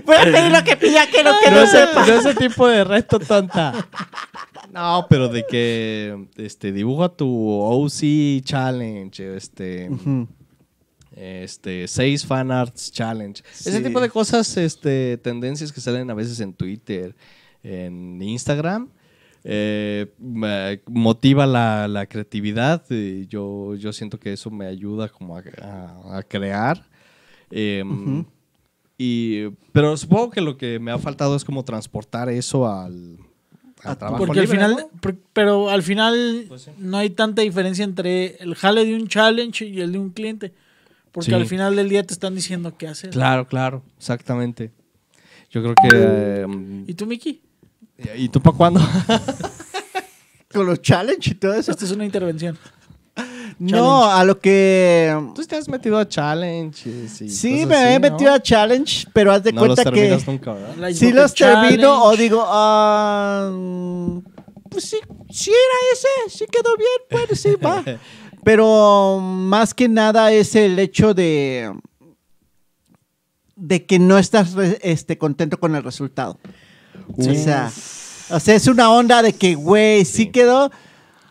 Voy 0.04 0.16
a 0.16 0.22
pedir 0.24 0.52
lo 0.52 0.62
que 0.64 0.76
pida 0.76 1.06
que 1.08 1.22
lo 1.24 1.32
que 1.42 1.50
no, 1.50 1.60
no 1.60 1.66
sepa. 1.66 2.06
no 2.06 2.14
ese 2.14 2.34
tipo 2.34 2.68
de 2.68 2.84
reto, 2.84 3.18
tonta. 3.18 3.72
No, 4.72 5.06
pero 5.08 5.28
de 5.28 5.44
que 5.48 6.26
este, 6.36 6.70
dibuja 6.70 7.08
tu 7.08 7.48
OC 7.50 8.42
Challenge, 8.44 9.36
este, 9.36 9.88
este, 11.14 11.88
seis 11.88 12.26
fan 12.26 12.50
arts 12.50 12.92
challenge. 12.92 13.42
Ese 13.58 13.80
tipo 13.80 14.00
de 14.00 14.10
cosas, 14.10 14.54
este, 14.58 15.16
tendencias 15.16 15.72
que 15.72 15.80
salen 15.80 16.10
a 16.10 16.14
veces 16.14 16.40
en 16.40 16.52
Twitter, 16.52 17.16
en 17.62 18.20
Instagram. 18.20 18.90
Eh, 19.48 20.12
me- 20.18 20.80
motiva 20.86 21.46
la, 21.46 21.86
la 21.86 22.06
creatividad. 22.06 22.82
y 22.90 23.26
yo, 23.28 23.76
yo 23.76 23.92
siento 23.92 24.18
que 24.18 24.32
eso 24.32 24.50
me 24.50 24.66
ayuda 24.66 25.08
como 25.08 25.36
a, 25.36 25.42
a- 25.62 26.18
a 26.18 26.22
crear. 26.24 26.84
Em, 27.50 28.24
y, 28.98 29.48
pero 29.72 29.96
supongo 29.96 30.30
que 30.30 30.40
lo 30.40 30.56
que 30.56 30.78
me 30.80 30.90
ha 30.90 30.98
faltado 30.98 31.36
es 31.36 31.44
como 31.44 31.64
transportar 31.64 32.28
eso 32.28 32.66
al, 32.68 33.18
trabajo 33.98 34.16
Porque 34.26 34.40
al 34.40 34.48
final, 34.48 34.86
pero 35.32 35.70
al 35.70 35.82
final 35.84 36.46
Pues 36.48 36.62
sí. 36.62 36.70
no 36.78 36.96
hay 36.96 37.10
tanta 37.10 37.42
diferencia 37.42 37.84
entre 37.84 38.34
el 38.42 38.56
jale 38.56 38.84
de 38.84 38.96
un 38.96 39.06
challenge 39.06 39.64
y 39.64 39.80
el 39.80 39.92
de 39.92 39.98
un 40.00 40.10
cliente. 40.10 40.52
Porque 41.12 41.30
Sí. 41.30 41.34
al 41.36 41.46
final 41.46 41.76
del 41.76 41.88
día 41.88 42.02
te 42.02 42.12
están 42.12 42.34
diciendo 42.34 42.76
qué 42.76 42.88
hacer. 42.88 43.10
Claro, 43.10 43.46
claro, 43.46 43.82
exactamente. 43.96 44.72
Yo 45.50 45.62
creo 45.62 45.74
que... 45.74 46.40
em, 46.42 46.84
¿Y 46.88 46.94
tú, 46.94 47.06
Miki? 47.06 47.40
¿Y 48.16 48.28
tú 48.28 48.40
para 48.40 48.56
cuándo? 48.56 48.80
Con 50.52 50.66
los 50.66 50.80
challenge 50.80 51.30
y 51.30 51.34
todo 51.34 51.54
eso. 51.54 51.70
Esta 51.70 51.84
es 51.84 51.90
una 51.90 52.04
intervención. 52.04 52.58
No, 53.58 54.04
a 54.04 54.22
lo 54.24 54.38
que... 54.38 55.16
Tú 55.34 55.42
te 55.44 55.56
has 55.56 55.66
metido 55.68 55.96
a 55.98 56.06
challenges 56.06 57.22
y 57.22 57.30
Sí, 57.30 57.64
me 57.64 57.74
así, 57.76 57.94
he 57.94 57.98
¿no? 57.98 58.10
metido 58.10 58.32
a 58.34 58.40
challenge, 58.42 59.06
pero 59.14 59.32
haz 59.32 59.42
de 59.42 59.52
No 59.52 59.64
los 59.64 59.74
cuenta 59.76 59.90
que... 59.90 59.96
terminas 60.00 60.26
nunca, 60.26 60.52
¿verdad? 60.52 60.88
Ice 60.90 61.10
los 61.12 61.30
Bucket 61.30 61.46
termino 61.46 62.02
o 62.04 62.14
Challenge. 62.14 62.22
digo, 62.22 62.44
mm, 63.50 64.18
pues 64.68 64.84
sí, 64.84 64.98
sí 65.30 65.50
era 65.50 65.78
ese, 66.28 66.38
sí 66.38 66.44
quedó 66.52 66.76
bien, 66.76 66.88
bueno, 67.10 67.34
sí, 67.34 67.54
va. 67.64 67.82
Pero 68.44 69.20
más 69.20 69.72
que 69.72 69.88
nada 69.88 70.30
es 70.32 70.54
el 70.54 70.78
hecho 70.78 71.14
de, 71.14 71.72
de 73.56 73.86
que 73.86 73.98
no 73.98 74.18
estás 74.18 74.54
este, 74.82 75.16
contento 75.16 75.58
con 75.58 75.74
el 75.74 75.82
resultado. 75.82 76.38
O, 77.16 77.22
sea, 77.22 77.70
o 78.30 78.40
sea, 78.40 78.54
es 78.54 78.66
una 78.66 78.90
onda 78.90 79.22
de 79.22 79.32
que, 79.32 79.54
güey, 79.54 80.04
sí. 80.04 80.24
Sí. 80.24 80.26
quedó, 80.28 80.70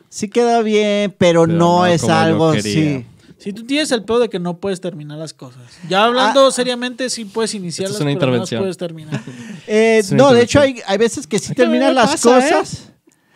sí 0.09 0.29
quedó 0.29 0.63
bien, 0.63 1.13
pero, 1.17 1.41
Pero 1.43 1.47
no, 1.47 1.79
no 1.79 1.85
es 1.85 2.03
algo 2.05 2.53
quería. 2.53 2.73
sí. 2.73 3.05
Si 3.37 3.53
tú 3.53 3.63
tienes 3.63 3.91
el 3.91 4.03
pedo 4.03 4.19
de 4.19 4.29
que 4.29 4.39
no 4.39 4.57
puedes 4.57 4.81
terminar 4.81 5.19
las 5.19 5.33
cosas. 5.33 5.61
Ya 5.87 6.05
hablando 6.05 6.49
seriamente, 6.49 7.11
sí 7.11 7.25
puedes 7.25 7.53
es 7.53 7.61
una 7.61 7.89
pero 7.89 7.99
no 7.99 8.09
las 8.09 8.13
intervención. 8.13 8.61
puedes 8.61 8.77
terminar. 8.77 9.21
Eh, 9.67 10.03
no, 10.11 10.33
de 10.33 10.41
hecho 10.41 10.59
hay, 10.59 10.81
hay 10.87 10.97
veces 10.97 11.27
que 11.27 11.37
sí 11.37 11.53
terminan 11.53 11.93
las 11.93 12.11
pasa, 12.11 12.39
¿eh? 12.39 12.51
cosas. 12.51 12.91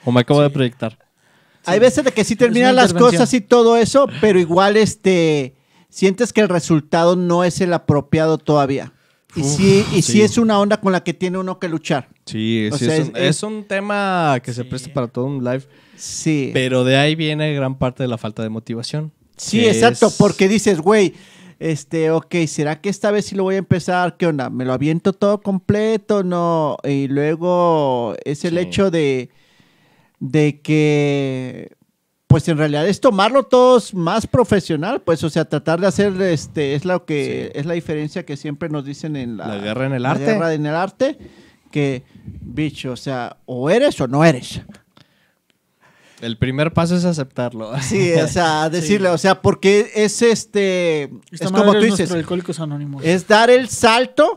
O 0.05 0.11
me 0.11 0.21
acabo 0.21 0.41
de 0.41 0.49
proyectar. 0.49 0.97
Hay 1.65 1.79
veces 1.79 2.03
de 2.03 2.11
que 2.11 2.23
sí 2.23 2.35
terminan 2.35 2.75
las 2.75 2.93
cosas 2.93 3.31
y 3.33 3.41
todo 3.41 3.77
eso, 3.77 4.07
pero 4.21 4.39
igual 4.39 4.77
este 4.77 5.55
sientes 5.89 6.33
que 6.33 6.41
el 6.41 6.49
resultado 6.49 7.15
no 7.15 7.43
es 7.43 7.61
el 7.61 7.73
apropiado 7.73 8.37
todavía. 8.37 8.93
Y 9.35 9.41
Uf, 9.41 9.47
sí, 9.57 9.85
y 9.93 10.01
sí. 10.01 10.11
sí. 10.13 10.21
es 10.21 10.37
una 10.37 10.59
onda 10.59 10.81
con 10.81 10.91
la 10.91 11.03
que 11.03 11.13
tiene 11.13 11.37
uno 11.37 11.59
que 11.59 11.69
luchar. 11.69 12.09
Sí, 12.25 12.67
O 12.71 12.77
sí, 12.77 12.85
sea, 12.85 12.95
es, 12.97 13.07
un, 13.09 13.15
es- 13.15 13.23
es 13.37 13.43
un 13.43 13.63
tema 13.65 14.39
que 14.43 14.53
se 14.53 14.65
presta 14.65 14.91
para 14.91 15.07
todo 15.07 15.25
un 15.25 15.43
live. 15.43 15.63
Sí. 15.95 16.49
Pero 16.53 16.83
de 16.83 16.97
ahí 16.97 17.15
viene 17.15 17.53
gran 17.53 17.77
parte 17.77 18.03
de 18.03 18.07
la 18.09 18.17
falta 18.17 18.41
de 18.43 18.49
motivación. 18.49 19.11
sí, 19.37 19.65
exacto, 19.65 20.07
es- 20.07 20.13
porque 20.17 20.47
dices, 20.47 20.79
güey, 20.81 21.13
este, 21.59 22.09
ok, 22.11 22.33
¿será 22.47 22.79
que 22.81 22.89
esta 22.89 23.11
vez 23.11 23.25
sí 23.25 23.35
lo 23.35 23.43
voy 23.43 23.55
a 23.55 23.59
empezar? 23.59 24.17
¿Qué 24.17 24.25
onda? 24.25 24.49
¿Me 24.49 24.65
lo 24.65 24.73
aviento 24.73 25.13
todo 25.13 25.41
completo? 25.41 26.23
No. 26.23 26.77
Y 26.83 27.07
luego 27.07 28.15
es 28.25 28.45
el 28.45 28.53
Sí. 28.53 28.59
hecho 28.59 28.89
de, 28.91 29.29
de 30.19 30.59
que, 30.61 31.71
pues 32.29 32.47
en 32.47 32.59
realidad 32.59 32.87
es 32.87 33.01
tomarlo 33.01 33.41
todos 33.43 33.95
más 33.95 34.27
profesional, 34.27 35.01
pues, 35.01 35.23
o 35.23 35.31
sea, 35.31 35.45
tratar 35.45 35.81
de 35.81 35.87
hacer, 35.87 36.21
este, 36.21 36.75
es 36.75 36.85
lo 36.85 37.03
que, 37.03 37.49
Sí. 37.51 37.59
es 37.59 37.65
la 37.65 37.73
diferencia 37.73 38.23
que 38.23 38.37
siempre 38.37 38.69
nos 38.69 38.85
dicen 38.85 39.15
en 39.15 39.35
la, 39.37 39.47
La 39.47 39.57
guerra 39.57 39.87
en 39.87 39.93
el 39.93 40.03
la 40.03 40.11
arte. 40.11 40.25
guerra 40.25 40.53
en 40.53 40.65
el 40.67 40.75
arte, 40.75 41.17
que, 41.71 42.03
bicho, 42.41 42.91
o 42.91 42.97
sea, 42.97 43.37
o 43.45 43.71
eres 43.71 43.99
o 43.99 44.07
no 44.07 44.23
eres. 44.23 44.61
El 46.21 46.37
primer 46.37 46.71
paso 46.71 46.95
es 46.97 47.05
aceptarlo. 47.05 47.71
Sí, 47.81 48.11
o 48.23 48.27
sea, 48.27 48.69
decirle, 48.69 49.09
o 49.09 49.17
sea, 49.17 49.41
porque 49.41 49.89
es 49.95 50.21
este, 50.21 51.03
Esta 51.31 51.45
es 51.45 51.51
como 51.51 51.71
tú 51.71 51.77
es 51.79 51.83
dices, 51.85 51.97
nuestro 51.99 52.17
Alcohólicos 52.19 52.59
Anónimos. 52.59 53.03
es 53.03 53.27
dar 53.27 53.49
el 53.49 53.69
salto 53.69 54.35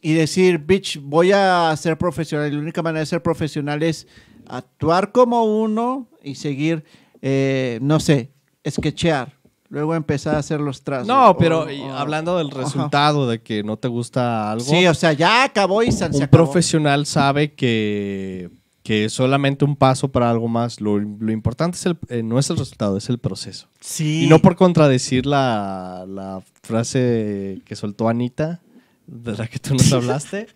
y 0.00 0.14
decir, 0.14 0.58
bitch, 0.58 0.98
voy 1.02 1.32
a 1.32 1.74
ser 1.76 1.98
profesional. 1.98 2.50
Y 2.50 2.54
la 2.56 2.62
única 2.62 2.82
manera 2.82 3.00
de 3.00 3.06
ser 3.06 3.22
profesional 3.22 3.82
es 3.82 4.06
actuar 4.46 5.12
como 5.12 5.44
uno 5.44 6.08
y 6.22 6.36
seguir, 6.36 6.84
eh, 7.26 7.78
no 7.80 7.98
sé, 8.00 8.30
sketchear. 8.68 9.32
Luego 9.70 9.94
empezar 9.94 10.34
a 10.34 10.38
hacer 10.38 10.60
los 10.60 10.82
trazos. 10.82 11.08
No, 11.08 11.36
pero 11.38 11.62
O- 11.62 11.70
y 11.70 11.80
o- 11.80 11.94
hablando 11.96 12.36
del 12.38 12.48
Ajá. 12.48 12.58
resultado, 12.58 13.26
de 13.28 13.40
que 13.40 13.62
no 13.64 13.78
te 13.78 13.88
gusta 13.88 14.52
algo, 14.52 14.62
Sí, 14.64 14.86
o 14.86 14.94
sea, 14.94 15.14
ya 15.14 15.42
acabó 15.42 15.82
y 15.82 15.90
se 15.90 16.04
un 16.04 16.10
acabó. 16.22 16.30
profesional 16.30 17.06
sabe 17.06 17.54
que, 17.54 18.50
que 18.84 19.08
solamente 19.08 19.64
un 19.64 19.74
paso 19.74 20.12
para 20.12 20.30
algo 20.30 20.46
más. 20.48 20.80
Lo, 20.82 20.98
lo 20.98 21.32
importante 21.32 21.76
es 21.78 21.86
el, 21.86 21.96
eh, 22.10 22.22
no 22.22 22.38
es 22.38 22.50
el 22.50 22.58
resultado, 22.58 22.98
es 22.98 23.08
el 23.08 23.18
proceso. 23.18 23.66
Sí. 23.80 24.24
Y 24.24 24.26
no 24.28 24.38
por 24.38 24.54
contradecir 24.54 25.24
la, 25.26 26.04
la 26.06 26.40
frase 26.62 27.60
que 27.64 27.74
soltó 27.74 28.08
Anita, 28.10 28.60
de 29.06 29.32
la 29.36 29.48
que 29.48 29.58
tú 29.58 29.72
nos 29.74 29.90
hablaste, 29.92 30.46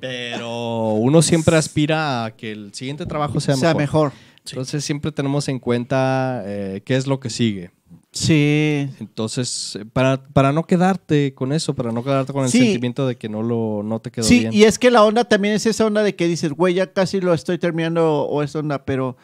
pero 0.00 0.90
uno 0.94 1.22
siempre 1.22 1.56
aspira 1.56 2.24
a 2.26 2.30
que 2.36 2.52
el 2.52 2.74
siguiente 2.74 3.06
trabajo 3.06 3.40
sea, 3.40 3.56
sea 3.56 3.74
mejor. 3.74 4.12
mejor. 4.12 4.26
Entonces 4.52 4.84
siempre 4.84 5.12
tenemos 5.12 5.48
en 5.48 5.58
cuenta 5.58 6.42
eh, 6.44 6.82
qué 6.84 6.96
es 6.96 7.06
lo 7.06 7.20
que 7.20 7.30
sigue. 7.30 7.70
Sí. 8.12 8.88
Entonces, 8.98 9.76
eh, 9.78 9.84
para, 9.92 10.22
para 10.22 10.52
no 10.52 10.64
quedarte 10.64 11.34
con 11.34 11.52
eso, 11.52 11.74
para 11.74 11.92
no 11.92 12.02
quedarte 12.02 12.32
con 12.32 12.44
el 12.44 12.50
Sí. 12.50 12.58
sentimiento 12.60 13.06
de 13.06 13.16
que 13.16 13.28
no, 13.28 13.42
lo, 13.42 13.82
no 13.82 14.00
te 14.00 14.10
quedó 14.10 14.24
Sí, 14.24 14.40
bien. 14.40 14.54
y 14.54 14.64
es 14.64 14.78
que 14.78 14.90
la 14.90 15.04
onda 15.04 15.24
también 15.24 15.54
es 15.54 15.66
esa 15.66 15.84
onda 15.84 16.02
de 16.02 16.14
que 16.16 16.26
dices, 16.26 16.52
güey, 16.52 16.74
ya 16.74 16.92
casi 16.92 17.20
lo 17.20 17.34
estoy 17.34 17.58
terminando 17.58 18.22
o 18.22 18.42
esa 18.42 18.60
onda, 18.60 18.84
pero 18.86 19.16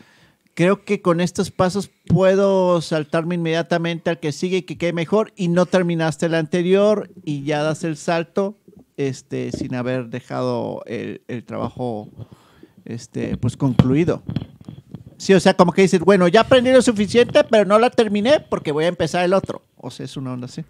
creo 0.55 0.85
que 0.85 1.01
con 1.01 1.23
estos 1.23 1.51
pasos 1.51 1.91
puedo 2.07 2.83
saltarme 2.83 3.37
inmediatamente 3.37 4.11
al 4.11 4.21
que 4.21 4.33
sigue 4.33 4.59
y 4.59 4.63
que 4.63 4.77
quede 4.77 4.93
mejor 4.93 5.33
y 5.37 5.49
no 5.49 5.65
terminaste 5.65 6.27
el 6.27 6.35
anterior 6.35 7.11
y 7.25 7.45
ya 7.45 7.63
das 7.63 7.85
el 7.85 7.97
salto 7.97 8.59
este, 8.99 9.53
sin 9.53 9.75
haber 9.75 10.09
dejado 10.11 10.83
el, 10.85 11.23
el 11.29 11.45
trabajo 11.45 12.11
este, 12.85 13.39
pues 13.39 13.57
concluido. 13.57 14.23
Sí, 15.23 15.33
o 15.35 15.39
sea, 15.39 15.55
como 15.55 15.71
que 15.73 15.83
dices, 15.83 16.01
bueno, 16.01 16.27
ya 16.27 16.41
aprendí 16.41 16.73
lo 16.73 16.83
suficiente, 16.83 17.45
pero 17.45 17.65
no 17.65 17.79
la 17.79 17.91
terminé 17.91 18.41
porque 18.41 18.73
voy 18.73 18.87
a 18.87 18.89
empezar 18.89 19.25
el 19.25 19.35
otro. 19.35 19.63
O 19.77 19.89
sea, 19.89 20.05
es 20.05 20.17
una 20.17 20.33
onda 20.33 20.47
así. 20.47 20.65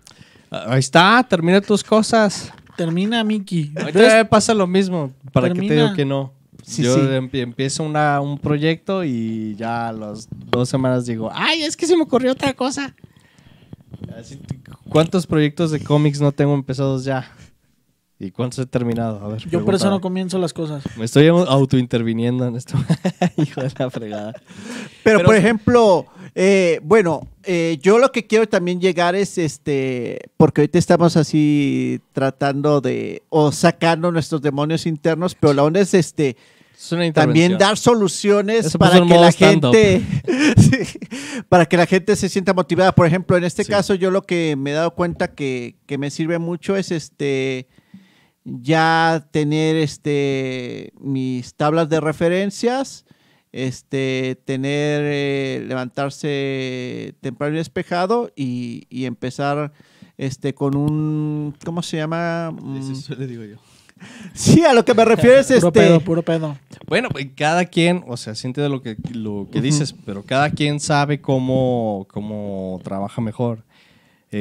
Ah, 0.50 0.64
Ahí 0.68 0.80
está, 0.80 1.24
termina 1.26 1.62
tus 1.62 1.82
cosas. 1.82 2.52
Termina, 2.76 3.24
Miki. 3.24 3.72
Ahorita 3.80 4.28
pasa 4.28 4.52
lo 4.52 4.66
mismo. 4.66 5.10
¿Para 5.32 5.48
qué 5.48 5.54
te 5.54 5.60
Termina. 5.60 5.82
digo 5.84 5.94
que 5.96 6.04
no? 6.04 6.34
Sí, 6.62 6.82
Yo 6.82 6.94
sí. 6.96 7.00
empie- 7.00 7.40
empiezo 7.40 7.82
una- 7.82 8.20
un 8.20 8.36
proyecto 8.38 9.04
y 9.04 9.54
ya 9.56 9.88
a 9.88 9.92
las 9.94 10.28
dos 10.30 10.68
semanas 10.68 11.06
digo, 11.06 11.30
ay, 11.32 11.62
es 11.62 11.74
que 11.74 11.86
se 11.86 11.96
me 11.96 12.02
ocurrió 12.02 12.32
otra 12.32 12.52
cosa. 12.52 12.94
Así, 14.20 14.38
¿Cuántos 14.90 15.26
proyectos 15.26 15.70
de 15.70 15.82
cómics 15.82 16.20
no 16.20 16.30
tengo 16.30 16.52
empezados 16.54 17.04
ya? 17.06 17.26
¿Y 18.22 18.30
cuántos 18.30 18.60
he 18.60 18.66
terminado? 18.66 19.24
A 19.24 19.28
ver, 19.28 19.48
Yo 19.48 19.64
por 19.64 19.74
eso 19.74 19.90
no 19.90 20.00
comienzo 20.00 20.38
las 20.38 20.52
cosas. 20.52 20.84
Me 20.96 21.04
estoy 21.06 21.26
autointerviniendo 21.26 22.46
en 22.46 22.54
esto. 22.54 22.74
Hijo 23.36 23.62
de 23.62 23.72
la 23.76 23.90
fregada. 23.90 24.32
Pero, 25.02 25.18
Pero 25.18 25.24
por 25.24 25.34
ejemplo, 25.34 26.06
eh, 26.36 26.78
bueno, 26.84 27.26
eh, 27.42 27.78
yo 27.82 27.98
lo 27.98 28.12
que 28.12 28.28
quiero 28.28 28.48
también 28.48 28.80
llegar 28.80 29.16
es 29.16 29.38
este, 29.38 30.20
porque 30.36 30.60
ahorita 30.60 30.78
estamos 30.78 31.16
así 31.16 32.00
tratando 32.12 32.80
de, 32.80 33.24
o 33.28 33.50
sacando 33.50 34.12
nuestros 34.12 34.40
demonios 34.40 34.86
internos, 34.86 35.34
pero 35.34 35.52
la 35.54 35.64
onda 35.64 35.80
es 35.80 35.92
este, 35.92 36.36
Es 36.78 36.92
una 36.92 37.12
también 37.12 37.58
dar 37.58 37.76
soluciones 37.76 38.76
para 38.76 39.00
que 39.04 39.18
la 39.18 39.32
gente, 39.32 40.00
Sí, 40.58 40.98
para 41.48 41.66
que 41.66 41.76
la 41.76 41.86
gente 41.86 42.14
se 42.14 42.28
sienta 42.28 42.54
motivada. 42.54 42.92
Por 42.92 43.04
ejemplo, 43.06 43.36
en 43.36 43.42
este 43.42 43.64
Sí. 43.64 43.72
caso, 43.72 43.94
yo 43.94 44.12
lo 44.12 44.22
que 44.22 44.54
me 44.56 44.70
he 44.70 44.74
dado 44.74 44.92
cuenta 44.94 45.34
que, 45.34 45.74
que 45.86 45.98
me 45.98 46.08
sirve 46.10 46.38
mucho 46.38 46.76
es 46.76 46.92
este 46.92 47.66
ya 48.44 49.26
tener 49.30 49.76
este 49.76 50.92
mis 51.00 51.54
tablas 51.54 51.88
de 51.88 52.00
referencias, 52.00 53.04
este 53.52 54.40
tener 54.44 55.02
eh, 55.04 55.64
levantarse 55.66 57.14
temprano 57.20 57.54
y 57.54 57.58
despejado 57.58 58.32
y, 58.34 58.86
y 58.90 59.04
empezar 59.04 59.72
este, 60.18 60.54
con 60.54 60.76
un, 60.76 61.54
¿cómo 61.64 61.82
se 61.82 61.96
llama? 61.98 62.50
Mm, 62.50 62.92
Eso 62.92 63.14
le 63.14 63.26
digo 63.26 63.44
yo. 63.44 63.56
Sí, 64.34 64.64
a 64.64 64.72
lo 64.72 64.84
que 64.84 64.94
me 64.94 65.04
refiero 65.04 65.38
es 65.38 65.46
Puro 65.46 65.68
este. 65.68 65.70
pedo, 65.70 66.00
puro 66.00 66.22
pedo. 66.22 66.58
Bueno, 66.88 67.08
pues 67.08 67.28
cada 67.36 67.64
quien, 67.66 68.02
o 68.08 68.16
sea, 68.16 68.34
siente 68.34 68.60
de 68.60 68.68
lo 68.68 68.82
que, 68.82 68.96
lo 69.12 69.46
que 69.52 69.60
dices, 69.60 69.94
pero 70.04 70.24
cada 70.24 70.50
quien 70.50 70.80
sabe 70.80 71.20
cómo, 71.20 72.08
cómo 72.10 72.80
trabaja 72.82 73.20
mejor. 73.20 73.62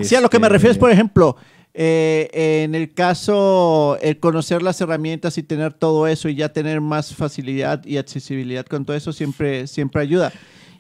Sí, 0.02 0.16
a 0.16 0.22
lo 0.22 0.30
que 0.32 0.40
me 0.40 0.48
Este, 0.48 0.54
refiero 0.54 0.72
es, 0.72 0.78
por 0.80 0.90
ejemplo, 0.90 1.36
eh, 1.74 2.64
en 2.64 2.76
el 2.76 2.94
caso, 2.94 3.98
el 4.02 4.20
conocer 4.20 4.62
las 4.62 4.82
herramientas 4.82 5.38
y 5.38 5.44
tener 5.44 5.74
todo 5.74 6.08
eso 6.08 6.28
y 6.28 6.36
ya 6.36 6.50
tener 6.52 6.82
más 6.82 7.16
facilidad 7.16 7.86
y 7.86 7.98
accesibilidad 7.98 8.66
con 8.66 8.86
todo 8.86 8.98
eso 8.98 9.14
siempre, 9.14 9.68
siempre 9.68 10.02
ayuda. 10.02 10.34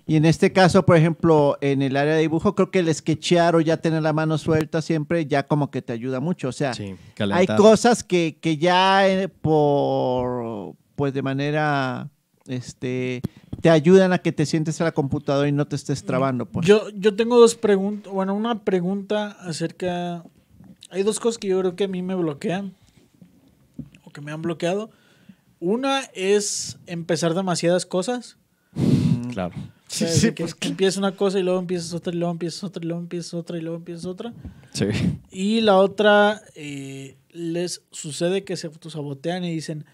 Y 0.05 0.15
en 0.17 0.25
este 0.25 0.51
caso, 0.51 0.85
por 0.85 0.97
ejemplo, 0.97 1.57
en 1.61 1.81
el 1.81 1.95
área 1.95 2.15
de 2.15 2.21
dibujo, 2.21 2.55
creo 2.55 2.71
que 2.71 2.79
el 2.79 2.93
sketchear 2.93 3.55
o 3.55 3.61
ya 3.61 3.77
tener 3.77 4.01
la 4.01 4.11
mano 4.11 4.37
suelta 4.37 4.81
siempre 4.81 5.25
ya 5.25 5.47
como 5.47 5.71
que 5.71 5.81
te 5.81 5.93
ayuda 5.93 6.19
mucho. 6.19 6.49
O 6.49 6.51
sea, 6.51 6.73
Sí, 6.73 6.95
hay 7.31 7.47
cosas 7.47 8.03
que, 8.03 8.37
que 8.41 8.57
ya 8.57 9.07
eh, 9.07 9.29
por, 9.29 10.75
pues 10.95 11.13
de 11.13 11.21
manera, 11.21 12.09
este, 12.47 13.21
te 13.61 13.69
ayudan 13.69 14.11
a 14.11 14.17
que 14.17 14.33
te 14.33 14.45
sientes 14.45 14.81
a 14.81 14.85
la 14.85 14.91
computadora 14.91 15.47
y 15.47 15.53
no 15.53 15.65
te 15.65 15.77
estés 15.77 16.03
trabando. 16.03 16.45
Pues. 16.45 16.67
Yo, 16.67 16.89
yo 16.89 17.15
tengo 17.15 17.39
dos 17.39 17.55
preguntas, 17.55 18.11
bueno, 18.11 18.33
una 18.33 18.65
pregunta 18.65 19.37
acerca... 19.39 20.25
Hay 20.91 21.03
dos 21.03 21.19
cosas 21.19 21.37
que 21.39 21.47
yo 21.47 21.59
creo 21.59 21.75
que 21.75 21.85
a 21.85 21.87
mí 21.87 22.01
me 22.01 22.13
bloquean, 22.15 22.73
o 24.03 24.11
que 24.11 24.21
me 24.21 24.31
han 24.31 24.41
bloqueado. 24.41 24.91
Una 25.59 26.01
es 26.13 26.77
empezar 26.85 27.33
demasiadas 27.33 27.85
cosas. 27.85 28.37
Claro. 29.31 29.55
O 29.55 29.93
sea, 29.93 30.07
Sí, 30.07 30.19
sí, 30.19 30.33
que 30.33 30.43
pues, 30.43 30.55
empiezas 30.61 30.97
una 30.97 31.15
cosa 31.15 31.39
y 31.39 31.43
luego 31.43 31.59
empiezas 31.59 31.93
otra 31.93 32.13
y 32.13 32.17
luego 32.17 32.31
empiezas 32.31 32.63
otra 32.63 32.83
y 32.83 32.87
luego 32.87 33.01
empiezas 33.01 33.33
otra 33.33 33.57
y 33.57 33.61
luego 33.61 33.77
empiezas 33.77 34.05
otra. 34.05 34.33
Sí. 34.73 34.85
Y 35.31 35.61
la 35.61 35.77
otra, 35.77 36.41
eh, 36.55 37.17
les 37.31 37.81
sucede 37.91 38.43
que 38.43 38.55
se 38.57 38.67
autosabotean 38.67 39.43
y 39.45 39.51
dicen, 39.53 39.85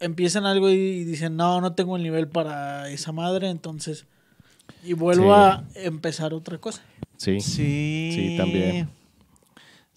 empiezan 0.00 0.44
algo 0.44 0.70
y 0.70 1.04
dicen, 1.04 1.36
no, 1.36 1.60
no 1.60 1.74
tengo 1.74 1.96
el 1.96 2.02
nivel 2.02 2.28
para 2.28 2.88
esa 2.90 3.12
madre, 3.12 3.48
entonces, 3.50 4.06
y 4.84 4.92
vuelvo 4.92 5.26
Sí. 5.26 5.30
a 5.32 5.64
empezar 5.74 6.34
otra 6.34 6.58
cosa. 6.58 6.82
Sí. 7.16 7.40
Sí. 7.40 8.10
Sí, 8.14 8.36
también. 8.36 8.88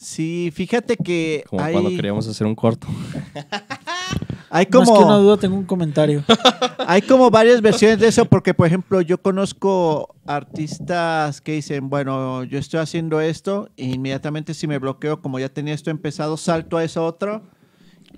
Sí, 0.06 0.52
fíjate 0.53 0.98
que 0.98 1.44
Como 1.49 1.64
hay, 1.64 1.73
cuando 1.73 1.90
queríamos 1.90 2.27
hacer 2.27 2.45
un 2.45 2.53
corto. 2.53 2.88
hay 4.52 4.65
Más 4.65 4.72
que 4.72 4.77
una 4.77 4.86
como 4.86 5.18
duda, 5.18 5.38
tengo 5.38 5.56
un 5.56 5.65
comentario. 5.65 6.23
hay 6.88 7.02
como 7.02 7.32
varias 7.32 7.60
versiones 7.60 7.98
de 7.99 8.07
eso 8.07 8.26
porque 8.26 8.53
por 8.53 8.68
ejemplo 8.68 9.02
yo 9.02 9.18
conozco 9.19 10.14
artistas 10.27 11.41
que 11.41 11.53
dicen 11.53 11.90
bueno 11.90 12.44
yo 12.44 12.60
estoy 12.60 12.80
haciendo 12.82 13.19
esto 13.19 13.69
e 13.77 13.86
inmediatamente 13.86 14.53
si 14.53 14.68
me 14.68 14.77
bloqueo 14.77 15.22
como 15.22 15.40
ya 15.40 15.49
tenía 15.49 15.73
esto 15.73 15.90
empezado 15.90 16.38
salto 16.38 16.77
a 16.77 16.84
eso 16.84 17.03
otro 17.03 17.41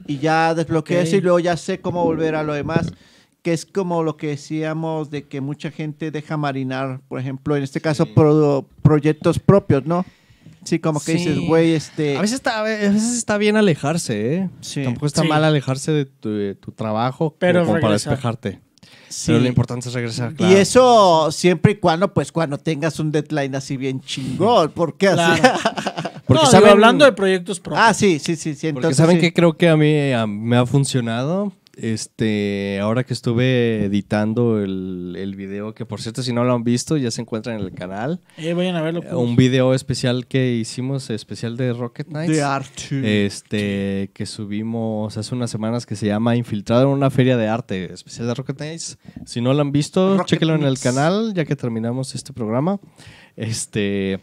y 0.08 0.18
ya 0.18 0.54
desbloqueo 0.54 1.00
eso 1.00 1.16
y 1.16 1.22
luego 1.22 1.40
ya 1.40 1.56
sé 1.56 1.80
cómo 1.80 2.04
volver 2.04 2.36
a 2.36 2.44
lo 2.44 2.52
demás 2.54 2.92
que 3.42 3.54
es 3.54 3.66
como 3.66 4.04
lo 4.04 4.18
que 4.18 4.28
decíamos 4.28 5.10
de 5.10 5.24
que 5.24 5.40
mucha 5.40 5.72
gente 5.72 6.12
deja 6.12 6.36
marinar 6.36 7.00
por 7.08 7.20
ejemplo 7.22 7.56
en 7.56 7.64
este 7.64 7.80
caso 7.80 8.04
Sí. 8.04 8.12
pro- 8.14 8.66
proyectos 8.82 9.40
propios 9.40 9.86
no 9.86 10.06
sí 10.68 10.80
como 10.80 11.00
que 11.00 11.14
Sí. 11.14 11.18
dices 11.20 11.40
güey 11.40 11.72
este 11.74 12.18
A 12.18 12.22
veces 12.22 12.36
está, 12.36 12.60
a 12.60 12.64
veces 12.64 13.14
está 13.18 13.38
bien 13.38 13.56
alejarse, 13.58 14.36
¿eh? 14.36 14.50
Sí. 14.62 14.84
Tampoco 14.84 15.06
está 15.08 15.22
Sí. 15.24 15.28
mal 15.28 15.44
alejarse 15.44 15.92
de 15.92 16.06
tu, 16.06 16.30
de 16.30 16.56
tu 16.56 16.72
trabajo 16.72 17.36
Pero 17.40 17.66
como 17.66 17.80
para 17.80 17.94
despejarte. 17.94 18.60
sí. 19.10 19.28
Pero 19.28 19.40
lo 19.40 19.48
importante 19.48 19.88
es 19.90 19.94
regresar, 19.96 20.34
Y 20.34 20.36
claro. 20.36 20.58
eso 20.58 21.32
siempre 21.32 21.74
y 21.74 21.76
cuando, 21.76 22.14
pues, 22.14 22.32
cuando 22.32 22.58
tengas 22.58 23.00
un 23.00 23.12
deadline 23.12 23.56
así 23.56 23.78
bien 23.78 24.02
chingón, 24.02 24.72
porque 24.76 25.08
así. 25.08 25.40
Claro. 25.42 25.60
Porque 26.28 26.44
no, 26.44 26.50
saben- 26.52 26.64
digo, 26.66 26.72
hablando 26.74 27.06
de 27.06 27.14
proyectos 27.14 27.62
propios. 27.62 27.86
ah, 27.88 27.94
sí, 27.94 28.20
sí, 28.20 28.36
sí, 28.36 28.54
sí. 28.54 28.68
Porque 28.74 28.80
Entonces, 28.88 28.98
saben 28.98 29.16
sí. 29.16 29.22
que 29.22 29.32
creo 29.34 29.56
que 29.56 29.70
a 29.70 29.78
mí 29.78 30.12
a- 30.12 30.28
me 30.28 30.58
ha 30.58 30.66
funcionado. 30.66 31.54
Este, 31.80 32.80
ahora 32.82 33.04
que 33.04 33.14
estuve 33.14 33.86
editando 33.86 34.60
el, 34.60 35.16
el 35.16 35.36
video, 35.36 35.76
que 35.76 35.86
por 35.86 36.02
cierto, 36.02 36.24
si 36.24 36.34
no 36.34 36.44
lo 36.44 36.54
han 36.54 36.64
visto, 36.64 36.98
ya 36.98 37.12
se 37.12 37.22
encuentra 37.22 37.54
en 37.54 37.62
el 37.62 37.72
canal. 37.72 38.20
Eh, 38.38 38.54
vayan 38.54 38.76
a 38.76 38.82
verlo. 38.82 39.02
pues. 39.02 39.14
Un 39.14 39.36
video 39.36 39.76
especial 39.76 40.26
que 40.26 40.56
hicimos, 40.56 41.12
especial 41.12 41.56
de 41.56 41.74
Rocket 41.74 42.08
Knights. 42.08 42.34
De 42.36 42.42
arte. 42.42 43.26
Este, 43.26 44.10
que 44.16 44.26
subimos 44.26 45.18
hace 45.18 45.36
unas 45.36 45.52
semanas 45.52 45.86
que 45.86 45.96
se 45.96 46.08
llama 46.08 46.36
Infiltrado 46.36 46.84
en 46.84 46.90
una 46.90 47.12
feria 47.12 47.38
de 47.38 47.48
arte 47.48 47.94
especial 47.94 48.26
de 48.28 48.34
Rocket 48.34 48.58
Knights. 48.58 48.98
Si 49.26 49.40
no 49.40 49.54
lo 49.54 49.62
han 49.62 49.72
visto, 49.72 50.18
Rocket 50.18 50.26
chéquenlo 50.26 50.56
en 50.56 50.64
el 50.64 50.80
canal 50.80 51.34
ya 51.36 51.46
que 51.46 51.56
terminamos 51.56 52.16
este 52.16 52.34
programa. 52.34 52.80
Este, 53.36 54.20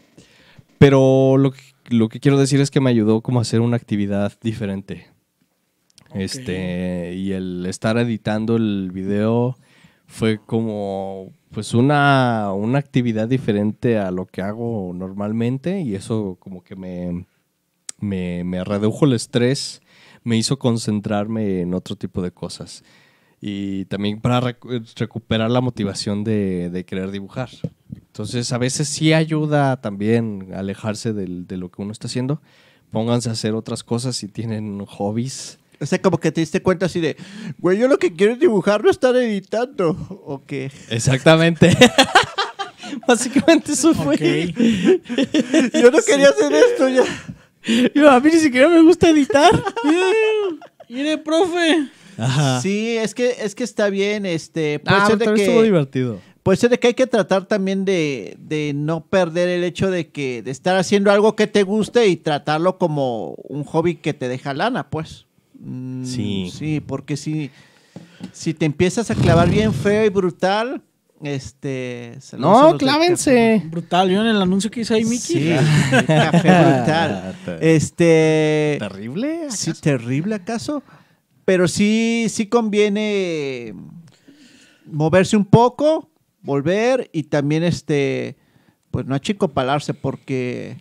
pero 0.77 1.37
lo 1.37 1.51
que, 1.51 1.61
lo 1.89 2.09
que 2.09 2.19
quiero 2.19 2.37
decir 2.37 2.59
es 2.59 2.69
que 2.69 2.81
me 2.81 2.89
ayudó 2.89 3.21
como 3.21 3.39
a 3.39 3.43
hacer 3.43 3.61
una 3.61 3.77
actividad 3.77 4.33
diferente. 4.41 5.14
Este, 6.23 7.13
y 7.15 7.31
el 7.33 7.65
estar 7.65 7.97
editando 7.97 8.55
el 8.55 8.91
video 8.93 9.57
fue 10.07 10.39
como 10.45 11.31
pues 11.51 11.73
una, 11.73 12.51
una 12.53 12.79
actividad 12.79 13.27
diferente 13.27 13.97
a 13.97 14.11
lo 14.11 14.25
que 14.25 14.41
hago 14.41 14.91
normalmente 14.93 15.81
y 15.81 15.95
eso 15.95 16.37
como 16.39 16.63
que 16.63 16.75
me, 16.75 17.25
me, 17.99 18.63
redujo 18.63 19.05
el 19.05 19.13
estrés, 19.13 19.81
me 20.23 20.37
hizo 20.37 20.59
concentrarme 20.59 21.61
en 21.61 21.73
otro 21.73 21.95
tipo 21.95 22.21
de 22.21 22.31
cosas 22.31 22.83
y 23.41 23.85
también 23.85 24.19
para 24.21 24.41
recu- 24.41 24.83
recuperar 24.95 25.49
la 25.51 25.61
motivación 25.61 26.23
de, 26.23 26.69
de 26.69 26.85
querer 26.85 27.11
dibujar. 27.11 27.49
Entonces 27.95 28.51
a 28.53 28.57
veces 28.57 28.87
sí 28.87 29.13
ayuda 29.13 29.81
también 29.81 30.49
a 30.53 30.59
alejarse 30.59 31.13
del- 31.13 31.47
de 31.47 31.57
lo 31.57 31.69
que 31.69 31.81
uno 31.81 31.91
está 31.91 32.07
haciendo. 32.07 32.41
Pónganse 32.91 33.29
a 33.29 33.33
hacer 33.33 33.53
otras 33.55 33.83
cosas 33.83 34.15
si 34.15 34.27
tienen 34.27 34.85
hobbies. 34.85 35.59
O 35.79 35.85
sea, 35.85 36.01
como 36.01 36.19
que 36.19 36.31
te 36.31 36.41
diste 36.41 36.61
cuenta 36.61 36.85
así 36.87 36.99
de, 36.99 37.17
güey, 37.57 37.77
yo 37.77 37.87
lo 37.87 37.97
que 37.97 38.13
quiero 38.13 38.33
es 38.33 38.39
dibujar, 38.39 38.83
no 38.83 38.89
estar 38.91 39.15
editando. 39.15 39.89
¿O 40.25 40.43
qué? 40.45 40.71
Exactamente. 40.89 41.75
Básicamente 43.07 43.73
eso 43.73 43.93
fue. 43.93 44.15
Yo 45.73 45.91
no 45.91 45.97
quería 46.05 46.29
hacer 46.29 46.53
esto 46.53 46.87
ya. 46.87 47.03
Yo, 47.95 48.09
a 48.11 48.19
mí 48.19 48.29
ni 48.31 48.39
siquiera 48.39 48.69
me 48.69 48.81
gusta 48.83 49.09
editar. 49.09 49.51
Mire, 50.87 51.17
profe. 51.17 51.87
Ajá. 52.17 52.61
Sí, 52.61 52.95
es 52.97 53.13
que, 53.15 53.35
es 53.41 53.55
que 53.55 53.63
está 53.63 53.89
bien, 53.89 54.25
este, 54.25 54.79
puede 54.79 54.97
Ah, 54.97 55.07
ser 55.07 55.17
de 55.17 55.33
que, 55.33 55.61
divertido. 55.63 56.21
puede 56.43 56.57
ser 56.57 56.69
de 56.69 56.79
que 56.79 56.87
hay 56.87 56.93
que 56.93 57.07
tratar 57.07 57.45
también 57.45 57.83
de, 57.83 58.35
de 58.39 58.71
no 58.73 59.05
perder 59.07 59.49
el 59.49 59.63
hecho 59.65 59.89
de 59.91 60.07
que, 60.09 60.41
de 60.41 60.51
estar 60.51 60.77
haciendo 60.77 61.11
algo 61.11 61.35
que 61.35 61.47
te 61.47 61.63
guste 61.63 62.07
y 62.07 62.15
tratarlo 62.15 62.77
como 62.77 63.31
un 63.49 63.63
hobby 63.65 63.95
que 63.95 64.13
te 64.13 64.29
deja 64.29 64.53
lana, 64.53 64.89
pues. 64.89 65.24
Mm, 65.65 66.05
Sí. 66.05 66.51
Sí, 66.53 66.79
porque 66.79 67.17
si, 67.17 67.49
si 68.31 68.53
te 68.53 68.65
empiezas 68.65 69.09
a 69.09 69.15
clavar 69.15 69.49
bien 69.49 69.73
feo 69.73 70.05
y 70.05 70.09
brutal, 70.09 70.83
este... 71.23 72.17
No, 72.37 72.77
clávense. 72.77 73.63
Brutal. 73.65 74.09
¿Vieron 74.09 74.27
el 74.27 74.41
anuncio 74.41 74.69
que 74.69 74.81
hizo 74.81 74.93
ahí. 74.93 75.03
Mickey? 75.05 75.19
Sí, 75.19 75.49
café 76.07 76.49
brutal. 76.49 77.35
Este... 77.61 78.77
¿Terrible? 78.79 79.47
Sí, 79.49 79.73
terrible 79.73 80.35
acaso. 80.35 80.83
Pero 81.45 81.67
sí, 81.67 82.27
sí 82.29 82.47
conviene 82.47 83.73
moverse 84.85 85.35
un 85.35 85.45
poco, 85.45 86.09
volver 86.41 87.09
y 87.11 87.23
también 87.23 87.63
este, 87.63 88.35
pues 88.91 89.05
no 89.05 89.15
achicopalarse 89.15 89.93
porque 89.93 90.77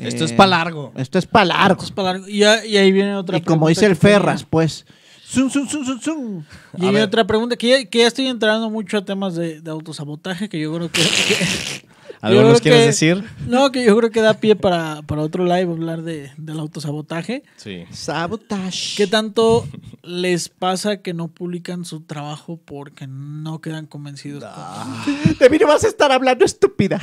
Esto 0.00 0.24
es 0.24 0.32
eh, 0.32 0.36
para 0.36 0.50
largo. 0.50 0.92
Esto 0.96 1.18
es 1.18 1.26
para 1.26 1.44
largo. 1.46 1.82
Esto 1.82 1.84
es 1.84 1.90
para 1.92 2.12
largo. 2.12 2.28
Y, 2.28 2.42
ahí 2.44 2.92
viene 2.92 3.14
otra 3.16 3.38
Y 3.38 3.42
como 3.42 3.68
dice 3.68 3.86
el 3.86 3.92
que 3.92 3.98
tenía. 4.00 4.18
Ferras, 4.18 4.44
pues. 4.48 4.86
Zum, 5.26 5.48
zum, 5.50 5.68
zum, 5.68 5.84
zum, 5.84 6.00
zum. 6.00 6.44
Y 6.76 6.86
hay 6.86 6.96
otra 6.96 7.24
pregunta, 7.24 7.56
que 7.56 7.68
ya, 7.68 7.84
que 7.84 7.98
ya 7.98 8.06
estoy 8.08 8.26
entrando 8.26 8.68
mucho 8.68 8.98
a 8.98 9.04
temas 9.04 9.34
de, 9.36 9.60
de 9.60 9.70
autosabotaje, 9.70 10.48
que 10.48 10.58
yo 10.58 10.74
creo 10.74 10.90
que... 10.90 11.02
que- 11.02 11.90
¿Algo 12.22 12.42
nos 12.42 12.60
quieres 12.60 12.80
que- 12.80 12.86
decir? 12.86 13.24
No, 13.46 13.72
que 13.72 13.84
yo 13.84 13.96
creo 13.96 14.10
que 14.10 14.20
da 14.20 14.34
pie 14.34 14.54
para, 14.56 15.00
para 15.02 15.22
otro 15.22 15.44
live 15.44 15.72
hablar 15.72 16.02
de, 16.02 16.30
del 16.36 16.58
autosabotaje. 16.60 17.42
Sí. 17.56 17.84
Sabotage. 17.90 18.96
¿Qué 18.96 19.06
tanto 19.06 19.66
les 20.02 20.48
pasa 20.50 20.98
que 20.98 21.14
no 21.14 21.28
publican 21.28 21.84
su 21.86 22.02
trabajo 22.02 22.58
porque 22.62 23.06
no 23.06 23.60
quedan 23.62 23.86
convencidos? 23.86 24.44
con- 24.44 25.38
De 25.38 25.48
mí 25.50 25.56
no 25.58 25.66
vas 25.66 25.84
a 25.84 25.88
estar 25.88 26.12
hablando, 26.12 26.44
estúpida. 26.44 27.00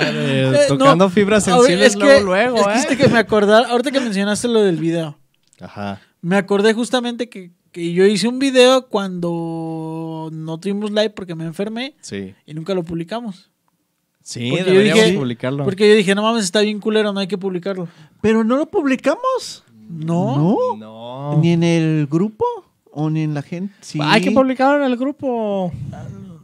Eh, 0.00 0.52
tocando 0.68 1.04
no, 1.06 1.10
fibras 1.10 1.44
sensibles 1.44 1.88
es 1.88 1.96
que- 1.96 2.02
luego, 2.04 2.24
luego, 2.26 2.70
es 2.70 2.86
que 2.86 2.94
¿eh? 2.94 2.96
que 2.96 3.08
me 3.08 3.18
acordar, 3.18 3.64
ahorita 3.66 3.90
que 3.90 4.00
mencionaste 4.00 4.48
lo 4.48 4.60
del 4.62 4.76
video, 4.76 5.18
Ajá. 5.60 6.00
me 6.20 6.36
acordé 6.36 6.72
justamente 6.74 7.28
que, 7.28 7.50
que 7.72 7.92
yo 7.92 8.04
hice 8.04 8.28
un 8.28 8.38
video 8.38 8.88
cuando 8.88 10.28
no 10.32 10.58
tuvimos 10.58 10.90
live 10.90 11.10
porque 11.10 11.34
me 11.34 11.44
enfermé 11.44 11.94
Sí. 12.00 12.34
y 12.46 12.54
nunca 12.54 12.74
lo 12.74 12.82
publicamos. 12.82 13.50
Sí, 14.28 14.50
Porque 14.50 14.64
yo 14.64 14.70
deberíamos 14.72 15.04
dije- 15.06 15.16
publicarlo. 15.18 15.64
Porque 15.64 15.88
yo 15.88 15.94
dije, 15.94 16.14
no 16.14 16.22
mames, 16.22 16.44
está 16.44 16.60
bien 16.60 16.80
culero, 16.80 17.14
no 17.14 17.20
hay 17.20 17.26
que 17.28 17.38
publicarlo. 17.38 17.88
Pero 18.20 18.44
no 18.44 18.58
lo 18.58 18.66
publicamos. 18.66 19.64
No. 19.88 20.36
No. 20.36 20.76
No. 20.76 21.38
Ni 21.40 21.52
en 21.52 21.62
el 21.62 22.06
grupo 22.10 22.44
o 22.92 23.08
ni 23.08 23.22
en 23.22 23.32
la 23.32 23.40
gente. 23.40 23.72
Sí. 23.80 23.98
Hay 24.02 24.20
que 24.20 24.30
publicarlo 24.30 24.84
en 24.84 24.92
el 24.92 24.98
grupo. 24.98 25.72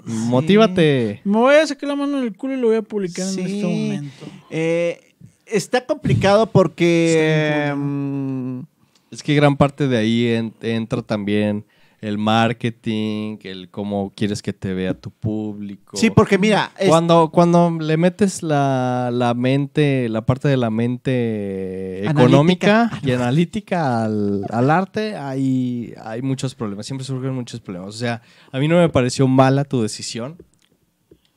Motívate. 0.06 1.20
Me 1.24 1.36
voy 1.38 1.56
a 1.56 1.66
sacar 1.66 1.88
la 1.88 1.96
mano 1.96 2.20
del 2.20 2.34
culo 2.34 2.54
y 2.54 2.56
lo 2.56 2.68
voy 2.68 2.76
a 2.76 2.82
publicar 2.82 3.26
Sí. 3.26 3.40
en 3.40 3.46
este 3.46 3.62
momento. 3.66 4.26
Eh, 4.50 5.12
está 5.46 5.84
complicado 5.84 6.46
porque... 6.46 7.64
Está 7.64 7.74
mm, 7.76 8.66
Es 9.10 9.22
que 9.22 9.34
gran 9.34 9.56
parte 9.56 9.88
de 9.88 9.96
ahí 9.98 10.26
en- 10.28 10.54
entra 10.62 11.02
también 11.02 11.64
el 12.04 12.18
marketing, 12.18 13.38
el 13.44 13.70
cómo 13.70 14.12
quieres 14.14 14.42
que 14.42 14.52
te 14.52 14.74
vea 14.74 14.92
tu 14.94 15.10
público. 15.10 15.96
sí, 15.96 16.10
porque 16.10 16.36
mira, 16.38 16.70
es- 16.78 16.88
Cuando, 16.88 17.30
cuando 17.30 17.70
le 17.80 17.96
metes 17.96 18.42
la, 18.42 19.10
la 19.12 19.32
mente, 19.34 20.08
la 20.08 20.24
parte 20.26 20.48
de 20.48 20.56
la 20.56 20.68
mente 20.70 22.02
Analítica. 22.06 22.22
económica 22.22 22.90
y 23.02 23.10
analítica 23.12 24.04
al, 24.04 24.44
al 24.50 24.70
arte, 24.70 25.16
hay, 25.16 25.94
hay 26.02 26.20
muchos 26.22 26.54
problemas. 26.54 26.86
Siempre 26.86 27.04
surgen 27.06 27.32
muchos 27.34 27.60
problemas. 27.60 27.88
O 27.94 27.98
sea, 27.98 28.20
a 28.52 28.58
mí 28.58 28.68
no 28.68 28.76
me 28.76 28.88
pareció 28.88 29.26
mala 29.26 29.64
tu 29.64 29.80
decisión, 29.82 30.36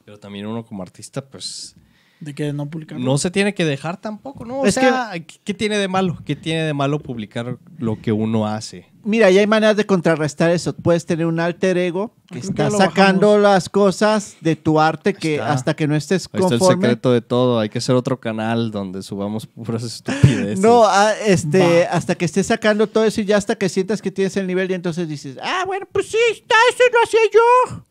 pero 0.05 0.19
también 0.19 0.45
uno 0.47 0.65
como 0.65 0.83
artista, 0.83 1.21
pues 1.25 1.75
De 2.19 2.33
que 2.33 2.51
no 2.53 2.69
publicar. 2.69 2.99
no 2.99 3.17
se 3.17 3.31
tiene 3.31 3.53
que 3.53 3.65
dejar 3.65 3.97
tampoco, 3.97 4.45
¿no? 4.45 4.59
O 4.61 4.65
Es 4.65 4.73
sea, 4.75 5.11
¿qué 5.43 5.53
tiene 5.53 5.77
de 5.77 5.87
malo? 5.87 6.17
¿Qué 6.25 6.35
tiene 6.35 6.63
de 6.63 6.73
malo 6.73 6.99
publicar 6.99 7.57
lo 7.77 8.01
que 8.01 8.11
uno 8.11 8.47
hace? 8.47 8.87
Mira, 9.07 9.31
ya 9.31 9.39
hay 9.39 9.47
maneras 9.47 9.77
de 9.77 9.85
contrarrestar 9.85 10.51
eso. 10.51 10.75
Puedes 10.75 11.05
tener 11.05 11.25
un 11.25 11.39
alter 11.39 11.77
ego 11.77 12.13
que 12.29 12.39
está 12.39 12.69
sacando 12.69 13.27
bajamos. 13.27 13.41
las 13.41 13.69
cosas 13.69 14.35
de 14.41 14.55
tu 14.55 14.79
arte 14.79 15.13
que 15.13 15.35
está. 15.35 15.53
hasta 15.53 15.75
que 15.75 15.87
no 15.87 15.95
estés 15.95 16.29
Ahí 16.33 16.41
está 16.41 16.53
el 16.55 16.59
conforme. 16.59 16.83
secreto 16.83 17.11
de 17.13 17.21
todo. 17.21 17.59
Hay 17.59 17.69
que 17.69 17.77
hacer 17.77 17.95
otro 17.95 18.19
canal 18.19 18.69
donde 18.69 19.01
subamos 19.01 19.47
puras 19.47 19.83
estupideces. 19.83 20.59
No, 20.59 20.83
ah, 20.85 21.13
este, 21.25 21.87
hasta 21.87 22.15
que 22.15 22.25
estés 22.25 22.47
sacando 22.47 22.87
todo 22.87 23.05
eso 23.05 23.21
y 23.21 23.25
ya 23.25 23.37
hasta 23.37 23.55
que 23.55 23.69
sientas 23.69 24.01
que 24.01 24.11
tienes 24.11 24.35
el 24.37 24.45
nivel 24.45 24.69
y 24.69 24.73
entonces 24.73 25.07
dices, 25.07 25.37
ah, 25.41 25.63
bueno, 25.65 25.87
pues 25.91 26.07
sí, 26.07 26.17
está, 26.31 26.55
eso 26.69 26.83
lo 26.91 27.03
hacía 27.03 27.19
yo. 27.33 27.83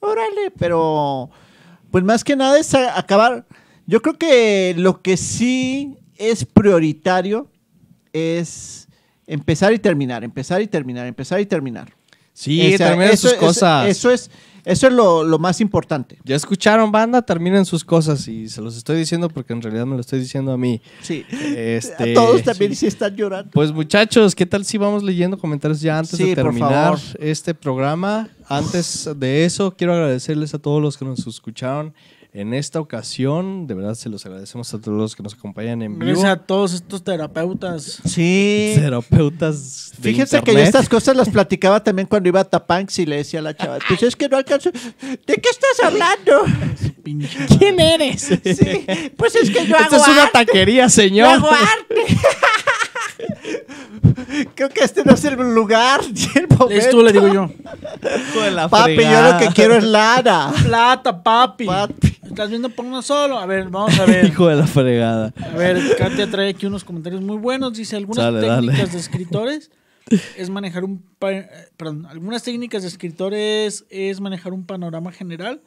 Órale, 0.00 0.52
pero 0.58 1.30
pues 1.90 2.04
más 2.04 2.22
que 2.22 2.36
nada 2.36 2.58
es 2.58 2.74
acabar. 2.74 3.46
Yo 3.86 4.02
creo 4.02 4.18
que 4.18 4.74
lo 4.76 5.00
que 5.00 5.16
sí 5.16 5.96
es 6.16 6.44
prioritario 6.44 7.50
es 8.12 8.87
empezar 9.28 9.72
y 9.72 9.78
terminar, 9.78 10.24
empezar 10.24 10.60
y 10.60 10.66
terminar, 10.66 11.06
empezar 11.06 11.40
y 11.40 11.46
terminar. 11.46 11.92
Sí, 12.32 12.74
O 12.74 12.76
sea, 12.78 12.88
terminen 12.88 13.12
eso- 13.12 13.28
sus 13.28 13.32
eso- 13.36 13.40
cosas. 13.46 13.88
Eso 13.88 14.10
es, 14.12 14.30
eso 14.64 14.86
es 14.86 14.92
lo, 14.92 15.24
lo 15.24 15.38
más 15.40 15.60
importante. 15.60 16.18
Ya 16.24 16.36
escucharon, 16.36 16.92
banda, 16.92 17.20
terminen 17.22 17.64
sus 17.64 17.84
cosas. 17.84 18.28
Y 18.28 18.48
se 18.48 18.60
los 18.62 18.76
estoy 18.76 18.96
diciendo 18.98 19.28
porque 19.28 19.52
en 19.52 19.60
realidad 19.62 19.86
me 19.86 19.94
lo 19.96 20.00
estoy 20.00 20.20
diciendo 20.20 20.52
a 20.52 20.56
mí. 20.56 20.80
Sí. 21.02 21.24
Este, 21.30 22.12
a 22.12 22.14
todos 22.14 22.42
también 22.44 22.76
sí. 22.76 22.86
están 22.86 23.16
llorando. 23.16 23.50
Pues 23.50 23.72
muchachos, 23.72 24.36
¿qué 24.36 24.46
tal 24.46 24.64
si 24.64 24.78
vamos 24.78 25.02
leyendo 25.02 25.36
comentarios 25.36 25.80
ya 25.80 25.98
antes 25.98 26.16
Sí, 26.16 26.28
de 26.28 26.34
terminar 26.36 26.96
este 27.18 27.54
programa? 27.54 28.28
Antes 28.48 29.10
de 29.16 29.44
eso, 29.44 29.74
quiero 29.76 29.94
agradecerles 29.94 30.54
a 30.54 30.58
todos 30.60 30.80
los 30.80 30.96
que 30.96 31.04
nos 31.04 31.26
escucharon 31.26 31.92
en 32.32 32.54
esta 32.54 32.80
ocasión. 32.80 33.66
De 33.66 33.74
verdad, 33.74 33.94
se 33.94 34.08
los 34.08 34.24
agradecemos 34.26 34.72
a 34.74 34.80
todos 34.80 34.96
los 34.96 35.16
que 35.16 35.22
nos 35.22 35.34
acompañan 35.34 35.82
en 35.82 35.98
vivo. 35.98 36.12
Gracias 36.12 36.30
a 36.30 36.36
todos 36.36 36.74
estos 36.74 37.02
terapeutas. 37.02 38.00
Sí. 38.04 38.74
Terapeutas 38.76 39.92
de 39.98 40.10
Fíjense 40.10 40.42
que 40.42 40.52
yo 40.52 40.58
estas 40.58 40.88
cosas 40.88 41.16
las 41.16 41.28
platicaba 41.28 41.82
también 41.82 42.06
cuando 42.06 42.28
iba 42.28 42.40
a 42.40 42.44
Tapanx 42.44 42.98
y 42.98 43.06
le 43.06 43.16
decía 43.16 43.40
a 43.40 43.42
la 43.42 43.56
chava, 43.56 43.78
pues 43.88 44.02
es 44.02 44.14
que 44.16 44.28
no 44.28 44.36
alcanzo. 44.36 44.70
¿De 44.70 45.34
qué 45.34 45.48
estás 45.50 45.80
hablando? 45.84 46.44
Pinche. 47.02 47.46
¿Quién 47.58 47.80
eres? 47.80 48.22
Sí, 48.22 48.86
pues 49.16 49.34
es 49.34 49.50
que 49.50 49.66
yo 49.66 49.76
hago 49.76 49.84
Esta 49.84 49.96
es 49.96 50.08
una 50.08 50.22
arte. 50.24 50.32
taquería, 50.44 50.84
Yo 50.84 50.90
señor. 50.90 51.28
hago 51.28 51.48
arte. 51.50 52.16
Creo 54.54 54.68
que 54.68 54.84
este 54.84 55.04
no 55.04 55.14
es 55.14 55.24
el 55.24 55.34
lugar 55.34 56.00
ni 56.12 56.26
el 56.34 56.48
momento. 56.48 56.90
Tú, 56.90 57.02
le 57.02 57.12
digo 57.12 57.28
yo. 57.32 57.50
La 58.50 58.68
Papi, 58.68 58.96
yo 58.96 59.22
lo 59.22 59.38
que 59.38 59.48
quiero 59.54 59.74
es 59.76 59.84
lana. 59.84 60.52
Plata, 60.64 61.22
papi. 61.22 61.66
Papi. 61.66 62.17
¿Estás 62.38 62.50
viendo 62.50 62.68
por 62.70 62.84
uno 62.84 63.02
solo? 63.02 63.36
A 63.36 63.46
ver, 63.46 63.68
vamos 63.68 63.98
a 63.98 64.06
ver. 64.06 64.24
Hijo 64.26 64.46
de 64.46 64.54
la 64.54 64.66
fregada. 64.68 65.34
A 65.42 65.56
ver, 65.56 65.76
Katia 65.98 66.30
trae 66.30 66.50
aquí 66.50 66.66
unos 66.66 66.84
comentarios 66.84 67.20
muy 67.20 67.36
buenos. 67.36 67.72
Dice, 67.76 67.96
algunas 67.96 68.32
dale. 68.32 68.46
técnicas 68.46 68.92
de 68.92 68.98
escritores 69.00 69.72
es 70.36 70.48
manejar 70.48 70.84
un... 70.84 71.02
eh, 71.22 71.48
Perdón, 71.76 72.06
algunas 72.06 72.44
técnicas 72.44 72.82
de 72.82 72.88
escritores 72.90 73.86
es 73.90 74.20
manejar 74.20 74.52
un 74.52 74.64
panorama 74.66 75.10
general 75.10 75.62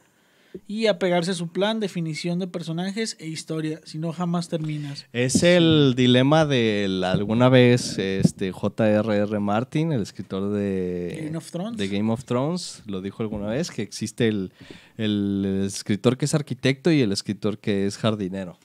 y 0.67 0.87
apegarse 0.87 1.31
a 1.31 1.33
su 1.33 1.47
plan, 1.47 1.79
definición 1.79 2.39
de 2.39 2.47
personajes 2.47 3.15
e 3.19 3.27
historia. 3.27 3.79
Si 3.85 3.97
no, 3.97 4.11
jamás 4.11 4.49
terminas. 4.49 5.05
Es 5.13 5.43
el 5.43 5.93
dilema 5.95 6.45
de 6.45 6.87
la- 6.89 7.11
alguna 7.11 7.47
vez 7.49 7.97
este 7.97 8.51
J.R.R. 8.51 9.39
Martin, 9.39 9.91
el 9.93 10.01
escritor 10.01 10.51
de 10.51 11.21
Game 11.25 11.37
of 11.37 11.49
Thrones. 11.51 11.77
de 11.77 11.87
Game 11.87 12.11
of 12.11 12.25
Thrones, 12.25 12.83
lo 12.85 13.01
dijo 13.01 13.23
alguna 13.23 13.47
vez, 13.47 13.71
que 13.71 13.81
existe 13.81 14.27
el, 14.27 14.51
el 14.97 15.63
escritor 15.65 16.17
que 16.17 16.25
es 16.25 16.33
arquitecto 16.33 16.91
y 16.91 17.01
el 17.01 17.11
escritor 17.11 17.57
que 17.59 17.85
es 17.85 17.97
jardinero. 17.97 18.57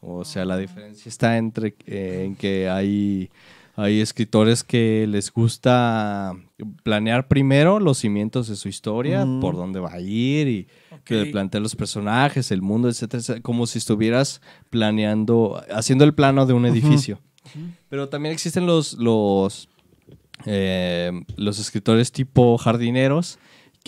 O 0.00 0.24
sea, 0.24 0.44
la 0.44 0.56
diferencia 0.56 1.08
está 1.08 1.38
entre 1.38 1.74
eh, 1.86 2.22
en 2.24 2.36
que 2.36 2.68
hay, 2.68 3.30
hay 3.74 4.00
escritores 4.00 4.62
que 4.62 5.06
les 5.08 5.32
gusta 5.32 6.36
planear 6.84 7.26
primero 7.28 7.80
los 7.80 7.98
cimientos 7.98 8.46
de 8.48 8.54
su 8.56 8.68
historia, 8.68 9.26
por 9.40 9.56
dónde 9.56 9.80
va 9.80 9.94
a 9.94 10.00
ir 10.00 10.46
y 10.48 10.68
que 11.04 11.26
plantea 11.26 11.60
los 11.60 11.76
personajes, 11.76 12.50
el 12.50 12.62
mundo, 12.62 12.88
etcétera, 12.88 13.20
etcétera, 13.20 13.42
como 13.42 13.66
si 13.66 13.78
estuvieras 13.78 14.40
planeando, 14.70 15.62
haciendo 15.70 16.04
el 16.04 16.14
plano 16.14 16.46
de 16.46 16.52
un 16.52 16.66
edificio. 16.66 17.20
Pero 17.88 18.08
también 18.08 18.32
existen 18.32 18.66
los, 18.66 18.94
los, 18.94 19.68
eh, 20.46 21.12
los 21.36 21.58
escritores 21.58 22.12
tipo 22.12 22.58
jardineros 22.58 23.38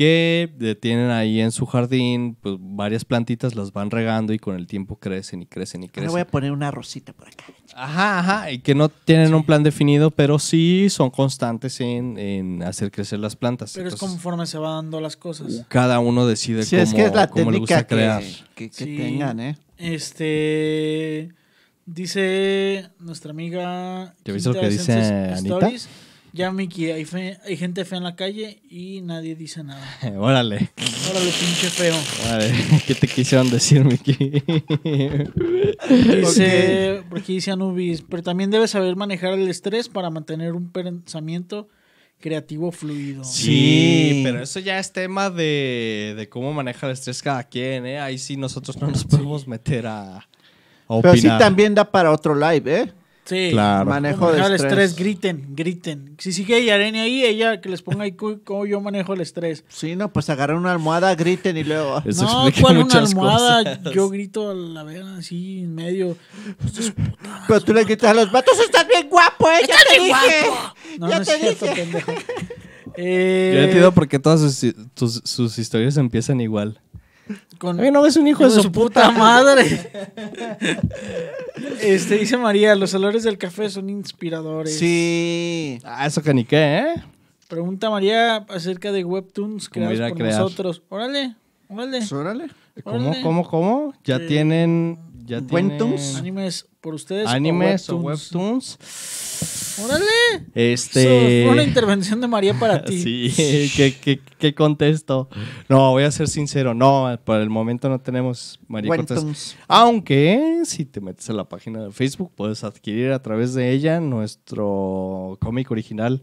que 0.01 0.79
tienen 0.81 1.11
ahí 1.11 1.41
en 1.43 1.53
su 1.53 1.67
jardín 1.67 2.35
pues, 2.41 2.57
varias 2.59 3.05
plantitas, 3.05 3.55
las 3.55 3.71
van 3.75 3.91
regando 3.91 4.33
y 4.33 4.39
con 4.39 4.57
el 4.57 4.67
tiempo 4.67 4.97
crecen 4.97 5.43
y 5.43 5.47
crecen 5.47 5.83
y 5.83 5.87
Ahora 5.89 5.93
crecen. 5.93 6.11
voy 6.13 6.21
a 6.23 6.27
poner 6.27 6.53
una 6.53 6.71
rosita 6.71 7.13
por 7.13 7.29
acá. 7.29 7.45
Ajá, 7.75 8.19
ajá, 8.21 8.51
y 8.51 8.61
que 8.61 8.75
no 8.75 8.89
tienen 8.89 9.35
un 9.35 9.45
plan 9.45 9.63
definido, 9.63 10.11
pero 10.11 10.39
sí 10.39 10.89
son 10.89 11.11
constantes 11.11 11.83
en, 11.83 12.17
en 12.17 12.63
hacer 12.63 12.91
crecer 12.91 13.19
las 13.19 13.37
plantas. 13.37 13.73
Pero 13.75 13.89
es 13.91 13.97
conforme 13.97 14.47
se 14.47 14.57
van 14.57 14.85
dando 14.87 15.03
las 15.03 15.19
cosas. 15.19 15.67
cada 15.69 15.99
uno 15.99 16.27
decide 16.27 16.63
Sí, 16.63 16.77
cómo, 16.77 16.83
es 16.83 16.95
que 16.95 17.05
es 17.05 17.15
la 17.15 17.29
cómo 17.29 17.51
le 17.51 17.59
gusta 17.59 17.87
técnica 17.87 17.87
que, 17.87 17.95
crear. 17.95 18.23
que, 18.55 18.71
que 18.71 18.75
Sí. 18.75 18.97
tengan, 18.97 19.39
¿eh? 19.41 19.59
Este... 19.77 21.35
Dice 21.85 22.89
nuestra 23.01 23.33
amiga... 23.33 24.15
¿Ya 24.25 24.33
viste 24.33 24.49
lo 24.51 24.59
que 24.61 24.71
dice 24.71 24.93
Anita? 24.95 25.55
Stories, 25.57 25.89
Ya, 26.33 26.53
Miki, 26.53 26.91
hay, 26.91 27.05
fe- 27.05 27.39
hay 27.45 27.57
gente 27.57 27.85
fea 27.85 27.99
en 27.99 28.05
la 28.05 28.15
calle 28.17 28.61
y 28.71 29.01
nadie 29.01 29.35
dice 29.35 29.65
nada. 29.65 29.85
Órale, 30.19 30.71
Órale, 31.11 31.31
pinche 31.31 31.69
feo. 31.71 31.95
órale, 32.27 32.53
¿qué 32.87 32.95
te 32.95 33.09
quisieron 33.09 33.51
decir, 33.51 33.85
Miki? 33.85 34.15
Dice, 35.89 37.03
porque 37.09 37.33
dice 37.33 37.51
Anubis, 37.51 38.03
pero 38.03 38.23
también 38.23 38.51
debes 38.51 38.71
saber 38.71 38.97
manejar 38.97 39.33
el 39.35 39.49
estrés 39.49 39.89
para 39.89 40.11
mantener 40.11 40.53
un 40.55 40.71
pensamiento 40.71 41.69
creativo 42.21 42.71
fluido. 42.71 43.25
Sí, 43.25 43.43
Sí. 44.13 44.21
pero 44.25 44.43
eso 44.43 44.61
ya 44.61 44.79
es 44.79 44.93
tema 44.93 45.31
de, 45.31 46.15
de 46.17 46.29
cómo 46.29 46.53
maneja 46.53 46.87
el 46.87 46.93
estrés 46.93 47.23
cada 47.23 47.43
quien, 47.45 47.87
¿eh? 47.87 47.99
Ahí 47.99 48.19
sí 48.19 48.37
nosotros 48.37 48.77
no 48.81 48.89
nos 48.89 49.05
podemos 49.05 49.49
meter 49.49 49.87
a, 49.87 50.17
a 50.19 50.27
Pero 51.01 51.13
sí 51.15 51.21
opinar. 51.21 51.39
también 51.39 51.75
da 51.75 51.91
para 51.91 52.13
otro 52.13 52.35
live, 52.35 52.81
¿eh? 52.83 52.93
Sí. 53.25 53.51
Claro. 53.53 53.89
Manejo 53.89 54.27
de 54.33 54.39
manejar 54.41 54.47
el 54.51 54.55
estrés. 54.57 54.73
estrés, 54.91 54.97
griten, 54.97 55.47
griten. 55.55 56.17
Si 56.19 56.33
sigue 56.33 56.65
Yareni 56.65 56.99
ahí, 56.99 57.25
ella 57.25 57.61
que 57.61 57.69
les 57.69 57.81
ponga 57.83 58.03
ahí 58.05 58.13
cómo 58.13 58.67
yo 58.67 58.81
manejo 58.81 59.15
el 59.15 59.21
estrés. 59.21 59.65
Sí, 59.69 59.95
no, 59.95 60.13
pues 60.13 60.29
agarrar 60.31 60.57
una 60.57 60.73
almohada, 60.73 61.15
griten 61.15 61.57
y 61.57 61.63
luego... 61.65 62.03
Eso 62.05 62.25
no, 62.25 62.51
¿cuál 62.61 62.79
una 62.79 62.99
almohada? 62.99 63.77
cosas. 63.79 63.95
Yo 63.95 64.09
grito 64.09 64.51
a 64.51 64.55
la 64.55 64.83
vera 64.83 65.17
así 65.17 65.61
en 65.61 65.75
medio. 65.77 66.17
Pero 67.47 67.61
tú 67.61 67.73
le 67.75 67.85
gritas 67.85 68.11
a 68.11 68.15
los 68.15 68.33
vatos, 68.33 68.59
estás 68.59 68.87
bien 68.89 69.09
guapo, 69.09 69.49
¿eh? 69.49 69.61
Ya 69.69 69.77
te 69.93 70.01
dije. 70.03 70.51
No, 70.99 71.09
ya 71.11 71.19
no 71.19 71.25
te 71.25 71.33
es 71.35 71.41
cierto, 71.41 71.67
dije. 71.67 71.83
pendejo. 71.83 72.13
Eh, 72.97 73.53
Yo 73.55 73.63
entiendo 73.63 73.93
por 73.95 74.09
qué 74.09 74.19
todas 74.19 74.41
sus, 74.41 74.75
tus- 74.95 75.23
sus 75.25 75.59
historias 75.61 75.97
empiezan 75.97 76.41
igual. 76.41 76.81
Con- 77.59 77.79
Oye, 77.81 77.91
¿no 77.91 78.03
ves 78.03 78.17
un 78.17 78.27
hijo 78.29 78.45
Hijo 78.47 78.55
de 78.55 78.63
su 78.63 78.73
puta 78.73 79.11
madre? 79.11 79.65
madre. 79.65 80.81
este 81.81 82.19
dice 82.19 82.37
María, 82.37 82.75
los 82.75 82.95
olores 82.95 83.23
del 83.25 83.39
café 83.39 83.69
son 83.71 83.91
inspiradores. 83.91 84.79
Sí. 84.79 85.79
Ah, 85.85 86.07
eso 86.07 86.23
que 86.23 86.35
ni 86.35 86.45
qué, 86.45 86.79
¿eh? 86.79 86.95
Pregunta 87.49 87.91
María 87.91 88.37
acerca 88.49 88.93
de 88.93 89.05
webtoons 89.05 89.69
¿Cómo 89.69 89.87
creados 89.89 90.11
por 90.11 90.19
crear? 90.19 90.41
nosotros. 90.41 90.83
Órale, 90.89 91.35
órale. 91.69 91.99
Pues, 91.99 92.13
órale. 92.13 92.47
¿Cómo, 92.85 93.09
Órale. 93.09 93.23
cómo, 93.23 93.49
cómo? 93.49 93.95
Ya 94.05 94.17
Eh, 94.17 94.21
tienen... 94.27 94.99
Ya 95.27 95.39
Webtoons. 95.39 95.79
tienen 95.79 96.17
Animes 96.17 96.67
por 96.81 96.95
ustedes. 96.95 97.29
animes 97.29 97.89
o 97.91 97.97
webtoons. 97.99 98.33
webtoons. 98.81 99.60
Órale. 99.79 100.05
Este... 100.55 101.43
Eso 101.43 101.47
fue 101.47 101.53
una 101.53 101.63
intervención 101.63 102.21
de 102.21 102.29
María 102.29 102.59
para 102.59 102.85
ti. 102.85 103.31
Sí, 103.31 103.73
¿qué, 103.77 103.95
qué, 104.01 104.21
qué 104.39 104.55
contesto? 104.55 105.29
No, 105.69 105.91
voy 105.91 106.05
a 106.05 106.11
ser 106.11 106.29
sincero, 106.29 106.75
no, 106.75 107.19
por 107.25 107.41
el 107.41 107.51
momento 107.51 107.89
no 107.89 108.01
tenemos 108.01 108.61
María 108.69 108.95
Cortés. 108.95 109.57
Aunque 109.69 110.63
si 110.65 110.85
te 110.85 111.01
metes 111.01 111.29
a 111.31 111.33
la 111.33 111.49
página 111.49 111.85
de 111.85 111.93
Facebook, 111.93 112.33
puedes 112.35 112.65
adquirir 112.65 113.13
a 113.13 113.23
través 113.23 113.55
de 113.55 113.71
ella 113.71 114.01
nuestro 114.01 115.39
cómic 115.41 115.71
original 115.71 116.23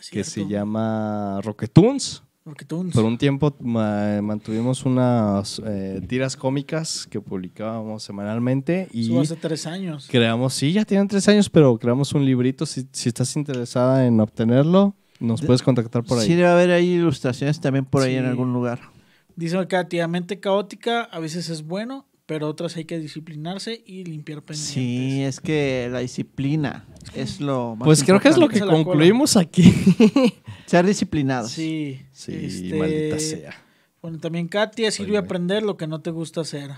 que 0.10 0.24
se 0.24 0.46
llama 0.46 1.40
Rocketoons. 1.42 2.22
Por 2.92 3.04
un 3.04 3.18
tiempo 3.18 3.54
ma- 3.60 4.20
mantuvimos 4.22 4.84
unas 4.86 5.60
eh, 5.64 6.00
tiras 6.08 6.36
cómicas 6.36 7.06
que 7.10 7.20
publicábamos 7.20 8.02
semanalmente 8.02 8.88
y 8.92 9.10
Eso 9.12 9.20
hace 9.20 9.36
tres 9.36 9.66
años. 9.66 10.08
creamos, 10.10 10.54
sí, 10.54 10.72
ya 10.72 10.84
tienen 10.84 11.06
tres 11.06 11.28
años, 11.28 11.50
pero 11.50 11.78
creamos 11.78 12.12
un 12.14 12.24
librito. 12.24 12.64
Si, 12.66 12.86
si 12.92 13.10
estás 13.10 13.36
interesada 13.36 14.06
en 14.06 14.18
obtenerlo, 14.20 14.94
nos 15.20 15.40
De- 15.42 15.46
puedes 15.46 15.62
contactar 15.62 16.02
por 16.02 16.18
ahí. 16.18 16.26
Sí, 16.26 16.34
debe 16.34 16.48
haber 16.48 16.70
ahí 16.70 16.92
ilustraciones 16.94 17.60
también 17.60 17.84
por 17.84 18.02
ahí 18.02 18.16
en 18.16 18.24
algún 18.24 18.52
lugar. 18.54 18.80
Dice 19.36 19.64
Katy, 19.66 19.98
la 19.98 20.08
mente 20.08 20.40
caótica 20.40 21.02
a 21.02 21.18
veces 21.18 21.50
es 21.50 21.62
bueno, 21.64 22.06
pero 22.30 22.48
otras 22.48 22.76
hay 22.76 22.84
que 22.84 22.96
disciplinarse 22.96 23.82
y 23.84 24.04
limpiar 24.04 24.40
pendientes. 24.42 24.72
Sí, 24.72 25.20
es 25.24 25.40
que 25.40 25.88
la 25.90 25.98
disciplina 25.98 26.86
es 27.12 27.40
lo 27.40 27.74
más 27.74 27.84
Pues 27.84 28.04
creo 28.04 28.20
que 28.20 28.28
es 28.28 28.36
lo 28.36 28.48
que 28.48 28.60
concluimos 28.60 29.36
aquí. 29.36 29.64
Ser 30.66 30.86
disciplinados. 30.86 31.50
Sí. 31.50 32.00
Sí, 32.12 32.32
este, 32.40 32.78
maldita 32.78 33.18
sea. 33.18 33.64
Bueno, 34.00 34.20
también 34.20 34.46
Katia 34.46 34.92
sirve 34.92 35.10
Oye. 35.10 35.18
aprender 35.18 35.64
lo 35.64 35.76
que 35.76 35.88
no 35.88 36.02
te 36.02 36.12
gusta 36.12 36.42
hacer. 36.42 36.70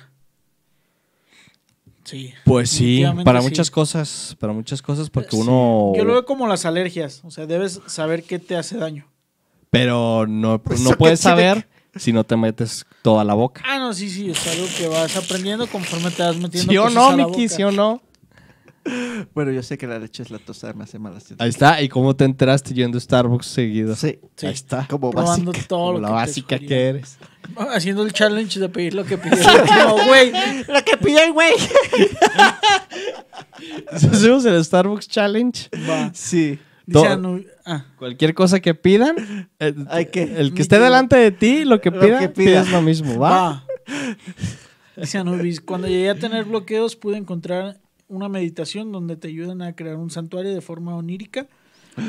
Sí. 2.04 2.32
Pues 2.46 2.70
sí, 2.70 3.04
para 3.22 3.42
sí. 3.42 3.48
muchas 3.48 3.70
cosas, 3.70 4.34
para 4.40 4.54
muchas 4.54 4.80
cosas, 4.80 5.10
porque 5.10 5.32
Sí. 5.32 5.36
uno... 5.36 5.92
Yo 5.94 6.04
lo 6.04 6.14
veo 6.14 6.24
como 6.24 6.46
las 6.46 6.64
alergias. 6.64 7.20
O 7.24 7.30
sea, 7.30 7.44
debes 7.44 7.82
saber 7.88 8.22
qué 8.22 8.38
te 8.38 8.56
hace 8.56 8.78
daño. 8.78 9.06
Pero 9.68 10.26
no, 10.26 10.62
Pues 10.62 10.80
no 10.80 10.92
puedes 10.92 11.20
saber 11.20 11.68
si 11.96 12.12
no 12.12 12.24
te 12.24 12.36
metes 12.36 12.86
toda 13.02 13.24
la 13.24 13.34
boca. 13.34 13.62
Ah, 13.66 13.78
no, 13.78 13.92
sí, 13.92 14.08
sí. 14.10 14.30
Es 14.30 14.46
algo 14.48 14.66
que 14.76 14.88
vas 14.88 15.16
aprendiendo 15.16 15.66
conforme 15.66 16.10
te 16.10 16.22
vas 16.22 16.36
metiendo 16.36 16.70
¿Sí 16.72 16.78
o 16.78 16.82
cosas 16.84 16.94
no, 16.94 17.08
a 17.08 17.16
la 17.16 17.26
Miki? 17.28 17.42
boca. 17.44 17.54
¿Sí 17.56 17.62
o 17.62 17.70
no? 17.72 18.02
Bueno, 19.32 19.52
yo 19.52 19.62
sé 19.62 19.78
que 19.78 19.86
la 19.86 19.96
leche 20.00 20.24
es 20.24 20.30
la 20.32 20.40
tosa, 20.40 20.72
me 20.72 20.82
hace 20.82 20.98
malas. 20.98 21.26
Ahí 21.38 21.50
está. 21.50 21.80
¿Y 21.80 21.88
cómo 21.88 22.16
te 22.16 22.24
enteraste 22.24 22.74
yendo 22.74 22.98
a 22.98 23.00
Starbucks 23.00 23.46
seguido? 23.46 23.94
Sí, 23.94 24.18
Sí. 24.34 24.46
Ahí 24.46 24.52
está. 24.54 24.88
como 24.90 25.12
Probando 25.12 25.52
básica. 25.52 25.68
todo 25.68 25.86
Como 25.86 25.98
lo 25.98 26.00
la 26.00 26.08
que 26.08 26.12
te 26.12 26.14
básica 26.26 26.58
que 26.58 26.88
eres. 26.88 27.16
Haciendo 27.72 28.02
el 28.02 28.12
challenge 28.12 28.58
de 28.58 28.68
pedir 28.68 28.94
lo 28.94 29.04
que 29.04 29.18
pidió 29.18 29.38
el 29.38 29.60
último, 29.60 30.04
güey. 30.08 30.32
La 30.66 30.82
que 30.82 30.96
pilla 30.96 31.24
el 31.24 31.32
güey. 31.32 31.52
Hacemos 33.92 34.44
el 34.44 34.64
Starbucks 34.64 35.08
Challenge. 35.08 35.68
Va. 35.88 36.10
Sí. 36.14 36.58
Dice 36.86 37.06
Anu- 37.08 37.46
ah, 37.64 37.86
Cualquier 37.98 38.34
cosa 38.34 38.60
que 38.60 38.74
pidan, 38.74 39.16
eh, 39.58 40.08
que- 40.12 40.22
el 40.38 40.54
que 40.54 40.62
esté 40.62 40.78
delante 40.78 41.16
de 41.16 41.32
ti, 41.32 41.64
lo 41.64 41.80
que 41.80 41.90
Lo 41.90 42.00
pida, 42.00 42.18
que 42.20 42.28
pida. 42.28 42.62
pides 42.62 42.70
lo 42.72 42.82
mismo, 42.82 43.18
¿va? 43.18 43.64
Dice 44.96 45.18
Anubis, 45.18 45.60
cuando 45.60 45.88
llegué 45.88 46.10
a 46.10 46.18
tener 46.18 46.44
bloqueos 46.44 46.96
pude 46.96 47.16
encontrar 47.16 47.80
una 48.08 48.28
meditación 48.28 48.92
donde 48.92 49.16
te 49.16 49.28
ayudan 49.28 49.62
a 49.62 49.74
crear 49.74 49.96
un 49.96 50.10
santuario 50.10 50.54
de 50.54 50.60
forma 50.60 50.94
onírica. 50.96 51.46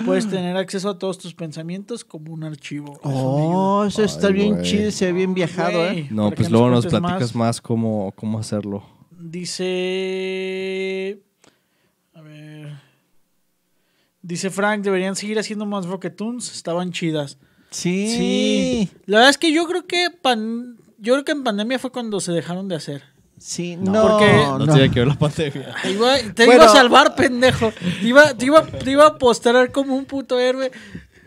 Puedes 0.05 0.30
tener 0.30 0.55
acceso 0.55 0.89
a 0.89 0.97
todos 0.97 1.17
tus 1.17 1.34
pensamientos 1.34 2.05
como 2.05 2.31
un 2.34 2.45
archivo. 2.45 2.97
Oh, 3.03 3.84
eso 3.85 4.01
está 4.03 4.27
Ay, 4.27 4.34
bien 4.34 4.53
güey. 4.53 4.63
chido, 4.63 4.91
se 4.91 5.07
ve 5.07 5.11
bien 5.13 5.34
viajado, 5.34 5.85
¿eh? 5.85 6.07
No, 6.09 6.31
pues 6.31 6.49
luego 6.49 6.69
nos 6.69 6.85
platicas 6.88 7.35
más, 7.35 7.59
cómo, 7.59 8.13
cómo 8.15 8.39
hacerlo. 8.39 8.85
Dice. 9.11 9.61
Dice 14.24 14.50
Frank, 14.50 14.84
deberían 14.84 15.16
seguir 15.16 15.38
haciendo 15.38 15.66
más 15.68 15.86
Rocketoons. 15.86 16.52
Estaban 16.56 16.91
chidas. 16.91 17.38
Sí. 17.70 18.08
Sí. 18.08 18.90
La 19.06 19.18
verdad 19.18 19.30
es 19.30 19.38
que 19.38 19.52
yo 19.54 19.68
creo 19.68 19.86
que 19.86 20.08
pan- 20.10 20.78
yo 20.98 21.14
creo 21.14 21.26
que 21.26 21.34
en 21.34 21.44
pandemia 21.44 21.78
fue 21.78 21.91
cuando 21.91 22.20
se 22.20 22.32
dejaron 22.32 22.68
de 22.68 22.76
hacer. 22.76 23.04
Sí, 23.38 23.76
No, 23.76 23.91
no. 23.91 24.02
porque- 24.08 24.34
No, 24.34 24.60
no. 24.60 24.74
tiene 24.74 24.90
que 24.90 25.00
ver 25.00 25.08
la 25.10 25.20
pandemia. 25.20 25.76
Te 25.82 25.91
iba, 25.91 26.16
te 26.34 26.45
Bueno. 26.45 26.64
iba 26.64 26.72
a 26.72 26.74
salvar, 26.76 27.14
pendejo. 27.16 27.74
Te 28.02 28.08
iba, 28.08 28.34
te, 28.34 28.45
iba, 28.45 28.66
te 28.66 28.90
iba 28.91 29.06
a 29.06 29.18
postrar 29.18 29.72
como 29.74 29.95
un 29.95 30.06
puto 30.06 30.40
héroe. 30.40 30.72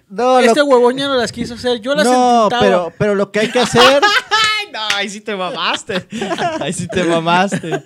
No, 0.08 0.40
lo- 0.40 0.46
este 0.46 0.62
huevón 0.62 0.96
ya 0.96 1.08
no 1.08 1.16
las 1.16 1.32
quiso 1.32 1.54
hacer. 1.54 1.80
Yo 1.80 1.94
las 1.94 2.04
no, 2.04 2.44
intentaba. 2.44 2.60
pero, 2.60 2.92
pero 2.98 3.14
lo 3.14 3.32
que 3.32 3.40
hay 3.40 3.50
que 3.50 3.58
hacer, 3.58 3.80
Ay, 4.02 4.66
no, 4.72 4.78
ahí 4.96 5.08
sí 5.10 5.20
te 5.20 5.34
mamaste. 5.34 6.06
Ahí 6.60 6.72
sí 6.72 6.86
te 6.86 7.02
mamaste. 7.04 7.82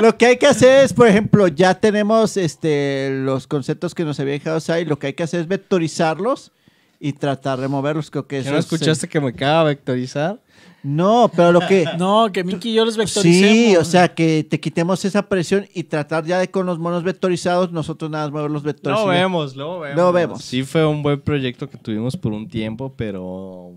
lo 0.00 0.16
que 0.16 0.26
hay 0.26 0.36
que 0.38 0.46
hacer 0.46 0.84
es, 0.84 0.92
por 0.92 1.08
ejemplo, 1.08 1.48
ya 1.48 1.74
tenemos 1.74 2.36
este 2.36 3.10
los 3.12 3.46
conceptos 3.46 3.94
que 3.94 4.04
nos 4.04 4.20
había 4.20 4.34
dejado 4.34 4.60
ahí, 4.68 4.84
lo 4.84 4.98
que 4.98 5.08
hay 5.08 5.12
que 5.14 5.22
hacer 5.24 5.40
es 5.40 5.48
vectorizarlos 5.48 6.52
y 6.98 7.12
tratar 7.12 7.60
de 7.60 7.68
moverlos, 7.68 8.10
creo 8.10 8.26
que 8.26 8.36
¿Que 8.36 8.40
eso 8.40 8.50
no 8.50 8.58
es, 8.58 8.64
escuchaste 8.64 9.08
que 9.08 9.20
me 9.20 9.28
acaba 9.28 9.60
de 9.60 9.74
vectorizar? 9.74 10.40
No, 10.82 11.30
pero 11.34 11.52
lo 11.52 11.60
que 11.60 11.84
No, 11.98 12.30
que 12.32 12.44
Mickey 12.44 12.70
y 12.70 12.74
yo 12.74 12.84
los 12.84 12.96
vectoricemos. 12.96 13.50
Sí, 13.50 13.76
o 13.76 13.84
sea, 13.84 14.14
que 14.14 14.46
te 14.48 14.60
quitemos 14.60 15.04
esa 15.04 15.28
presión 15.28 15.66
y 15.74 15.84
tratar 15.84 16.24
ya 16.24 16.38
de 16.38 16.50
con 16.50 16.64
los 16.64 16.78
monos 16.78 17.02
vectorizados, 17.02 17.72
nosotros 17.72 18.10
nada 18.10 18.26
más 18.26 18.32
mover 18.32 18.50
los 18.50 18.62
vectores. 18.62 18.98
Lo 19.00 19.06
vemos, 19.06 19.56
lo 19.56 19.80
vemos. 19.80 19.96
Lo 19.96 20.12
vemos. 20.12 20.44
Sí 20.44 20.62
fue 20.62 20.86
un 20.86 21.02
buen 21.02 21.20
proyecto 21.20 21.68
que 21.68 21.76
tuvimos 21.76 22.16
por 22.16 22.32
un 22.32 22.48
tiempo, 22.48 22.94
pero, 22.96 23.72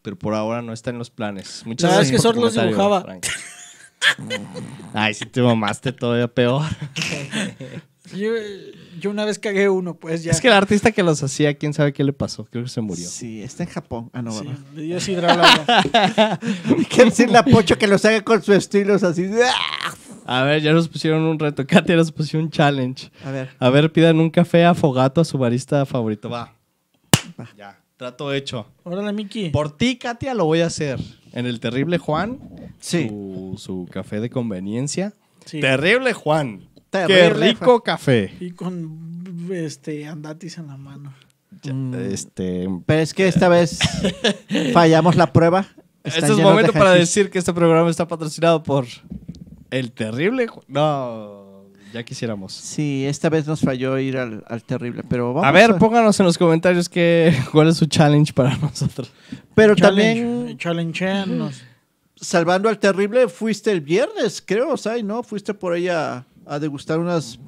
pero 0.00 0.16
por 0.16 0.34
ahora 0.34 0.62
no 0.62 0.72
está 0.72 0.90
en 0.90 0.98
los 0.98 1.10
planes. 1.10 1.62
Muchas 1.66 1.90
La 1.90 1.98
verdad 1.98 2.02
es 2.02 2.10
gracias 2.12 2.32
que 2.32 2.38
tu 2.38 2.44
los 2.44 2.54
dibujaba. 2.54 3.02
Frank. 3.02 3.26
Ay, 4.94 5.14
sí 5.14 5.26
te 5.26 5.42
mamaste 5.42 5.92
todavía 5.92 6.28
peor. 6.28 6.62
Yo, 8.12 8.32
yo 9.00 9.10
una 9.10 9.24
vez 9.24 9.38
cagué 9.38 9.68
uno, 9.68 9.94
pues 9.94 10.22
ya. 10.22 10.30
Es 10.32 10.40
que 10.40 10.48
el 10.48 10.52
artista 10.52 10.92
que 10.92 11.02
los 11.02 11.22
hacía, 11.22 11.54
quién 11.54 11.72
sabe 11.72 11.92
qué 11.94 12.04
le 12.04 12.12
pasó. 12.12 12.44
Creo 12.44 12.64
que 12.64 12.68
se 12.70 12.80
murió. 12.82 13.08
Sí, 13.08 13.42
está 13.42 13.62
en 13.62 13.70
Japón. 13.70 14.10
Ah, 14.12 14.20
no, 14.20 14.30
Sí, 14.30 14.46
¿verdad? 14.46 14.60
le 14.74 14.82
dio 14.82 15.00
sidra 15.00 15.32
al 15.32 15.40
agua. 15.40 16.38
Hay 16.78 16.84
que 16.90 17.04
decirle 17.06 17.38
a 17.38 17.44
Pocho 17.44 17.78
que 17.78 17.86
los 17.86 18.04
haga 18.04 18.20
con 18.22 18.42
su 18.42 18.52
estilo, 18.52 18.94
así. 18.94 19.30
¡ah! 19.42 19.94
A 20.26 20.42
ver, 20.44 20.60
ya 20.62 20.72
nos 20.72 20.88
pusieron 20.88 21.22
un 21.22 21.38
reto. 21.38 21.66
Katia 21.66 21.96
nos 21.96 22.12
puso 22.12 22.38
un 22.38 22.50
challenge. 22.50 23.10
A 23.24 23.30
ver. 23.30 23.50
A 23.58 23.70
ver, 23.70 23.90
pidan 23.90 24.20
un 24.20 24.28
café 24.30 24.64
afogato 24.66 25.22
a 25.22 25.24
su 25.24 25.38
barista 25.38 25.86
favorito. 25.86 26.28
Va. 26.28 26.54
Ya, 27.56 27.80
trato 27.96 28.32
hecho. 28.34 28.66
Órale, 28.84 29.12
Mickey. 29.14 29.48
Por 29.50 29.74
ti, 29.76 29.96
Katia, 29.96 30.34
lo 30.34 30.44
voy 30.44 30.60
a 30.60 30.66
hacer. 30.66 31.00
En 31.32 31.46
el 31.46 31.58
Terrible 31.58 31.96
Juan, 31.98 32.38
Sí. 32.80 33.08
su, 33.08 33.54
su 33.58 33.88
café 33.90 34.20
de 34.20 34.28
conveniencia. 34.30 35.14
Sí. 35.46 35.60
Terrible 35.60 36.12
Juan. 36.12 36.68
Qué 37.06 37.30
rico 37.30 37.82
café. 37.82 38.32
Y 38.40 38.50
con 38.52 39.46
este 39.52 40.06
andatis 40.06 40.58
en 40.58 40.66
la 40.68 40.76
mano. 40.76 41.14
Mm. 41.64 41.94
Este, 41.94 42.68
Pero 42.86 43.00
es 43.00 43.14
que 43.14 43.28
esta 43.28 43.48
vez 43.48 43.78
fallamos 44.72 45.16
la 45.16 45.32
prueba. 45.32 45.66
Están 46.02 46.22
este 46.24 46.32
es 46.32 46.36
de 46.36 46.42
momento 46.42 46.72
para 46.72 46.92
decir 46.92 47.30
que 47.30 47.38
este 47.38 47.52
programa 47.54 47.88
está 47.88 48.06
patrocinado 48.06 48.62
por 48.62 48.86
el 49.70 49.92
Terrible. 49.92 50.48
No, 50.68 51.64
ya 51.94 52.02
quisiéramos. 52.02 52.52
Sí, 52.52 53.06
esta 53.06 53.30
vez 53.30 53.46
nos 53.46 53.60
falló 53.60 53.98
ir 53.98 54.18
al, 54.18 54.44
al 54.48 54.64
terrible, 54.64 55.02
pero 55.08 55.32
vamos 55.32 55.48
A 55.48 55.52
ver, 55.52 55.76
pónganos 55.78 56.18
en 56.18 56.26
los 56.26 56.36
comentarios 56.36 56.88
qué, 56.88 57.34
cuál 57.52 57.68
es 57.68 57.76
su 57.76 57.86
challenge 57.86 58.32
para 58.32 58.56
nosotros. 58.58 59.12
Pero 59.54 59.74
Challenge, 59.74 60.20
también, 60.22 60.58
Challengeanos. 60.58 61.62
salvando 62.16 62.68
al 62.68 62.78
terrible, 62.78 63.28
fuiste 63.28 63.70
el 63.70 63.80
viernes, 63.80 64.42
creo, 64.44 64.76
¿sabes? 64.76 65.04
¿No? 65.04 65.22
Fuiste 65.22 65.54
por 65.54 65.72
ahí 65.72 65.88
a, 66.46 66.58
degustar 66.58 66.98
unas 66.98 67.38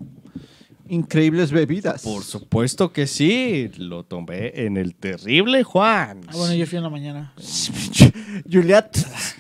increíbles 0.89 1.51
bebidas. 1.51 2.03
Por 2.03 2.23
supuesto 2.23 2.93
que 2.93 3.07
sí, 3.07 3.71
lo 3.79 4.05
tomé 4.05 4.53
en 4.55 4.77
el 4.77 4.95
Terrible 4.95 5.63
Juan. 5.65 6.21
Ah, 6.29 6.33
bueno, 6.35 6.55
yo 6.55 6.67
fui 6.67 6.77
en 6.79 6.85
la 6.85 6.91
mañana. 6.91 7.33
Juliet, 8.51 8.97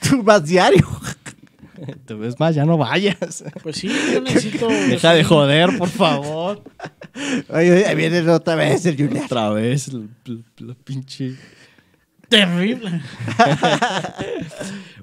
tú 0.08 0.22
vas 0.22 0.44
diario. 0.44 0.86
Te 2.06 2.14
ves 2.14 2.40
más, 2.40 2.54
ya 2.54 2.64
no 2.64 2.78
vayas. 2.78 3.44
Pues 3.62 3.76
sí, 3.76 3.90
yo 4.12 4.20
necesito. 4.22 4.66
Deja 4.88 5.12
de 5.12 5.24
joder, 5.24 5.76
por 5.76 5.88
favor. 5.88 6.62
Ahí 7.50 7.94
viene 7.94 8.28
otra 8.30 8.54
vez 8.54 8.86
el 8.86 8.96
Juliet. 8.96 9.24
Otra 9.24 9.50
vez, 9.50 9.92
la, 9.92 10.00
la- 10.24 10.66
la 10.68 10.74
pinche. 10.74 11.34
Terrible. 12.28 13.00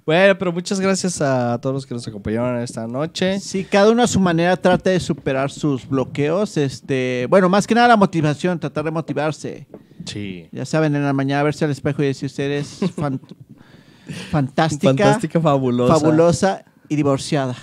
Bueno, 0.05 0.37
pero 0.37 0.51
muchas 0.51 0.81
gracias 0.81 1.21
a 1.21 1.57
todos 1.61 1.73
los 1.73 1.85
que 1.85 1.93
nos 1.93 2.05
acompañaron 2.05 2.61
esta 2.61 2.85
noche. 2.87 3.39
Sí, 3.39 3.63
cada 3.63 3.89
uno 3.89 4.03
a 4.03 4.07
su 4.07 4.19
manera 4.19 4.57
trata 4.57 4.89
de 4.89 4.99
superar 4.99 5.49
sus 5.49 5.87
bloqueos. 5.87 6.57
Este, 6.57 7.25
bueno, 7.29 7.47
más 7.47 7.65
que 7.65 7.73
nada 7.73 7.87
la 7.87 7.95
motivación, 7.95 8.59
tratar 8.59 8.83
de 8.83 8.91
motivarse. 8.91 9.65
Sí. 10.05 10.49
Ya 10.51 10.65
saben, 10.65 10.93
en 10.97 11.05
la 11.05 11.13
mañana 11.13 11.43
verse 11.43 11.63
al 11.63 11.71
espejo 11.71 12.03
y 12.03 12.07
decir 12.07 12.25
usted 12.27 12.43
eres 12.51 12.79
fan- 12.97 13.21
fantástica, 14.29 14.89
Fantástica, 14.89 15.39
fabulosa. 15.39 15.93
fabulosa 15.97 16.65
y 16.89 16.95
divorciada. 16.95 17.55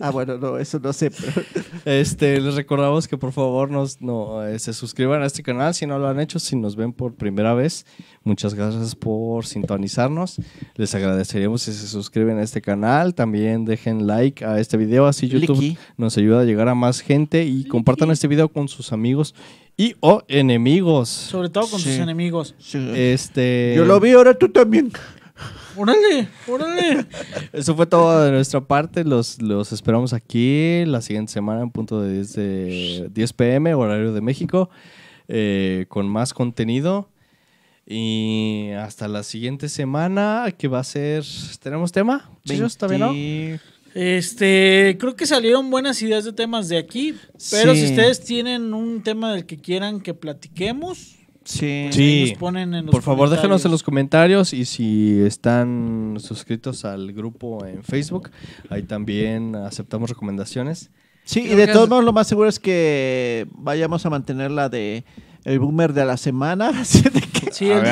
Ah, 0.00 0.10
bueno, 0.10 0.36
no, 0.38 0.58
eso 0.58 0.78
no 0.80 0.92
sé. 0.92 1.10
pero- 1.10 1.46
Este, 1.84 2.40
les 2.40 2.54
recordamos 2.54 3.06
que 3.06 3.16
por 3.18 3.32
favor 3.32 3.70
nos, 3.70 4.00
no, 4.00 4.44
eh, 4.44 4.58
se 4.58 4.72
suscriban 4.72 5.22
a 5.22 5.26
este 5.26 5.42
canal 5.42 5.74
si 5.74 5.86
no 5.86 5.98
lo 5.98 6.08
han 6.08 6.18
hecho, 6.20 6.38
si 6.38 6.56
nos 6.56 6.74
ven 6.76 6.92
por 6.92 7.14
primera 7.14 7.54
vez. 7.54 7.86
Muchas 8.22 8.54
gracias 8.54 8.94
por 8.96 9.44
sintonizarnos. 9.46 10.40
Les 10.76 10.94
agradeceríamos 10.94 11.62
si 11.62 11.72
se 11.72 11.86
suscriben 11.86 12.38
a 12.38 12.42
este 12.42 12.60
canal. 12.62 13.14
También 13.14 13.64
dejen 13.64 14.06
like 14.06 14.44
a 14.44 14.58
este 14.60 14.76
video, 14.76 15.06
así 15.06 15.28
YouTube 15.28 15.60
Liki. 15.60 15.78
nos 15.96 16.16
ayuda 16.16 16.40
a 16.40 16.44
llegar 16.44 16.68
a 16.68 16.74
más 16.74 17.00
gente 17.00 17.44
y 17.44 17.64
compartan 17.64 18.10
este 18.10 18.28
video 18.28 18.48
con 18.48 18.68
sus 18.68 18.92
amigos 18.92 19.34
y 19.76 19.94
o 20.00 20.22
enemigos. 20.28 21.08
Sobre 21.08 21.48
todo 21.50 21.68
con 21.68 21.80
Sí. 21.80 21.90
sus 21.90 21.98
enemigos. 22.00 22.54
Sí. 22.58 22.78
Este, 22.94 23.74
Yo 23.76 23.84
lo 23.84 24.00
vi, 24.00 24.12
ahora 24.12 24.34
tú 24.34 24.48
también. 24.48 24.90
¡Órale! 25.76 26.28
¡Órale! 26.46 27.06
Eso 27.52 27.74
fue 27.76 27.86
todo 27.86 28.24
de 28.24 28.30
nuestra 28.32 28.60
parte. 28.60 29.04
Los, 29.04 29.40
los 29.42 29.72
esperamos 29.72 30.12
aquí 30.12 30.84
la 30.86 31.00
siguiente 31.02 31.32
semana 31.32 31.62
en 31.62 31.70
punto 31.70 32.00
de 32.00 32.12
10, 32.14 32.32
de 32.34 33.08
10 33.12 33.32
pm, 33.32 33.74
horario 33.74 34.12
de 34.12 34.20
México, 34.20 34.70
eh, 35.28 35.86
con 35.88 36.08
más 36.08 36.32
contenido. 36.34 37.08
Y 37.86 38.70
hasta 38.78 39.08
la 39.08 39.22
siguiente 39.22 39.68
semana, 39.68 40.46
que 40.56 40.68
va 40.68 40.78
a 40.80 40.84
ser. 40.84 41.22
¿Tenemos 41.62 41.92
tema? 41.92 42.30
Muchachos, 42.44 42.76
¿Todavía 42.78 42.98
no? 43.06 43.12
20. 43.12 43.60
Este, 43.94 44.96
creo 44.98 45.14
que 45.14 45.24
salieron 45.26 45.70
buenas 45.70 46.02
ideas 46.02 46.24
de 46.24 46.32
temas 46.32 46.68
de 46.68 46.78
aquí, 46.78 47.14
pero 47.52 47.74
Sí. 47.74 47.80
si 47.82 47.86
ustedes 47.92 48.24
tienen 48.24 48.74
un 48.74 49.02
tema 49.04 49.32
del 49.32 49.46
que 49.46 49.56
quieran 49.56 50.00
que 50.00 50.14
platiquemos, 50.14 51.14
Sí. 51.44 51.82
pues 51.84 51.94
Sí. 51.96 52.02
ahí 52.02 52.30
nos 52.30 52.38
ponen 52.38 52.74
en 52.74 52.86
los 52.86 52.92
Por 52.92 53.02
favor, 53.02 53.28
déjenos 53.30 53.64
en 53.64 53.70
los 53.70 53.82
comentarios. 53.82 54.52
y 54.52 54.64
si 54.64 55.20
están 55.20 56.16
suscritos 56.18 56.84
al 56.84 57.12
grupo 57.12 57.64
en 57.66 57.82
Facebook, 57.84 58.30
ahí 58.70 58.82
también 58.82 59.54
aceptamos 59.56 60.08
recomendaciones. 60.10 60.90
Sí, 61.24 61.40
y 61.40 61.54
de 61.54 61.66
todos 61.68 61.84
es- 61.84 61.90
modos 61.90 62.04
lo 62.04 62.12
más 62.12 62.26
seguro 62.26 62.48
es 62.48 62.58
que 62.58 63.46
vayamos 63.52 64.04
a 64.04 64.10
mantener 64.10 64.50
la 64.50 64.68
de 64.68 65.04
el 65.44 65.58
boomer 65.58 65.92
de 65.92 66.04
la 66.04 66.16
semana. 66.16 66.72
de 67.12 67.34
Sí, 67.54 67.70
el, 67.70 67.84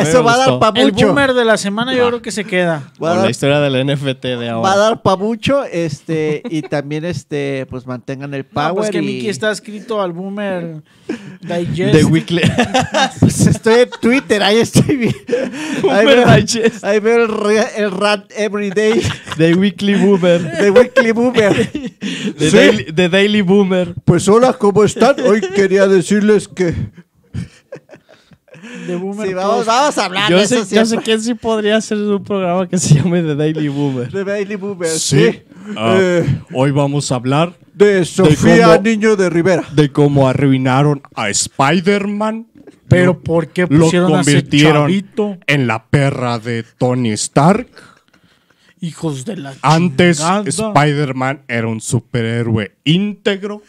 eso 0.00 0.24
va 0.24 0.32
a 0.32 0.38
dar 0.38 0.58
para 0.58 0.80
el 0.80 0.90
mucho. 0.92 1.08
boomer 1.08 1.34
de 1.34 1.44
la 1.44 1.58
semana 1.58 1.92
yo 1.94 2.06
creo 2.08 2.22
que 2.22 2.30
se 2.32 2.44
queda. 2.44 2.90
Va 3.02 3.12
a 3.20 3.24
la 3.24 3.30
historia 3.30 3.60
del 3.60 3.86
NFT 3.86 4.22
de 4.22 4.36
va 4.36 4.44
a 4.46 4.72
ahora. 4.72 4.76
dar 4.76 5.02
pa' 5.02 5.16
mucho, 5.16 5.62
este, 5.64 6.42
y 6.48 6.62
también 6.62 7.04
este, 7.04 7.66
pues 7.68 7.86
mantengan 7.86 8.32
el 8.32 8.44
No, 8.50 8.50
power. 8.54 8.74
pues 8.76 8.90
que 8.90 8.98
y- 8.98 9.02
Mickey 9.02 9.28
está 9.28 9.50
escrito 9.50 10.00
al 10.00 10.12
boomer 10.14 10.82
digest. 11.42 11.92
The 11.98 12.04
Weekly. 12.04 12.40
Pues 13.20 13.46
estoy 13.46 13.80
en 13.80 13.90
Twitter, 14.00 14.42
ahí 14.42 14.56
estoy 14.60 14.96
bien. 14.96 15.14
Ahí 15.28 16.06
Boomer 16.06 16.24
veo, 16.26 16.36
Digest. 16.36 16.82
ahí 16.84 16.98
veo 17.00 17.24
el, 17.24 17.28
re- 17.28 17.68
el 17.76 17.90
rant 17.90 18.24
everyday 18.34 19.02
The 19.36 19.54
Weekly 19.54 19.96
Boomer. 19.96 20.40
de 20.58 20.70
Weekly 20.70 21.12
Boomer. 21.12 21.70
The, 22.38 22.50
Sí. 22.50 22.56
daily, 22.56 22.84
the 22.92 23.08
Daily 23.10 23.42
Boomer. 23.42 23.94
Pues 24.06 24.26
hola, 24.28 24.54
¿cómo 24.54 24.82
están? 24.84 25.16
Hoy 25.26 25.42
quería 25.54 25.86
decirles 25.86 26.48
que... 26.48 26.74
The 28.86 28.96
boomer 28.96 29.26
Sí, 29.28 29.34
vamos, 29.34 29.68
a 29.68 30.04
hablar 30.04 30.30
Yo 30.30 30.38
de 30.38 30.46
sé, 30.46 30.54
eso 30.60 30.74
yo 30.74 30.80
sé 30.82 30.86
siempre. 30.86 31.04
quién 31.04 31.20
sí 31.22 31.34
podría 31.34 31.76
hacer 31.76 31.98
un 31.98 32.22
programa 32.24 32.68
que 32.68 32.78
se 32.78 32.94
llame 32.94 33.22
The 33.22 33.34
Daily 33.34 33.68
Boomer. 33.68 34.10
De 34.10 34.24
Daily 34.24 34.56
Boomer, 34.56 34.88
Sí. 34.90 35.30
sí. 35.32 35.42
Ah, 35.76 35.96
Eh, 36.00 36.40
hoy 36.52 36.70
vamos 36.70 37.10
a 37.12 37.14
hablar 37.16 37.54
de 37.72 38.04
Sofía 38.04 38.66
cómo- 38.66 38.82
Niño 38.82 39.16
de 39.16 39.30
Rivera. 39.30 39.64
de 39.72 39.90
cómo 39.90 40.28
arruinaron 40.28 41.02
a 41.14 41.30
Spider-Man. 41.30 42.46
Pero 42.88 43.06
Lo- 43.06 43.20
¿por 43.22 43.48
qué 43.48 43.62
lo 43.68 43.84
pusieron 43.86 44.14
a 44.14 44.20
ese 44.20 44.32
convirtieron 44.34 44.90
en 45.46 45.66
la 45.66 45.86
perra 45.86 46.38
de 46.38 46.64
Tony 46.76 47.10
Stark. 47.12 47.66
Hijos 48.80 49.24
de 49.24 49.36
la 49.38 49.54
Antes. 49.62 50.20
Spider-Man 50.46 51.42
era 51.48 51.66
un 51.66 51.80
superhéroe 51.80 52.76
íntegro. 52.84 53.62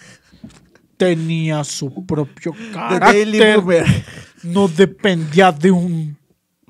tenía 0.98 1.64
su 1.66 2.06
propio 2.06 2.54
De 2.54 3.00
Daily 3.00 3.38
carácter. 3.40 3.58
Boomer. 3.62 3.86
No 4.46 4.68
dependía 4.68 5.52
de 5.52 5.72
un 5.72 6.18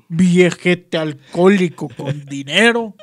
viejete 0.08 0.96
alcohólico 0.98 1.88
con 1.96 2.24
dinero. 2.28 2.94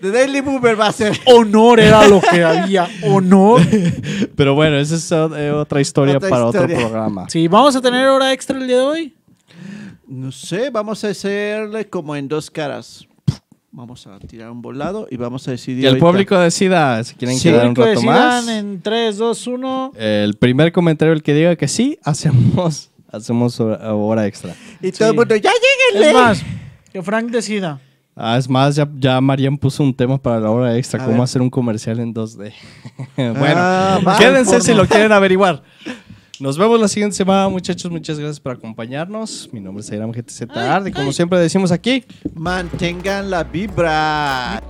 De 0.00 0.10
Daily 0.10 0.40
Boomer 0.40 0.78
va 0.78 0.88
a 0.88 0.92
ser. 0.92 1.16
Honor 1.26 1.78
era 1.78 2.08
lo 2.08 2.20
que 2.20 2.42
había. 2.42 2.88
Honor. 3.04 3.60
Pero 4.36 4.54
bueno, 4.56 4.76
esa 4.76 4.96
es 4.96 5.12
eh, 5.12 5.50
otra 5.52 5.80
historia 5.80 6.16
Otra 6.16 6.28
para 6.28 6.46
historia. 6.46 6.76
otro 6.76 6.88
programa. 6.88 7.26
Sí, 7.30 7.46
vamos 7.46 7.76
a 7.76 7.80
tener 7.80 8.08
hora 8.08 8.32
extra 8.32 8.58
el 8.58 8.66
día 8.66 8.78
de 8.78 8.82
hoy. 8.82 9.14
No 10.08 10.32
sé, 10.32 10.70
vamos 10.70 11.04
a 11.04 11.08
hacerle 11.10 11.88
como 11.88 12.16
en 12.16 12.26
dos 12.26 12.50
caras. 12.50 13.06
Vamos 13.70 14.06
a 14.06 14.18
tirar 14.18 14.50
un 14.50 14.60
volado 14.60 15.06
y 15.10 15.16
vamos 15.16 15.46
a 15.48 15.52
decidir. 15.52 15.80
Que 15.82 15.86
el 15.86 15.94
ahorita. 15.94 16.06
público 16.06 16.38
decida 16.38 17.02
si 17.04 17.14
quieren 17.14 17.38
Sí. 17.38 17.48
quedar 17.48 17.68
un 17.68 17.74
rato 17.74 18.02
más. 18.02 18.46
en 18.48 18.82
3, 18.82 19.16
2, 19.16 19.46
1. 19.46 19.92
El 19.96 20.34
primer 20.34 20.72
comentario, 20.72 21.14
el 21.14 21.22
que 21.22 21.32
diga 21.34 21.56
que 21.56 21.68
sí, 21.68 21.98
hacemos, 22.02 22.90
hacemos 23.12 23.60
hora 23.60 24.26
extra. 24.26 24.54
Y 24.80 24.90
todo 24.90 25.10
el 25.10 25.14
mundo, 25.16 25.36
ya 25.36 25.50
Es 25.50 25.94
lleguenle. 25.94 26.12
más, 26.18 26.42
que 26.92 27.02
Frank 27.02 27.30
decida. 27.30 27.80
Ah, 28.14 28.36
es 28.36 28.48
más, 28.48 28.74
ya, 28.76 28.86
ya 28.98 29.20
Marian 29.20 29.56
puso 29.56 29.82
un 29.82 29.94
tema 29.94 30.18
para 30.18 30.38
la 30.40 30.50
hora 30.50 30.76
extra, 30.76 31.00
A 31.00 31.04
cómo 31.04 31.16
ver. 31.18 31.24
hacer 31.24 31.40
un 31.40 31.48
comercial 31.48 31.98
en 32.00 32.12
2D. 32.12 32.52
bueno, 33.16 33.54
Ah, 33.56 34.16
quédense 34.18 34.60
si 34.60 34.74
lo 34.74 34.86
quieren 34.86 35.12
averiguar. 35.12 35.62
Nos 36.40 36.58
vemos 36.58 36.78
la 36.80 36.88
siguiente 36.88 37.16
semana, 37.16 37.48
muchachos. 37.48 37.90
Muchas 37.90 38.18
gracias 38.18 38.40
por 38.40 38.52
acompañarnos. 38.52 39.48
Mi 39.52 39.60
nombre 39.60 39.82
es 39.82 39.90
Airam 39.92 40.10
GTZ 40.10 40.42
y 40.86 40.92
como 40.92 41.12
siempre 41.12 41.38
decimos 41.38 41.70
aquí, 41.70 42.04
Mantengan 42.34 43.30
la 43.30 43.44
vibra. 43.44 44.60